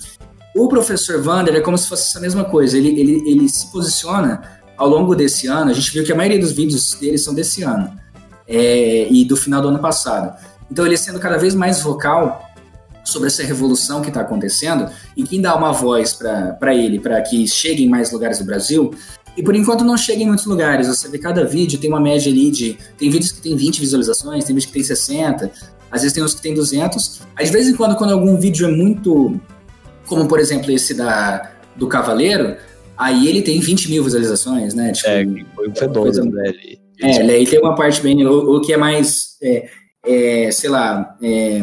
O 0.55 0.67
professor 0.67 1.21
Vander 1.21 1.55
é 1.55 1.61
como 1.61 1.77
se 1.77 1.87
fosse 1.87 2.09
essa 2.09 2.19
mesma 2.19 2.45
coisa. 2.45 2.77
Ele, 2.77 2.89
ele, 2.99 3.29
ele 3.29 3.49
se 3.49 3.71
posiciona 3.71 4.41
ao 4.75 4.87
longo 4.87 5.13
desse 5.13 5.47
ano. 5.47 5.69
A 5.69 5.73
gente 5.73 5.91
viu 5.91 6.03
que 6.03 6.11
a 6.11 6.15
maioria 6.15 6.39
dos 6.39 6.51
vídeos 6.51 6.95
dele 6.95 7.17
são 7.17 7.33
desse 7.33 7.63
ano 7.63 7.91
é, 8.47 9.07
e 9.11 9.25
do 9.25 9.35
final 9.35 9.61
do 9.61 9.67
ano 9.67 9.79
passado. 9.79 10.35
Então, 10.71 10.85
ele 10.85 10.97
sendo 10.97 11.19
cada 11.19 11.37
vez 11.37 11.53
mais 11.53 11.81
vocal 11.81 12.46
sobre 13.07 13.27
essa 13.27 13.43
revolução 13.43 14.01
que 14.01 14.09
está 14.09 14.21
acontecendo 14.21 14.89
e 15.15 15.23
quem 15.23 15.41
dá 15.41 15.55
uma 15.55 15.71
voz 15.71 16.13
para 16.13 16.75
ele, 16.75 16.99
para 16.99 17.21
que 17.21 17.47
chegue 17.47 17.83
em 17.83 17.89
mais 17.89 18.11
lugares 18.11 18.39
do 18.39 18.45
Brasil. 18.45 18.93
E 19.35 19.43
por 19.43 19.55
enquanto 19.55 19.83
não 19.83 19.95
chega 19.95 20.23
em 20.23 20.27
muitos 20.27 20.45
lugares. 20.45 20.87
Você 20.87 21.07
vê 21.09 21.19
cada 21.19 21.45
vídeo 21.45 21.79
tem 21.79 21.89
uma 21.89 22.01
média 22.01 22.31
ali 22.31 22.49
de. 22.49 22.77
Tem 22.97 23.09
vídeos 23.09 23.31
que 23.31 23.41
tem 23.41 23.55
20 23.55 23.79
visualizações, 23.79 24.43
tem 24.43 24.55
vídeos 24.55 24.65
que 24.65 24.73
tem 24.73 24.83
60, 24.83 25.51
às 25.91 26.01
vezes 26.01 26.13
tem 26.13 26.23
uns 26.23 26.33
que 26.33 26.41
tem 26.41 26.53
200. 26.53 27.21
Às 27.35 27.49
vezes, 27.49 27.73
em 27.73 27.75
quando, 27.75 27.95
quando 27.95 28.11
algum 28.11 28.37
vídeo 28.37 28.67
é 28.67 28.71
muito. 28.71 29.39
Como 30.05 30.27
por 30.27 30.39
exemplo 30.39 30.71
esse 30.71 30.93
da, 30.93 31.51
do 31.75 31.87
Cavaleiro, 31.87 32.55
aí 32.97 33.27
ele 33.27 33.41
tem 33.41 33.59
20 33.59 33.89
mil 33.89 34.03
visualizações, 34.03 34.73
né? 34.73 34.91
Tipo, 34.91 35.09
é, 35.09 35.25
foi 35.55 35.69
um 35.69 35.75
fedor, 35.75 36.13
né? 36.25 36.53
É, 37.01 37.17
ele 37.19 37.45
tem 37.45 37.59
uma 37.59 37.75
parte 37.75 38.01
bem. 38.01 38.25
O, 38.25 38.57
o 38.57 38.61
que 38.61 38.73
é 38.73 38.77
mais. 38.77 39.37
É, 39.41 39.69
é, 40.05 40.51
sei 40.51 40.69
lá. 40.69 41.15
É, 41.21 41.59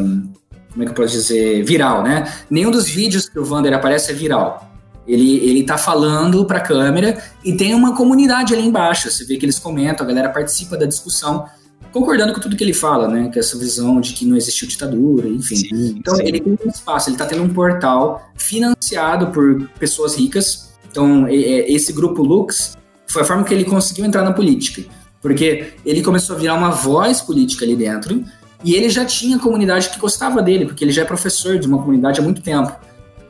como 0.75 0.83
é 0.83 0.85
que 0.85 0.91
eu 0.91 0.95
posso 0.95 1.13
dizer, 1.13 1.63
viral, 1.63 2.03
né? 2.03 2.31
Nenhum 2.49 2.69
dos 2.69 2.85
vídeos 2.85 3.29
que 3.29 3.39
o 3.39 3.45
Vander 3.45 3.73
aparece 3.73 4.11
é 4.11 4.13
viral. 4.13 4.69
Ele, 5.07 5.37
ele 5.37 5.63
tá 5.63 5.77
falando 5.77 6.43
pra 6.45 6.59
câmera 6.59 7.17
e 7.43 7.55
tem 7.55 7.73
uma 7.73 7.95
comunidade 7.95 8.53
ali 8.53 8.67
embaixo. 8.67 9.09
Você 9.09 9.23
vê 9.23 9.37
que 9.37 9.45
eles 9.45 9.57
comentam, 9.57 10.05
a 10.05 10.09
galera 10.09 10.29
participa 10.29 10.75
da 10.75 10.85
discussão, 10.85 11.45
concordando 11.93 12.33
com 12.33 12.41
tudo 12.41 12.57
que 12.57 12.63
ele 12.63 12.73
fala, 12.73 13.07
né? 13.07 13.31
Com 13.31 13.39
essa 13.39 13.57
visão 13.57 14.01
de 14.01 14.11
que 14.11 14.25
não 14.25 14.35
existiu 14.35 14.67
ditadura, 14.67 15.29
enfim. 15.29 15.55
Sim, 15.55 15.95
então 15.97 16.15
sim. 16.15 16.23
ele 16.25 16.41
tem 16.41 16.57
um 16.65 16.69
espaço, 16.69 17.09
ele 17.09 17.17
tá 17.17 17.25
tendo 17.25 17.43
um 17.43 17.49
portal 17.49 18.29
financiado 18.35 19.27
por 19.27 19.69
pessoas 19.79 20.15
ricas. 20.15 20.73
Então, 20.91 21.25
esse 21.29 21.93
grupo 21.93 22.21
Lux 22.21 22.75
foi 23.07 23.21
a 23.21 23.25
forma 23.25 23.45
que 23.45 23.53
ele 23.53 23.63
conseguiu 23.63 24.03
entrar 24.03 24.23
na 24.23 24.33
política. 24.33 24.83
Porque 25.21 25.73
ele 25.85 26.03
começou 26.03 26.35
a 26.35 26.39
virar 26.39 26.53
uma 26.53 26.69
voz 26.69 27.21
política 27.21 27.65
ali 27.65 27.75
dentro 27.75 28.23
e 28.63 28.73
ele 28.75 28.89
já 28.89 29.05
tinha 29.05 29.37
comunidade 29.37 29.89
que 29.89 29.99
gostava 29.99 30.41
dele, 30.41 30.65
porque 30.65 30.83
ele 30.83 30.91
já 30.91 31.03
é 31.03 31.05
professor 31.05 31.59
de 31.59 31.67
uma 31.67 31.77
comunidade 31.77 32.19
há 32.19 32.23
muito 32.23 32.41
tempo. 32.41 32.75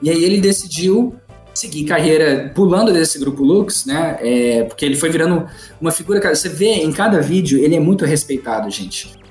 E 0.02 0.10
aí 0.10 0.24
ele 0.24 0.40
decidiu 0.40 1.16
seguir 1.54 1.86
carreira 1.86 2.52
pulando 2.54 2.92
desse 2.92 3.18
grupo 3.18 3.44
Lux, 3.44 3.86
né? 3.86 4.18
É, 4.20 4.64
porque 4.64 4.86
ele 4.86 4.96
foi 4.96 5.10
virando 5.10 5.48
uma 5.80 5.92
figura. 5.92 6.36
Você 6.36 6.50
vê 6.50 6.84
em 6.84 6.92
cada 6.92 7.22
vídeo, 7.22 7.58
ele 7.60 7.76
é 7.76 7.80
muito 7.80 8.06
respeitado, 8.06 8.70
gente 8.70 9.25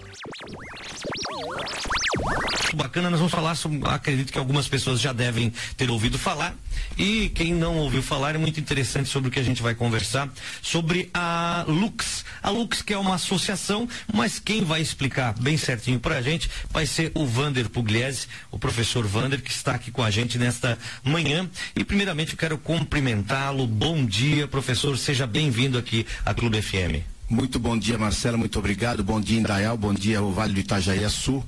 bacana. 2.74 3.10
Nós 3.10 3.18
vamos 3.18 3.32
falar 3.32 3.55
sobre, 3.55 3.80
acredito 3.88 4.32
que 4.32 4.38
algumas 4.38 4.68
pessoas 4.68 5.01
já 5.01 5.12
devem 5.12 5.52
ter 5.76 5.90
ouvido 5.90 6.18
falar. 6.18 6.55
E 6.98 7.28
quem 7.30 7.55
não 7.55 7.76
ouviu 7.78 8.02
falar 8.02 8.34
é 8.34 8.38
muito 8.38 8.60
interessante 8.60 9.09
sobre 9.09 9.28
o 9.28 9.32
que 9.32 9.38
a 9.38 9.42
gente 9.42 9.62
vai 9.62 9.74
conversar, 9.74 10.28
sobre 10.62 11.10
a 11.12 11.64
Lux. 11.66 12.24
A 12.42 12.51
Lux, 12.51 12.82
que 12.82 12.92
é 12.92 12.98
uma 12.98 13.14
associação, 13.14 13.88
mas 14.12 14.38
quem 14.38 14.64
vai 14.64 14.80
explicar 14.80 15.34
bem 15.40 15.56
certinho 15.56 15.98
para 15.98 16.16
a 16.16 16.22
gente 16.22 16.51
vai 16.70 16.86
ser 16.86 17.10
o 17.14 17.26
Vander 17.26 17.68
Pugliese, 17.68 18.26
o 18.51 18.59
professor 18.59 19.06
Vander, 19.06 19.42
que 19.42 19.51
está 19.51 19.74
aqui 19.74 19.90
com 19.90 20.02
a 20.02 20.10
gente 20.10 20.38
nesta 20.38 20.78
manhã. 21.02 21.48
E 21.74 21.84
primeiramente 21.84 22.32
eu 22.32 22.38
quero 22.38 22.59
cumprimentá-lo. 22.59 23.66
Bom 23.66 24.05
dia, 24.05 24.46
professor. 24.46 24.96
Seja 24.98 25.26
bem-vindo 25.26 25.78
aqui 25.78 26.06
à 26.24 26.34
Clube 26.34 26.60
FM. 26.60 27.05
Muito 27.28 27.59
bom 27.59 27.76
dia, 27.76 27.96
Marcelo. 27.96 28.38
Muito 28.38 28.59
obrigado. 28.59 29.02
Bom 29.02 29.20
dia, 29.20 29.40
Indaial. 29.40 29.76
Bom 29.76 29.94
dia, 29.94 30.22
o 30.22 30.32
Vale 30.32 30.52
do 30.52 30.60
Itajaí 30.60 31.09
Sul. 31.09 31.44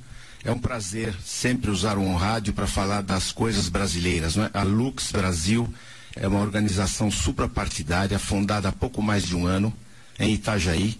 É 0.47 0.51
um 0.51 0.57
prazer 0.57 1.13
sempre 1.25 1.69
usar 1.69 1.97
um 1.97 2.15
rádio 2.15 2.53
para 2.53 2.65
falar 2.65 3.01
das 3.01 3.33
coisas 3.33 3.67
brasileiras. 3.67 4.37
É? 4.37 4.49
A 4.53 4.63
Lux 4.63 5.11
Brasil 5.11 5.67
é 6.15 6.25
uma 6.25 6.39
organização 6.39 7.11
suprapartidária 7.11 8.17
fundada 8.17 8.69
há 8.69 8.71
pouco 8.71 9.01
mais 9.01 9.23
de 9.23 9.35
um 9.35 9.45
ano 9.45 9.73
em 10.17 10.31
Itajaí 10.31 10.97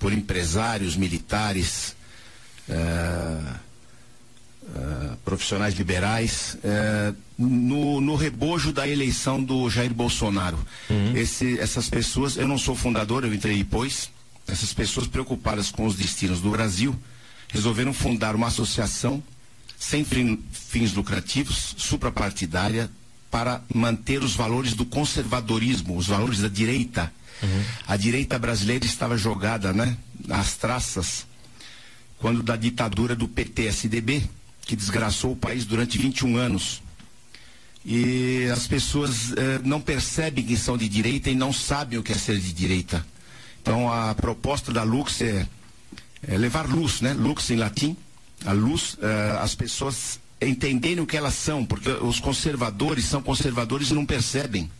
por 0.00 0.12
empresários, 0.12 0.96
militares, 0.96 1.94
uh, 2.68 3.54
uh, 4.64 5.16
profissionais 5.24 5.74
liberais, 5.74 6.58
uh, 6.64 7.16
no, 7.38 8.00
no, 8.00 8.16
rebojo 8.16 8.72
da 8.72 8.88
eleição 8.88 9.40
do 9.40 9.70
Jair 9.70 9.94
Bolsonaro. 9.94 10.58
Uhum. 10.90 11.16
Esse, 11.16 11.56
essas 11.60 11.88
pessoas, 11.88 12.36
eu 12.36 12.48
não 12.48 12.58
sou 12.58 12.74
fundador, 12.74 13.24
eu 13.24 13.32
entrei 13.32 13.58
depois, 13.58 14.10
essas 14.48 14.74
pessoas 14.74 15.06
preocupadas 15.06 15.70
com 15.70 15.86
os 15.86 15.94
destinos 15.94 16.40
do 16.40 16.50
Brasil 16.50 16.98
resolveram 17.52 17.92
fundar 17.92 18.34
uma 18.34 18.48
associação 18.48 19.22
sem 19.78 20.04
fins 20.52 20.92
lucrativos, 20.94 21.74
suprapartidária, 21.76 22.90
para 23.30 23.62
manter 23.74 24.22
os 24.22 24.34
valores 24.34 24.74
do 24.74 24.84
conservadorismo, 24.84 25.96
os 25.96 26.06
valores 26.06 26.40
da 26.40 26.48
direita. 26.48 27.12
Uhum. 27.42 27.64
A 27.86 27.96
direita 27.96 28.38
brasileira 28.38 28.84
estava 28.84 29.16
jogada 29.16 29.72
né, 29.72 29.96
nas 30.26 30.54
traças 30.54 31.26
quando 32.18 32.42
da 32.42 32.54
ditadura 32.54 33.16
do 33.16 33.26
PTSDB, 33.26 34.22
que 34.60 34.76
desgraçou 34.76 35.32
o 35.32 35.36
país 35.36 35.66
durante 35.66 35.98
21 35.98 36.36
anos. 36.36 36.80
E 37.84 38.46
as 38.52 38.68
pessoas 38.68 39.32
eh, 39.32 39.60
não 39.64 39.80
percebem 39.80 40.44
que 40.44 40.56
são 40.56 40.78
de 40.78 40.88
direita 40.88 41.28
e 41.30 41.34
não 41.34 41.52
sabem 41.52 41.98
o 41.98 42.02
que 42.02 42.12
é 42.12 42.14
ser 42.14 42.38
de 42.38 42.52
direita. 42.52 43.04
Então 43.60 43.92
a 43.92 44.14
proposta 44.14 44.72
da 44.72 44.84
Lux 44.84 45.20
é 45.20 45.48
é, 46.26 46.36
levar 46.36 46.68
luz, 46.68 47.00
né? 47.00 47.12
Lux 47.12 47.50
em 47.50 47.56
latim, 47.56 47.96
a 48.44 48.52
luz, 48.52 48.94
uh, 48.94 49.38
as 49.40 49.54
pessoas 49.54 50.20
entenderem 50.40 51.00
o 51.00 51.06
que 51.06 51.16
elas 51.16 51.34
são, 51.34 51.64
porque 51.64 51.90
os 51.90 52.18
conservadores 52.18 53.04
são 53.04 53.22
conservadores 53.22 53.90
e 53.90 53.94
não 53.94 54.04
percebem. 54.04 54.70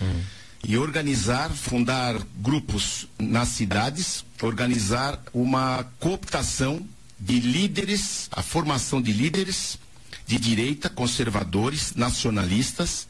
Uhum. 0.00 0.22
E 0.62 0.76
organizar, 0.76 1.50
fundar 1.50 2.16
grupos 2.36 3.08
nas 3.18 3.48
cidades, 3.48 4.24
organizar 4.42 5.20
uma 5.32 5.84
cooptação 5.98 6.86
de 7.18 7.40
líderes, 7.40 8.28
a 8.30 8.42
formação 8.42 9.00
de 9.00 9.12
líderes 9.12 9.78
de 10.26 10.38
direita, 10.38 10.88
conservadores, 10.88 11.94
nacionalistas, 11.96 13.08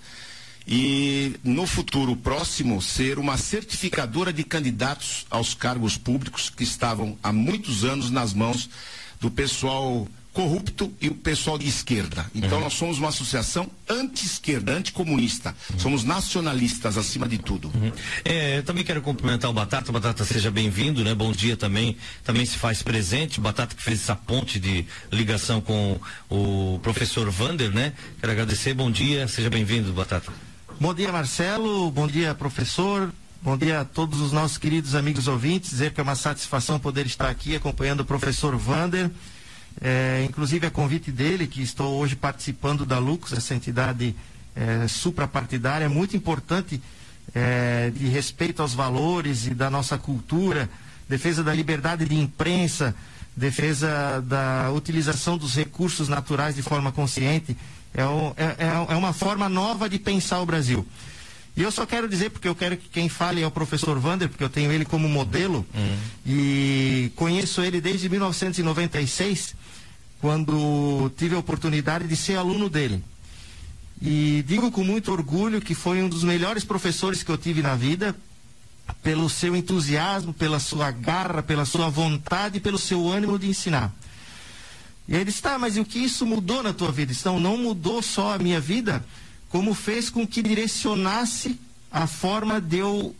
e 0.70 1.34
no 1.42 1.66
futuro 1.66 2.14
próximo 2.14 2.80
ser 2.80 3.18
uma 3.18 3.36
certificadora 3.36 4.32
de 4.32 4.44
candidatos 4.44 5.26
aos 5.28 5.52
cargos 5.52 5.98
públicos 5.98 6.48
que 6.48 6.62
estavam 6.62 7.18
há 7.20 7.32
muitos 7.32 7.84
anos 7.84 8.08
nas 8.08 8.32
mãos 8.32 8.70
do 9.20 9.28
pessoal 9.28 10.06
corrupto 10.32 10.92
e 11.00 11.08
o 11.08 11.14
pessoal 11.16 11.58
de 11.58 11.66
esquerda. 11.66 12.24
Então 12.32 12.58
uhum. 12.58 12.64
nós 12.64 12.74
somos 12.74 12.98
uma 13.00 13.08
associação 13.08 13.68
anti-esquerda, 13.88 14.72
anticomunista. 14.72 15.56
Uhum. 15.72 15.78
Somos 15.80 16.04
nacionalistas 16.04 16.96
acima 16.96 17.28
de 17.28 17.38
tudo. 17.38 17.68
Uhum. 17.74 17.90
É, 18.24 18.62
também 18.62 18.84
quero 18.84 19.02
cumprimentar 19.02 19.50
o 19.50 19.52
Batata. 19.52 19.90
Batata, 19.90 20.24
seja 20.24 20.52
bem-vindo, 20.52 21.02
né? 21.02 21.16
Bom 21.16 21.32
dia 21.32 21.56
também. 21.56 21.96
Também 22.22 22.46
se 22.46 22.56
faz 22.56 22.80
presente. 22.80 23.40
Batata 23.40 23.74
que 23.74 23.82
fez 23.82 24.02
essa 24.02 24.14
ponte 24.14 24.60
de 24.60 24.86
ligação 25.10 25.60
com 25.60 25.98
o 26.28 26.78
professor 26.80 27.28
Vander, 27.28 27.72
né? 27.72 27.92
Quero 28.20 28.30
agradecer. 28.30 28.72
Bom 28.72 28.88
dia, 28.88 29.26
seja 29.26 29.50
bem-vindo, 29.50 29.92
Batata. 29.92 30.32
Bom 30.80 30.94
dia, 30.94 31.12
Marcelo. 31.12 31.90
Bom 31.90 32.06
dia, 32.06 32.34
professor. 32.34 33.12
Bom 33.42 33.54
dia 33.54 33.80
a 33.82 33.84
todos 33.84 34.18
os 34.18 34.32
nossos 34.32 34.56
queridos 34.56 34.94
amigos 34.94 35.28
ouvintes. 35.28 35.68
Dizer 35.68 35.92
que 35.92 36.00
é 36.00 36.02
uma 36.02 36.14
satisfação 36.14 36.80
poder 36.80 37.04
estar 37.04 37.28
aqui 37.28 37.54
acompanhando 37.54 38.00
o 38.00 38.04
professor 38.06 38.56
Vander. 38.56 39.10
É, 39.78 40.24
inclusive 40.26 40.66
a 40.66 40.70
convite 40.70 41.12
dele, 41.12 41.46
que 41.46 41.60
estou 41.60 42.00
hoje 42.00 42.16
participando 42.16 42.86
da 42.86 42.98
Lux, 42.98 43.30
essa 43.34 43.54
entidade 43.54 44.16
é, 44.56 44.88
suprapartidária, 44.88 45.84
é 45.84 45.88
muito 45.88 46.16
importante 46.16 46.80
é, 47.34 47.92
de 47.94 48.06
respeito 48.06 48.62
aos 48.62 48.72
valores 48.72 49.46
e 49.48 49.50
da 49.50 49.68
nossa 49.68 49.98
cultura, 49.98 50.66
defesa 51.06 51.44
da 51.44 51.52
liberdade 51.52 52.06
de 52.06 52.18
imprensa, 52.18 52.96
defesa 53.36 54.24
da 54.26 54.70
utilização 54.72 55.36
dos 55.36 55.54
recursos 55.56 56.08
naturais 56.08 56.54
de 56.54 56.62
forma 56.62 56.90
consciente. 56.90 57.54
É, 57.94 58.04
um, 58.04 58.32
é, 58.36 58.44
é, 58.44 58.92
é 58.92 58.96
uma 58.96 59.12
forma 59.12 59.48
nova 59.48 59.88
de 59.88 59.98
pensar 59.98 60.40
o 60.40 60.46
Brasil. 60.46 60.86
E 61.56 61.62
eu 61.62 61.70
só 61.70 61.84
quero 61.84 62.08
dizer, 62.08 62.30
porque 62.30 62.48
eu 62.48 62.54
quero 62.54 62.76
que 62.76 62.88
quem 62.88 63.08
fale 63.08 63.42
é 63.42 63.46
o 63.46 63.50
professor 63.50 63.98
Vander, 63.98 64.28
porque 64.28 64.44
eu 64.44 64.48
tenho 64.48 64.70
ele 64.72 64.84
como 64.84 65.08
modelo 65.08 65.66
uhum. 65.74 65.96
e 66.24 67.12
conheço 67.16 67.60
ele 67.60 67.80
desde 67.80 68.08
1996, 68.08 69.54
quando 70.20 71.10
tive 71.16 71.34
a 71.34 71.38
oportunidade 71.38 72.06
de 72.06 72.16
ser 72.16 72.36
aluno 72.36 72.68
dele. 72.70 73.02
E 74.00 74.42
digo 74.46 74.70
com 74.70 74.82
muito 74.82 75.12
orgulho 75.12 75.60
que 75.60 75.74
foi 75.74 76.02
um 76.02 76.08
dos 76.08 76.24
melhores 76.24 76.64
professores 76.64 77.22
que 77.22 77.30
eu 77.30 77.36
tive 77.36 77.60
na 77.60 77.74
vida, 77.74 78.16
pelo 79.02 79.28
seu 79.28 79.54
entusiasmo, 79.54 80.32
pela 80.32 80.58
sua 80.58 80.90
garra, 80.90 81.42
pela 81.42 81.64
sua 81.64 81.88
vontade, 81.88 82.60
pelo 82.60 82.78
seu 82.78 83.08
ânimo 83.08 83.38
de 83.38 83.48
ensinar. 83.48 83.92
E 85.10 85.16
ele 85.16 85.24
disse, 85.24 85.42
tá, 85.42 85.58
mas 85.58 85.76
o 85.76 85.84
que 85.84 85.98
isso 85.98 86.24
mudou 86.24 86.62
na 86.62 86.72
tua 86.72 86.92
vida? 86.92 87.12
Então, 87.12 87.40
não 87.40 87.58
mudou 87.58 88.00
só 88.00 88.34
a 88.34 88.38
minha 88.38 88.60
vida, 88.60 89.04
como 89.48 89.74
fez 89.74 90.08
com 90.08 90.24
que 90.24 90.40
direcionasse 90.40 91.58
a 91.90 92.06
forma 92.06 92.60
de 92.60 92.78
eu 92.78 93.14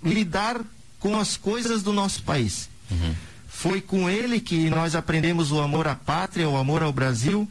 lidar 0.00 0.60
com 1.00 1.18
as 1.18 1.36
coisas 1.36 1.82
do 1.82 1.92
nosso 1.92 2.22
país. 2.22 2.70
Uhum. 2.88 3.14
Foi 3.48 3.80
com 3.80 4.08
ele 4.08 4.38
que 4.38 4.70
nós 4.70 4.94
aprendemos 4.94 5.50
o 5.50 5.60
amor 5.60 5.88
à 5.88 5.96
pátria, 5.96 6.48
o 6.48 6.56
amor 6.56 6.84
ao 6.84 6.92
Brasil, 6.92 7.48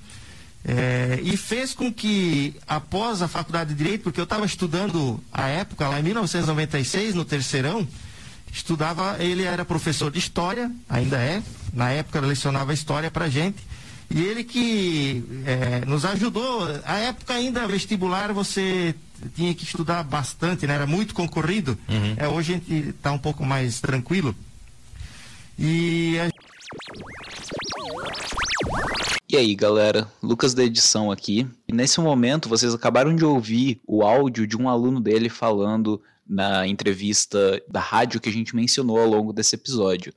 é, 0.64 1.20
e 1.22 1.36
fez 1.36 1.74
com 1.74 1.92
que, 1.92 2.56
após 2.66 3.22
a 3.22 3.28
faculdade 3.28 3.72
de 3.72 3.84
Direito, 3.84 4.04
porque 4.04 4.20
eu 4.20 4.24
estava 4.24 4.46
estudando 4.46 5.22
a 5.32 5.48
época, 5.50 5.90
lá 5.90 6.00
em 6.00 6.04
1996, 6.04 7.14
no 7.14 7.26
terceirão, 7.26 7.86
estudava, 8.58 9.18
ele 9.20 9.44
era 9.44 9.64
professor 9.64 10.12
de 10.12 10.20
História, 10.20 10.72
ainda 10.90 11.18
é, 11.18 11.42
na 11.74 11.92
época 11.92 12.20
lecionava 12.20 12.74
História 12.74 13.10
para 13.10 13.30
gente, 13.30 13.58
e 14.10 14.22
ele 14.22 14.44
que 14.44 15.24
é, 15.46 15.86
nos 15.86 16.06
ajudou, 16.06 16.68
a 16.86 16.98
época 16.98 17.34
ainda 17.34 17.68
vestibular 17.68 18.32
você 18.34 18.96
tinha 19.36 19.54
que 19.54 19.64
estudar 19.64 20.04
bastante, 20.04 20.66
né? 20.66 20.76
era 20.76 20.88
muito 20.88 21.14
concorrido, 21.14 21.78
uhum. 21.90 22.16
é, 22.18 22.28
hoje 22.28 22.54
a 22.54 22.56
gente 22.56 22.90
está 22.90 23.12
um 23.12 23.18
pouco 23.18 23.46
mais 23.46 23.80
tranquilo, 23.80 24.36
e 25.58 26.18
a... 26.20 26.30
E 29.30 29.36
aí, 29.36 29.54
galera, 29.56 30.08
Lucas 30.24 30.54
da 30.54 30.64
edição 30.64 31.12
aqui. 31.12 31.46
E 31.68 31.74
nesse 31.74 32.00
momento, 32.00 32.48
vocês 32.48 32.74
acabaram 32.74 33.14
de 33.14 33.26
ouvir 33.26 33.82
o 33.86 34.02
áudio 34.02 34.48
de 34.48 34.56
um 34.56 34.70
aluno 34.70 35.02
dele 35.02 35.28
falando 35.28 36.02
na 36.28 36.68
entrevista 36.68 37.62
da 37.68 37.80
rádio 37.80 38.20
que 38.20 38.30
a 38.30 38.32
gente 38.32 38.56
mencionou 38.56 39.00
ao 39.00 39.08
longo 39.08 39.32
desse 39.32 39.56
episódio. 39.56 40.14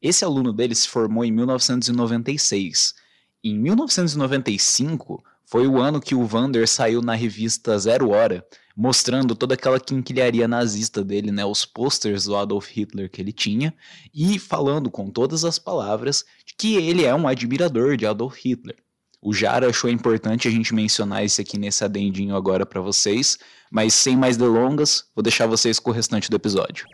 Esse 0.00 0.24
aluno 0.24 0.52
dele 0.52 0.74
se 0.74 0.88
formou 0.88 1.24
em 1.24 1.32
1996. 1.32 2.94
Em 3.42 3.58
1995 3.58 5.22
foi 5.44 5.66
o 5.66 5.78
ano 5.78 6.00
que 6.00 6.14
o 6.14 6.26
Vander 6.26 6.68
saiu 6.68 7.00
na 7.00 7.14
revista 7.14 7.78
Zero 7.78 8.10
Hora, 8.10 8.46
mostrando 8.76 9.34
toda 9.34 9.54
aquela 9.54 9.80
quinquilharia 9.80 10.46
nazista 10.46 11.02
dele, 11.02 11.32
né, 11.32 11.44
os 11.44 11.64
posters 11.64 12.24
do 12.24 12.36
Adolf 12.36 12.68
Hitler 12.70 13.10
que 13.10 13.20
ele 13.20 13.32
tinha, 13.32 13.74
e 14.14 14.38
falando 14.38 14.90
com 14.90 15.10
todas 15.10 15.44
as 15.44 15.58
palavras 15.58 16.24
que 16.56 16.76
ele 16.76 17.04
é 17.04 17.14
um 17.14 17.26
admirador 17.26 17.96
de 17.96 18.06
Adolf 18.06 18.36
Hitler. 18.44 18.76
O 19.20 19.34
Jara 19.34 19.68
achou 19.68 19.90
importante 19.90 20.46
a 20.46 20.50
gente 20.50 20.72
mencionar 20.72 21.24
isso 21.24 21.40
aqui 21.40 21.58
nesse 21.58 21.82
adendinho 21.82 22.36
agora 22.36 22.64
para 22.64 22.80
vocês, 22.80 23.36
mas 23.70 23.92
sem 23.92 24.16
mais 24.16 24.36
delongas, 24.36 25.04
vou 25.14 25.24
deixar 25.24 25.46
vocês 25.46 25.80
com 25.80 25.90
o 25.90 25.92
restante 25.92 26.30
do 26.30 26.36
episódio. 26.36 26.86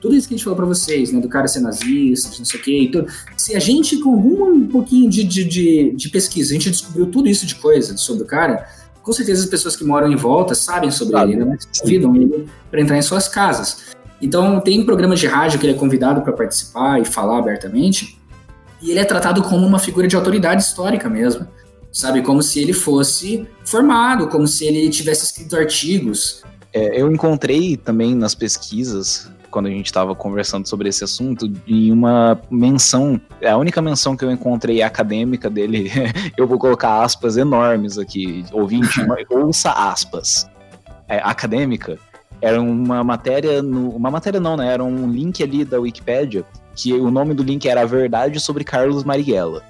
Tudo 0.00 0.14
isso 0.14 0.26
que 0.26 0.34
a 0.34 0.36
gente 0.36 0.44
falou 0.44 0.56
para 0.56 0.64
vocês, 0.64 1.12
né, 1.12 1.20
do 1.20 1.28
cara 1.28 1.46
ser 1.46 1.60
nazista, 1.60 2.30
não 2.38 2.44
sei 2.44 2.58
o 2.58 2.62
quê, 2.62 2.82
então, 2.82 3.06
se 3.36 3.54
a 3.54 3.58
gente, 3.58 3.98
com 3.98 4.12
um 4.12 4.66
pouquinho 4.66 5.10
de, 5.10 5.24
de, 5.24 5.44
de, 5.44 5.92
de 5.94 6.08
pesquisa, 6.08 6.52
a 6.52 6.54
gente 6.54 6.70
descobriu 6.70 7.06
tudo 7.10 7.28
isso 7.28 7.44
de 7.44 7.56
coisa 7.56 7.96
sobre 7.98 8.22
o 8.22 8.26
cara, 8.26 8.66
com 9.02 9.12
certeza 9.12 9.44
as 9.44 9.50
pessoas 9.50 9.76
que 9.76 9.84
moram 9.84 10.10
em 10.10 10.16
volta 10.16 10.54
sabem 10.54 10.90
sobre 10.90 11.16
Sabe, 11.16 11.32
ele, 11.32 11.44
né? 11.44 11.58
Convidam 11.80 12.16
ele 12.16 12.48
para 12.70 12.80
entrar 12.80 12.96
em 12.96 13.02
suas 13.02 13.28
casas. 13.28 13.88
Então, 14.22 14.60
tem 14.60 14.84
programas 14.84 15.20
de 15.20 15.26
rádio 15.26 15.58
que 15.58 15.66
ele 15.66 15.74
é 15.74 15.78
convidado 15.78 16.22
para 16.22 16.32
participar 16.32 17.00
e 17.00 17.04
falar 17.04 17.38
abertamente, 17.38 18.17
e 18.80 18.90
ele 18.90 19.00
é 19.00 19.04
tratado 19.04 19.42
como 19.42 19.66
uma 19.66 19.78
figura 19.78 20.06
de 20.06 20.16
autoridade 20.16 20.62
histórica 20.62 21.08
mesmo, 21.08 21.46
sabe? 21.92 22.22
Como 22.22 22.42
se 22.42 22.60
ele 22.60 22.72
fosse 22.72 23.46
formado, 23.64 24.28
como 24.28 24.46
se 24.46 24.64
ele 24.64 24.88
tivesse 24.88 25.24
escrito 25.24 25.56
artigos. 25.56 26.42
É, 26.72 27.00
eu 27.00 27.10
encontrei 27.10 27.76
também 27.76 28.14
nas 28.14 28.34
pesquisas, 28.34 29.30
quando 29.50 29.66
a 29.66 29.70
gente 29.70 29.86
estava 29.86 30.14
conversando 30.14 30.68
sobre 30.68 30.88
esse 30.88 31.02
assunto, 31.02 31.50
em 31.66 31.90
uma 31.90 32.40
menção, 32.50 33.20
a 33.44 33.56
única 33.56 33.80
menção 33.80 34.16
que 34.16 34.24
eu 34.24 34.30
encontrei 34.30 34.82
acadêmica 34.82 35.48
dele, 35.48 35.90
eu 36.36 36.46
vou 36.46 36.58
colocar 36.58 37.02
aspas 37.02 37.36
enormes 37.36 37.98
aqui, 37.98 38.44
ouvinte, 38.52 39.00
ouça 39.30 39.70
aspas, 39.72 40.48
é, 41.08 41.18
acadêmica, 41.18 41.98
era 42.40 42.60
uma 42.60 43.02
matéria, 43.02 43.62
no, 43.62 43.90
uma 43.90 44.10
matéria 44.10 44.38
não, 44.38 44.56
né? 44.56 44.72
Era 44.72 44.84
um 44.84 45.10
link 45.10 45.42
ali 45.42 45.64
da 45.64 45.80
Wikipedia, 45.80 46.44
que 46.78 46.92
o 46.92 47.10
nome 47.10 47.34
do 47.34 47.42
link 47.42 47.68
era 47.68 47.82
A 47.82 47.84
Verdade 47.84 48.38
sobre 48.38 48.62
Carlos 48.62 49.02
Marighella. 49.02 49.64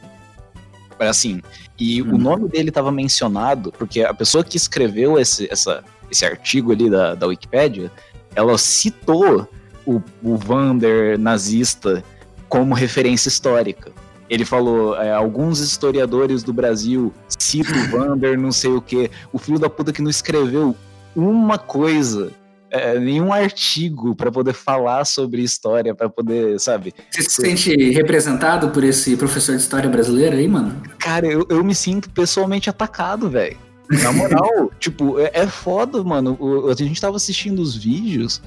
Assim, 0.99 1.41
e 1.79 2.03
hum. 2.03 2.17
o 2.17 2.19
nome 2.19 2.49
dele 2.51 2.69
estava 2.69 2.93
mencionado, 2.93 3.73
porque 3.73 4.03
a 4.03 4.13
pessoa 4.13 4.45
que 4.45 4.59
escreveu 4.59 5.19
esse, 5.19 5.49
essa, 5.51 5.83
esse 6.11 6.27
artigo 6.27 6.71
ali 6.71 6.91
da, 6.91 7.15
da 7.15 7.27
Wikipedia, 7.27 7.91
ela 8.35 8.59
citou 8.59 9.49
o, 9.87 10.03
o 10.23 10.37
Vander 10.37 11.19
nazista 11.19 12.05
como 12.47 12.75
referência 12.75 13.29
histórica. 13.29 13.91
Ele 14.29 14.45
falou, 14.45 14.95
é, 15.01 15.11
alguns 15.11 15.61
historiadores 15.61 16.43
do 16.43 16.53
Brasil 16.53 17.15
citam 17.39 17.75
o 17.85 17.89
Vander, 17.89 18.39
não 18.39 18.53
sei 18.53 18.73
o 18.73 18.83
que. 18.83 19.11
O 19.33 19.39
filho 19.39 19.59
da 19.59 19.71
puta 19.71 19.95
que 19.95 20.03
não 20.03 20.11
escreveu 20.11 20.77
uma 21.17 21.57
coisa 21.57 22.31
é, 22.71 22.99
nenhum 22.99 23.33
artigo 23.33 24.15
para 24.15 24.31
poder 24.31 24.53
falar 24.53 25.05
sobre 25.05 25.43
história, 25.43 25.95
para 25.95 26.09
poder, 26.09 26.59
sabe? 26.61 26.95
Você 27.11 27.23
se 27.23 27.31
sente 27.31 27.91
representado 27.91 28.71
por 28.71 28.85
esse 28.85 29.17
professor 29.17 29.57
de 29.57 29.63
história 29.63 29.89
brasileiro 29.89 30.37
aí, 30.37 30.47
mano? 30.47 30.81
Cara, 30.99 31.27
eu, 31.27 31.47
eu 31.49 31.65
me 31.65 31.75
sinto 31.75 32.11
pessoalmente 32.11 32.69
atacado, 32.69 33.31
velho. 33.31 33.57
Na 34.03 34.13
moral, 34.13 34.71
tipo, 34.79 35.19
é, 35.19 35.31
é 35.33 35.47
foda, 35.47 36.03
mano. 36.05 36.37
O, 36.39 36.69
a 36.69 36.75
gente 36.75 37.01
tava 37.01 37.17
assistindo 37.17 37.61
os 37.61 37.75
vídeos 37.75 38.43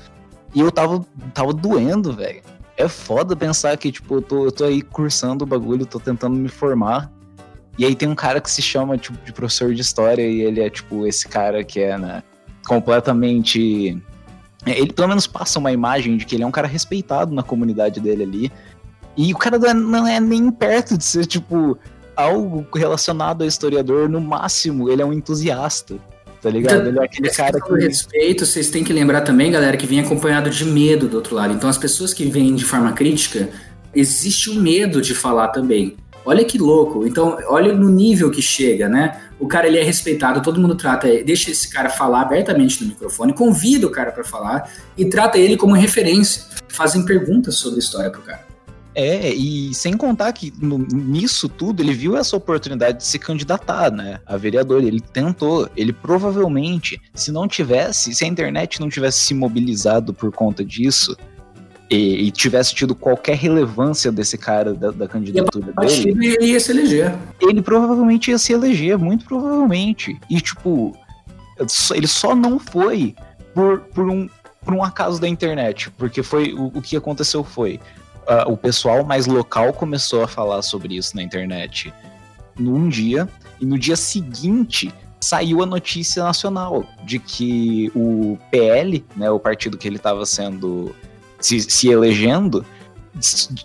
e 0.54 0.60
eu 0.60 0.72
tava, 0.72 1.06
tava 1.34 1.54
doendo, 1.54 2.14
velho. 2.14 2.42
É 2.78 2.88
foda 2.88 3.36
pensar 3.36 3.76
que, 3.78 3.92
tipo, 3.92 4.16
eu 4.16 4.22
tô, 4.22 4.46
eu 4.46 4.52
tô 4.52 4.66
aí 4.66 4.82
cursando 4.82 5.44
o 5.44 5.48
bagulho, 5.48 5.86
tô 5.86 6.00
tentando 6.00 6.36
me 6.36 6.50
formar. 6.50 7.12
E 7.78 7.86
aí 7.86 7.96
tem 7.96 8.08
um 8.08 8.16
cara 8.16 8.40
que 8.42 8.52
se 8.52 8.62
chama, 8.62 8.98
tipo, 8.98 9.18
de 9.26 9.32
professor 9.32 9.74
de 9.74 9.82
história 9.82 10.22
e 10.22 10.42
ele 10.42 10.62
é, 10.62 10.70
tipo, 10.70 11.08
esse 11.08 11.28
cara 11.28 11.64
que 11.64 11.80
é, 11.80 11.98
né, 11.98 12.22
completamente 12.68 14.02
ele 14.66 14.94
pelo 14.94 15.08
menos 15.08 15.26
passa 15.26 15.60
uma 15.60 15.72
imagem 15.72 16.18
de 16.18 16.26
que 16.26 16.36
ele 16.36 16.44
é 16.44 16.48
um 16.48 16.52
cara 16.52 16.68
respeitado 16.68 17.34
na 17.34 17.44
comunidade 17.44 18.00
dele 18.00 18.24
ali. 18.24 18.52
E 19.18 19.34
o 19.34 19.38
cara 19.38 19.58
não 19.74 20.08
é 20.08 20.20
nem 20.20 20.50
perto 20.52 20.98
de 20.98 21.04
ser, 21.04 21.26
tipo, 21.26 21.78
algo 22.16 22.66
relacionado 22.74 23.44
a 23.44 23.48
historiador. 23.48 24.08
No 24.08 24.22
máximo, 24.22 24.90
ele 24.90 25.02
é 25.02 25.06
um 25.06 25.14
entusiasta. 25.14 25.96
Tá 26.42 26.50
ligado? 26.50 26.80
Então, 26.80 26.88
ele 26.88 27.00
é 27.00 27.04
aquele 27.04 27.30
cara 27.30 27.62
que. 27.62 27.74
respeito, 27.74 28.46
vocês 28.46 28.70
têm 28.70 28.84
que 28.84 28.92
lembrar 28.92 29.22
também, 29.22 29.52
galera, 29.52 29.78
que 29.78 29.86
vem 29.86 30.00
acompanhado 30.00 30.50
de 30.50 30.66
medo 30.66 31.08
do 31.08 31.18
outro 31.18 31.36
lado. 31.36 31.54
Então, 31.54 31.70
as 31.70 31.78
pessoas 31.78 32.14
que 32.14 32.26
vêm 32.26 32.56
de 32.56 32.66
forma 32.66 32.92
crítica, 32.94 33.50
existe 33.94 34.50
o 34.50 34.56
medo 34.56 35.02
de 35.02 35.14
falar 35.14 35.50
também. 35.50 35.96
Olha 36.26 36.46
que 36.46 36.58
louco. 36.58 37.06
Então, 37.06 37.38
olha 37.48 37.74
no 37.74 37.90
nível 37.90 38.30
que 38.30 38.42
chega, 38.42 38.88
né? 38.88 39.22
O 39.40 39.48
cara 39.48 39.68
ele 39.68 39.80
é 39.80 39.84
respeitado, 39.84 40.42
todo 40.42 40.62
mundo 40.62 40.76
trata, 40.76 41.08
deixa 41.24 41.50
esse 41.50 41.68
cara 41.70 41.90
falar 41.90 42.22
abertamente 42.22 42.84
no 42.84 42.90
microfone, 42.90 43.34
convida 43.34 43.88
o 43.88 43.90
cara 43.90 44.12
para 44.12 44.24
falar 44.24 44.72
e 44.96 45.06
trata 45.06 45.38
ele 45.38 45.58
como 45.58 45.74
referência. 45.74 46.44
Fazem 46.68 47.04
perguntas 47.04 47.56
sobre 47.56 47.78
a 47.78 47.80
história 47.80 48.12
pro 48.12 48.22
cara. 48.22 48.52
É, 48.94 49.34
e 49.34 49.74
sem 49.74 49.96
contar 49.96 50.34
que 50.34 50.54
no, 50.62 50.78
nisso 50.78 51.48
tudo 51.48 51.82
ele 51.82 51.94
viu 51.94 52.18
essa 52.18 52.36
oportunidade 52.36 52.98
de 52.98 53.06
se 53.06 53.18
candidatar, 53.18 53.90
né, 53.90 54.20
a 54.26 54.36
vereador. 54.36 54.84
Ele 54.84 55.00
tentou, 55.00 55.70
ele 55.78 55.94
provavelmente, 55.94 57.02
se 57.14 57.32
não 57.32 57.48
tivesse, 57.48 58.14
se 58.14 58.26
a 58.26 58.28
internet 58.28 58.82
não 58.82 58.90
tivesse 58.90 59.20
se 59.20 59.34
mobilizado 59.34 60.14
por 60.14 60.32
conta 60.32 60.64
disso, 60.64 61.16
e, 61.92 62.28
e, 62.28 62.32
tivesse 62.32 62.74
tido 62.74 62.96
qualquer 62.96 63.36
relevância 63.36 64.14
desse 64.14 64.38
cara 64.38 64.74
da, 64.74 64.92
da 64.92 65.08
candidatura 65.10 65.74
dele. 65.74 66.26
Ele 66.26 66.46
ia 66.46 66.60
se 66.60 66.72
eleger. 66.72 67.14
Ele 67.42 67.62
provavelmente 67.62 68.32
ia 68.32 68.38
se 68.38 68.54
eleger, 68.54 68.98
muito 68.98 69.26
provavelmente. 69.26 70.18
E, 70.30 70.40
tipo, 70.40 70.98
ele 71.94 72.08
só 72.08 72.34
não 72.34 72.58
foi 72.58 73.14
por, 73.54 73.82
por, 73.94 74.10
um, 74.10 74.30
por 74.64 74.74
um 74.74 74.82
acaso 74.82 75.20
da 75.20 75.28
internet. 75.28 75.92
Porque 75.92 76.24
foi 76.24 76.54
o, 76.54 76.68
o 76.68 76.82
que 76.82 76.96
aconteceu 76.96 77.44
foi. 77.44 77.78
Uh, 78.22 78.54
o 78.54 78.56
pessoal 78.56 79.04
mais 79.04 79.28
local 79.28 79.74
começou 79.74 80.24
a 80.24 80.28
falar 80.28 80.62
sobre 80.62 80.96
isso 80.96 81.14
na 81.18 81.22
internet 81.22 81.94
num 82.58 82.88
dia, 82.88 83.28
e 83.60 83.66
no 83.66 83.78
dia 83.78 83.96
seguinte 83.96 84.94
saiu 85.20 85.62
a 85.62 85.66
notícia 85.66 86.24
nacional 86.24 86.86
de 87.04 87.20
que 87.20 87.92
o 87.96 88.38
PL, 88.50 89.04
né, 89.16 89.30
o 89.30 89.40
partido 89.40 89.78
que 89.78 89.88
ele 89.88 89.98
estava 89.98 90.26
sendo 90.26 90.96
se, 91.42 91.60
se 91.62 91.90
elegendo, 91.90 92.66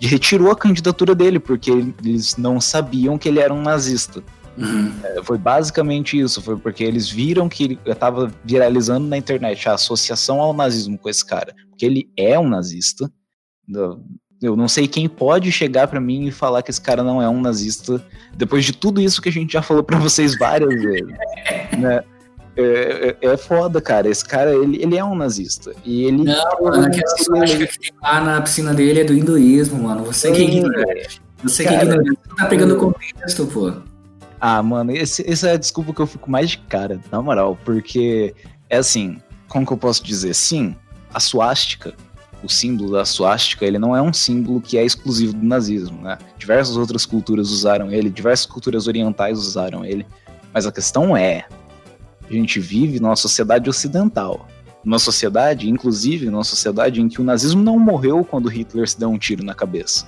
retirou 0.01 0.51
a 0.51 0.57
candidatura 0.57 1.15
dele 1.15 1.39
porque 1.39 1.71
eles 1.71 2.37
não 2.37 2.61
sabiam 2.61 3.17
que 3.17 3.29
ele 3.29 3.41
era 3.41 3.53
um 3.53 3.63
nazista. 3.63 4.23
Uhum. 4.57 4.93
É, 5.05 5.23
foi 5.23 5.37
basicamente 5.37 6.19
isso, 6.19 6.41
foi 6.41 6.57
porque 6.57 6.83
eles 6.83 7.09
viram 7.09 7.49
que 7.49 7.65
ele 7.65 7.79
estava 7.85 8.33
viralizando 8.43 9.07
na 9.07 9.17
internet 9.17 9.69
a 9.69 9.75
associação 9.75 10.41
ao 10.41 10.55
nazismo 10.55 10.99
com 10.99 11.09
esse 11.09 11.25
cara, 11.25 11.55
porque 11.69 11.85
ele 11.85 12.11
é 12.17 12.39
um 12.39 12.49
nazista. 12.49 13.11
Eu 14.41 14.57
não 14.57 14.69
sei 14.69 14.89
quem 14.89 15.09
pode 15.09 15.53
chegar 15.53 15.89
para 15.89 16.01
mim 16.01 16.27
e 16.27 16.31
falar 16.31 16.63
que 16.63 16.71
esse 16.71 16.81
cara 16.81 17.03
não 17.03 17.21
é 17.21 17.29
um 17.29 17.41
nazista 17.41 18.05
depois 18.35 18.65
de 18.65 18.73
tudo 18.73 19.01
isso 19.01 19.21
que 19.21 19.29
a 19.29 19.33
gente 19.33 19.53
já 19.53 19.63
falou 19.63 19.83
para 19.83 19.99
vocês 19.99 20.39
várias 20.39 20.83
vezes, 20.83 21.15
né? 21.79 22.03
É, 22.57 23.17
é, 23.21 23.27
é, 23.29 23.37
foda, 23.37 23.81
cara. 23.81 24.09
Esse 24.09 24.25
cara, 24.25 24.55
ele, 24.55 24.83
ele 24.83 24.97
é 24.97 25.05
um 25.05 25.15
nazista. 25.15 25.75
E 25.85 26.05
ele. 26.05 26.25
Não, 26.25 26.63
mano, 26.63 26.87
aquela 26.87 27.17
suástica 27.19 27.67
que 27.67 27.79
tem 27.79 27.93
lá 28.03 28.21
na 28.21 28.41
piscina 28.41 28.73
dele 28.73 29.01
é 29.01 29.05
do 29.05 29.13
hinduísmo, 29.13 29.83
mano. 29.83 30.05
Você 30.05 30.33
que 30.33 30.61
é. 30.61 31.07
Você 31.43 31.65
que 31.65 31.75
é. 31.75 31.85
Você 31.85 32.15
tá 32.37 32.47
pegando 32.47 32.77
contexto, 32.77 33.47
pô. 33.47 33.73
Ah, 34.41 34.63
mano, 34.63 34.93
esse, 34.93 35.29
essa 35.31 35.49
é 35.49 35.53
a 35.53 35.57
desculpa 35.57 35.93
que 35.93 36.01
eu 36.01 36.07
fico 36.07 36.31
mais 36.31 36.51
de 36.51 36.59
cara, 36.59 37.01
na 37.11 37.23
moral, 37.23 37.59
porque 37.65 38.35
é 38.69 38.77
assim, 38.77 39.21
como 39.49 39.67
que 39.67 39.73
eu 39.73 39.77
posso 39.77 40.05
dizer? 40.05 40.35
Sim, 40.35 40.77
a 41.13 41.19
suástica, 41.21 41.95
o 42.43 42.49
símbolo 42.49 42.93
da 42.93 43.05
suástica, 43.05 43.65
ele 43.65 43.79
não 43.79 43.97
é 43.97 44.03
um 44.03 44.13
símbolo 44.13 44.61
que 44.61 44.77
é 44.77 44.85
exclusivo 44.85 45.33
do 45.33 45.45
nazismo, 45.45 46.03
né? 46.03 46.19
Diversas 46.39 46.77
outras 46.77 47.07
culturas 47.07 47.51
usaram 47.51 47.91
ele, 47.91 48.11
diversas 48.11 48.45
culturas 48.45 48.87
orientais 48.87 49.39
usaram 49.39 49.85
ele, 49.85 50.07
mas 50.53 50.67
a 50.67 50.73
questão 50.73 51.17
é, 51.17 51.47
a 52.29 52.33
gente 52.33 52.61
vive 52.61 53.01
numa 53.01 53.17
sociedade 53.17 53.69
ocidental, 53.69 54.47
numa 54.85 54.99
sociedade, 54.99 55.69
inclusive 55.69 56.31
numa 56.31 56.45
sociedade 56.45 57.01
em 57.01 57.09
que 57.09 57.21
o 57.21 57.25
nazismo 57.25 57.63
não 57.63 57.79
morreu 57.79 58.25
quando 58.25 58.49
Hitler 58.49 58.89
se 58.89 58.99
deu 58.99 59.11
um 59.11 59.19
tiro 59.19 59.45
na 59.45 59.55
cabeça. 59.55 60.07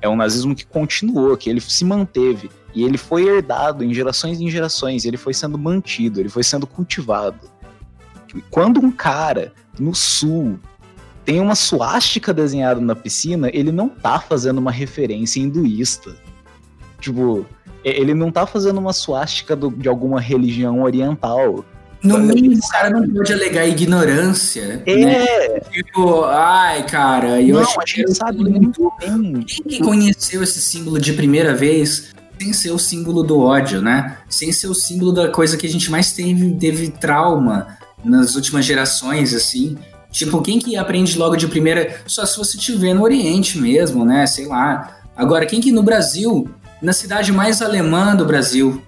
É 0.00 0.08
um 0.08 0.16
nazismo 0.16 0.54
que 0.54 0.66
continuou, 0.66 1.36
que 1.36 1.48
ele 1.48 1.60
se 1.60 1.84
manteve 1.84 2.50
e 2.74 2.82
ele 2.82 2.98
foi 2.98 3.24
herdado 3.24 3.84
em 3.84 3.92
gerações 3.92 4.40
e 4.40 4.44
em 4.44 4.50
gerações, 4.50 5.04
ele 5.04 5.16
foi 5.16 5.34
sendo 5.34 5.58
mantido, 5.58 6.20
ele 6.20 6.28
foi 6.28 6.42
sendo 6.42 6.66
cultivado. 6.66 7.50
Quando 8.50 8.80
um 8.80 8.90
cara 8.90 9.52
no 9.78 9.94
sul 9.94 10.58
tem 11.24 11.38
uma 11.38 11.54
suástica 11.54 12.32
desenhada 12.32 12.80
na 12.80 12.96
piscina, 12.96 13.48
ele 13.52 13.70
não 13.70 13.88
tá 13.88 14.18
fazendo 14.18 14.58
uma 14.58 14.72
referência 14.72 15.40
hinduísta. 15.40 16.16
Tipo, 17.00 17.46
ele 17.84 18.14
não 18.14 18.30
tá 18.30 18.46
fazendo 18.46 18.78
uma 18.78 18.92
suástica 18.92 19.56
do, 19.56 19.70
de 19.70 19.88
alguma 19.88 20.20
religião 20.20 20.82
oriental. 20.82 21.64
No 22.02 22.18
mínimo, 22.18 22.56
o 22.56 22.68
cara 22.68 22.90
não 22.90 23.08
pode 23.08 23.32
alegar 23.32 23.66
ignorância. 23.66 24.82
É. 24.84 24.96
Né? 24.96 25.60
Tipo, 25.70 26.24
ai, 26.24 26.84
cara, 26.86 27.40
eu 27.40 27.54
não, 27.54 27.62
acho 27.62 27.80
a 27.80 27.86
gente 27.86 28.14
sabe 28.14 28.38
muito 28.38 28.92
bem. 28.98 29.44
Quem 29.46 29.64
que 29.64 29.78
conheceu 29.80 30.42
esse 30.42 30.60
símbolo 30.60 30.98
de 30.98 31.12
primeira 31.12 31.54
vez 31.54 32.12
sem 32.40 32.52
ser 32.52 32.70
o 32.72 32.78
símbolo 32.78 33.22
do 33.22 33.38
ódio, 33.38 33.80
né? 33.80 34.18
Sem 34.28 34.50
ser 34.50 34.66
o 34.66 34.74
símbolo 34.74 35.12
da 35.12 35.28
coisa 35.28 35.56
que 35.56 35.66
a 35.66 35.70
gente 35.70 35.88
mais 35.90 36.10
teve, 36.10 36.56
teve 36.56 36.88
trauma 36.88 37.78
nas 38.04 38.34
últimas 38.34 38.64
gerações, 38.64 39.32
assim. 39.32 39.78
Tipo, 40.10 40.42
quem 40.42 40.58
que 40.58 40.76
aprende 40.76 41.16
logo 41.16 41.36
de 41.36 41.46
primeira? 41.46 42.00
Só 42.04 42.26
se 42.26 42.36
você 42.36 42.56
estiver 42.56 42.94
no 42.94 43.02
Oriente 43.02 43.58
mesmo, 43.58 44.04
né? 44.04 44.26
Sei 44.26 44.46
lá. 44.46 44.98
Agora, 45.16 45.46
quem 45.46 45.60
que 45.60 45.70
no 45.70 45.84
Brasil, 45.84 46.50
na 46.82 46.92
cidade 46.92 47.30
mais 47.30 47.62
alemã 47.62 48.14
do 48.16 48.26
Brasil, 48.26 48.82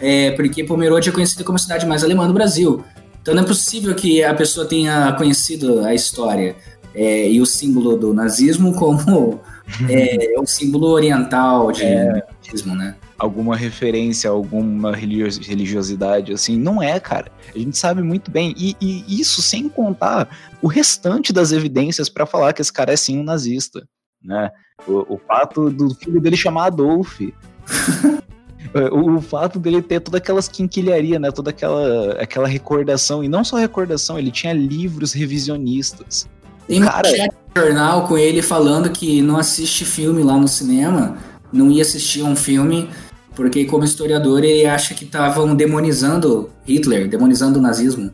é, 0.00 0.32
porque 0.32 0.64
Pomerode 0.64 1.08
é 1.08 1.12
conhecida 1.12 1.44
como 1.44 1.56
a 1.56 1.60
cidade 1.60 1.86
mais 1.86 2.02
alemã 2.02 2.26
do 2.26 2.34
Brasil. 2.34 2.84
Então 3.22 3.34
não 3.34 3.44
é 3.44 3.46
possível 3.46 3.94
que 3.94 4.22
a 4.22 4.34
pessoa 4.34 4.66
tenha 4.66 5.12
conhecido 5.12 5.84
a 5.84 5.94
história 5.94 6.56
é, 6.94 7.30
e 7.30 7.40
o 7.40 7.46
símbolo 7.46 7.96
do 7.96 8.12
nazismo 8.12 8.74
como 8.74 9.40
é, 9.88 10.34
um 10.38 10.44
símbolo 10.44 10.88
oriental 10.88 11.72
de 11.72 11.84
é, 11.84 12.22
nazismo, 12.44 12.74
né? 12.74 12.96
Alguma 13.16 13.56
referência, 13.56 14.28
alguma 14.28 14.94
religiosidade, 14.94 16.32
assim, 16.32 16.58
não 16.58 16.82
é, 16.82 16.98
cara. 16.98 17.30
A 17.54 17.58
gente 17.58 17.78
sabe 17.78 18.02
muito 18.02 18.30
bem. 18.30 18.52
E, 18.58 18.76
e 18.80 19.20
isso 19.20 19.40
sem 19.40 19.68
contar 19.68 20.28
o 20.60 20.66
restante 20.66 21.32
das 21.32 21.52
evidências 21.52 22.08
para 22.08 22.26
falar 22.26 22.52
que 22.52 22.60
esse 22.60 22.72
cara 22.72 22.92
é 22.92 22.96
sim 22.96 23.18
um 23.18 23.22
nazista, 23.22 23.86
né? 24.24 24.50
O, 24.86 25.14
o 25.14 25.18
fato 25.18 25.70
do 25.70 25.94
filho 25.94 26.20
dele 26.20 26.36
chamar 26.36 26.66
Adolf. 26.66 27.20
o, 28.92 29.16
o, 29.16 29.20
fato 29.20 29.58
dele 29.58 29.82
ter 29.82 30.00
toda 30.00 30.18
aquelas 30.18 30.48
quinquilharia, 30.48 31.18
né? 31.18 31.30
Toda 31.30 31.50
aquela, 31.50 32.12
aquela 32.12 32.48
recordação. 32.48 33.22
E 33.22 33.28
não 33.28 33.44
só 33.44 33.56
recordação, 33.56 34.18
ele 34.18 34.30
tinha 34.30 34.52
livros 34.52 35.12
revisionistas. 35.12 36.28
Tem 36.66 36.80
cara... 36.80 37.08
um 37.08 37.60
jornal 37.60 38.08
com 38.08 38.16
ele 38.16 38.40
falando 38.40 38.90
que 38.90 39.20
não 39.20 39.36
assiste 39.36 39.84
filme 39.84 40.22
lá 40.22 40.36
no 40.36 40.48
cinema, 40.48 41.18
não 41.52 41.70
ia 41.70 41.82
assistir 41.82 42.22
um 42.22 42.34
filme 42.34 42.88
porque 43.34 43.64
como 43.64 43.84
historiador 43.84 44.44
ele 44.44 44.64
acha 44.64 44.94
que 44.94 45.04
estavam 45.04 45.54
demonizando 45.54 46.50
Hitler, 46.64 47.08
demonizando 47.08 47.58
o 47.58 47.62
nazismo. 47.62 48.10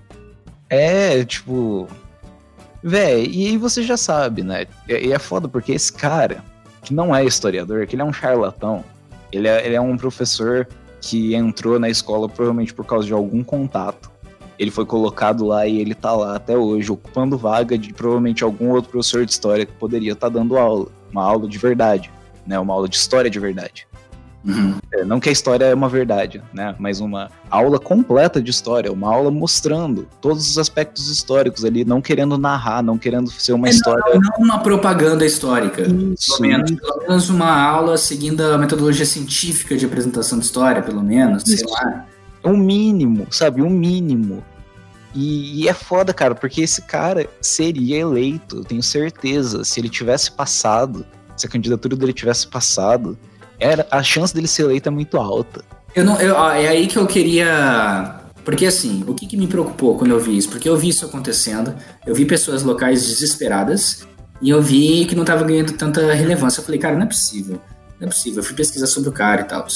É, 0.69 1.25
tipo, 1.25 1.89
Véi, 2.83 3.27
e 3.31 3.47
aí 3.49 3.57
você 3.57 3.83
já 3.83 3.97
sabe, 3.97 4.43
né? 4.43 4.67
E 4.89 5.13
é 5.13 5.19
foda 5.19 5.49
porque 5.49 5.73
esse 5.73 5.93
cara, 5.93 6.43
que 6.83 6.95
não 6.95 7.15
é 7.15 7.25
historiador, 7.25 7.87
que 7.87 7.95
ele 7.95 8.03
é 8.03 8.05
um 8.05 8.13
charlatão, 8.13 8.85
ele 9.31 9.47
é, 9.47 9.67
ele 9.67 9.75
é 9.75 9.81
um 9.81 9.97
professor 9.97 10.67
que 11.01 11.35
entrou 11.35 11.79
na 11.79 11.89
escola 11.89 12.29
provavelmente 12.29 12.75
por 12.75 12.85
causa 12.85 13.07
de 13.07 13.13
algum 13.13 13.43
contato. 13.43 14.11
Ele 14.59 14.71
foi 14.71 14.85
colocado 14.85 15.47
lá 15.47 15.67
e 15.67 15.79
ele 15.79 15.95
tá 15.95 16.13
lá 16.13 16.37
até 16.37 16.57
hoje, 16.57 16.93
ocupando 16.93 17.39
vaga 17.39 17.79
de 17.79 17.93
provavelmente 17.93 18.45
algum 18.45 18.71
outro 18.71 18.91
professor 18.91 19.25
de 19.25 19.33
história 19.33 19.65
que 19.65 19.73
poderia 19.73 20.13
estar 20.13 20.31
tá 20.31 20.39
dando 20.39 20.59
aula. 20.59 20.89
Uma 21.11 21.25
aula 21.25 21.49
de 21.49 21.59
verdade, 21.59 22.11
né? 22.47 22.59
Uma 22.59 22.75
aula 22.75 22.89
de 22.89 22.97
história 22.97 23.31
de 23.31 23.41
verdade. 23.41 23.87
Uhum. 24.45 24.75
É, 24.93 25.05
não 25.05 25.21
que 25.21 25.29
a 25.29 25.33
história 25.33 25.67
é 25.67 25.75
uma 25.75 25.89
verdade, 25.89 26.43
né? 26.53 26.75
Mas 26.79 27.01
uma 27.01 27.31
aula 27.51 27.79
completa 27.79 28.41
de 28.41 28.51
história, 28.51 28.91
uma 28.91 29.13
aula 29.13 29.31
mostrando 29.31 30.09
todos 30.21 30.49
os 30.49 30.59
aspectos 30.59 31.09
históricos 31.11 31.65
ali, 31.65 31.85
não 31.85 32.01
querendo 32.01 32.39
narrar, 32.39 32.83
não 32.83 32.97
querendo 32.97 33.31
ser 33.31 33.53
uma 33.53 33.69
é, 33.69 33.71
história. 33.71 34.03
Não, 34.15 34.21
não, 34.21 34.31
uma 34.39 34.59
propaganda 34.61 35.27
histórica. 35.27 35.83
Isso, 35.83 36.39
pelo, 36.39 36.49
menos, 36.49 36.71
pelo 36.71 37.09
menos 37.09 37.31
uma 37.31 37.63
aula 37.63 37.99
seguindo 37.99 38.41
a 38.41 38.57
metodologia 38.57 39.05
científica 39.05 39.77
de 39.77 39.85
apresentação 39.85 40.39
de 40.39 40.45
história, 40.45 40.83
pelo 40.83 41.03
menos, 41.03 41.47
isso. 41.47 41.59
sei 41.59 41.67
lá. 41.73 42.07
Um 42.43 42.57
mínimo, 42.57 43.27
sabe? 43.31 43.61
Um 43.61 43.69
mínimo. 43.69 44.43
E, 45.15 45.63
e, 45.63 45.69
é 45.69 45.75
foda, 45.75 46.15
cara, 46.15 46.35
porque 46.35 46.63
esse 46.63 46.83
cara 46.83 47.29
seria 47.41 47.99
eleito, 47.99 48.59
eu 48.59 48.65
tenho 48.65 48.83
certeza, 48.83 49.65
se 49.65 49.81
ele 49.81 49.89
tivesse 49.89 50.31
passado, 50.31 51.05
se 51.37 51.47
a 51.47 51.51
candidatura 51.51 51.97
dele 51.97 52.13
tivesse 52.13 52.47
passado, 52.47 53.19
era, 53.61 53.87
a 53.91 54.03
chance 54.03 54.35
dele 54.35 54.49
ser 54.49 54.63
eleito 54.63 54.89
é 54.89 54.93
muito 54.93 55.17
alta. 55.17 55.63
Eu 55.95 56.05
não, 56.05 56.19
eu, 56.21 56.37
é 56.51 56.69
aí 56.69 56.87
que 56.87 56.97
eu 56.97 57.07
queria. 57.07 58.17
Porque 58.45 58.65
assim, 58.67 59.05
o 59.07 59.15
que, 59.15 59.27
que 59.27 59.37
me 59.37 59.47
preocupou 59.47 59.99
quando 59.99 60.13
eu 60.13 60.19
vi 60.19 60.37
isso? 60.37 60.49
Porque 60.49 60.69
eu 60.69 60.77
vi 60.77 60.89
isso 60.89 61.05
acontecendo, 61.05 61.75
eu 62.07 62.15
vi 62.15 62.25
pessoas 62.25 62.63
locais 62.63 63.07
desesperadas 63.07 64.07
e 64.41 64.49
eu 64.49 64.63
vi 64.63 65.05
que 65.05 65.15
não 65.15 65.23
estava 65.23 65.45
ganhando 65.45 65.73
tanta 65.73 66.13
relevância. 66.13 66.61
Eu 66.61 66.65
falei, 66.65 66.81
cara, 66.81 66.97
não 66.97 67.03
é 67.03 67.07
possível, 67.07 67.61
não 68.01 68.09
é 68.09 68.11
possível. 68.11 68.41
Eu 68.41 68.45
fui 68.45 68.57
pesquisar 68.57 68.87
sobre 68.87 69.11
o 69.11 69.13
cara 69.13 69.43
e 69.43 69.45
tal. 69.45 69.67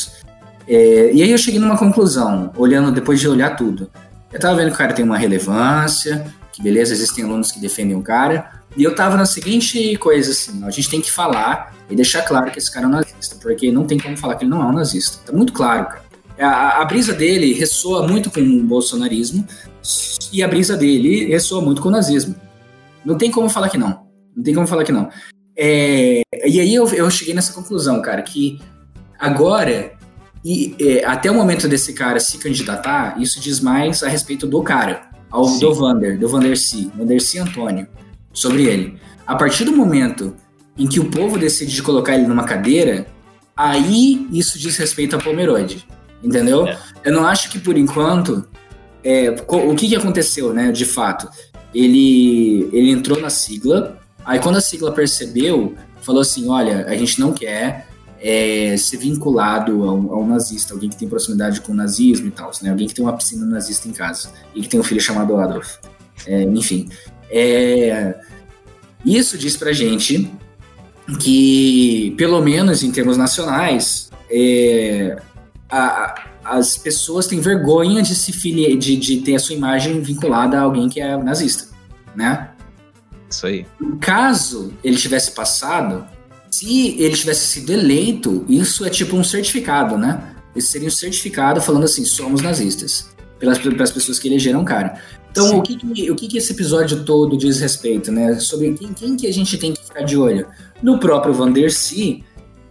É, 0.67 1.13
e 1.13 1.23
aí 1.23 1.31
eu 1.31 1.39
cheguei 1.39 1.61
numa 1.61 1.77
conclusão, 1.77 2.51
olhando 2.57 2.91
depois 2.91 3.21
de 3.21 3.29
olhar 3.29 3.55
tudo. 3.55 3.91
Eu 4.33 4.41
tava 4.41 4.57
vendo 4.57 4.69
que 4.69 4.75
o 4.75 4.79
cara 4.79 4.93
tem 4.93 5.05
uma 5.05 5.19
relevância, 5.19 6.27
que 6.53 6.63
beleza, 6.63 6.93
existem 6.93 7.25
alunos 7.25 7.53
que 7.53 7.61
defendem 7.61 7.97
o 7.97 8.03
cara, 8.03 8.63
e 8.77 8.83
eu 8.83 8.95
tava 8.95 9.17
na 9.17 9.27
seguinte 9.27 9.97
coisa 9.99 10.33
assim, 10.33 10.65
a 10.65 10.71
gente 10.71 10.91
tem 10.91 11.01
que 11.01 11.11
falar 11.11 11.75
e 11.89 11.95
deixar 11.95 12.23
claro 12.23 12.51
que 12.51 12.59
esse 12.59 12.73
cara 12.73 12.87
é 12.87 12.89
um 12.89 12.93
nazista, 12.93 13.37
porque 13.41 13.71
não 13.71 13.87
tem 13.87 13.99
como 13.99 14.17
falar 14.17 14.35
que 14.35 14.45
ele 14.45 14.51
não 14.51 14.63
é 14.63 14.67
um 14.67 14.73
nazista. 14.73 15.19
Tá 15.25 15.33
muito 15.33 15.53
claro, 15.53 15.87
cara. 15.87 16.05
A, 16.39 16.83
a 16.83 16.85
brisa 16.85 17.13
dele 17.13 17.53
ressoa 17.53 18.07
muito 18.09 18.31
com 18.31 18.41
o 18.41 18.65
bolsonarismo 18.65 19.47
e 20.33 20.43
a 20.43 20.49
brisa 20.49 20.77
dele 20.77 21.27
ressoa 21.27 21.61
muito 21.61 21.81
com 21.81 21.89
o 21.89 21.93
nazismo. 21.93 22.35
Não 23.05 23.17
tem 23.17 23.31
como 23.31 23.49
falar 23.49 23.69
que 23.69 23.79
não. 23.79 24.07
Não 24.37 24.43
tem 24.43 24.55
como 24.55 24.67
falar 24.67 24.83
que 24.83 24.91
não. 24.91 25.09
É, 25.57 26.23
e 26.45 26.59
aí 26.59 26.75
eu, 26.75 26.89
eu 26.89 27.09
cheguei 27.11 27.35
nessa 27.35 27.53
conclusão, 27.53 28.03
cara, 28.03 28.23
que 28.23 28.61
agora 29.17 29.93
e 30.45 30.75
é, 30.81 31.05
até 31.05 31.31
o 31.31 31.35
momento 31.35 31.69
desse 31.69 31.93
cara 31.93 32.19
se 32.19 32.39
candidatar, 32.39 33.21
isso 33.21 33.41
diz 33.41 33.61
mais 33.61 34.03
a 34.03 34.09
respeito 34.09 34.47
do 34.47 34.61
cara, 34.63 35.09
ao 35.31 35.45
Sim. 35.45 35.61
do 35.61 35.75
Vander, 35.75 36.19
do 36.19 36.29
Vanderci, 36.29 36.91
Vanderci 36.97 37.39
Antônio 37.39 37.87
sobre 38.35 38.65
ele. 38.65 38.99
A 39.27 39.35
partir 39.35 39.65
do 39.65 39.75
momento 39.75 40.35
em 40.77 40.87
que 40.87 41.01
o 41.01 41.11
povo 41.11 41.39
decide 41.39 41.83
colocar 41.83 42.15
ele 42.15 42.27
numa 42.27 42.45
cadeira, 42.45 43.07
aí 43.57 44.27
isso 44.33 44.59
diz 44.59 44.77
respeito 44.77 45.17
a 45.17 45.19
Pomerode, 45.19 45.87
entendeu? 46.23 46.67
É. 46.67 46.79
Eu 47.05 47.13
não 47.13 47.25
acho 47.25 47.51
que 47.51 47.59
por 47.59 47.79
enquanto 47.79 48.47
é, 49.03 49.31
o 49.49 49.75
que, 49.75 49.89
que 49.89 49.97
aconteceu, 49.97 50.53
né? 50.53 50.73
De 50.73 50.85
fato, 50.85 51.29
ele 51.75 52.69
ele 52.73 52.91
entrou 52.91 53.21
na 53.21 53.31
sigla, 53.31 53.99
aí 54.25 54.39
quando 54.41 54.57
a 54.57 54.61
sigla 54.61 54.93
percebeu, 54.93 55.75
falou 56.03 56.21
assim, 56.21 56.49
olha, 56.49 56.87
a 56.87 56.97
gente 56.97 57.21
não 57.21 57.33
quer 57.33 57.87
é, 58.21 58.77
ser 58.77 58.97
vinculado 58.97 59.85
ao, 59.85 60.15
ao, 60.15 60.27
nazista, 60.27 60.73
alguém 60.73 60.89
que 60.89 60.97
tem 60.97 61.09
proximidade 61.09 61.61
com 61.61 61.73
o 61.73 61.75
nazismo 61.75 62.29
e 62.29 62.31
tal, 62.31 62.51
né? 62.63 62.71
Alguém 62.71 62.89
que 62.89 62.95
tem 62.95 63.05
uma 63.05 63.17
piscina 63.17 63.45
nazista 63.45 63.89
em 63.89 63.93
casa 63.93 64.31
e 64.55 64.63
que 64.63 64.69
tem 64.69 64.81
um 64.81 64.83
filho 64.83 65.01
chamado 65.01 65.37
Adolf. 65.37 65.77
É, 66.27 66.43
enfim, 66.43 66.89
é, 67.37 68.15
isso 69.05 69.37
diz 69.37 69.57
pra 69.57 69.73
gente 69.73 70.31
que, 71.21 72.15
pelo 72.17 72.41
menos 72.41 72.85
em 72.85 72.93
termos 72.93 73.17
nacionais, 73.17 74.09
é, 74.31 75.21
a, 75.69 76.29
as 76.45 76.79
pessoas 76.79 77.27
têm 77.27 77.41
vergonha 77.41 78.03
de 78.03 78.15
se 78.15 78.33
filiar, 78.33 78.79
de, 78.79 78.97
de 78.97 79.17
ter 79.21 79.35
a 79.35 79.41
sua 79.41 79.57
imagem 79.57 80.01
vinculada 80.01 80.59
a 80.59 80.63
alguém 80.63 80.89
que 80.89 81.01
é 81.01 81.17
nazista, 81.17 81.75
né? 82.15 82.51
Isso 83.29 83.47
aí. 83.49 83.67
Caso 84.01 84.73
ele 84.85 84.97
tivesse 84.97 85.33
passado, 85.33 86.07
se 86.53 86.97
ele 87.01 87.17
tivesse 87.17 87.49
sido 87.49 87.73
eleito, 87.73 88.45
isso 88.49 88.85
é 88.85 88.91
tipo 88.91 89.17
um 89.17 89.25
certificado, 89.25 89.99
né? 89.99 90.37
Esse 90.55 90.69
seria 90.69 90.87
um 90.87 90.91
certificado 90.93 91.61
falando 91.61 91.83
assim, 91.83 92.05
somos 92.05 92.41
nazistas. 92.41 93.13
Pelas, 93.41 93.59
pelas 93.59 93.91
pessoas 93.91 94.21
que 94.21 94.29
elegeram 94.29 94.63
o 94.63 94.65
cara. 94.65 95.01
Então, 95.35 95.59
o 95.59 95.63
que, 95.63 95.77
que, 95.77 96.11
o 96.11 96.15
que, 96.15 96.29
que 96.29 96.39
esse 96.39 96.53
episódio 96.53 97.05
todo 97.05 97.37
diz 97.37 97.59
respeito, 97.59 98.13
né? 98.13 98.39
Sobre 98.39 98.73
quem, 98.75 98.93
quem 98.93 99.17
que 99.17 99.27
a 99.27 99.33
gente 99.33 99.59
tem 99.59 99.73
que 99.73 99.85
ficar 99.85 100.03
de 100.03 100.17
olho? 100.17 100.47
No 100.81 100.99
próprio 100.99 101.35
Van 101.35 101.51
der 101.51 101.73
Sea 101.73 102.21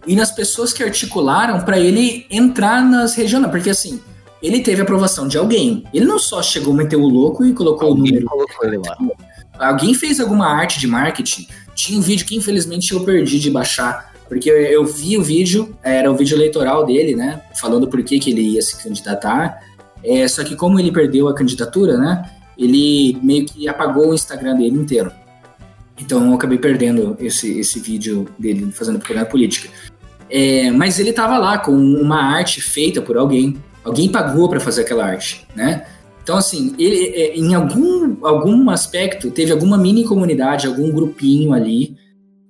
e 0.06 0.16
nas 0.16 0.30
pessoas 0.32 0.72
que 0.72 0.82
articularam 0.82 1.60
para 1.60 1.78
ele 1.78 2.26
entrar 2.30 2.82
nas 2.82 3.14
regionais. 3.14 3.52
Porque, 3.52 3.68
assim, 3.68 4.00
ele 4.42 4.60
teve 4.60 4.80
aprovação 4.80 5.28
de 5.28 5.36
alguém. 5.36 5.84
Ele 5.92 6.06
não 6.06 6.18
só 6.18 6.42
chegou, 6.42 6.72
meteu 6.72 7.02
o 7.02 7.08
louco 7.08 7.44
e 7.44 7.52
colocou 7.52 7.88
alguém 7.88 8.02
o 8.02 8.06
número. 8.06 8.26
Colocou 8.26 8.66
ele 8.66 8.78
lá. 8.78 8.96
Alguém 9.58 9.92
fez 9.94 10.18
alguma 10.18 10.46
arte 10.46 10.80
de 10.80 10.86
marketing 10.86 11.46
tinha 11.74 11.98
um 11.98 12.02
vídeo 12.02 12.24
que 12.24 12.36
infelizmente 12.36 12.92
eu 12.92 13.04
perdi 13.04 13.38
de 13.38 13.50
baixar, 13.50 14.12
porque 14.28 14.48
eu, 14.48 14.56
eu 14.56 14.84
vi 14.84 15.18
o 15.18 15.22
vídeo, 15.22 15.76
era 15.82 16.10
o 16.10 16.16
vídeo 16.16 16.36
eleitoral 16.36 16.86
dele, 16.86 17.14
né? 17.14 17.42
Falando 17.60 17.88
por 17.88 18.02
que, 18.02 18.18
que 18.18 18.30
ele 18.30 18.42
ia 18.42 18.62
se 18.62 18.82
candidatar. 18.82 19.60
É, 20.02 20.26
só 20.28 20.44
que 20.44 20.54
como 20.54 20.78
ele 20.78 20.92
perdeu 20.92 21.28
a 21.28 21.34
candidatura, 21.34 21.96
né? 21.96 22.30
Ele 22.58 23.18
meio 23.22 23.44
que 23.46 23.68
apagou 23.68 24.10
o 24.10 24.14
Instagram 24.14 24.56
dele 24.56 24.76
inteiro. 24.76 25.10
Então 25.98 26.26
eu 26.26 26.34
acabei 26.34 26.58
perdendo 26.58 27.16
esse, 27.20 27.58
esse 27.58 27.78
vídeo 27.78 28.26
dele 28.38 28.70
fazendo 28.72 28.98
propaganda 28.98 29.26
política. 29.26 29.68
É, 30.28 30.70
mas 30.70 30.98
ele 30.98 31.12
tava 31.12 31.38
lá 31.38 31.58
com 31.58 31.72
uma 31.72 32.20
arte 32.20 32.60
feita 32.60 33.00
por 33.00 33.16
alguém. 33.16 33.56
Alguém 33.84 34.08
pagou 34.08 34.48
para 34.48 34.58
fazer 34.58 34.82
aquela 34.82 35.04
arte, 35.04 35.46
né? 35.54 35.86
Então, 36.22 36.38
assim, 36.38 36.74
ele, 36.78 37.06
é, 37.14 37.36
em 37.36 37.54
algum, 37.54 38.16
algum 38.26 38.70
aspecto, 38.70 39.30
teve 39.30 39.52
alguma 39.52 39.76
mini 39.76 40.04
comunidade, 40.04 40.66
algum 40.66 40.90
grupinho 40.90 41.52
ali 41.52 41.96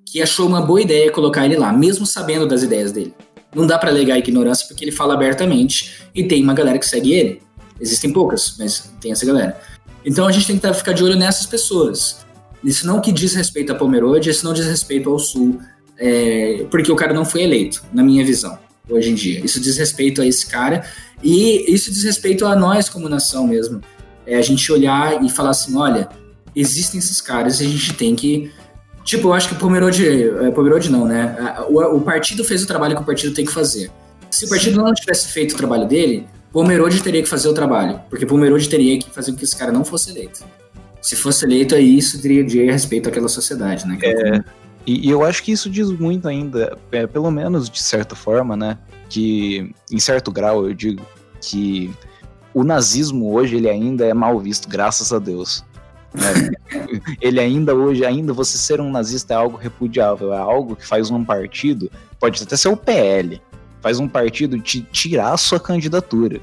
que 0.06 0.22
achou 0.22 0.47
uma 0.47 0.62
boa 0.62 0.81
ideia 0.81 1.10
colocar 1.10 1.44
ele 1.44 1.56
lá, 1.56 1.72
mesmo 1.72 2.06
sabendo 2.06 2.47
das 2.47 2.62
ideias 2.62 2.93
dele. 2.93 3.12
Não 3.52 3.66
dá 3.66 3.76
para 3.76 3.90
alegar 3.90 4.16
ignorância 4.16 4.64
porque 4.68 4.85
ele 4.85 4.93
fala 4.93 5.14
abertamente 5.14 6.09
e 6.14 6.22
tem 6.22 6.40
uma 6.43 6.55
galera 6.55 6.78
que 6.78 6.86
segue 6.86 7.12
ele. 7.12 7.43
Existem 7.81 8.12
poucas, 8.12 8.55
mas 8.59 8.93
tem 9.01 9.10
essa 9.10 9.26
galera. 9.26 9.60
Então 10.05 10.26
a 10.26 10.32
gente 10.32 10.47
tem 10.47 10.59
que 10.59 10.74
ficar 10.74 10.93
de 10.93 11.02
olho 11.02 11.16
nessas 11.16 11.47
pessoas. 11.47 12.24
Isso 12.62 12.86
não 12.86 13.01
que 13.01 13.12
diz 13.12 13.35
respeito 13.35 13.72
a 13.72 13.74
Pomerode, 13.74 14.31
isso 14.31 14.44
não 14.44 14.52
diz 14.52 14.66
respeito 14.66 15.10
ao 15.10 15.18
Sul, 15.18 15.60
é, 15.98 16.66
porque 16.70 16.90
o 16.90 16.97
cara 16.97 17.12
não 17.12 17.24
foi 17.24 17.43
eleito, 17.43 17.85
na 17.93 18.02
minha 18.02 18.24
visão, 18.24 18.59
hoje 18.89 19.10
em 19.10 19.14
dia. 19.14 19.44
Isso 19.44 19.60
diz 19.60 19.76
respeito 19.76 20.22
a 20.22 20.26
esse 20.26 20.47
cara 20.47 20.85
e 21.22 21.72
isso 21.72 21.90
diz 21.90 22.02
respeito 22.05 22.47
a 22.47 22.56
nós 22.56 22.89
como 22.89 23.09
nação 23.09 23.47
mesmo. 23.47 23.81
É 24.26 24.36
a 24.36 24.43
gente 24.43 24.70
olhar 24.72 25.22
e 25.22 25.28
falar 25.28 25.51
assim, 25.51 25.76
olha, 25.76 26.09
existem 26.56 26.98
esses 26.98 27.20
caras 27.20 27.60
e 27.60 27.66
a 27.66 27.68
gente 27.68 27.93
tem 27.93 28.14
que 28.14 28.51
Tipo, 29.05 29.28
eu 29.28 29.32
acho 29.35 29.48
que 29.48 29.55
o 29.55 29.59
Pomerode, 29.59 30.06
é, 30.09 30.51
Pomerode 30.51 30.90
não, 30.90 31.05
né? 31.05 31.36
O, 31.68 31.78
o, 31.97 32.01
partido 32.01 32.43
fez 32.43 32.62
o 32.62 32.66
trabalho 32.66 32.97
que 32.97 33.02
o 33.02 33.05
partido 33.05 33.35
tem 33.35 33.44
que 33.44 33.52
fazer. 33.52 33.90
Se 34.31 34.47
o 34.47 34.48
partido 34.48 34.82
não 34.82 34.94
tivesse 34.94 35.28
feito 35.28 35.52
o 35.52 35.56
trabalho 35.59 35.86
dele, 35.86 36.26
Pomerode 36.55 37.02
teria 37.02 37.20
que 37.20 37.28
fazer 37.28 37.48
o 37.48 37.52
trabalho. 37.52 38.01
Porque 38.09 38.24
Pomerode 38.24 38.68
teria 38.68 38.97
que 38.97 39.10
fazer 39.10 39.32
com 39.32 39.39
que 39.39 39.43
esse 39.43 39.56
cara 39.56 39.72
não 39.72 39.85
fosse 39.85 40.10
eleito. 40.10 40.44
Se 41.02 41.16
fosse 41.16 41.44
eleito, 41.44 41.74
aí 41.74 41.98
isso 41.98 42.22
teria 42.22 42.44
de 42.44 42.64
respeito 42.64 43.09
àquela 43.09 43.26
sociedade, 43.26 43.85
né? 43.89 43.98
É, 44.01 44.44
e, 44.86 45.09
e, 45.09 45.10
eu 45.10 45.24
acho 45.24 45.43
que 45.43 45.51
isso 45.51 45.68
diz 45.68 45.90
muito 45.90 46.28
ainda, 46.28 46.78
é, 46.93 47.09
pelo 47.09 47.28
menos 47.28 47.68
de 47.68 47.82
certa 47.82 48.14
forma, 48.14 48.56
né? 48.56 48.78
Que, 49.09 49.74
em 49.90 49.98
certo 49.98 50.31
grau, 50.31 50.64
eu 50.64 50.72
digo, 50.72 51.05
que 51.40 51.93
o 52.55 52.62
nazismo 52.62 53.32
hoje 53.32 53.56
ele 53.56 53.68
ainda 53.68 54.06
é 54.06 54.14
mal 54.14 54.39
visto, 54.39 54.68
graças 54.68 55.12
a 55.12 55.18
Deus. 55.18 55.64
Né? 56.14 56.52
ele 57.20 57.40
ainda 57.40 57.74
hoje, 57.74 58.06
ainda 58.06 58.32
você 58.32 58.56
ser 58.56 58.81
um 58.81 58.93
nazista 58.93 59.35
é 59.35 59.36
algo 59.36 59.56
repudiável, 59.56 60.32
é 60.32 60.39
algo 60.39 60.76
que 60.76 60.86
faz 60.86 61.10
um 61.10 61.24
partido, 61.24 61.90
pode 62.20 62.40
até 62.40 62.56
ser 62.56 62.68
o 62.68 62.76
PL, 62.76 63.43
faz 63.85 64.01
um 64.01 64.09
partido 64.09 64.59
te 64.59 64.81
tirar 64.81 65.35
a 65.35 65.36
sua 65.36 65.61
candidatura. 65.61 66.40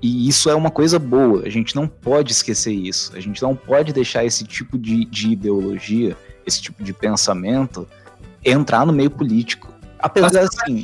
E 0.00 0.26
isso 0.26 0.48
é 0.48 0.54
uma 0.54 0.70
coisa 0.70 0.98
boa, 0.98 1.42
a 1.44 1.50
gente 1.50 1.76
não 1.76 1.86
pode 1.86 2.32
esquecer 2.32 2.72
isso, 2.72 3.14
a 3.14 3.20
gente 3.20 3.42
não 3.42 3.54
pode 3.54 3.92
deixar 3.92 4.24
esse 4.24 4.42
tipo 4.44 4.78
de, 4.78 5.04
de 5.04 5.32
ideologia, 5.32 6.16
esse 6.46 6.62
tipo 6.62 6.82
de 6.82 6.94
pensamento 6.94 7.86
entrar 8.42 8.86
no 8.86 8.92
meio 8.92 9.10
político. 9.10 9.70
Apesar 9.98 10.44
assim. 10.44 10.82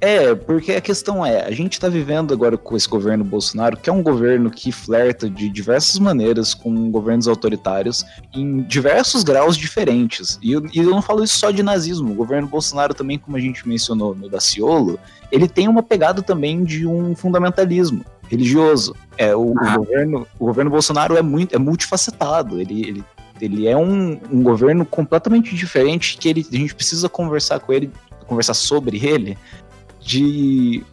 É, 0.00 0.34
porque 0.34 0.72
a 0.72 0.80
questão 0.80 1.24
é, 1.24 1.46
a 1.46 1.50
gente 1.50 1.74
está 1.74 1.88
vivendo 1.88 2.34
agora 2.34 2.58
com 2.58 2.76
esse 2.76 2.88
governo 2.88 3.24
Bolsonaro, 3.24 3.78
que 3.78 3.88
é 3.88 3.92
um 3.92 4.02
governo 4.02 4.50
que 4.50 4.70
flerta 4.70 5.28
de 5.28 5.48
diversas 5.48 5.98
maneiras 5.98 6.52
com 6.52 6.90
governos 6.90 7.26
autoritários 7.26 8.04
em 8.34 8.60
diversos 8.62 9.22
graus 9.22 9.56
diferentes. 9.56 10.38
E 10.42 10.52
eu, 10.52 10.66
e 10.72 10.78
eu 10.78 10.90
não 10.90 11.00
falo 11.00 11.24
isso 11.24 11.38
só 11.38 11.50
de 11.50 11.62
nazismo. 11.62 12.12
O 12.12 12.14
governo 12.14 12.46
Bolsonaro 12.46 12.92
também, 12.92 13.18
como 13.18 13.36
a 13.36 13.40
gente 13.40 13.66
mencionou 13.66 14.14
no 14.14 14.28
Daciolo, 14.28 14.98
ele 15.32 15.48
tem 15.48 15.66
uma 15.66 15.82
pegada 15.82 16.20
também 16.20 16.62
de 16.62 16.86
um 16.86 17.16
fundamentalismo 17.16 18.04
religioso. 18.28 18.94
É, 19.16 19.34
o, 19.34 19.54
ah. 19.58 19.74
o 19.74 19.78
governo, 19.78 20.26
o 20.38 20.46
governo 20.46 20.70
Bolsonaro 20.70 21.16
é 21.16 21.22
muito 21.22 21.56
é 21.56 21.58
multifacetado. 21.58 22.60
Ele, 22.60 22.86
ele 22.86 23.04
ele 23.38 23.68
é 23.68 23.76
um, 23.76 24.18
um 24.32 24.42
governo 24.42 24.86
completamente 24.86 25.54
diferente 25.54 26.16
que 26.16 26.26
ele, 26.26 26.46
a 26.50 26.56
gente 26.56 26.74
precisa 26.74 27.06
conversar 27.06 27.60
com 27.60 27.70
ele, 27.70 27.90
conversar 28.26 28.54
sobre 28.54 28.96
ele 29.06 29.36
de, 30.06 30.84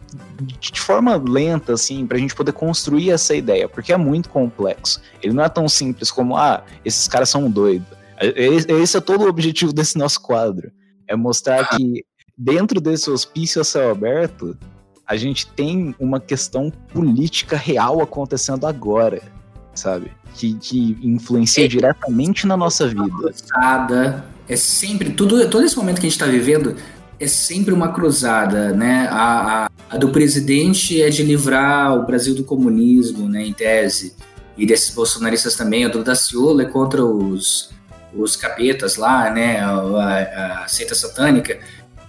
de 0.58 0.80
forma 0.80 1.14
lenta, 1.16 1.74
assim, 1.74 2.04
pra 2.04 2.18
gente 2.18 2.34
poder 2.34 2.52
construir 2.52 3.10
essa 3.10 3.32
ideia, 3.32 3.68
porque 3.68 3.92
é 3.92 3.96
muito 3.96 4.28
complexo. 4.28 5.00
Ele 5.22 5.32
não 5.32 5.44
é 5.44 5.48
tão 5.48 5.68
simples 5.68 6.10
como, 6.10 6.36
ah, 6.36 6.64
esses 6.84 7.06
caras 7.06 7.28
são 7.28 7.48
doidos. 7.48 7.86
Esse 8.20 8.96
é 8.96 9.00
todo 9.00 9.24
o 9.24 9.28
objetivo 9.28 9.72
desse 9.72 9.96
nosso 9.96 10.20
quadro. 10.20 10.72
É 11.06 11.14
mostrar 11.14 11.64
que 11.68 12.04
dentro 12.36 12.80
desse 12.80 13.08
hospício 13.08 13.60
a 13.60 13.64
céu 13.64 13.92
aberto, 13.92 14.58
a 15.06 15.16
gente 15.16 15.46
tem 15.46 15.94
uma 16.00 16.18
questão 16.18 16.72
política 16.92 17.56
real 17.56 18.00
acontecendo 18.02 18.66
agora, 18.66 19.22
sabe? 19.76 20.10
Que, 20.34 20.54
que 20.54 20.98
influencia 21.02 21.66
é, 21.66 21.68
diretamente 21.68 22.48
na 22.48 22.56
nossa 22.56 22.88
vida. 22.88 23.32
É 24.48 24.56
sempre, 24.56 25.10
tudo, 25.12 25.48
todo 25.48 25.64
esse 25.64 25.76
momento 25.76 26.00
que 26.00 26.06
a 26.06 26.10
gente 26.10 26.20
está 26.20 26.26
vivendo 26.26 26.76
é 27.24 27.26
sempre 27.26 27.72
uma 27.72 27.92
cruzada, 27.92 28.72
né? 28.72 29.08
A, 29.10 29.64
a, 29.64 29.70
a, 29.90 29.96
do 29.96 30.10
presidente 30.10 31.02
é 31.02 31.08
de 31.08 31.22
livrar 31.22 31.96
o 31.98 32.06
Brasil 32.06 32.34
do 32.34 32.44
comunismo, 32.44 33.28
né, 33.28 33.44
em 33.44 33.52
tese, 33.52 34.14
e 34.56 34.66
desses 34.66 34.94
bolsonaristas 34.94 35.56
também. 35.56 35.86
O 35.86 35.90
do 35.90 36.04
Daciolo 36.04 36.60
é 36.60 36.66
contra 36.66 37.04
os, 37.04 37.70
os 38.14 38.36
capetas 38.36 38.96
lá, 38.96 39.30
né, 39.30 39.60
a, 39.60 40.62
a 40.64 40.68
seita 40.68 40.94
satânica. 40.94 41.58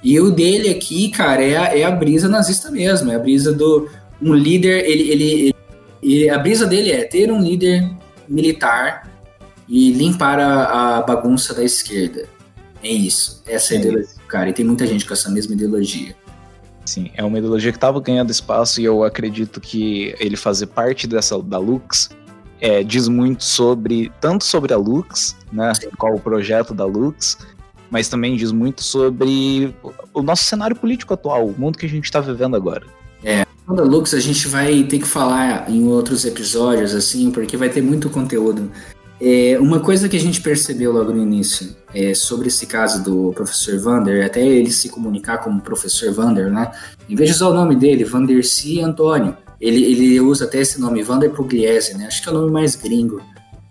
E 0.04 0.20
o 0.20 0.30
dele 0.30 0.70
aqui, 0.70 1.10
cara, 1.10 1.44
é 1.44 1.58
a, 1.58 1.78
é 1.78 1.84
a 1.84 1.92
brisa 1.92 2.28
nazista 2.28 2.70
mesmo, 2.70 3.12
é 3.12 3.16
a 3.16 3.20
brisa 3.20 3.52
do 3.52 3.90
um 4.22 4.34
líder, 4.34 4.86
ele, 4.86 5.10
ele, 5.12 5.56
ele 6.02 6.30
a 6.30 6.38
brisa 6.38 6.66
dele 6.66 6.92
é 6.92 7.04
ter 7.04 7.32
um 7.32 7.42
líder 7.42 7.90
militar 8.30 9.12
e 9.68 9.92
limpar 9.92 10.40
a, 10.40 10.98
a 10.98 11.02
bagunça 11.02 11.54
da 11.54 11.64
esquerda. 11.64 12.28
É 12.84 12.90
isso. 12.90 13.42
Essa 13.48 13.74
é 13.74 13.78
a 13.78 13.80
ideologia 13.80 14.15
cara. 14.27 14.49
E 14.49 14.53
tem 14.53 14.65
muita 14.65 14.85
gente 14.85 15.06
com 15.06 15.14
essa 15.14 15.30
mesma 15.30 15.53
ideologia. 15.53 16.15
Sim, 16.85 17.10
é 17.15 17.23
uma 17.23 17.39
ideologia 17.39 17.72
que 17.72 17.77
estava 17.77 17.99
ganhando 17.99 18.30
espaço 18.30 18.80
e 18.80 18.85
eu 18.85 19.03
acredito 19.03 19.60
que 19.60 20.15
ele 20.19 20.35
fazer 20.35 20.68
parte 20.68 21.07
dessa 21.07 21.41
da 21.41 21.57
Lux 21.57 22.10
é, 22.61 22.84
diz 22.84 23.07
muito 23.07 23.43
sobre 23.43 24.11
tanto 24.22 24.43
sobre 24.43 24.73
a 24.73 24.77
Lux, 24.77 25.35
né, 25.52 25.73
Sim. 25.73 25.89
qual 25.97 26.14
o 26.14 26.19
projeto 26.19 26.73
da 26.73 26.85
Lux, 26.85 27.38
mas 27.89 28.07
também 28.07 28.35
diz 28.35 28.52
muito 28.52 28.84
sobre 28.84 29.76
o 30.14 30.22
nosso 30.22 30.43
cenário 30.43 30.76
político 30.76 31.14
atual, 31.14 31.47
o 31.47 31.56
mundo 31.57 31.77
que 31.77 31.85
a 31.85 31.89
gente 31.89 32.06
está 32.06 32.19
vivendo 32.19 32.56
agora. 32.56 32.85
É, 33.23 33.45
da 33.68 33.84
Lux 33.84 34.14
a 34.14 34.19
gente 34.19 34.47
vai 34.47 34.84
ter 34.84 34.99
que 34.99 35.07
falar 35.07 35.69
em 35.69 35.88
outros 35.88 36.23
episódios 36.23 36.93
assim, 36.93 37.31
porque 37.31 37.57
vai 37.57 37.69
ter 37.69 37.81
muito 37.81 38.10
conteúdo 38.10 38.72
é, 39.20 39.58
uma 39.60 39.80
coisa 39.80 40.10
que 40.10 40.18
a 40.18 40.20
gente 40.20 40.42
percebeu 40.42 40.92
logo 40.92 41.14
no 41.14 41.22
início 41.22 41.76
é, 41.94 42.14
sobre 42.14 42.48
esse 42.48 42.66
caso 42.66 43.04
do 43.04 43.32
professor 43.34 43.80
Vander, 43.80 44.26
até 44.26 44.46
ele 44.46 44.72
se 44.72 44.90
comunicar 44.90 45.38
como 45.38 45.62
professor 45.62 46.14
Vander, 46.14 46.52
né? 46.52 46.72
Em 47.10 47.16
vez 47.16 47.30
de 47.30 47.36
usar 47.36 47.48
o 47.48 47.54
nome 47.54 47.76
dele, 47.76 48.04
Vanderci 48.04 48.82
Antônio, 48.82 49.38
ele, 49.60 49.84
ele 49.84 50.20
usa 50.20 50.46
até 50.46 50.60
esse 50.60 50.80
nome, 50.82 51.02
Vander 51.02 51.32
Pugliese, 51.32 51.98
né? 51.98 52.08
Acho 52.08 52.22
que 52.22 52.28
é 52.28 52.32
o 52.32 52.36
nome 52.36 52.52
mais 52.52 52.76
gringo, 52.76 53.22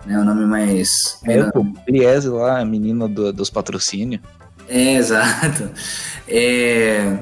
né? 0.06 0.18
O 0.18 0.24
nome 0.24 0.46
mais... 0.46 1.18
É, 1.24 1.42
o 1.54 1.64
Pugliese 1.64 2.28
lá, 2.28 2.60
a 2.60 2.64
menina 2.64 3.06
do, 3.06 3.30
dos 3.32 3.50
patrocínios. 3.50 4.22
É, 4.66 4.94
exato. 4.96 5.70
É... 6.26 7.18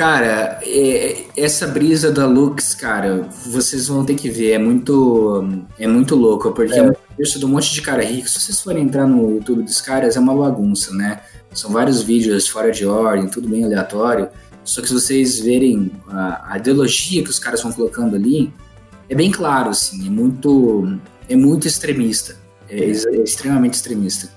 Cara, 0.00 0.58
é, 0.62 1.26
essa 1.36 1.66
brisa 1.66 2.10
da 2.10 2.24
Lux, 2.24 2.74
cara, 2.74 3.28
vocês 3.44 3.88
vão 3.88 4.02
ter 4.02 4.14
que 4.14 4.30
ver, 4.30 4.52
é 4.52 4.58
muito, 4.58 5.62
é 5.78 5.86
muito 5.86 6.16
louco, 6.16 6.52
porque 6.52 6.72
é, 6.72 6.82
um 6.84 6.94
texto 7.18 7.38
de 7.38 7.44
um 7.44 7.48
monte 7.48 7.70
de 7.74 7.82
cara 7.82 8.02
rico. 8.02 8.26
Se 8.26 8.40
vocês 8.40 8.62
forem 8.62 8.82
entrar 8.82 9.06
no 9.06 9.30
YouTube 9.30 9.62
dos 9.62 9.78
caras, 9.82 10.16
é 10.16 10.20
uma 10.20 10.34
bagunça, 10.34 10.94
né? 10.94 11.20
São 11.52 11.70
vários 11.70 12.00
vídeos 12.00 12.48
fora 12.48 12.72
de 12.72 12.86
ordem, 12.86 13.28
tudo 13.28 13.46
bem 13.46 13.62
aleatório. 13.62 14.30
Só 14.64 14.80
que 14.80 14.88
se 14.88 14.94
vocês 14.94 15.38
verem 15.38 15.92
a, 16.08 16.54
a 16.54 16.56
ideologia 16.56 17.22
que 17.22 17.28
os 17.28 17.38
caras 17.38 17.62
vão 17.62 17.70
colocando 17.70 18.16
ali, 18.16 18.50
é 19.06 19.14
bem 19.14 19.30
claro, 19.30 19.68
assim, 19.68 20.06
é 20.06 20.10
muito, 20.10 20.98
é 21.28 21.36
muito 21.36 21.68
extremista, 21.68 22.38
é, 22.70 22.84
é 22.84 23.22
extremamente 23.22 23.74
extremista. 23.74 24.30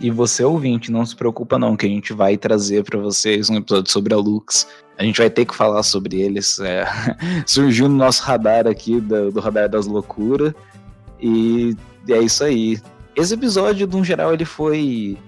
E 0.00 0.10
você, 0.10 0.44
ouvinte, 0.44 0.92
não 0.92 1.04
se 1.04 1.16
preocupa 1.16 1.58
não, 1.58 1.76
que 1.76 1.84
a 1.84 1.88
gente 1.88 2.12
vai 2.12 2.36
trazer 2.36 2.84
para 2.84 2.98
vocês 2.98 3.50
um 3.50 3.56
episódio 3.56 3.90
sobre 3.90 4.14
a 4.14 4.16
Lux. 4.16 4.66
A 4.96 5.02
gente 5.02 5.18
vai 5.18 5.28
ter 5.28 5.44
que 5.44 5.54
falar 5.54 5.82
sobre 5.82 6.20
eles. 6.20 6.60
É, 6.60 6.86
surgiu 7.46 7.88
no 7.88 7.96
nosso 7.96 8.22
radar 8.22 8.66
aqui, 8.66 9.00
do, 9.00 9.32
do 9.32 9.40
radar 9.40 9.68
das 9.68 9.86
loucuras. 9.86 10.54
E 11.20 11.76
é 12.08 12.18
isso 12.18 12.44
aí. 12.44 12.80
Esse 13.16 13.34
episódio, 13.34 13.86
no 13.88 14.04
geral, 14.04 14.32
ele 14.32 14.44
foi 14.44 15.18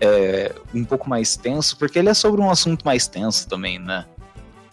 é, 0.00 0.52
um 0.74 0.84
pouco 0.84 1.08
mais 1.08 1.36
tenso, 1.36 1.76
porque 1.76 1.98
ele 1.98 2.08
é 2.08 2.14
sobre 2.14 2.40
um 2.40 2.50
assunto 2.50 2.84
mais 2.84 3.06
tenso 3.06 3.48
também, 3.48 3.78
né? 3.78 4.04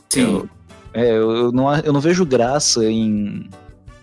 Sim. 0.10 0.22
Eu, 0.22 0.50
é, 0.94 1.12
eu, 1.12 1.52
não, 1.52 1.76
eu 1.76 1.94
não 1.94 2.00
vejo 2.00 2.26
graça 2.26 2.84
em, 2.86 3.48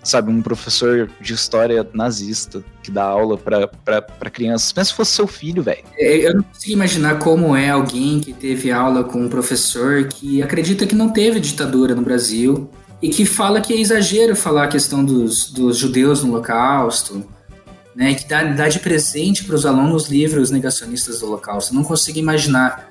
sabe, 0.04 0.30
um 0.30 0.42
professor 0.42 1.10
de 1.20 1.32
história 1.34 1.86
nazista 1.92 2.62
que 2.82 2.90
dá 2.90 3.04
aula 3.04 3.36
para 3.36 4.30
crianças. 4.30 4.72
Pensa 4.72 4.90
se 4.90 4.96
fosse 4.96 5.12
seu 5.12 5.26
filho, 5.26 5.62
velho. 5.62 5.84
É, 5.98 6.28
eu 6.28 6.34
não 6.34 6.42
consigo 6.42 6.72
imaginar 6.72 7.18
como 7.18 7.56
é 7.56 7.70
alguém 7.70 8.20
que 8.20 8.32
teve 8.32 8.70
aula 8.70 9.02
com 9.02 9.20
um 9.20 9.28
professor 9.28 10.06
que 10.08 10.42
acredita 10.42 10.86
que 10.86 10.94
não 10.94 11.10
teve 11.10 11.40
ditadura 11.40 11.94
no 11.94 12.02
Brasil 12.02 12.70
e 13.02 13.08
que 13.08 13.24
fala 13.24 13.60
que 13.60 13.72
é 13.72 13.80
exagero 13.80 14.36
falar 14.36 14.64
a 14.64 14.68
questão 14.68 15.04
dos, 15.04 15.50
dos 15.50 15.78
judeus 15.78 16.22
no 16.22 16.30
Holocausto 16.30 17.26
né, 17.94 18.14
que 18.14 18.26
dá, 18.26 18.42
dá 18.42 18.68
de 18.68 18.80
presente 18.80 19.44
para 19.44 19.54
os 19.54 19.64
alunos 19.64 20.08
livros 20.08 20.50
negacionistas 20.50 21.20
do 21.20 21.26
Holocausto. 21.26 21.72
Eu 21.72 21.76
não 21.76 21.84
consigo 21.84 22.18
imaginar 22.18 22.90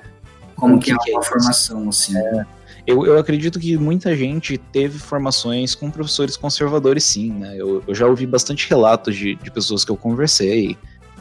como 0.56 0.78
que, 0.78 0.96
que, 0.96 1.10
é 1.10 1.14
uma 1.14 1.20
é 1.20 1.24
formação 1.24 1.88
assim. 1.88 2.16
É. 2.16 2.46
Eu, 2.86 3.06
eu 3.06 3.18
acredito 3.18 3.58
que 3.58 3.76
muita 3.78 4.14
gente 4.14 4.58
teve 4.58 4.98
formações 4.98 5.74
com 5.74 5.90
professores 5.90 6.36
conservadores, 6.36 7.04
sim. 7.04 7.32
Né? 7.32 7.54
Eu, 7.56 7.82
eu 7.86 7.94
já 7.94 8.06
ouvi 8.06 8.26
bastante 8.26 8.68
relatos 8.68 9.16
de, 9.16 9.34
de 9.36 9.50
pessoas 9.50 9.84
que 9.84 9.90
eu 9.90 9.96
conversei. 9.96 10.76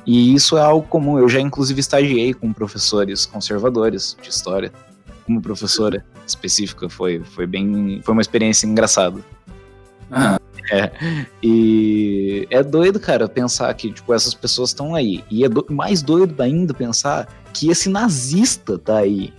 E 0.06 0.34
isso 0.34 0.58
é 0.58 0.62
algo 0.62 0.86
comum. 0.88 1.18
Eu 1.18 1.30
já, 1.30 1.40
inclusive, 1.40 1.80
estagiei 1.80 2.34
com 2.34 2.52
professores 2.52 3.26
conservadores 3.26 4.18
de 4.22 4.30
história. 4.30 4.72
Como 5.26 5.42
professora 5.42 6.06
específica, 6.28 6.90
foi, 6.90 7.22
foi 7.24 7.48
bem. 7.48 8.02
Foi 8.04 8.12
uma 8.12 8.22
experiência 8.22 8.68
engraçada. 8.68 9.22
É. 10.72 10.92
E 11.42 12.48
é 12.50 12.64
doido, 12.64 13.00
cara, 13.00 13.28
pensar 13.28 13.74
que, 13.74 13.92
tipo, 13.92 14.14
essas 14.14 14.34
pessoas 14.34 14.70
estão 14.70 14.96
aí. 14.96 15.24
E 15.30 15.44
é 15.44 15.50
do... 15.50 15.66
mais 15.70 16.02
doido 16.02 16.40
ainda 16.42 16.74
pensar 16.74 17.28
que 17.54 17.70
esse 17.70 17.90
nazista 17.90 18.78
tá 18.78 18.98
aí. 18.98 19.34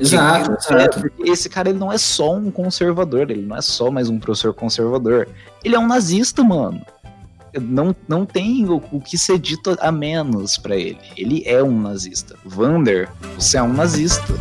Exato, 0.00 0.52
exato. 0.52 1.12
Esse 1.24 1.48
cara, 1.48 1.68
ele 1.68 1.78
não 1.78 1.92
é 1.92 1.98
só 1.98 2.34
um 2.34 2.50
conservador, 2.50 3.30
ele 3.30 3.42
não 3.42 3.56
é 3.56 3.60
só 3.60 3.90
mais 3.90 4.08
um 4.08 4.18
professor 4.18 4.54
conservador. 4.54 5.28
Ele 5.62 5.74
é 5.74 5.78
um 5.78 5.86
nazista, 5.86 6.42
mano. 6.42 6.80
Não, 7.60 7.94
não 8.08 8.24
tem 8.24 8.66
o, 8.68 8.76
o 8.92 9.00
que 9.00 9.18
ser 9.18 9.38
dito 9.38 9.76
a 9.80 9.92
menos 9.92 10.56
para 10.56 10.76
ele. 10.76 11.00
Ele 11.16 11.42
é 11.46 11.62
um 11.62 11.80
nazista. 11.80 12.36
Vander, 12.44 13.10
você 13.36 13.58
é 13.58 13.62
um 13.62 13.72
nazista. 13.72 14.32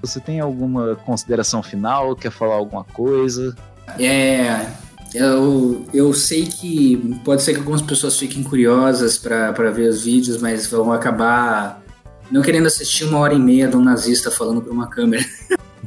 Você 0.00 0.20
tem 0.20 0.40
alguma 0.40 0.96
consideração 0.96 1.62
final? 1.62 2.16
Quer 2.16 2.30
falar 2.30 2.54
alguma 2.56 2.84
coisa? 2.84 3.54
É, 3.98 4.66
eu, 5.14 5.86
eu 5.94 6.12
sei 6.12 6.46
que 6.46 6.96
pode 7.24 7.42
ser 7.42 7.52
que 7.52 7.60
algumas 7.60 7.80
pessoas 7.80 8.18
fiquem 8.18 8.42
curiosas 8.42 9.16
para 9.16 9.70
ver 9.70 9.88
os 9.88 10.02
vídeos, 10.02 10.38
mas 10.42 10.66
vão 10.66 10.92
acabar 10.92 11.82
não 12.30 12.42
querendo 12.42 12.66
assistir 12.66 13.04
uma 13.04 13.18
hora 13.18 13.32
e 13.32 13.38
meia 13.38 13.68
de 13.68 13.76
um 13.76 13.82
nazista 13.82 14.30
falando 14.30 14.60
para 14.60 14.72
uma 14.72 14.88
câmera. 14.88 15.24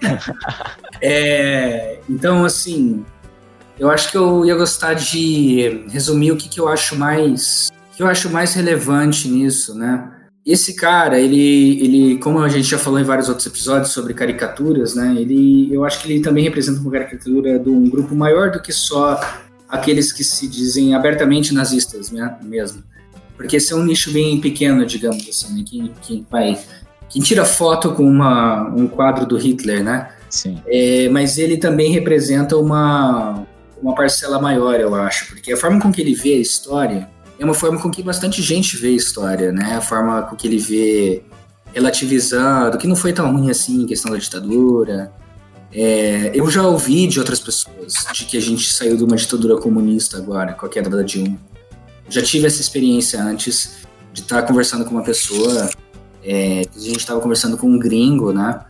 é, 1.02 2.00
então, 2.10 2.46
assim, 2.46 3.04
eu 3.78 3.90
acho 3.90 4.10
que 4.12 4.18
eu 4.18 4.46
ia 4.46 4.56
gostar 4.56 4.94
de 4.94 5.86
resumir 5.90 6.32
o 6.32 6.38
que, 6.38 6.48
que 6.48 6.60
eu 6.60 6.68
acho 6.70 6.96
mais 6.96 7.70
que 7.96 8.04
eu 8.04 8.08
acho 8.08 8.30
mais 8.30 8.54
relevante 8.54 9.28
nisso, 9.28 9.74
né? 9.74 10.12
Esse 10.48 10.74
cara, 10.76 11.20
ele, 11.20 11.84
ele, 11.84 12.18
como 12.20 12.40
a 12.40 12.48
gente 12.48 12.70
já 12.70 12.80
falou 12.80 12.98
em 12.98 13.04
vários 13.04 13.28
outros 13.28 13.46
episódios 13.46 13.92
sobre 13.92 14.14
caricaturas, 14.14 14.96
né? 14.96 15.14
Ele, 15.20 15.68
eu 15.70 15.84
acho 15.84 16.02
que 16.02 16.10
ele 16.10 16.22
também 16.22 16.42
representa 16.42 16.80
uma 16.80 16.90
caricatura 16.90 17.60
de 17.60 17.70
um 17.70 17.90
grupo 17.90 18.16
maior 18.16 18.50
do 18.50 18.62
que 18.62 18.72
só 18.72 19.20
aqueles 19.68 20.14
que 20.14 20.24
se 20.24 20.48
dizem 20.48 20.96
abertamente 20.96 21.54
nazistas 21.54 22.12
né, 22.12 22.38
mesmo. 22.42 22.82
Porque 23.36 23.58
esse 23.58 23.74
é 23.74 23.76
um 23.76 23.84
nicho 23.84 24.10
bem 24.14 24.40
pequeno, 24.40 24.86
digamos 24.86 25.28
assim, 25.28 25.54
né? 25.54 25.66
Quem, 25.68 25.92
quem 26.02 26.26
vai, 26.32 26.58
quem 27.10 27.22
tira 27.22 27.44
foto 27.44 27.92
com 27.92 28.08
uma, 28.08 28.70
um 28.70 28.88
quadro 28.88 29.26
do 29.26 29.36
Hitler, 29.36 29.84
né? 29.84 30.12
Sim. 30.30 30.62
É, 30.66 31.10
mas 31.10 31.38
ele 31.38 31.58
também 31.58 31.92
representa 31.92 32.56
uma, 32.56 33.46
uma 33.82 33.94
parcela 33.94 34.40
maior, 34.40 34.80
eu 34.80 34.96
acho, 34.96 35.28
porque 35.28 35.52
a 35.52 35.58
forma 35.58 35.82
com 35.82 35.92
que 35.92 36.00
ele 36.00 36.16
vê 36.16 36.36
a 36.36 36.40
história 36.40 37.10
é 37.40 37.46
uma 37.46 37.54
forma 37.54 37.80
com 37.80 37.90
que 37.90 38.02
bastante 38.02 38.42
gente 38.42 38.78
vê 38.78 38.90
a 38.90 38.92
história, 38.92 39.52
né? 39.52 39.76
A 39.76 39.82
forma 39.82 40.24
com 40.24 40.36
que 40.36 40.48
ele 40.48 40.58
vê 40.58 41.24
relativizando, 41.74 42.78
que 42.78 42.88
não 42.88 42.96
foi 42.96 43.14
tão 43.14 43.32
ruim 43.32 43.50
assim 43.50 43.84
em 43.84 43.86
questão 43.86 44.12
da 44.12 44.18
ditadura. 44.18 45.12
É, 45.72 46.32
eu 46.34 46.50
já 46.50 46.66
ouvi 46.66 47.08
de 47.08 47.20
outras 47.20 47.40
pessoas 47.40 47.94
de 48.14 48.26
que 48.26 48.38
a 48.38 48.42
gente 48.42 48.72
saiu 48.74 48.98
de 48.98 49.04
uma 49.04 49.16
ditadura 49.16 49.58
comunista 49.58 50.18
agora, 50.18 50.54
com 50.54 50.66
a 50.66 50.70
queda 50.70 50.90
da 50.90 51.04
Dilma. 51.04 51.38
Já 52.10 52.22
tive 52.22 52.48
essa 52.48 52.62
experiência 52.62 53.22
antes 53.22 53.78
de 54.14 54.22
estar 54.22 54.42
conversando 54.44 54.86
com 54.86 54.92
uma 54.92 55.04
pessoa. 55.04 55.70
É, 56.24 56.62
a 56.76 56.80
gente 56.80 57.00
estava 57.00 57.20
conversando 57.20 57.58
com 57.58 57.68
um 57.68 57.78
gringo, 57.78 58.32
né? 58.32 58.62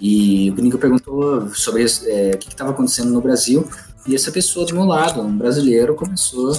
E 0.00 0.50
o 0.50 0.54
gringo 0.54 0.78
perguntou 0.78 1.48
sobre 1.54 1.82
é, 1.82 2.32
o 2.34 2.38
que 2.38 2.48
estava 2.48 2.70
acontecendo 2.70 3.10
no 3.10 3.20
Brasil. 3.20 3.68
E 4.06 4.14
essa 4.14 4.30
pessoa 4.30 4.66
do 4.66 4.74
meu 4.74 4.84
lado, 4.84 5.20
um 5.20 5.36
brasileiro, 5.36 5.94
começou 5.94 6.58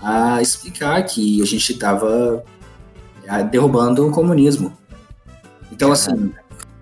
a 0.00 0.40
explicar 0.40 1.02
que 1.04 1.42
a 1.42 1.44
gente 1.44 1.72
estava 1.72 2.44
é, 3.24 3.42
derrubando 3.44 4.06
o 4.06 4.10
comunismo. 4.10 4.76
Então, 5.72 5.92
assim, 5.92 6.32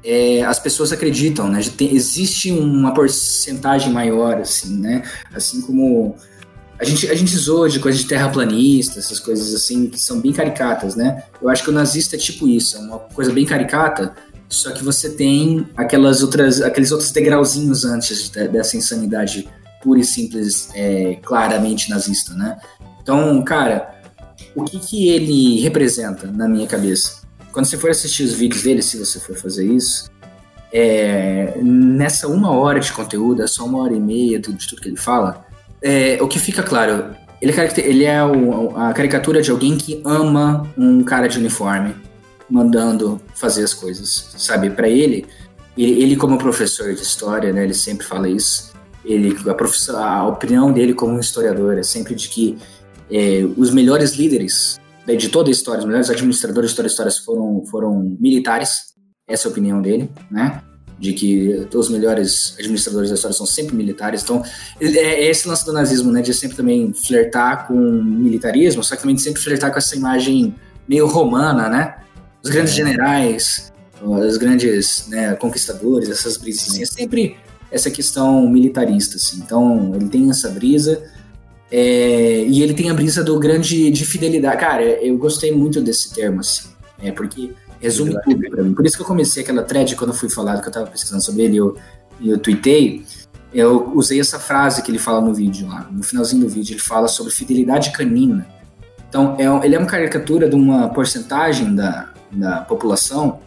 é, 0.04 0.42
as 0.44 0.58
pessoas 0.58 0.92
acreditam, 0.92 1.48
né? 1.48 1.60
Tem, 1.76 1.94
existe 1.94 2.52
uma 2.52 2.94
porcentagem 2.94 3.92
maior, 3.92 4.36
assim, 4.36 4.78
né? 4.78 5.02
Assim 5.34 5.60
como 5.60 6.14
a 6.78 6.84
gente, 6.84 7.08
a 7.10 7.14
gente 7.14 7.36
zoa 7.36 7.68
de 7.68 7.80
coisas 7.80 8.00
de 8.00 8.06
terraplanista, 8.06 8.98
essas 8.98 9.18
coisas 9.18 9.54
assim, 9.54 9.86
que 9.88 9.98
são 9.98 10.20
bem 10.20 10.32
caricatas, 10.32 10.94
né? 10.94 11.24
Eu 11.40 11.48
acho 11.48 11.64
que 11.64 11.70
o 11.70 11.72
nazista 11.72 12.16
é 12.16 12.18
tipo 12.18 12.46
isso, 12.46 12.76
é 12.76 12.80
uma 12.80 12.98
coisa 12.98 13.32
bem 13.32 13.46
caricata, 13.46 14.14
só 14.48 14.70
que 14.72 14.84
você 14.84 15.10
tem 15.10 15.66
aquelas 15.76 16.22
outras, 16.22 16.60
aqueles 16.60 16.92
outros 16.92 17.10
degrauzinhos 17.10 17.84
antes 17.84 18.28
dessa 18.28 18.76
insanidade 18.76 19.48
pura 19.82 20.00
e 20.00 20.04
simples, 20.04 20.68
é, 20.74 21.18
claramente 21.22 21.88
nazista, 21.90 22.34
né? 22.34 22.58
Então, 23.06 23.40
cara, 23.44 23.94
o 24.52 24.64
que, 24.64 24.80
que 24.80 25.08
ele 25.10 25.60
representa 25.60 26.26
na 26.26 26.48
minha 26.48 26.66
cabeça? 26.66 27.22
Quando 27.52 27.66
você 27.66 27.78
for 27.78 27.88
assistir 27.88 28.24
os 28.24 28.32
vídeos 28.32 28.64
dele, 28.64 28.82
se 28.82 28.98
você 28.98 29.20
for 29.20 29.36
fazer 29.36 29.64
isso, 29.64 30.10
é, 30.72 31.56
nessa 31.62 32.26
uma 32.26 32.50
hora 32.50 32.80
de 32.80 32.92
conteúdo, 32.92 33.44
é 33.44 33.46
só 33.46 33.64
uma 33.64 33.80
hora 33.80 33.94
e 33.94 34.00
meia 34.00 34.40
de, 34.40 34.52
tudo 34.66 34.82
que 34.82 34.88
ele 34.88 34.96
fala, 34.96 35.46
é, 35.80 36.18
o 36.20 36.26
que 36.26 36.40
fica 36.40 36.64
claro, 36.64 37.14
ele, 37.40 37.52
é 37.52 37.88
ele 37.88 38.04
é 38.04 38.24
o, 38.24 38.76
a 38.76 38.92
caricatura 38.92 39.40
de 39.40 39.52
alguém 39.52 39.78
que 39.78 40.02
ama 40.04 40.68
um 40.76 41.04
cara 41.04 41.28
de 41.28 41.38
uniforme 41.38 41.94
mandando 42.50 43.20
fazer 43.36 43.62
as 43.62 43.72
coisas, 43.72 44.34
sabe? 44.36 44.68
Para 44.70 44.88
ele, 44.88 45.24
ele, 45.78 46.02
ele, 46.02 46.16
como 46.16 46.36
professor 46.38 46.92
de 46.92 47.02
história, 47.02 47.52
né, 47.52 47.62
ele 47.62 47.74
sempre 47.74 48.04
fala 48.04 48.28
isso. 48.28 48.74
Ele, 49.04 49.32
a, 49.94 50.04
a 50.16 50.26
opinião 50.26 50.72
dele 50.72 50.92
como 50.92 51.20
historiador 51.20 51.78
é 51.78 51.84
sempre 51.84 52.12
de 52.12 52.28
que 52.28 52.58
é, 53.10 53.44
os 53.56 53.70
melhores 53.70 54.14
líderes 54.14 54.78
né, 55.06 55.14
de 55.14 55.28
toda 55.28 55.48
a 55.48 55.52
história, 55.52 55.80
os 55.80 55.86
melhores 55.86 56.10
administradores 56.10 56.70
de 56.70 56.76
toda 56.76 56.88
a 56.88 56.90
história 56.90 57.12
foram, 57.24 57.64
foram 57.66 58.16
militares, 58.18 58.94
essa 59.28 59.46
é 59.46 59.48
a 59.48 59.52
opinião 59.52 59.80
dele, 59.80 60.10
né? 60.30 60.62
De 60.98 61.12
que 61.12 61.68
os 61.74 61.90
melhores 61.90 62.54
administradores 62.58 63.10
da 63.10 63.16
história 63.16 63.36
são 63.36 63.44
sempre 63.44 63.76
militares. 63.76 64.22
Então, 64.22 64.42
é, 64.80 64.86
é 64.86 65.30
esse 65.30 65.46
lance 65.46 65.64
do 65.64 65.72
nazismo, 65.72 66.10
né? 66.10 66.22
De 66.22 66.32
sempre 66.32 66.56
também 66.56 66.92
flertar 66.92 67.68
com 67.68 67.74
militarismo, 67.74 68.82
só 68.82 68.96
que 68.96 69.02
também 69.02 69.14
de 69.14 69.22
sempre 69.22 69.42
flertar 69.42 69.70
com 69.70 69.78
essa 69.78 69.94
imagem 69.94 70.54
meio 70.88 71.06
romana, 71.06 71.68
né? 71.68 71.96
Os 72.42 72.50
grandes 72.50 72.72
é. 72.72 72.76
generais, 72.76 73.72
os 74.02 74.36
grandes 74.36 75.06
né, 75.08 75.34
conquistadores, 75.34 76.08
essas 76.08 76.36
brisas, 76.36 76.70
assim, 76.70 76.82
é 76.82 76.86
sempre 76.86 77.36
essa 77.70 77.90
questão 77.90 78.48
militarista, 78.48 79.16
assim. 79.16 79.38
Então, 79.44 79.92
ele 79.94 80.08
tem 80.08 80.30
essa 80.30 80.48
brisa 80.48 81.02
É, 81.70 82.44
e 82.46 82.62
ele 82.62 82.74
tem 82.74 82.90
a 82.90 82.94
brisa 82.94 83.24
do 83.24 83.38
grande 83.38 83.90
de 83.90 84.04
fidelidade. 84.04 84.58
Cara, 84.58 84.82
eu 84.82 85.16
gostei 85.18 85.52
muito 85.52 85.80
desse 85.80 86.12
termo, 86.12 86.40
assim. 86.40 86.68
É, 87.02 87.10
porque 87.10 87.52
resume 87.80 88.16
tudo 88.22 88.50
pra 88.50 88.62
mim. 88.62 88.74
Por 88.74 88.86
isso 88.86 88.96
que 88.96 89.02
eu 89.02 89.06
comecei 89.06 89.42
aquela 89.42 89.62
thread 89.62 89.94
quando 89.96 90.10
eu 90.10 90.16
fui 90.16 90.30
falar 90.30 90.60
que 90.60 90.68
eu 90.68 90.72
tava 90.72 90.86
pesquisando 90.86 91.22
sobre 91.22 91.42
ele, 91.42 91.56
eu, 91.56 91.76
eu 92.24 92.38
tuitei. 92.38 93.04
Eu 93.52 93.92
usei 93.94 94.20
essa 94.20 94.38
frase 94.38 94.82
que 94.82 94.90
ele 94.90 94.98
fala 94.98 95.20
no 95.20 95.34
vídeo 95.34 95.68
lá. 95.68 95.88
No 95.90 96.02
finalzinho 96.02 96.42
do 96.42 96.48
vídeo, 96.48 96.74
ele 96.74 96.80
fala 96.80 97.08
sobre 97.08 97.32
fidelidade 97.32 97.90
canina. 97.90 98.46
Então, 99.08 99.36
é, 99.38 99.66
ele 99.66 99.74
é 99.74 99.78
uma 99.78 99.86
caricatura 99.86 100.48
de 100.48 100.54
uma 100.54 100.88
porcentagem 100.88 101.74
da, 101.74 102.12
da 102.30 102.60
população 102.60 103.40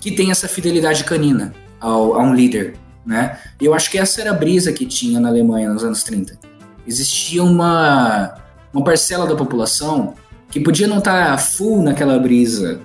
que 0.00 0.10
tem 0.10 0.30
essa 0.30 0.48
fidelidade 0.48 1.04
canina 1.04 1.54
ao, 1.80 2.14
a 2.14 2.22
um 2.22 2.34
líder, 2.34 2.74
né? 3.06 3.38
E 3.60 3.64
eu 3.64 3.74
acho 3.74 3.90
que 3.90 3.98
essa 3.98 4.20
era 4.20 4.30
a 4.30 4.34
brisa 4.34 4.72
que 4.72 4.84
tinha 4.84 5.20
na 5.20 5.28
Alemanha 5.28 5.70
nos 5.70 5.84
anos 5.84 6.02
30. 6.02 6.38
Existia 6.86 7.42
uma, 7.42 8.34
uma 8.72 8.84
parcela 8.84 9.26
da 9.26 9.34
população 9.34 10.14
que 10.50 10.60
podia 10.60 10.86
não 10.86 10.98
estar 10.98 11.32
tá 11.32 11.38
full 11.38 11.82
naquela 11.82 12.18
brisa 12.18 12.80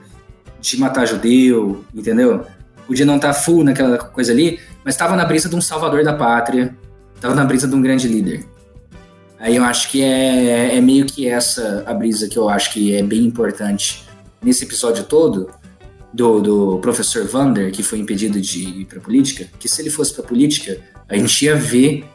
de 0.59 0.77
matar 0.79 1.05
judeu, 1.05 1.83
entendeu? 1.93 2.45
Podia 2.87 3.05
não 3.05 3.17
estar 3.17 3.33
tá 3.33 3.33
full 3.33 3.63
naquela 3.63 3.97
coisa 3.97 4.31
ali, 4.31 4.59
mas 4.83 4.95
estava 4.95 5.15
na 5.15 5.25
brisa 5.25 5.47
de 5.47 5.55
um 5.55 5.61
salvador 5.61 6.03
da 6.03 6.13
pátria, 6.13 6.75
estava 7.15 7.35
na 7.35 7.45
brisa 7.45 7.67
de 7.67 7.75
um 7.75 7.81
grande 7.81 8.07
líder. 8.07 8.45
Aí 9.39 9.55
eu 9.55 9.63
acho 9.63 9.89
que 9.89 10.03
é, 10.03 10.75
é 10.75 10.81
meio 10.81 11.05
que 11.05 11.27
essa 11.27 11.83
a 11.85 11.93
brisa 11.93 12.27
que 12.27 12.37
eu 12.37 12.49
acho 12.49 12.73
que 12.73 12.93
é 12.93 13.01
bem 13.01 13.23
importante 13.23 14.03
nesse 14.41 14.65
episódio 14.65 15.03
todo 15.05 15.49
do, 16.13 16.41
do 16.41 16.79
professor 16.79 17.25
Vander, 17.25 17.71
que 17.71 17.83
foi 17.83 17.99
impedido 17.99 18.41
de 18.41 18.81
ir 18.81 18.85
para 18.85 18.99
política, 18.99 19.47
que 19.59 19.69
se 19.69 19.81
ele 19.81 19.89
fosse 19.89 20.13
para 20.13 20.23
política, 20.23 20.77
a 21.07 21.15
gente 21.15 21.45
ia 21.45 21.55
ver 21.55 22.05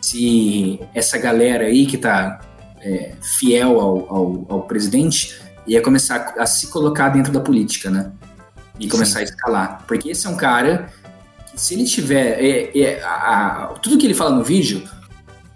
se 0.00 0.80
essa 0.94 1.18
galera 1.18 1.66
aí 1.66 1.86
que 1.86 1.96
está 1.96 2.40
é, 2.80 3.12
fiel 3.20 3.80
ao, 3.80 4.14
ao, 4.14 4.46
ao, 4.48 4.62
presidente 4.62 5.38
ia 5.66 5.82
começar 5.82 6.34
a 6.38 6.46
se 6.46 6.68
colocar 6.68 7.10
dentro 7.10 7.32
da 7.32 7.40
política, 7.40 7.90
né? 7.90 8.10
E 8.78 8.88
começar 8.88 9.18
Sim. 9.18 9.20
a 9.20 9.24
escalar. 9.24 9.84
Porque 9.86 10.10
esse 10.10 10.26
é 10.26 10.30
um 10.30 10.36
cara 10.36 10.90
que, 11.50 11.60
se 11.60 11.74
ele 11.74 11.84
tiver. 11.84 12.42
É, 12.42 12.78
é, 12.78 13.02
a, 13.02 13.64
a, 13.64 13.66
tudo 13.82 13.98
que 13.98 14.06
ele 14.06 14.14
fala 14.14 14.30
no 14.30 14.42
vídeo 14.42 14.82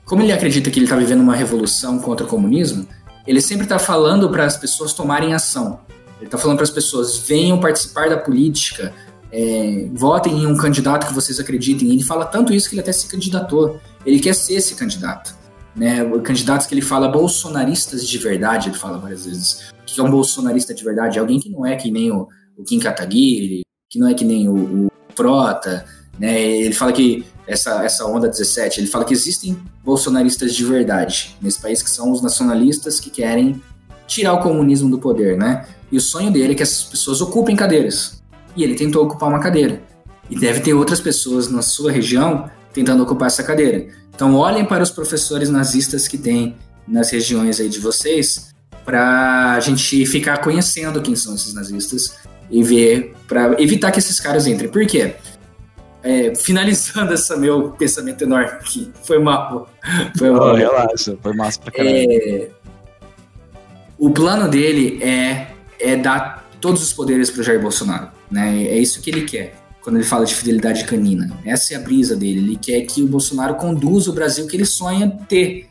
como 0.05 0.23
ele 0.23 0.33
acredita 0.33 0.71
que 0.71 0.79
ele 0.79 0.87
está 0.87 0.97
vivendo 0.97 1.21
uma 1.21 1.35
revolução 1.35 1.99
contra 1.99 2.27
o 2.27 2.29
comunismo, 2.29 2.87
ele 3.27 3.41
sempre 3.41 3.65
está 3.65 3.79
falando 3.79 4.29
para 4.29 4.45
as 4.45 4.57
pessoas 4.57 4.93
tomarem 4.93 5.33
ação. 5.33 5.81
Ele 6.19 6.27
está 6.27 6.37
falando 6.37 6.59
para 6.59 6.65
as 6.65 6.71
pessoas: 6.71 7.19
venham 7.19 7.59
participar 7.59 8.11
da 8.11 8.17
política, 8.17 8.93
é, 9.37 9.89
votem 9.93 10.45
em 10.45 10.47
um 10.47 10.57
candidato 10.57 11.09
que 11.09 11.13
vocês 11.13 11.41
acreditem. 11.41 11.91
Ele 11.91 12.05
fala 12.05 12.25
tanto 12.25 12.55
isso 12.55 12.69
que 12.69 12.77
ele 12.77 12.83
até 12.83 12.93
se 12.93 13.09
candidatou. 13.09 13.81
Ele 14.07 14.21
quer 14.21 14.33
ser 14.33 14.55
esse 14.55 14.77
candidato. 14.77 15.35
Né? 15.75 16.05
Candidatos 16.21 16.69
que 16.69 16.75
ele 16.75 16.81
fala 16.81 17.09
bolsonaristas 17.09 18.07
de 18.07 18.17
verdade, 18.17 18.69
ele 18.69 18.79
fala 18.79 18.97
várias 18.97 19.25
vezes. 19.27 19.71
O 19.73 19.85
que 19.85 20.01
é 20.01 20.05
um 20.05 20.11
bolsonarista 20.11 20.73
de 20.73 20.85
verdade? 20.85 21.19
É 21.19 21.21
alguém 21.21 21.41
que 21.41 21.51
não 21.51 21.67
é 21.67 21.75
que 21.75 21.91
nem 21.91 22.13
o, 22.13 22.29
o 22.57 22.63
Kim 22.63 22.79
Kataguiri, 22.79 23.63
que 23.91 23.99
não 23.99 24.07
é 24.07 24.15
que 24.15 24.25
nem 24.25 24.49
o, 24.49 24.87
o 24.87 24.93
Frota. 25.17 25.85
Né? 26.17 26.41
Ele 26.41 26.73
fala 26.73 26.93
que 26.93 27.27
essa, 27.45 27.85
essa 27.85 28.07
onda 28.07 28.29
17. 28.29 28.81
Ele 28.81 28.87
fala 28.87 29.05
que 29.05 29.13
existem 29.13 29.59
bolsonaristas 29.85 30.55
de 30.55 30.65
verdade 30.65 31.37
nesse 31.43 31.61
país, 31.61 31.83
que 31.83 31.91
são 31.91 32.13
os 32.13 32.23
nacionalistas 32.23 33.01
que 33.01 33.11
querem 33.11 33.61
tirar 34.07 34.35
o 34.35 34.43
comunismo 34.43 34.89
do 34.89 34.99
poder, 34.99 35.37
né? 35.37 35.67
E 35.91 35.97
o 35.97 36.01
sonho 36.01 36.31
dele 36.31 36.53
é 36.53 36.55
que 36.55 36.63
essas 36.63 36.85
pessoas 36.85 37.21
ocupem 37.21 37.57
cadeiras. 37.57 38.23
E 38.57 38.63
ele 38.63 38.75
tentou 38.75 39.05
ocupar 39.05 39.29
uma 39.29 39.41
cadeira. 39.41 39.83
E 40.31 40.39
deve 40.39 40.61
ter 40.61 40.75
outras 40.75 41.01
pessoas 41.01 41.51
na 41.51 41.63
sua 41.63 41.91
região 41.93 42.51
tentando 42.73 43.03
ocupar 43.03 43.27
essa 43.27 43.43
cadeira. 43.43 43.87
Então 44.15 44.35
olhem 44.35 44.65
para 44.65 44.83
os 44.83 44.91
professores 44.91 45.49
nazistas 45.49 46.09
que 46.09 46.19
tem 46.19 46.57
nas 46.87 47.11
regiões 47.11 47.61
aí 47.61 47.69
de 47.69 47.79
vocês, 47.79 48.55
para 48.85 49.55
a 49.55 49.61
gente 49.61 50.05
ficar 50.07 50.39
conhecendo 50.39 51.01
quem 51.01 51.17
são 51.17 51.35
esses 51.35 51.55
nazistas 51.55 52.17
e 52.51 52.63
ver, 52.63 53.15
para 53.27 53.61
evitar 53.61 53.91
que 53.91 53.99
esses 53.99 54.21
caras 54.21 54.47
entrem. 54.47 54.71
Por 54.71 54.87
quê? 54.87 55.15
é, 56.05 56.35
finalizando 56.35 57.15
esse 57.15 57.35
meu 57.37 57.71
pensamento 57.71 58.23
enorme 58.23 58.51
aqui. 58.51 58.93
Foi 59.03 59.19
mal. 59.19 59.69
Foi 60.17 60.31
mal. 60.31 60.51
Oh, 60.51 60.55
relaxa, 60.55 61.17
foi 61.21 61.35
massa 61.35 61.59
pra 61.59 61.73
caralho. 61.73 61.97
É, 61.97 62.49
o 63.99 64.11
plano 64.11 64.49
dele 64.49 65.03
é, 65.03 65.49
é 65.81 65.97
dar 65.97 66.44
todos 66.65 66.83
os 66.83 66.95
poderes 66.95 67.31
pro 67.31 67.43
Jair 67.43 67.61
Bolsonaro. 67.61 68.09
Né? 68.31 68.65
É 68.65 68.79
isso 68.79 69.03
que 69.03 69.11
ele 69.11 69.27
quer 69.27 69.55
quando 69.83 69.97
ele 69.97 70.05
fala 70.05 70.25
de 70.25 70.35
fidelidade 70.35 70.85
canina. 70.85 71.31
Essa 71.45 71.75
é 71.75 71.77
a 71.77 71.81
brisa 71.81 72.17
dele. 72.17 72.39
Ele 72.39 72.57
quer 72.57 72.81
que 72.87 73.03
o 73.03 73.07
Bolsonaro 73.07 73.57
conduza 73.57 74.11
o 74.11 74.15
Brasil 74.15 74.47
que 74.47 74.57
ele 74.57 74.65
sonha 74.65 75.11
ter. 75.29 75.69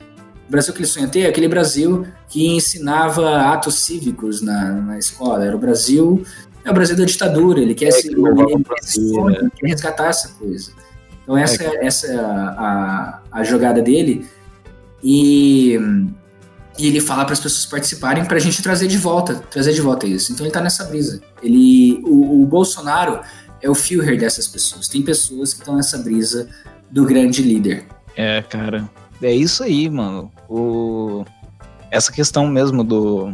O 0.47 0.51
Brasil 0.51 0.71
que 0.71 0.81
ele 0.81 0.87
sonha 0.87 1.07
ter 1.07 1.21
é 1.21 1.29
aquele 1.29 1.47
Brasil 1.47 2.05
que 2.29 2.45
ensinava 2.45 3.51
atos 3.51 3.79
cívicos 3.79 4.39
na, 4.39 4.71
na 4.71 4.99
escola. 4.99 5.43
Era 5.43 5.55
o 5.55 5.59
Brasil 5.59 6.23
é 6.63 6.69
o 6.69 6.73
Brasil 6.75 6.95
da 6.95 7.05
ditadura, 7.05 7.59
ele 7.59 7.73
quer, 7.73 7.87
é, 7.87 7.91
se, 7.91 8.07
ele, 8.07 8.21
ele, 8.21 9.23
né? 9.23 9.49
quer 9.55 9.67
resgatar 9.67 10.09
essa 10.09 10.29
coisa. 10.39 10.71
Então 11.23 11.35
essa 11.35 11.63
é, 11.63 11.85
essa 11.85 12.07
é 12.07 12.15
a, 12.15 12.21
a, 12.21 13.39
a, 13.39 13.43
jogada 13.43 13.81
dele 13.81 14.27
e, 15.03 15.77
e 16.77 16.87
ele 16.87 16.99
fala 16.99 17.23
para 17.23 17.33
as 17.33 17.39
pessoas 17.39 17.65
participarem 17.65 18.25
para 18.25 18.37
a 18.37 18.39
gente 18.39 18.61
trazer 18.61 18.87
de 18.87 18.97
volta, 18.97 19.35
trazer 19.35 19.73
de 19.73 19.81
volta 19.81 20.07
isso. 20.07 20.31
Então 20.31 20.43
ele 20.45 20.49
está 20.49 20.61
nessa 20.61 20.83
brisa. 20.85 21.21
Ele, 21.41 22.01
o, 22.03 22.41
o, 22.41 22.45
Bolsonaro 22.45 23.21
é 23.61 23.69
o 23.69 23.75
Führer 23.75 24.19
dessas 24.19 24.47
pessoas. 24.47 24.87
Tem 24.87 25.01
pessoas 25.01 25.53
que 25.53 25.59
estão 25.59 25.75
nessa 25.75 25.97
brisa 25.99 26.49
do 26.89 27.05
grande 27.05 27.43
líder. 27.43 27.85
É, 28.15 28.41
cara, 28.41 28.89
é 29.21 29.33
isso 29.33 29.63
aí, 29.63 29.89
mano. 29.89 30.31
O, 30.49 31.23
essa 31.91 32.11
questão 32.11 32.47
mesmo 32.47 32.83
do 32.83 33.31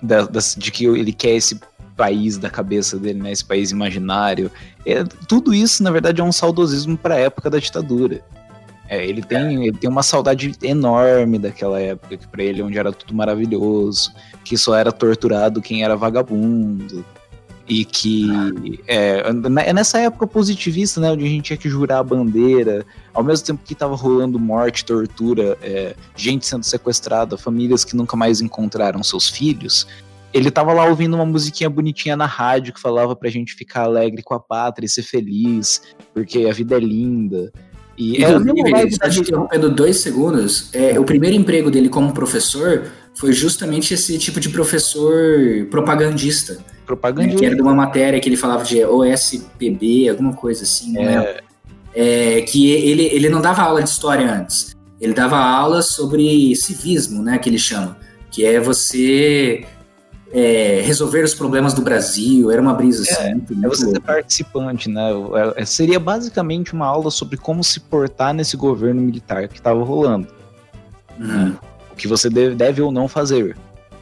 da, 0.00 0.22
da, 0.22 0.40
de 0.56 0.70
que 0.70 0.86
ele 0.86 1.12
quer 1.12 1.34
esse 1.34 1.58
país 1.96 2.36
da 2.36 2.50
cabeça 2.50 2.98
dele, 2.98 3.20
né? 3.20 3.32
Esse 3.32 3.44
país 3.44 3.70
imaginário. 3.70 4.50
É, 4.84 5.02
tudo 5.02 5.52
isso, 5.52 5.82
na 5.82 5.90
verdade, 5.90 6.20
é 6.20 6.24
um 6.24 6.32
saudosismo 6.32 6.96
para 6.96 7.14
a 7.14 7.18
época 7.18 7.50
da 7.50 7.58
ditadura. 7.58 8.22
É, 8.88 9.04
ele, 9.04 9.22
tem, 9.22 9.66
ele 9.66 9.76
tem 9.76 9.90
uma 9.90 10.02
saudade 10.02 10.54
enorme 10.62 11.38
daquela 11.38 11.80
época, 11.80 12.16
que 12.16 12.28
para 12.28 12.42
ele 12.42 12.62
onde 12.62 12.78
era 12.78 12.92
tudo 12.92 13.14
maravilhoso, 13.14 14.12
que 14.44 14.56
só 14.56 14.76
era 14.76 14.92
torturado 14.92 15.60
quem 15.60 15.82
era 15.82 15.96
vagabundo, 15.96 17.04
e 17.68 17.84
que 17.84 18.28
é, 18.86 19.24
é 19.28 19.72
nessa 19.72 19.98
época 19.98 20.26
positivista, 20.26 21.00
né, 21.00 21.10
onde 21.10 21.24
a 21.24 21.28
gente 21.28 21.44
tinha 21.46 21.56
que 21.56 21.68
jurar 21.68 21.98
a 21.98 22.04
bandeira, 22.04 22.86
ao 23.12 23.24
mesmo 23.24 23.44
tempo 23.44 23.62
que 23.64 23.72
estava 23.72 23.96
rolando 23.96 24.38
morte, 24.38 24.84
tortura, 24.84 25.58
é, 25.60 25.96
gente 26.14 26.46
sendo 26.46 26.62
sequestrada, 26.62 27.36
famílias 27.36 27.84
que 27.84 27.96
nunca 27.96 28.16
mais 28.16 28.40
encontraram 28.40 29.02
seus 29.02 29.28
filhos, 29.28 29.86
ele 30.32 30.50
tava 30.50 30.72
lá 30.72 30.84
ouvindo 30.84 31.14
uma 31.14 31.24
musiquinha 31.24 31.70
bonitinha 31.70 32.14
na 32.16 32.26
rádio 32.26 32.74
que 32.74 32.80
falava 32.80 33.16
pra 33.16 33.30
gente 33.30 33.54
ficar 33.54 33.84
alegre 33.84 34.22
com 34.22 34.34
a 34.34 34.40
pátria 34.40 34.86
e 34.86 34.88
ser 34.88 35.02
feliz, 35.02 35.80
porque 36.12 36.44
a 36.44 36.52
vida 36.52 36.76
é 36.76 36.80
linda. 36.80 37.50
E 37.98 38.22
é 38.22 38.30
Inclusive, 38.30 38.94
só 38.94 39.08
te 39.08 39.20
interrompendo 39.20 39.70
dois 39.70 40.00
segundos, 40.00 40.68
é, 40.72 40.98
o 40.98 41.04
primeiro 41.04 41.34
emprego 41.34 41.70
dele 41.70 41.88
como 41.88 42.12
professor 42.12 42.84
foi 43.14 43.32
justamente 43.32 43.94
esse 43.94 44.18
tipo 44.18 44.38
de 44.38 44.50
professor 44.50 45.14
propagandista. 45.70 46.58
Propagandista. 46.84 47.34
Né, 47.34 47.40
que 47.40 47.46
era 47.46 47.56
de 47.56 47.62
uma 47.62 47.74
matéria 47.74 48.20
que 48.20 48.28
ele 48.28 48.36
falava 48.36 48.62
de 48.64 48.84
OSPB, 48.84 50.08
alguma 50.10 50.34
coisa 50.34 50.64
assim, 50.64 50.92
né? 50.92 51.38
É, 51.94 52.42
que 52.42 52.70
ele, 52.70 53.06
ele 53.06 53.30
não 53.30 53.40
dava 53.40 53.62
aula 53.62 53.82
de 53.82 53.88
história 53.88 54.30
antes. 54.30 54.76
Ele 55.00 55.14
dava 55.14 55.38
aula 55.38 55.80
sobre 55.80 56.54
civismo, 56.54 57.22
né? 57.22 57.38
Que 57.38 57.48
ele 57.48 57.58
chama. 57.58 57.96
Que 58.30 58.44
é 58.44 58.60
você 58.60 59.64
é, 60.32 60.80
resolver 60.84 61.22
os 61.24 61.34
problemas 61.34 61.72
do 61.72 61.82
Brasil, 61.82 62.50
era 62.50 62.60
uma 62.60 62.74
brisa 62.74 63.02
assim. 63.02 63.22
É, 63.22 63.34
muito, 63.34 63.54
muito 63.54 63.66
é 63.66 63.68
você 63.68 63.90
ser 63.90 64.00
participante, 64.00 64.88
né? 64.88 65.10
É, 65.56 65.64
seria 65.64 66.00
basicamente 66.00 66.72
uma 66.72 66.86
aula 66.86 67.10
sobre 67.10 67.36
como 67.36 67.62
se 67.62 67.80
portar 67.80 68.34
nesse 68.34 68.56
governo 68.56 69.00
militar 69.00 69.48
que 69.48 69.58
estava 69.58 69.82
rolando. 69.84 70.28
Uhum. 71.18 71.26
Né? 71.26 71.56
O 71.92 71.96
que 71.96 72.08
você 72.08 72.28
deve, 72.28 72.54
deve 72.54 72.82
ou 72.82 72.90
não 72.90 73.08
fazer. 73.08 73.56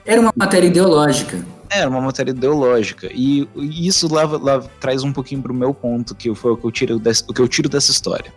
Era 0.04 0.20
uma 0.20 0.32
matéria 0.34 0.66
ideológica. 0.66 1.44
Era 1.70 1.88
uma 1.88 2.00
matéria 2.00 2.30
ideológica. 2.30 3.08
E 3.12 3.48
isso 3.56 4.12
leva, 4.12 4.38
leva, 4.38 4.68
traz 4.80 5.02
um 5.02 5.12
pouquinho 5.12 5.42
pro 5.42 5.54
meu 5.54 5.72
ponto, 5.72 6.14
que 6.14 6.34
foi 6.34 6.52
o 6.52 6.56
que, 6.56 6.66
eu 6.66 6.70
tiro 6.70 7.02
o 7.28 7.32
que 7.32 7.40
eu 7.40 7.48
tiro 7.48 7.68
dessa 7.68 7.90
história. 7.90 8.32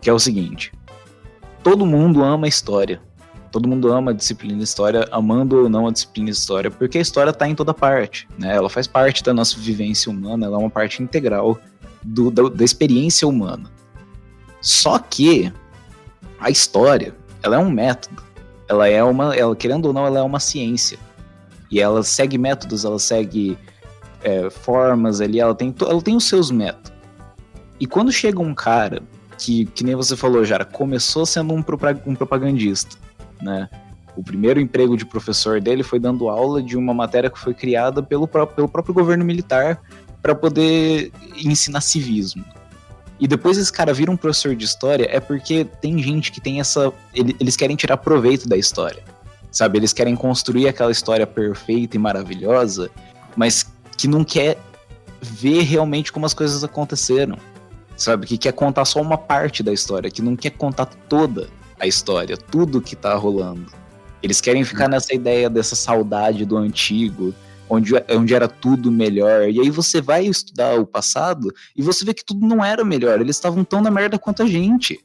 Que 0.00 0.10
é 0.10 0.12
o 0.12 0.18
seguinte: 0.18 0.72
todo 1.62 1.86
mundo 1.86 2.22
ama 2.22 2.46
a 2.46 2.48
história. 2.48 3.00
Todo 3.56 3.70
mundo 3.70 3.90
ama 3.90 4.10
a 4.10 4.14
disciplina 4.14 4.62
história, 4.62 5.08
amando 5.10 5.62
ou 5.62 5.66
não 5.70 5.86
a 5.86 5.90
disciplina 5.90 6.28
história, 6.28 6.70
porque 6.70 6.98
a 6.98 7.00
história 7.00 7.30
está 7.30 7.48
em 7.48 7.54
toda 7.54 7.72
parte, 7.72 8.28
né? 8.38 8.54
Ela 8.54 8.68
faz 8.68 8.86
parte 8.86 9.24
da 9.24 9.32
nossa 9.32 9.58
vivência 9.58 10.12
humana, 10.12 10.44
ela 10.44 10.56
é 10.56 10.60
uma 10.60 10.68
parte 10.68 11.02
integral 11.02 11.58
do, 12.02 12.30
da, 12.30 12.50
da 12.50 12.62
experiência 12.62 13.26
humana. 13.26 13.70
Só 14.60 14.98
que 14.98 15.50
a 16.38 16.50
história, 16.50 17.16
ela 17.42 17.56
é 17.56 17.58
um 17.58 17.70
método. 17.70 18.22
Ela 18.68 18.88
é 18.88 19.02
uma, 19.02 19.34
ela, 19.34 19.56
querendo 19.56 19.86
ou 19.86 19.94
não, 19.94 20.04
ela 20.04 20.18
é 20.18 20.22
uma 20.22 20.38
ciência. 20.38 20.98
E 21.70 21.80
ela 21.80 22.02
segue 22.02 22.36
métodos, 22.36 22.84
ela 22.84 22.98
segue 22.98 23.56
é, 24.22 24.50
formas 24.50 25.22
ali, 25.22 25.40
ela 25.40 25.54
tem, 25.54 25.74
ela 25.80 26.02
tem 26.02 26.14
os 26.14 26.24
seus 26.24 26.50
métodos. 26.50 26.92
E 27.80 27.86
quando 27.86 28.12
chega 28.12 28.38
um 28.38 28.54
cara 28.54 29.02
que, 29.38 29.64
que 29.64 29.82
nem 29.82 29.94
você 29.94 30.14
falou, 30.14 30.44
Jara, 30.44 30.66
começou 30.66 31.24
sendo 31.24 31.54
um, 31.54 31.64
um 32.04 32.14
propagandista, 32.14 33.05
né? 33.40 33.68
O 34.16 34.22
primeiro 34.22 34.58
emprego 34.58 34.96
de 34.96 35.04
professor 35.04 35.60
dele 35.60 35.82
foi 35.82 36.00
dando 36.00 36.28
aula 36.28 36.62
de 36.62 36.76
uma 36.76 36.94
matéria 36.94 37.28
que 37.28 37.38
foi 37.38 37.52
criada 37.52 38.02
pelo, 38.02 38.26
pelo 38.26 38.68
próprio 38.68 38.94
governo 38.94 39.24
militar 39.24 39.80
para 40.22 40.34
poder 40.34 41.12
ensinar 41.36 41.82
civismo. 41.82 42.44
E 43.20 43.26
depois 43.26 43.58
esse 43.58 43.72
cara 43.72 43.92
vira 43.92 44.10
um 44.10 44.16
professor 44.16 44.54
de 44.54 44.64
história 44.64 45.06
é 45.10 45.20
porque 45.20 45.66
tem 45.80 46.02
gente 46.02 46.32
que 46.32 46.40
tem 46.40 46.60
essa. 46.60 46.92
Eles 47.14 47.56
querem 47.56 47.76
tirar 47.76 47.96
proveito 47.98 48.48
da 48.48 48.56
história. 48.56 49.02
Sabe? 49.50 49.78
Eles 49.78 49.92
querem 49.92 50.14
construir 50.14 50.68
aquela 50.68 50.90
história 50.90 51.26
perfeita 51.26 51.96
e 51.96 51.98
maravilhosa, 51.98 52.90
mas 53.34 53.66
que 53.96 54.06
não 54.06 54.22
quer 54.22 54.58
ver 55.22 55.62
realmente 55.62 56.12
como 56.12 56.26
as 56.26 56.34
coisas 56.34 56.62
aconteceram. 56.62 57.38
Sabe? 57.96 58.26
Que 58.26 58.36
quer 58.36 58.52
contar 58.52 58.84
só 58.84 59.00
uma 59.00 59.16
parte 59.16 59.62
da 59.62 59.72
história, 59.72 60.10
que 60.10 60.20
não 60.20 60.36
quer 60.36 60.50
contar 60.50 60.86
toda 61.08 61.48
a 61.78 61.86
história, 61.86 62.36
tudo 62.36 62.80
que 62.80 62.96
tá 62.96 63.14
rolando. 63.14 63.66
Eles 64.22 64.40
querem 64.40 64.64
ficar 64.64 64.88
nessa 64.88 65.14
ideia 65.14 65.48
dessa 65.48 65.76
saudade 65.76 66.44
do 66.44 66.56
antigo, 66.56 67.34
onde, 67.68 67.92
onde 68.10 68.34
era 68.34 68.48
tudo 68.48 68.90
melhor. 68.90 69.48
E 69.48 69.60
aí 69.60 69.70
você 69.70 70.00
vai 70.00 70.26
estudar 70.26 70.78
o 70.80 70.86
passado 70.86 71.52
e 71.76 71.82
você 71.82 72.04
vê 72.04 72.14
que 72.14 72.24
tudo 72.24 72.46
não 72.46 72.64
era 72.64 72.84
melhor. 72.84 73.20
Eles 73.20 73.36
estavam 73.36 73.62
tão 73.62 73.80
na 73.80 73.90
merda 73.90 74.18
quanto 74.18 74.42
a 74.42 74.46
gente. 74.46 75.00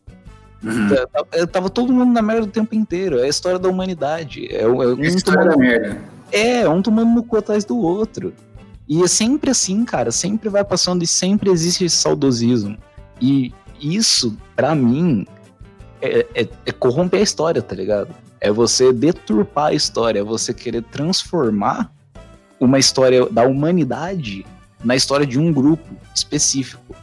Uhum. 0.63 0.89
É, 1.31 1.45
tava 1.45 1.69
todo 1.69 1.91
mundo 1.91 2.13
na 2.13 2.21
merda 2.21 2.43
o 2.43 2.47
tempo 2.47 2.75
inteiro. 2.75 3.19
É 3.19 3.23
a 3.23 3.27
história 3.27 3.59
da 3.59 3.69
humanidade. 3.69 4.47
É, 4.47 4.61
é 4.61 4.67
um 4.67 4.81
é 4.81 5.21
tomando, 5.21 5.49
da 5.49 5.57
merda. 5.57 6.01
É, 6.31 6.69
um 6.69 6.81
tomando 6.81 7.09
no 7.09 7.23
cu 7.23 7.37
atrás 7.37 7.65
do 7.65 7.77
outro. 7.77 8.33
E 8.87 9.03
é 9.03 9.07
sempre 9.07 9.51
assim, 9.51 9.83
cara. 9.83 10.11
Sempre 10.11 10.49
vai 10.49 10.63
passando 10.63 11.03
e 11.03 11.07
sempre 11.07 11.49
existe 11.49 11.85
esse 11.85 11.97
saudosismo. 11.97 12.77
E 13.19 13.53
isso, 13.79 14.37
para 14.55 14.75
mim, 14.75 15.25
é, 16.01 16.25
é, 16.33 16.47
é, 16.65 16.71
corromper 16.71 17.19
a 17.19 17.23
história, 17.23 17.61
tá 17.61 17.75
ligado? 17.75 18.09
É 18.39 18.51
você 18.51 18.91
deturpar 18.91 19.67
a 19.67 19.73
história, 19.73 20.19
é 20.19 20.23
você 20.23 20.53
querer 20.53 20.83
transformar 20.83 21.91
uma 22.59 22.79
história 22.79 23.27
da 23.29 23.43
humanidade 23.43 24.45
na 24.83 24.95
história 24.95 25.25
de 25.25 25.39
um 25.39 25.53
grupo 25.53 25.87
específico. 26.15 26.95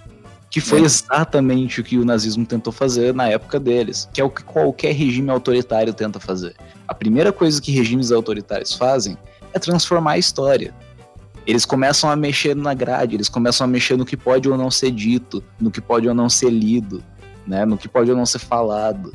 Que 0.51 0.61
foi 0.61 0.81
é. 0.81 0.85
exatamente 0.85 1.81
o 1.81 1.85
que 1.85 1.99
o 1.99 2.05
nazismo 2.05 2.47
tentou 2.47 2.73
fazer 2.73 3.15
na 3.15 3.29
época 3.29 3.61
deles, 3.61 4.09
que 4.13 4.21
é 4.21 4.25
o 4.25 4.31
que 4.31 4.43
qualquer 4.43 4.95
regime 4.95 5.31
autoritário 5.31 5.93
tenta 5.93 6.19
fazer. 6.19 6.57
A 6.87 6.95
primeira 6.95 7.33
coisa 7.33 7.61
que 7.61 7.71
regimes 7.71 8.11
autoritários 8.11 8.73
fazem 8.73 9.17
é 9.53 9.59
transformar 9.59 10.13
a 10.13 10.19
história. 10.19 10.75
Eles 11.47 11.65
começam 11.65 12.11
a 12.11 12.17
mexer 12.17 12.57
na 12.57 12.75
grade, 12.75 13.15
eles 13.15 13.29
começam 13.29 13.65
a 13.65 13.69
mexer 13.69 13.97
no 13.97 14.07
que 14.07 14.17
pode 14.17 14.49
ou 14.49 14.57
não 14.57 14.71
ser 14.71 14.91
dito, 14.91 15.45
no 15.61 15.71
que 15.71 15.81
pode 15.81 16.09
ou 16.09 16.15
não 16.15 16.29
ser 16.29 16.51
lido, 16.51 17.03
né, 17.49 17.65
no 17.65 17.79
que 17.79 17.89
pode 17.89 18.11
ou 18.11 18.17
não 18.17 18.27
ser 18.27 18.39
falado. 18.39 19.13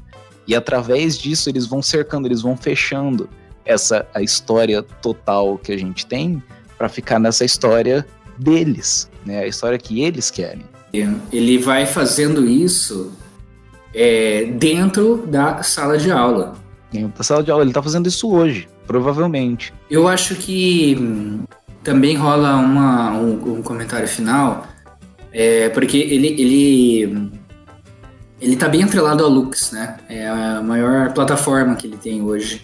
E 0.47 0.55
através 0.55 1.17
disso 1.17 1.49
eles 1.49 1.65
vão 1.65 1.81
cercando, 1.81 2.27
eles 2.27 2.41
vão 2.41 2.57
fechando 2.57 3.29
essa 3.63 4.05
a 4.13 4.21
história 4.21 4.81
total 4.81 5.57
que 5.57 5.71
a 5.71 5.77
gente 5.77 6.05
tem 6.05 6.43
para 6.77 6.89
ficar 6.89 7.19
nessa 7.19 7.45
história 7.45 8.05
deles, 8.37 9.09
né? 9.25 9.39
A 9.39 9.47
história 9.47 9.77
que 9.77 10.01
eles 10.01 10.29
querem. 10.29 10.65
Ele 11.31 11.57
vai 11.57 11.85
fazendo 11.85 12.45
isso 12.45 13.13
é, 13.93 14.45
dentro 14.45 15.25
da 15.27 15.63
sala 15.63 15.97
de 15.97 16.11
aula. 16.11 16.55
Dentro 16.91 17.17
da 17.17 17.23
sala 17.23 17.41
de 17.41 17.49
aula, 17.49 17.63
ele 17.63 17.71
está 17.71 17.81
fazendo 17.81 18.07
isso 18.07 18.29
hoje, 18.31 18.67
provavelmente. 18.85 19.73
Eu 19.89 20.07
acho 20.07 20.35
que 20.35 20.95
hum, 20.99 21.43
também 21.83 22.15
rola 22.15 22.57
uma, 22.57 23.11
um, 23.13 23.57
um 23.57 23.61
comentário 23.63 24.07
final, 24.07 24.67
é, 25.31 25.69
porque 25.69 25.97
ele, 25.97 26.27
ele 26.39 27.31
ele 28.43 28.57
tá 28.57 28.67
bem 28.67 28.83
atrelado 28.83 29.23
ao 29.23 29.29
Lux, 29.29 29.71
né? 29.71 29.97
É 30.09 30.27
a 30.27 30.61
maior 30.61 31.13
plataforma 31.13 31.77
que 31.77 31.87
ele 31.87 31.95
tem 31.95 32.21
hoje 32.21 32.61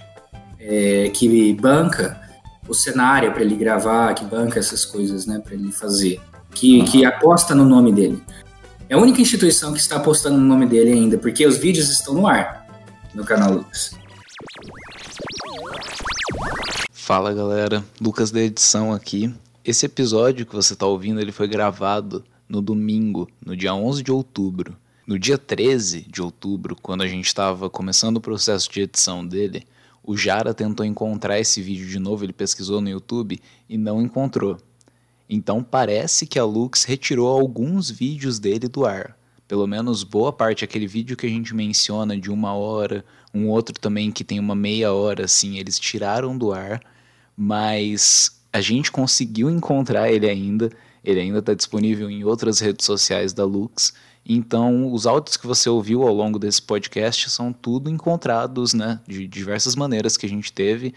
é, 0.59 1.09
que 1.09 1.53
banca 1.53 2.19
o 2.67 2.73
cenário 2.73 3.31
para 3.31 3.41
ele 3.41 3.55
gravar, 3.55 4.13
que 4.13 4.25
banca 4.25 4.59
essas 4.59 4.83
coisas, 4.83 5.25
né, 5.25 5.39
para 5.39 5.53
ele 5.53 5.71
fazer, 5.71 6.19
que, 6.53 6.79
uhum. 6.79 6.85
que 6.85 7.05
aposta 7.05 7.55
no 7.55 7.63
nome 7.63 7.93
dele. 7.93 8.21
É 8.89 8.95
a 8.95 8.97
única 8.97 9.21
instituição 9.21 9.71
que 9.71 9.79
está 9.79 9.95
apostando 9.95 10.37
no 10.37 10.45
nome 10.45 10.67
dele 10.67 10.91
ainda, 10.91 11.17
porque 11.17 11.47
os 11.47 11.57
vídeos 11.57 11.89
estão 11.89 12.13
no 12.13 12.27
ar 12.27 12.67
no 13.15 13.23
canal 13.23 13.53
Lucas. 13.53 13.91
Fala 16.91 17.33
galera, 17.33 17.83
Lucas 18.01 18.31
da 18.31 18.41
edição 18.41 18.91
aqui. 18.91 19.33
Esse 19.63 19.85
episódio 19.85 20.45
que 20.45 20.55
você 20.55 20.73
está 20.73 20.85
ouvindo, 20.85 21.21
ele 21.21 21.31
foi 21.31 21.47
gravado 21.47 22.23
no 22.49 22.61
domingo, 22.61 23.29
no 23.43 23.55
dia 23.55 23.73
11 23.73 24.03
de 24.03 24.11
outubro. 24.11 24.75
No 25.09 25.17
dia 25.17 25.39
13 25.39 26.05
de 26.07 26.21
outubro, 26.21 26.75
quando 26.79 27.01
a 27.01 27.07
gente 27.07 27.25
estava 27.25 27.67
começando 27.67 28.17
o 28.17 28.21
processo 28.21 28.71
de 28.71 28.81
edição 28.81 29.25
dele, 29.25 29.63
o 30.03 30.15
Jara 30.15 30.53
tentou 30.53 30.85
encontrar 30.85 31.39
esse 31.39 31.63
vídeo 31.63 31.87
de 31.87 31.97
novo, 31.97 32.23
ele 32.23 32.31
pesquisou 32.31 32.79
no 32.79 32.91
YouTube 32.91 33.41
e 33.67 33.75
não 33.75 34.03
encontrou. 34.03 34.57
Então 35.27 35.63
parece 35.63 36.27
que 36.27 36.37
a 36.37 36.45
Lux 36.45 36.83
retirou 36.83 37.27
alguns 37.27 37.89
vídeos 37.89 38.37
dele 38.37 38.67
do 38.67 38.85
ar. 38.85 39.17
Pelo 39.47 39.65
menos 39.65 40.03
boa 40.03 40.31
parte, 40.31 40.63
aquele 40.63 40.85
vídeo 40.85 41.17
que 41.17 41.25
a 41.25 41.29
gente 41.29 41.55
menciona 41.55 42.15
de 42.15 42.29
uma 42.29 42.53
hora, 42.53 43.03
um 43.33 43.47
outro 43.47 43.73
também 43.79 44.11
que 44.11 44.23
tem 44.23 44.39
uma 44.39 44.53
meia 44.53 44.93
hora, 44.93 45.25
assim, 45.25 45.57
eles 45.57 45.79
tiraram 45.79 46.37
do 46.37 46.53
ar, 46.53 46.79
mas 47.35 48.39
a 48.53 48.61
gente 48.61 48.91
conseguiu 48.91 49.49
encontrar 49.49 50.11
ele 50.11 50.29
ainda. 50.29 50.69
Ele 51.03 51.19
ainda 51.19 51.39
está 51.39 51.55
disponível 51.55 52.11
em 52.11 52.23
outras 52.23 52.59
redes 52.59 52.85
sociais 52.85 53.33
da 53.33 53.43
Lux. 53.43 53.91
Então, 54.31 54.93
os 54.93 55.07
áudios 55.07 55.37
que 55.37 55.47
você 55.47 55.67
ouviu 55.67 56.03
ao 56.03 56.13
longo 56.13 56.37
desse 56.37 56.61
podcast 56.61 57.31
são 57.31 57.51
tudo 57.51 57.89
encontrados, 57.89 58.75
né, 58.75 58.99
de 59.07 59.25
diversas 59.25 59.75
maneiras 59.75 60.15
que 60.15 60.27
a 60.27 60.29
gente 60.29 60.53
teve 60.53 60.93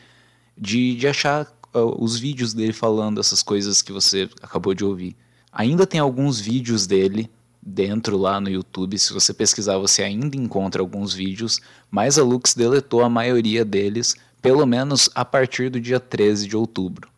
de, 0.54 0.94
de 0.94 1.08
achar 1.08 1.46
uh, 1.74 2.04
os 2.04 2.18
vídeos 2.18 2.52
dele 2.52 2.74
falando 2.74 3.18
essas 3.18 3.42
coisas 3.42 3.80
que 3.80 3.90
você 3.90 4.28
acabou 4.42 4.74
de 4.74 4.84
ouvir. 4.84 5.16
Ainda 5.50 5.86
tem 5.86 5.98
alguns 5.98 6.38
vídeos 6.38 6.86
dele 6.86 7.30
dentro 7.62 8.18
lá 8.18 8.38
no 8.38 8.50
YouTube, 8.50 8.98
se 8.98 9.14
você 9.14 9.32
pesquisar 9.32 9.78
você 9.78 10.02
ainda 10.02 10.36
encontra 10.36 10.82
alguns 10.82 11.14
vídeos, 11.14 11.58
mas 11.90 12.18
a 12.18 12.22
Lux 12.22 12.54
deletou 12.54 13.02
a 13.02 13.08
maioria 13.08 13.64
deles, 13.64 14.14
pelo 14.42 14.66
menos 14.66 15.08
a 15.14 15.24
partir 15.24 15.70
do 15.70 15.80
dia 15.80 15.98
13 15.98 16.46
de 16.46 16.56
outubro. 16.56 17.08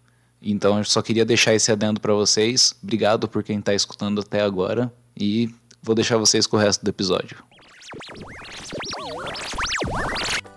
Então 0.41 0.79
eu 0.79 0.85
só 0.85 1.03
queria 1.03 1.25
deixar 1.25 1.55
esse 1.55 1.73
adendo 1.73 2.01
para 2.01 2.15
vocês. 2.15 2.73
Obrigado 2.81 3.27
por 3.27 3.43
quem 3.43 3.59
está 3.59 3.75
escutando 3.75 4.21
até 4.21 4.43
agora 4.43 4.93
e 5.19 5.49
Vou 5.85 5.95
deixar 5.95 6.17
vocês 6.17 6.47
com 6.47 6.57
o 6.57 6.61
resto 6.61 6.83
do 6.83 6.89
episódio. 6.89 7.37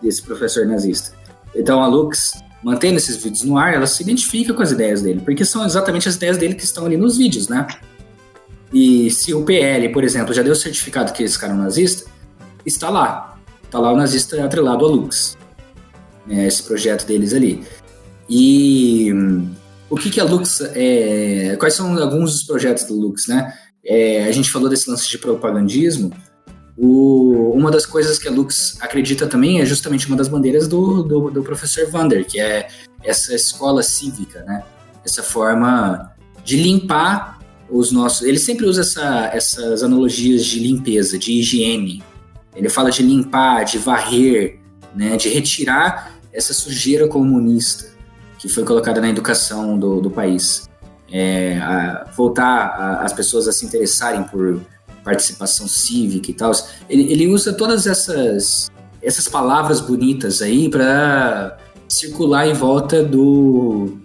Desse 0.01 0.21
professor 0.21 0.65
nazista. 0.65 1.17
Então 1.53 1.83
a 1.83 1.87
Lux, 1.87 2.31
mantendo 2.63 2.95
esses 2.95 3.17
vídeos 3.21 3.43
no 3.43 3.57
ar, 3.57 3.73
ela 3.73 3.85
se 3.85 4.01
identifica 4.01 4.53
com 4.53 4.61
as 4.61 4.71
ideias 4.71 5.01
dele, 5.01 5.19
porque 5.19 5.43
são 5.43 5.65
exatamente 5.65 6.07
as 6.07 6.15
ideias 6.15 6.37
dele 6.37 6.55
que 6.55 6.63
estão 6.63 6.85
ali 6.85 6.95
nos 6.95 7.17
vídeos, 7.17 7.49
né? 7.49 7.67
E 8.73 9.11
se 9.11 9.33
o 9.33 9.43
PL, 9.43 9.89
por 9.89 10.05
exemplo, 10.05 10.33
já 10.33 10.41
deu 10.41 10.55
certificado 10.55 11.11
que 11.11 11.23
esse 11.23 11.37
cara 11.37 11.51
é 11.51 11.55
um 11.57 11.59
nazista, 11.59 12.09
está 12.65 12.89
lá. 12.89 13.37
Está 13.65 13.79
lá 13.79 13.91
o 13.91 13.97
nazista 13.97 14.41
atrelado 14.45 14.85
a 14.85 14.87
Lux. 14.87 15.37
Né, 16.25 16.47
esse 16.47 16.63
projeto 16.63 17.05
deles 17.05 17.33
ali. 17.33 17.65
E 18.29 19.11
hum, 19.13 19.49
o 19.89 19.97
que, 19.97 20.09
que 20.09 20.21
a 20.21 20.23
Lux 20.23 20.61
é. 20.73 21.57
Quais 21.59 21.73
são 21.73 22.01
alguns 22.01 22.31
dos 22.31 22.43
projetos 22.43 22.85
do 22.85 22.93
Lux, 22.93 23.27
né? 23.27 23.53
É, 23.87 24.25
a 24.25 24.31
gente 24.33 24.51
falou 24.51 24.67
desse 24.67 24.89
lance 24.89 25.09
de 25.09 25.17
propagandismo, 25.17 26.11
o, 26.77 27.53
uma 27.55 27.71
das 27.71 27.85
coisas 27.85 28.19
que 28.19 28.27
a 28.27 28.31
Lux 28.31 28.77
acredita 28.81 29.25
também 29.25 29.61
é 29.61 29.65
justamente 29.65 30.05
uma 30.07 30.17
das 30.17 30.27
bandeiras 30.27 30.67
do, 30.67 31.01
do, 31.01 31.31
do, 31.31 31.41
professor 31.41 31.89
Vander, 31.89 32.25
que 32.27 32.39
é 32.39 32.67
essa 33.01 33.33
escola 33.33 33.81
cívica, 33.81 34.43
né? 34.43 34.63
Essa 35.03 35.23
forma 35.23 36.11
de 36.43 36.57
limpar 36.57 37.39
os 37.69 37.91
nossos. 37.91 38.27
Ele 38.27 38.37
sempre 38.37 38.65
usa 38.65 38.81
essa, 38.81 39.31
essas 39.33 39.81
analogias 39.81 40.45
de 40.45 40.59
limpeza, 40.59 41.17
de 41.17 41.31
higiene. 41.39 42.03
Ele 42.55 42.69
fala 42.69 42.91
de 42.91 43.01
limpar, 43.01 43.63
de 43.63 43.79
varrer, 43.79 44.59
né? 44.93 45.17
De 45.17 45.29
retirar 45.29 46.13
essa 46.31 46.53
sujeira 46.53 47.07
comunista 47.07 47.87
que 48.37 48.47
foi 48.47 48.63
colocada 48.63 49.01
na 49.01 49.09
educação 49.09 49.79
do, 49.79 49.99
do 49.99 50.11
país 50.11 50.66
é, 51.11 51.59
voltar 52.15 52.45
a, 52.45 53.01
as 53.03 53.13
pessoas 53.13 53.47
a 53.47 53.51
se 53.51 53.65
interessarem 53.65 54.23
por 54.23 54.61
participação 55.03 55.67
cívica 55.67 56.31
e 56.31 56.33
tal. 56.33 56.51
Ele, 56.89 57.11
ele 57.11 57.27
usa 57.27 57.53
todas 57.53 57.87
essas, 57.87 58.69
essas 59.01 59.27
palavras 59.27 59.79
bonitas 59.79 60.41
aí 60.41 60.69
para 60.69 61.57
circular 61.87 62.47
em 62.47 62.53
volta 62.53 63.03
do 63.03 63.97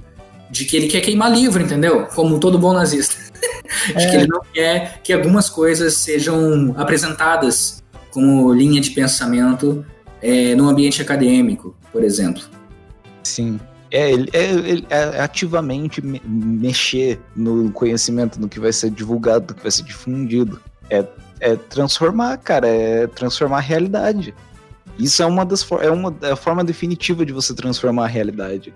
de 0.49 0.67
que 0.67 0.77
ele 0.77 0.87
quer 0.87 1.01
queimar 1.01 1.33
livro, 1.33 1.63
entendeu? 1.63 2.07
Como 2.15 2.39
todo 2.39 2.59
bom 2.59 2.75
nazista. 2.75 3.17
de 3.97 4.03
é. 4.03 4.11
que 4.11 4.17
ele 4.17 4.27
não 4.27 4.43
quer 4.53 5.01
que 5.03 5.13
algumas 5.13 5.49
coisas 5.49 5.95
sejam 5.95 6.75
apresentadas 6.77 7.83
como 8.11 8.53
linha 8.53 8.81
de 8.81 8.91
pensamento 8.91 9.85
é, 10.21 10.55
no 10.55 10.69
ambiente 10.69 11.01
acadêmico, 11.01 11.75
por 11.91 12.05
exemplo. 12.05 12.43
Sim. 13.25 13.59
É, 13.93 14.11
ele, 14.11 14.31
é, 14.33 14.45
ele 14.45 14.87
é 14.89 15.21
ativamente 15.21 16.01
me, 16.01 16.21
mexer 16.25 17.21
no 17.37 17.71
conhecimento, 17.71 18.41
no 18.41 18.49
que 18.49 18.59
vai 18.59 18.73
ser 18.73 18.91
divulgado, 18.91 19.49
no 19.49 19.55
que 19.55 19.63
vai 19.63 19.71
ser 19.71 19.83
difundido. 19.83 20.59
É, 20.89 21.05
é 21.39 21.57
transformar, 21.57 22.39
cara, 22.39 22.67
é 22.67 23.07
transformar 23.07 23.59
a 23.59 23.61
realidade. 23.61 24.35
Isso 24.99 25.23
é 25.23 25.27
uma 25.27 25.45
das 25.45 25.67
é 25.83 25.91
uma 25.91 26.15
é 26.23 26.33
a 26.33 26.37
forma 26.37 26.65
definitiva 26.65 27.27
de 27.27 27.35
você 27.35 27.55
transformar 27.55 28.05
a 28.05 28.09
realidade. 28.09 28.73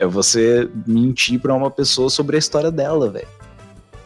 É 0.00 0.06
você 0.06 0.68
mentir 0.84 1.40
para 1.40 1.54
uma 1.54 1.70
pessoa 1.70 2.10
sobre 2.10 2.34
a 2.34 2.38
história 2.38 2.70
dela, 2.70 3.08
velho. 3.08 3.28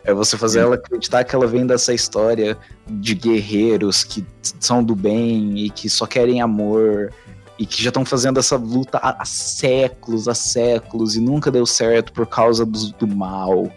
É 0.04 0.12
você 0.12 0.36
fazer 0.36 0.60
ela 0.60 0.74
acreditar 0.74 1.24
que 1.24 1.34
ela 1.34 1.46
vem 1.46 1.66
dessa 1.66 1.94
história 1.94 2.56
de 2.86 3.14
guerreiros 3.14 4.04
que 4.04 4.26
são 4.58 4.84
do 4.84 4.94
bem 4.94 5.58
e 5.58 5.70
que 5.70 5.88
só 5.88 6.06
querem 6.06 6.42
amor 6.42 7.12
e 7.60 7.66
que 7.66 7.82
já 7.82 7.90
estão 7.90 8.06
fazendo 8.06 8.40
essa 8.40 8.56
luta 8.56 8.98
há, 9.02 9.22
séculos, 9.26 10.26
há 10.26 10.34
séculos 10.34 11.14
e 11.14 11.20
nunca 11.20 11.50
deu 11.50 11.66
certo 11.66 12.10
por 12.10 12.24
causa 12.26 12.64
do, 12.64 12.90
do 12.92 13.06
mal. 13.06 13.70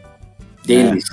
Deles. 0.63 1.03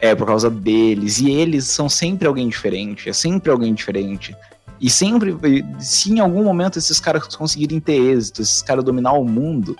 É. 0.00 0.08
é, 0.08 0.14
por 0.16 0.26
causa 0.26 0.50
deles. 0.50 1.20
E 1.20 1.30
eles 1.30 1.66
são 1.66 1.88
sempre 1.88 2.26
alguém 2.26 2.48
diferente, 2.48 3.08
é 3.08 3.12
sempre 3.12 3.48
alguém 3.48 3.72
diferente. 3.72 4.36
E 4.80 4.90
sempre, 4.90 5.36
se 5.78 6.10
em 6.10 6.18
algum 6.18 6.42
momento 6.42 6.80
esses 6.80 6.98
caras 6.98 7.28
conseguirem 7.36 7.78
ter 7.78 7.94
êxito, 7.94 8.42
esses 8.42 8.60
caras 8.60 8.82
dominar 8.82 9.12
o 9.12 9.24
mundo, 9.24 9.76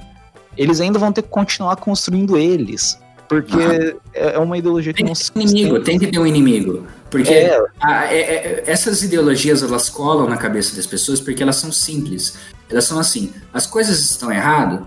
eles 0.56 0.80
ainda 0.80 1.00
vão 1.00 1.10
ter 1.10 1.22
que 1.22 1.28
continuar 1.28 1.74
construindo 1.74 2.38
eles. 2.38 2.96
Porque 3.28 3.56
ah. 3.56 4.18
é 4.18 4.38
uma 4.38 4.58
ideologia 4.58 4.92
que 4.92 4.98
tem 4.98 5.06
não 5.06 5.14
se. 5.14 5.30
Um 5.34 5.40
inimigo, 5.40 5.80
tem 5.80 5.98
que 5.98 6.06
ter 6.06 6.18
um 6.18 6.26
inimigo. 6.26 6.86
Porque 7.10 7.32
é. 7.32 7.64
A, 7.80 8.12
é, 8.12 8.18
é, 8.18 8.64
essas 8.66 9.02
ideologias 9.02 9.62
elas 9.62 9.88
colam 9.88 10.28
na 10.28 10.36
cabeça 10.36 10.74
das 10.74 10.86
pessoas 10.86 11.20
porque 11.20 11.42
elas 11.42 11.56
são 11.56 11.70
simples. 11.70 12.36
Elas 12.68 12.84
são 12.84 12.98
assim: 12.98 13.32
as 13.52 13.66
coisas 13.66 13.98
estão 14.00 14.32
erradas, 14.32 14.80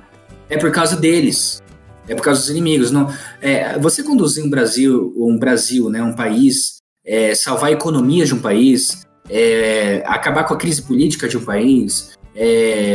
é 0.49 0.57
por 0.57 0.71
causa 0.71 0.95
deles. 0.95 1.61
É 2.07 2.15
por 2.15 2.21
causa 2.21 2.41
dos 2.41 2.49
inimigos. 2.49 2.91
Não, 2.91 3.13
é, 3.41 3.77
você 3.79 4.01
conduzir 4.01 4.43
um 4.43 4.49
Brasil, 4.49 5.13
um 5.17 5.37
Brasil, 5.37 5.89
né, 5.89 6.01
um 6.01 6.13
país, 6.13 6.77
é, 7.05 7.35
salvar 7.35 7.69
a 7.69 7.73
economia 7.73 8.25
de 8.25 8.33
um 8.33 8.39
país, 8.39 9.05
é, 9.29 10.03
acabar 10.05 10.45
com 10.45 10.53
a 10.53 10.57
crise 10.57 10.81
política 10.81 11.27
de 11.27 11.37
um 11.37 11.43
país, 11.43 12.11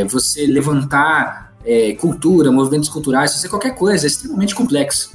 você 0.09 0.47
levantar 0.47 1.53
cultura, 1.99 2.51
movimentos 2.51 2.89
culturais, 2.89 3.33
fazer 3.33 3.49
qualquer 3.49 3.75
coisa, 3.75 4.05
é 4.05 4.07
extremamente 4.07 4.55
complexo. 4.55 5.11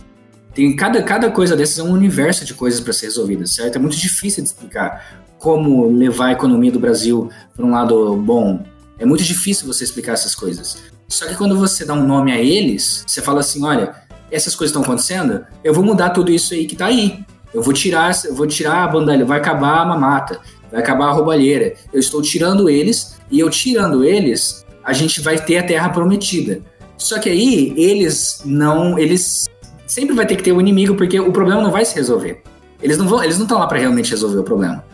Tem 0.58 0.74
cada, 0.74 1.00
cada 1.04 1.30
coisa 1.30 1.54
dessas 1.54 1.78
é 1.78 1.84
um 1.84 1.92
universo 1.92 2.44
de 2.44 2.52
coisas 2.52 2.80
para 2.80 2.92
ser 2.92 3.06
resolvidas, 3.06 3.54
certo? 3.54 3.76
É 3.76 3.78
muito 3.78 3.96
difícil 3.96 4.42
de 4.42 4.48
explicar 4.48 5.22
como 5.38 5.88
levar 5.88 6.26
a 6.26 6.32
economia 6.32 6.72
do 6.72 6.80
Brasil 6.80 7.30
para 7.54 7.64
um 7.64 7.70
lado 7.70 8.16
bom. 8.16 8.64
É 8.98 9.06
muito 9.06 9.22
difícil 9.22 9.68
você 9.68 9.84
explicar 9.84 10.14
essas 10.14 10.34
coisas. 10.34 10.82
Só 11.06 11.26
que 11.26 11.36
quando 11.36 11.56
você 11.56 11.84
dá 11.84 11.94
um 11.94 12.04
nome 12.04 12.32
a 12.32 12.40
eles, 12.40 13.04
você 13.06 13.22
fala 13.22 13.38
assim, 13.38 13.64
olha, 13.64 13.94
essas 14.32 14.56
coisas 14.56 14.72
estão 14.72 14.82
acontecendo, 14.82 15.46
eu 15.62 15.72
vou 15.72 15.84
mudar 15.84 16.10
tudo 16.10 16.32
isso 16.32 16.52
aí 16.52 16.66
que 16.66 16.74
está 16.74 16.86
aí. 16.86 17.24
Eu 17.54 17.62
vou 17.62 17.72
tirar, 17.72 18.10
eu 18.24 18.34
vou 18.34 18.48
tirar 18.48 18.82
a 18.82 18.88
bandalha, 18.88 19.24
vai 19.24 19.38
acabar 19.38 19.82
a 19.82 19.84
mamata, 19.84 20.40
vai 20.72 20.80
acabar 20.80 21.06
a 21.06 21.12
roubalheira. 21.12 21.74
Eu 21.92 22.00
estou 22.00 22.20
tirando 22.20 22.68
eles 22.68 23.16
e 23.30 23.38
eu 23.38 23.48
tirando 23.48 24.02
eles, 24.02 24.66
a 24.82 24.92
gente 24.92 25.20
vai 25.20 25.38
ter 25.38 25.58
a 25.58 25.62
terra 25.62 25.88
prometida. 25.90 26.60
Só 26.96 27.20
que 27.20 27.28
aí 27.28 27.72
eles 27.76 28.42
não, 28.44 28.98
eles 28.98 29.46
sempre 29.88 30.14
vai 30.14 30.26
ter 30.26 30.36
que 30.36 30.42
ter 30.44 30.52
um 30.52 30.60
inimigo, 30.60 30.94
porque 30.94 31.18
o 31.18 31.32
problema 31.32 31.60
não 31.60 31.72
vai 31.72 31.84
se 31.84 31.96
resolver. 31.96 32.42
Eles 32.80 32.96
não 32.96 33.08
vão, 33.08 33.24
eles 33.24 33.36
não 33.36 33.44
estão 33.44 33.58
lá 33.58 33.66
para 33.66 33.78
realmente 33.78 34.10
resolver 34.10 34.38
o 34.38 34.44
problema. 34.44 34.84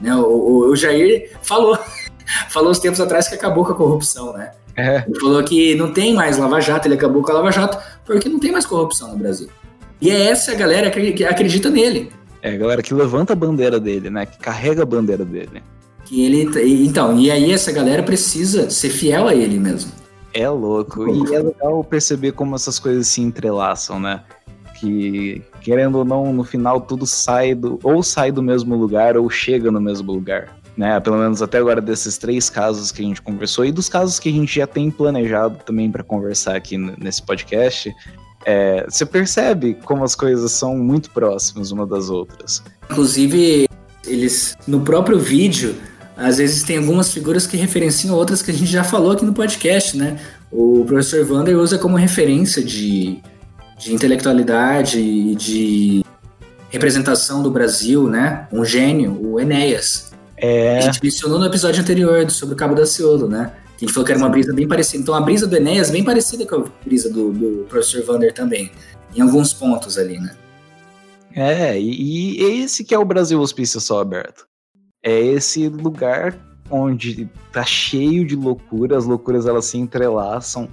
Né? 0.00 0.14
O, 0.16 0.22
o, 0.22 0.70
o 0.70 0.76
Jair 0.76 1.32
falou, 1.42 1.78
falou 2.48 2.70
uns 2.70 2.78
tempos 2.78 3.00
atrás 3.00 3.28
que 3.28 3.34
acabou 3.34 3.64
com 3.64 3.72
a 3.72 3.76
corrupção, 3.76 4.32
né? 4.32 4.52
É. 4.76 5.04
Ele 5.06 5.20
falou 5.20 5.42
que 5.44 5.74
não 5.74 5.92
tem 5.92 6.14
mais 6.14 6.38
Lava 6.38 6.60
Jato, 6.60 6.88
ele 6.88 6.94
acabou 6.94 7.22
com 7.22 7.30
a 7.30 7.34
Lava 7.34 7.50
Jato 7.52 7.78
porque 8.04 8.28
não 8.28 8.40
tem 8.40 8.50
mais 8.50 8.64
corrupção 8.64 9.10
no 9.10 9.18
Brasil. 9.18 9.48
E 10.00 10.10
é 10.10 10.28
essa 10.28 10.52
a 10.52 10.54
galera 10.54 10.90
que 10.90 11.24
acredita 11.24 11.70
nele. 11.70 12.10
É 12.42 12.54
a 12.54 12.56
galera 12.56 12.82
que 12.82 12.92
levanta 12.92 13.32
a 13.32 13.36
bandeira 13.36 13.78
dele, 13.78 14.10
né? 14.10 14.26
Que 14.26 14.38
carrega 14.38 14.82
a 14.82 14.86
bandeira 14.86 15.24
dele. 15.24 15.62
Que 16.04 16.26
ele, 16.26 16.84
então, 16.84 17.18
e 17.18 17.30
aí 17.30 17.52
essa 17.52 17.72
galera 17.72 18.02
precisa 18.02 18.68
ser 18.68 18.90
fiel 18.90 19.28
a 19.28 19.34
ele 19.34 19.58
mesmo. 19.58 19.92
É 20.34 20.48
louco. 20.48 21.08
E 21.08 21.34
é 21.34 21.38
legal 21.38 21.82
perceber 21.84 22.32
como 22.32 22.54
essas 22.56 22.78
coisas 22.78 23.06
se 23.06 23.22
entrelaçam, 23.22 24.00
né? 24.00 24.22
Que, 24.84 25.42
querendo 25.60 25.98
ou 25.98 26.04
não, 26.04 26.32
no 26.32 26.44
final 26.44 26.80
tudo 26.80 27.06
sai 27.06 27.54
do. 27.54 27.78
ou 27.82 28.02
sai 28.02 28.30
do 28.30 28.42
mesmo 28.42 28.76
lugar 28.76 29.16
ou 29.16 29.28
chega 29.30 29.70
no 29.70 29.80
mesmo 29.80 30.12
lugar. 30.12 30.56
Né, 30.76 30.98
pelo 30.98 31.18
menos 31.18 31.40
até 31.40 31.58
agora 31.58 31.80
desses 31.80 32.18
três 32.18 32.50
casos 32.50 32.90
que 32.90 33.00
a 33.00 33.04
gente 33.04 33.22
conversou 33.22 33.64
e 33.64 33.70
dos 33.70 33.88
casos 33.88 34.18
que 34.18 34.28
a 34.28 34.32
gente 34.32 34.56
já 34.56 34.66
tem 34.66 34.90
planejado 34.90 35.60
também 35.64 35.88
para 35.88 36.02
conversar 36.02 36.56
aqui 36.56 36.76
nesse 36.76 37.22
podcast, 37.22 37.94
é, 38.44 38.84
você 38.88 39.06
percebe 39.06 39.78
como 39.84 40.02
as 40.02 40.16
coisas 40.16 40.50
são 40.50 40.76
muito 40.76 41.10
próximas 41.10 41.70
uma 41.70 41.86
das 41.86 42.10
outras. 42.10 42.60
Inclusive, 42.90 43.68
eles 44.04 44.56
no 44.66 44.80
próprio 44.80 45.16
vídeo, 45.16 45.76
às 46.16 46.38
vezes 46.38 46.64
tem 46.64 46.78
algumas 46.78 47.12
figuras 47.12 47.46
que 47.46 47.56
referenciam 47.56 48.12
outras 48.12 48.42
que 48.42 48.50
a 48.50 48.54
gente 48.54 48.70
já 48.70 48.82
falou 48.82 49.12
aqui 49.12 49.24
no 49.24 49.32
podcast, 49.32 49.96
né? 49.96 50.18
O 50.50 50.84
professor 50.84 51.24
Vander 51.24 51.56
usa 51.56 51.78
como 51.78 51.96
referência 51.96 52.64
de 52.64 53.22
de 53.84 53.92
intelectualidade 53.92 54.98
e 54.98 55.34
de 55.34 56.04
representação 56.70 57.42
do 57.42 57.50
Brasil, 57.50 58.08
né? 58.08 58.48
Um 58.50 58.64
gênio, 58.64 59.20
o 59.22 59.38
Enéas. 59.38 60.10
É... 60.38 60.78
A 60.78 60.80
gente 60.80 61.00
mencionou 61.02 61.38
no 61.38 61.44
episódio 61.44 61.82
anterior 61.82 62.28
sobre 62.30 62.54
o 62.54 62.56
Cabo 62.56 62.74
da 62.74 62.86
Ciolo, 62.86 63.28
né? 63.28 63.52
Que 63.76 63.84
a 63.84 63.86
gente 63.86 63.92
falou 63.92 64.06
que 64.06 64.12
era 64.12 64.18
uma 64.18 64.30
brisa 64.30 64.54
bem 64.54 64.66
parecida. 64.66 65.02
Então 65.02 65.14
a 65.14 65.20
brisa 65.20 65.46
do 65.46 65.54
Enéas 65.54 65.90
bem 65.90 66.02
parecida 66.02 66.46
com 66.46 66.56
a 66.56 66.64
brisa 66.82 67.12
do, 67.12 67.30
do 67.30 67.66
professor 67.68 68.02
Vander 68.04 68.32
também, 68.32 68.72
em 69.14 69.20
alguns 69.20 69.52
pontos 69.52 69.98
ali, 69.98 70.18
né? 70.18 70.34
É, 71.36 71.78
e, 71.78 72.38
e 72.38 72.62
esse 72.62 72.84
que 72.84 72.94
é 72.94 72.98
o 72.98 73.04
Brasil 73.04 73.38
Hospício 73.38 73.80
Só 73.80 74.00
Aberto. 74.00 74.46
É 75.02 75.20
esse 75.20 75.68
lugar 75.68 76.34
onde 76.70 77.28
tá 77.52 77.64
cheio 77.64 78.26
de 78.26 78.34
loucura, 78.34 78.96
as 78.96 79.04
loucuras 79.04 79.46
elas 79.46 79.66
se 79.66 79.76
entrelaçam, 79.76 80.70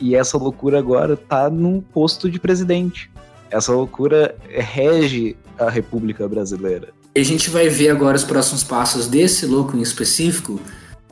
e 0.00 0.14
essa 0.14 0.36
loucura 0.38 0.78
agora 0.78 1.16
tá 1.16 1.50
no 1.50 1.82
posto 1.82 2.30
de 2.30 2.38
presidente. 2.38 3.10
Essa 3.50 3.72
loucura 3.72 4.36
rege 4.48 5.36
a 5.58 5.70
República 5.70 6.28
Brasileira. 6.28 6.88
E 7.14 7.20
a 7.20 7.24
gente 7.24 7.50
vai 7.50 7.68
ver 7.68 7.90
agora 7.90 8.16
os 8.16 8.24
próximos 8.24 8.62
passos 8.62 9.08
desse 9.08 9.46
louco 9.46 9.76
em 9.76 9.82
específico, 9.82 10.60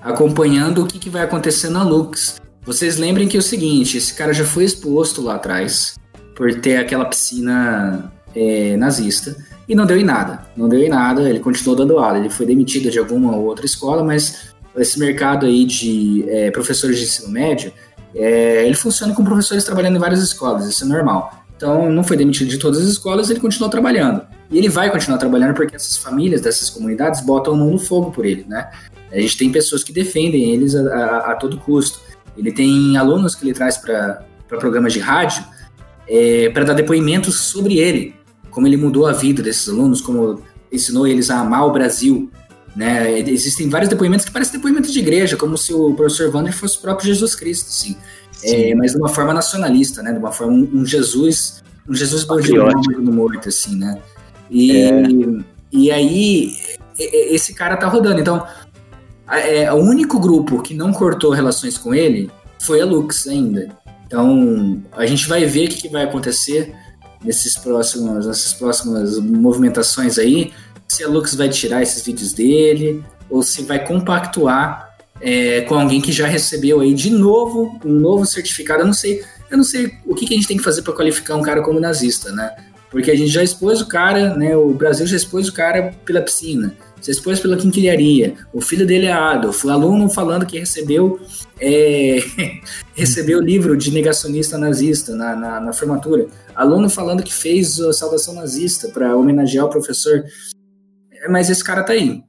acompanhando 0.01 0.83
o 0.83 0.87
que, 0.87 0.99
que 0.99 1.11
vai 1.11 1.23
acontecer 1.23 1.71
na 1.71 1.83
Lux. 1.83 2.41
Vocês 2.65 2.97
lembrem 2.97 3.27
que 3.27 3.37
é 3.37 3.41
o 3.41 3.43
seguinte: 3.43 3.97
esse 3.97 4.15
cara 4.15 4.33
já 4.33 4.45
foi 4.45 4.65
exposto 4.65 5.23
lá 5.23 5.37
atrás 5.37 5.97
por 6.35 6.55
ter 6.61 6.77
aquela 6.77 7.07
piscina 7.07 8.13
é, 8.35 8.77
nazista 8.77 9.37
e 9.69 9.75
não 9.75 9.87
deu 9.87 9.97
em 9.97 10.05
nada. 10.05 10.47
Não 10.57 10.69
deu 10.69 10.81
em 10.81 10.89
nada, 10.89 11.29
ele 11.29 11.41
continuou 11.41 11.75
dando 11.75 11.99
aula. 11.99 12.19
Ele 12.19 12.31
foi 12.31 12.47
demitido 12.47 12.91
de 12.91 12.99
alguma 12.99 13.35
ou 13.35 13.45
outra 13.45 13.65
escola, 13.65 14.05
mas 14.05 14.55
esse 14.77 14.99
mercado 14.99 15.47
aí 15.47 15.65
de 15.65 16.25
é, 16.29 16.51
professores 16.51 16.99
de 16.99 17.05
ensino 17.05 17.31
médio 17.31 17.73
é, 18.17 18.65
ele 18.67 18.75
funciona 18.75 19.15
com 19.15 19.25
professores 19.25 19.65
trabalhando 19.65 19.97
em 19.97 20.01
várias 20.01 20.23
escolas, 20.23 20.67
isso 20.67 20.85
é 20.85 20.87
normal. 20.87 21.45
Então, 21.57 21.91
não 21.91 22.05
foi 22.05 22.17
demitido 22.17 22.49
de 22.49 22.59
todas 22.59 22.81
as 22.81 22.87
escolas, 22.87 23.31
ele 23.31 23.41
continuou 23.41 23.71
trabalhando. 23.71 24.23
E 24.51 24.59
ele 24.59 24.69
vai 24.69 24.91
continuar 24.91 25.19
trabalhando 25.19 25.55
porque 25.55 25.75
essas 25.77 25.97
famílias 25.97 26.41
dessas 26.41 26.69
comunidades 26.69 27.21
botam 27.21 27.55
a 27.55 27.57
mão 27.57 27.71
no 27.71 27.79
fogo 27.79 28.11
por 28.11 28.27
ele, 28.27 28.45
né? 28.47 28.71
A 29.11 29.19
gente 29.19 29.39
tem 29.39 29.51
pessoas 29.51 29.83
que 29.83 29.93
defendem 29.93 30.51
eles 30.51 30.75
a, 30.75 30.81
a, 30.83 31.33
a 31.33 31.35
todo 31.37 31.59
custo. 31.59 32.01
Ele 32.37 32.53
tem 32.53 32.97
alunos 32.97 33.35
que 33.35 33.45
ele 33.45 33.55
traz 33.55 33.79
para 33.79 34.23
programas 34.49 34.93
de 34.93 34.99
rádio 34.99 35.43
é, 36.07 36.51
para 36.51 36.65
dar 36.65 36.75
depoimentos 36.75 37.41
sobre 37.41 37.79
ele, 37.79 38.15
como 38.51 38.67
ele 38.67 38.77
mudou 38.77 39.07
a 39.07 39.13
vida 39.13 39.43
desses 39.43 39.69
alunos, 39.69 40.01
como 40.01 40.43
ensinou 40.71 41.07
eles 41.07 41.31
a 41.31 41.41
amar 41.41 41.67
o 41.67 41.73
Brasil, 41.73 42.31
né? 42.77 43.19
Existem 43.21 43.71
vários 43.71 43.89
depoimentos 43.89 44.27
que 44.27 44.31
parecem 44.31 44.53
depoimentos 44.53 44.93
de 44.93 44.99
igreja, 44.99 45.35
como 45.35 45.57
se 45.57 45.73
o 45.73 45.95
professor 45.95 46.33
Wander 46.33 46.53
fosse 46.53 46.77
o 46.77 46.83
próprio 46.83 47.07
Jesus 47.07 47.35
Cristo, 47.35 47.69
assim. 47.69 47.97
É, 48.45 48.75
mas 48.75 48.93
de 48.93 48.99
uma 48.99 49.09
forma 49.09 49.33
nacionalista, 49.33 50.03
né? 50.03 50.13
De 50.13 50.19
uma 50.19 50.31
forma, 50.31 50.53
um, 50.53 50.69
um 50.75 50.85
Jesus, 50.85 51.65
um 51.89 51.95
Jesus 51.95 52.27
no 52.27 53.13
morto, 53.13 53.49
assim, 53.49 53.77
né? 53.77 53.99
E, 54.51 54.77
é. 54.77 55.03
e 55.73 55.91
aí, 55.91 56.55
esse 56.99 57.55
cara 57.55 57.79
tá 57.79 57.89
rodando. 57.89 58.21
Então, 58.21 58.47
é, 59.31 59.73
o 59.73 59.77
único 59.77 60.21
grupo 60.21 60.61
que 60.61 60.75
não 60.75 60.93
cortou 60.93 61.31
relações 61.31 61.79
com 61.79 61.95
ele 61.95 62.31
foi 62.59 62.83
a 62.83 62.85
Lux 62.85 63.27
ainda. 63.27 63.69
Então, 64.07 64.83
a 64.93 65.07
gente 65.07 65.27
vai 65.27 65.47
ver 65.47 65.67
o 65.67 65.71
que, 65.71 65.83
que 65.83 65.89
vai 65.89 66.05
acontecer 66.05 66.75
nesses 67.25 67.57
próximos, 67.57 68.27
nessas 68.27 68.53
próximas 68.53 69.19
movimentações 69.19 70.19
aí 70.19 70.53
se 70.89 71.03
a 71.05 71.09
Lux 71.09 71.35
vai 71.35 71.49
tirar 71.49 71.83
esses 71.83 72.05
vídeos 72.05 72.33
dele 72.33 73.05
ou 73.29 73.43
se 73.43 73.63
vai 73.63 73.85
compactuar 73.85 74.87
é, 75.21 75.63
com 75.63 75.75
alguém 75.75 76.01
que 76.01 76.13
já 76.13 76.27
recebeu 76.27 76.81
aí 76.81 76.95
de 76.95 77.11
novo 77.11 77.79
um 77.85 77.93
novo 77.93 78.27
certificado. 78.27 78.83
Eu 78.83 78.87
não 78.87 78.93
sei, 78.93 79.23
eu 79.51 79.57
não 79.57 79.65
sei 79.65 79.93
o 80.05 80.15
que, 80.15 80.27
que 80.27 80.35
a 80.35 80.37
gente 80.37 80.49
tem 80.49 80.57
que 80.57 80.65
fazer 80.65 80.83
para 80.83 80.93
qualificar 80.93 81.37
um 81.37 81.43
cara 81.43 81.63
como 81.63 81.81
nazista, 81.81 82.31
né? 82.33 82.55
Porque 82.91 83.11
a 83.11 83.17
gente 83.17 83.29
já 83.29 83.43
expôs 83.43 83.81
o 83.81 83.87
cara, 83.87 84.35
né? 84.37 84.57
O 84.57 84.73
Brasil 84.73 85.07
já 85.07 85.17
expôs 85.17 85.49
o 85.49 85.53
cara 85.53 85.93
pela 86.05 86.23
piscina, 86.23 86.75
já 87.03 87.11
expôs 87.11 87.41
pela 87.41 87.57
quinquilharia. 87.57 88.35
O 88.53 88.61
filho 88.61 88.87
dele 88.87 89.07
é 89.07 89.13
Adolf, 89.13 89.65
o 89.65 89.71
aluno 89.71 90.09
falando 90.09 90.47
que 90.47 90.59
recebeu 90.59 91.19
é, 91.61 92.19
recebeu 92.95 93.39
o 93.39 93.43
livro 93.43 93.77
de 93.77 93.91
negacionista 93.91 94.57
nazista 94.57 95.15
na, 95.15 95.35
na, 95.35 95.61
na 95.61 95.73
formatura. 95.73 96.27
Aluno 96.55 96.89
falando 96.89 97.23
que 97.23 97.35
fez 97.35 97.81
a 97.81 97.93
saudação 97.93 98.35
nazista 98.35 98.89
para 98.89 99.17
homenagear 99.17 99.67
o 99.67 99.71
professor 99.71 100.25
mas 101.29 101.51
esse 101.51 101.63
cara 101.63 101.83
tá 101.83 101.93
aí. 101.93 102.23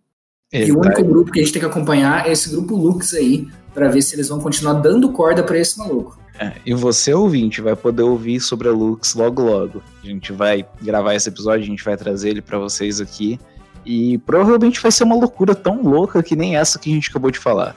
e 0.51 0.71
o 0.71 0.79
único 0.79 1.03
grupo 1.03 1.31
que 1.31 1.39
a 1.39 1.43
gente 1.43 1.53
tem 1.53 1.61
que 1.61 1.67
acompanhar 1.67 2.27
é 2.27 2.31
esse 2.31 2.49
grupo 2.49 2.75
Lux 2.75 3.13
aí, 3.13 3.47
para 3.73 3.89
ver 3.89 4.01
se 4.01 4.15
eles 4.15 4.29
vão 4.29 4.39
continuar 4.39 4.73
dando 4.73 5.11
corda 5.11 5.43
para 5.43 5.57
esse 5.57 5.77
maluco. 5.77 6.17
É, 6.39 6.53
e 6.65 6.73
você, 6.73 7.13
ouvinte, 7.13 7.61
vai 7.61 7.75
poder 7.75 8.03
ouvir 8.03 8.39
sobre 8.39 8.67
a 8.67 8.71
Lux 8.71 9.15
logo 9.15 9.41
logo. 9.41 9.81
A 10.03 10.07
gente 10.07 10.31
vai 10.31 10.65
gravar 10.81 11.15
esse 11.15 11.29
episódio, 11.29 11.63
a 11.63 11.67
gente 11.67 11.83
vai 11.83 11.97
trazer 11.97 12.29
ele 12.29 12.41
para 12.41 12.59
vocês 12.59 13.01
aqui. 13.01 13.39
E 13.85 14.17
provavelmente 14.19 14.81
vai 14.81 14.91
ser 14.91 15.03
uma 15.03 15.15
loucura 15.15 15.55
tão 15.55 15.81
louca 15.81 16.21
que 16.21 16.35
nem 16.35 16.57
essa 16.57 16.77
que 16.77 16.91
a 16.91 16.93
gente 16.93 17.09
acabou 17.09 17.31
de 17.31 17.39
falar. 17.39 17.75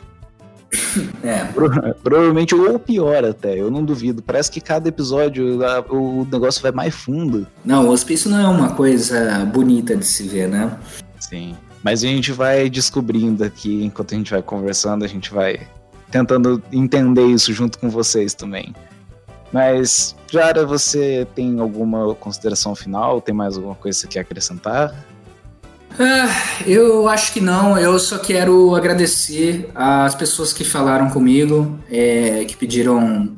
É. 1.22 1.44
Pro, 1.46 1.68
provavelmente, 2.02 2.54
ou 2.54 2.78
pior 2.78 3.24
até, 3.24 3.60
eu 3.60 3.70
não 3.70 3.84
duvido. 3.84 4.22
Parece 4.22 4.50
que 4.50 4.60
cada 4.60 4.88
episódio 4.88 5.64
a, 5.64 5.80
o 5.80 6.26
negócio 6.30 6.62
vai 6.62 6.72
mais 6.72 6.94
fundo. 6.94 7.46
Não, 7.64 7.88
o 7.88 7.90
hospício 7.90 8.30
não 8.30 8.40
é 8.40 8.46
uma 8.48 8.70
coisa 8.74 9.44
bonita 9.44 9.96
de 9.96 10.06
se 10.06 10.22
ver, 10.24 10.48
né? 10.48 10.76
Sim. 11.30 11.56
Mas 11.80 12.02
a 12.02 12.08
gente 12.08 12.32
vai 12.32 12.68
descobrindo 12.68 13.44
aqui, 13.44 13.84
enquanto 13.84 14.14
a 14.14 14.18
gente 14.18 14.32
vai 14.32 14.42
conversando, 14.42 15.04
a 15.04 15.08
gente 15.08 15.32
vai 15.32 15.60
tentando 16.10 16.60
entender 16.72 17.24
isso 17.24 17.52
junto 17.52 17.78
com 17.78 17.88
vocês 17.88 18.34
também. 18.34 18.74
Mas, 19.52 20.16
Jara, 20.30 20.66
você 20.66 21.26
tem 21.34 21.60
alguma 21.60 22.14
consideração 22.16 22.74
final? 22.74 23.20
Tem 23.20 23.32
mais 23.32 23.56
alguma 23.56 23.76
coisa 23.76 23.96
que 23.96 24.02
você 24.02 24.08
quer 24.08 24.20
acrescentar? 24.20 24.92
Ah, 25.98 26.28
eu 26.66 27.08
acho 27.08 27.32
que 27.32 27.40
não. 27.40 27.78
Eu 27.78 27.96
só 28.00 28.18
quero 28.18 28.74
agradecer 28.74 29.70
às 29.72 30.16
pessoas 30.16 30.52
que 30.52 30.64
falaram 30.64 31.10
comigo, 31.10 31.78
é, 31.90 32.44
que 32.44 32.56
pediram 32.56 33.36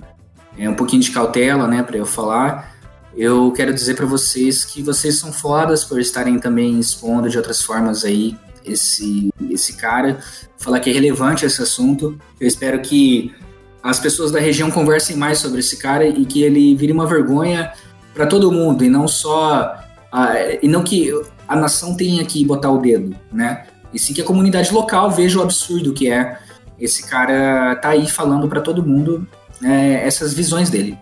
é, 0.58 0.68
um 0.68 0.74
pouquinho 0.74 1.02
de 1.02 1.10
cautela, 1.10 1.66
né, 1.66 1.82
para 1.82 1.98
eu 1.98 2.06
falar. 2.06 2.71
Eu 3.16 3.52
quero 3.52 3.74
dizer 3.74 3.94
para 3.94 4.06
vocês 4.06 4.64
que 4.64 4.82
vocês 4.82 5.18
são 5.18 5.32
fodas 5.32 5.84
por 5.84 6.00
estarem 6.00 6.38
também 6.38 6.78
expondo 6.80 7.28
de 7.28 7.36
outras 7.36 7.62
formas 7.62 8.04
aí 8.04 8.36
esse, 8.64 9.30
esse 9.50 9.74
cara, 9.74 10.18
falar 10.56 10.80
que 10.80 10.88
é 10.88 10.92
relevante 10.92 11.44
esse 11.44 11.60
assunto. 11.62 12.18
Eu 12.40 12.46
espero 12.46 12.80
que 12.80 13.34
as 13.82 13.98
pessoas 13.98 14.30
da 14.30 14.38
região 14.38 14.70
conversem 14.70 15.16
mais 15.16 15.38
sobre 15.38 15.60
esse 15.60 15.76
cara 15.76 16.06
e 16.06 16.24
que 16.24 16.42
ele 16.42 16.74
vire 16.74 16.92
uma 16.92 17.06
vergonha 17.06 17.72
para 18.14 18.26
todo 18.26 18.52
mundo 18.52 18.84
e 18.84 18.88
não 18.88 19.08
só 19.08 19.76
a, 20.10 20.34
e 20.62 20.68
não 20.68 20.84
que 20.84 21.10
a 21.48 21.56
nação 21.56 21.96
tenha 21.96 22.24
que 22.24 22.44
botar 22.44 22.70
o 22.70 22.78
dedo, 22.78 23.14
né? 23.32 23.66
E 23.92 23.98
sim 23.98 24.14
que 24.14 24.22
a 24.22 24.24
comunidade 24.24 24.72
local 24.72 25.10
veja 25.10 25.38
o 25.38 25.42
absurdo 25.42 25.92
que 25.92 26.10
é 26.10 26.38
esse 26.78 27.08
cara 27.08 27.76
tá 27.76 27.90
aí 27.90 28.08
falando 28.08 28.48
para 28.48 28.60
todo 28.60 28.84
mundo 28.84 29.26
né, 29.60 30.04
essas 30.04 30.32
visões 30.32 30.70
dele. 30.70 30.98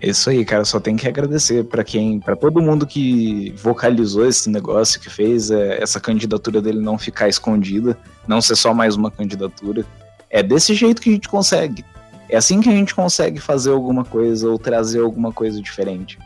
Isso 0.00 0.30
aí, 0.30 0.44
cara. 0.44 0.64
Só 0.64 0.78
tem 0.78 0.96
que 0.96 1.08
agradecer 1.08 1.64
para 1.64 1.82
quem, 1.82 2.20
para 2.20 2.36
todo 2.36 2.62
mundo 2.62 2.86
que 2.86 3.52
vocalizou 3.56 4.26
esse 4.26 4.48
negócio, 4.48 5.00
que 5.00 5.10
fez 5.10 5.50
é, 5.50 5.82
essa 5.82 5.98
candidatura 5.98 6.62
dele 6.62 6.80
não 6.80 6.98
ficar 6.98 7.28
escondida, 7.28 7.98
não 8.26 8.40
ser 8.40 8.56
só 8.56 8.72
mais 8.72 8.94
uma 8.96 9.10
candidatura. 9.10 9.84
É 10.30 10.42
desse 10.42 10.74
jeito 10.74 11.02
que 11.02 11.10
a 11.10 11.12
gente 11.12 11.28
consegue. 11.28 11.84
É 12.28 12.36
assim 12.36 12.60
que 12.60 12.68
a 12.68 12.72
gente 12.72 12.94
consegue 12.94 13.40
fazer 13.40 13.70
alguma 13.70 14.04
coisa 14.04 14.48
ou 14.48 14.58
trazer 14.58 15.00
alguma 15.00 15.32
coisa 15.32 15.60
diferente. 15.60 16.18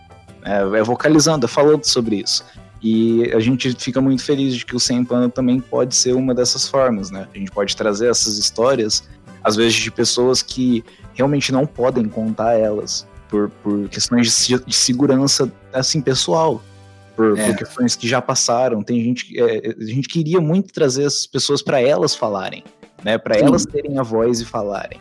É, 0.44 0.78
é 0.78 0.82
vocalizando, 0.82 1.46
é 1.46 1.48
falando 1.48 1.84
sobre 1.84 2.16
isso. 2.16 2.44
E 2.82 3.30
a 3.32 3.38
gente 3.38 3.72
fica 3.78 4.00
muito 4.00 4.24
feliz 4.24 4.56
de 4.56 4.66
que 4.66 4.74
o 4.74 4.80
Sem 4.80 5.04
Pano 5.04 5.30
também 5.30 5.60
pode 5.60 5.94
ser 5.94 6.14
uma 6.14 6.34
dessas 6.34 6.66
formas, 6.66 7.12
né? 7.12 7.28
A 7.32 7.38
gente 7.38 7.52
pode 7.52 7.76
trazer 7.76 8.10
essas 8.10 8.38
histórias, 8.38 9.08
às 9.42 9.54
vezes 9.54 9.74
de 9.74 9.90
pessoas 9.90 10.42
que 10.42 10.84
realmente 11.14 11.52
não 11.52 11.64
podem 11.64 12.08
contar 12.08 12.54
elas 12.54 13.06
por, 13.32 13.48
por 13.62 13.88
questões 13.88 14.46
de, 14.46 14.62
de 14.62 14.74
segurança, 14.74 15.50
assim, 15.72 16.02
pessoal. 16.02 16.62
Por, 17.16 17.38
é. 17.38 17.46
por, 17.46 17.56
questões 17.56 17.96
que 17.96 18.06
já 18.06 18.20
passaram. 18.20 18.82
Tem 18.82 19.02
gente 19.02 19.40
é, 19.40 19.74
a 19.80 19.84
gente 19.86 20.06
queria 20.06 20.38
muito 20.38 20.70
trazer 20.70 21.04
essas 21.04 21.26
pessoas 21.26 21.62
para 21.62 21.80
elas 21.80 22.14
falarem, 22.14 22.62
né? 23.02 23.16
Para 23.16 23.38
elas 23.38 23.64
terem 23.64 23.98
a 23.98 24.02
voz 24.02 24.40
e 24.40 24.44
falarem. 24.44 25.00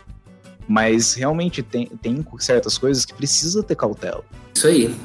Mas 0.66 1.14
realmente 1.14 1.62
tem, 1.62 1.88
tem 2.02 2.26
certas 2.40 2.78
coisas 2.78 3.04
que 3.04 3.14
precisa 3.14 3.62
ter 3.62 3.76
cautela. 3.76 4.24
Isso 4.56 4.68
aí. 4.68 4.96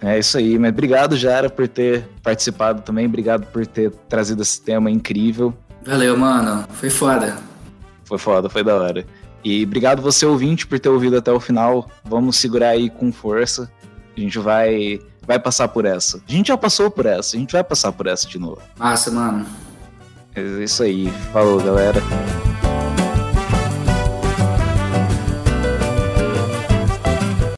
É 0.00 0.18
isso 0.18 0.36
aí, 0.38 0.58
mas 0.58 0.70
obrigado, 0.70 1.16
Jara, 1.16 1.48
por 1.48 1.66
ter 1.66 2.04
participado 2.22 2.82
também. 2.82 3.06
Obrigado 3.06 3.46
por 3.46 3.66
ter 3.66 3.90
trazido 4.08 4.42
esse 4.42 4.60
tema 4.60 4.90
incrível. 4.90 5.54
Valeu, 5.84 6.16
mano. 6.16 6.64
Foi 6.72 6.90
foda. 6.90 7.38
Foi 8.04 8.18
foda, 8.18 8.48
foi 8.48 8.62
da 8.62 8.76
hora. 8.76 9.06
E 9.44 9.64
obrigado 9.64 10.00
você, 10.00 10.24
ouvinte, 10.24 10.66
por 10.66 10.78
ter 10.78 10.88
ouvido 10.88 11.16
até 11.16 11.32
o 11.32 11.40
final. 11.40 11.90
Vamos 12.04 12.36
segurar 12.36 12.70
aí 12.70 12.88
com 12.88 13.12
força. 13.12 13.70
A 14.16 14.20
gente 14.20 14.38
vai, 14.38 15.00
vai 15.26 15.38
passar 15.38 15.68
por 15.68 15.84
essa. 15.84 16.22
A 16.28 16.30
gente 16.30 16.48
já 16.48 16.56
passou 16.56 16.90
por 16.90 17.06
essa, 17.06 17.36
a 17.36 17.40
gente 17.40 17.52
vai 17.52 17.64
passar 17.64 17.92
por 17.92 18.06
essa 18.06 18.28
de 18.28 18.38
novo. 18.38 18.60
Massa, 18.78 19.10
mano. 19.10 19.46
É 20.34 20.42
isso 20.62 20.82
aí. 20.82 21.10
Falou, 21.32 21.62
galera. 21.62 22.00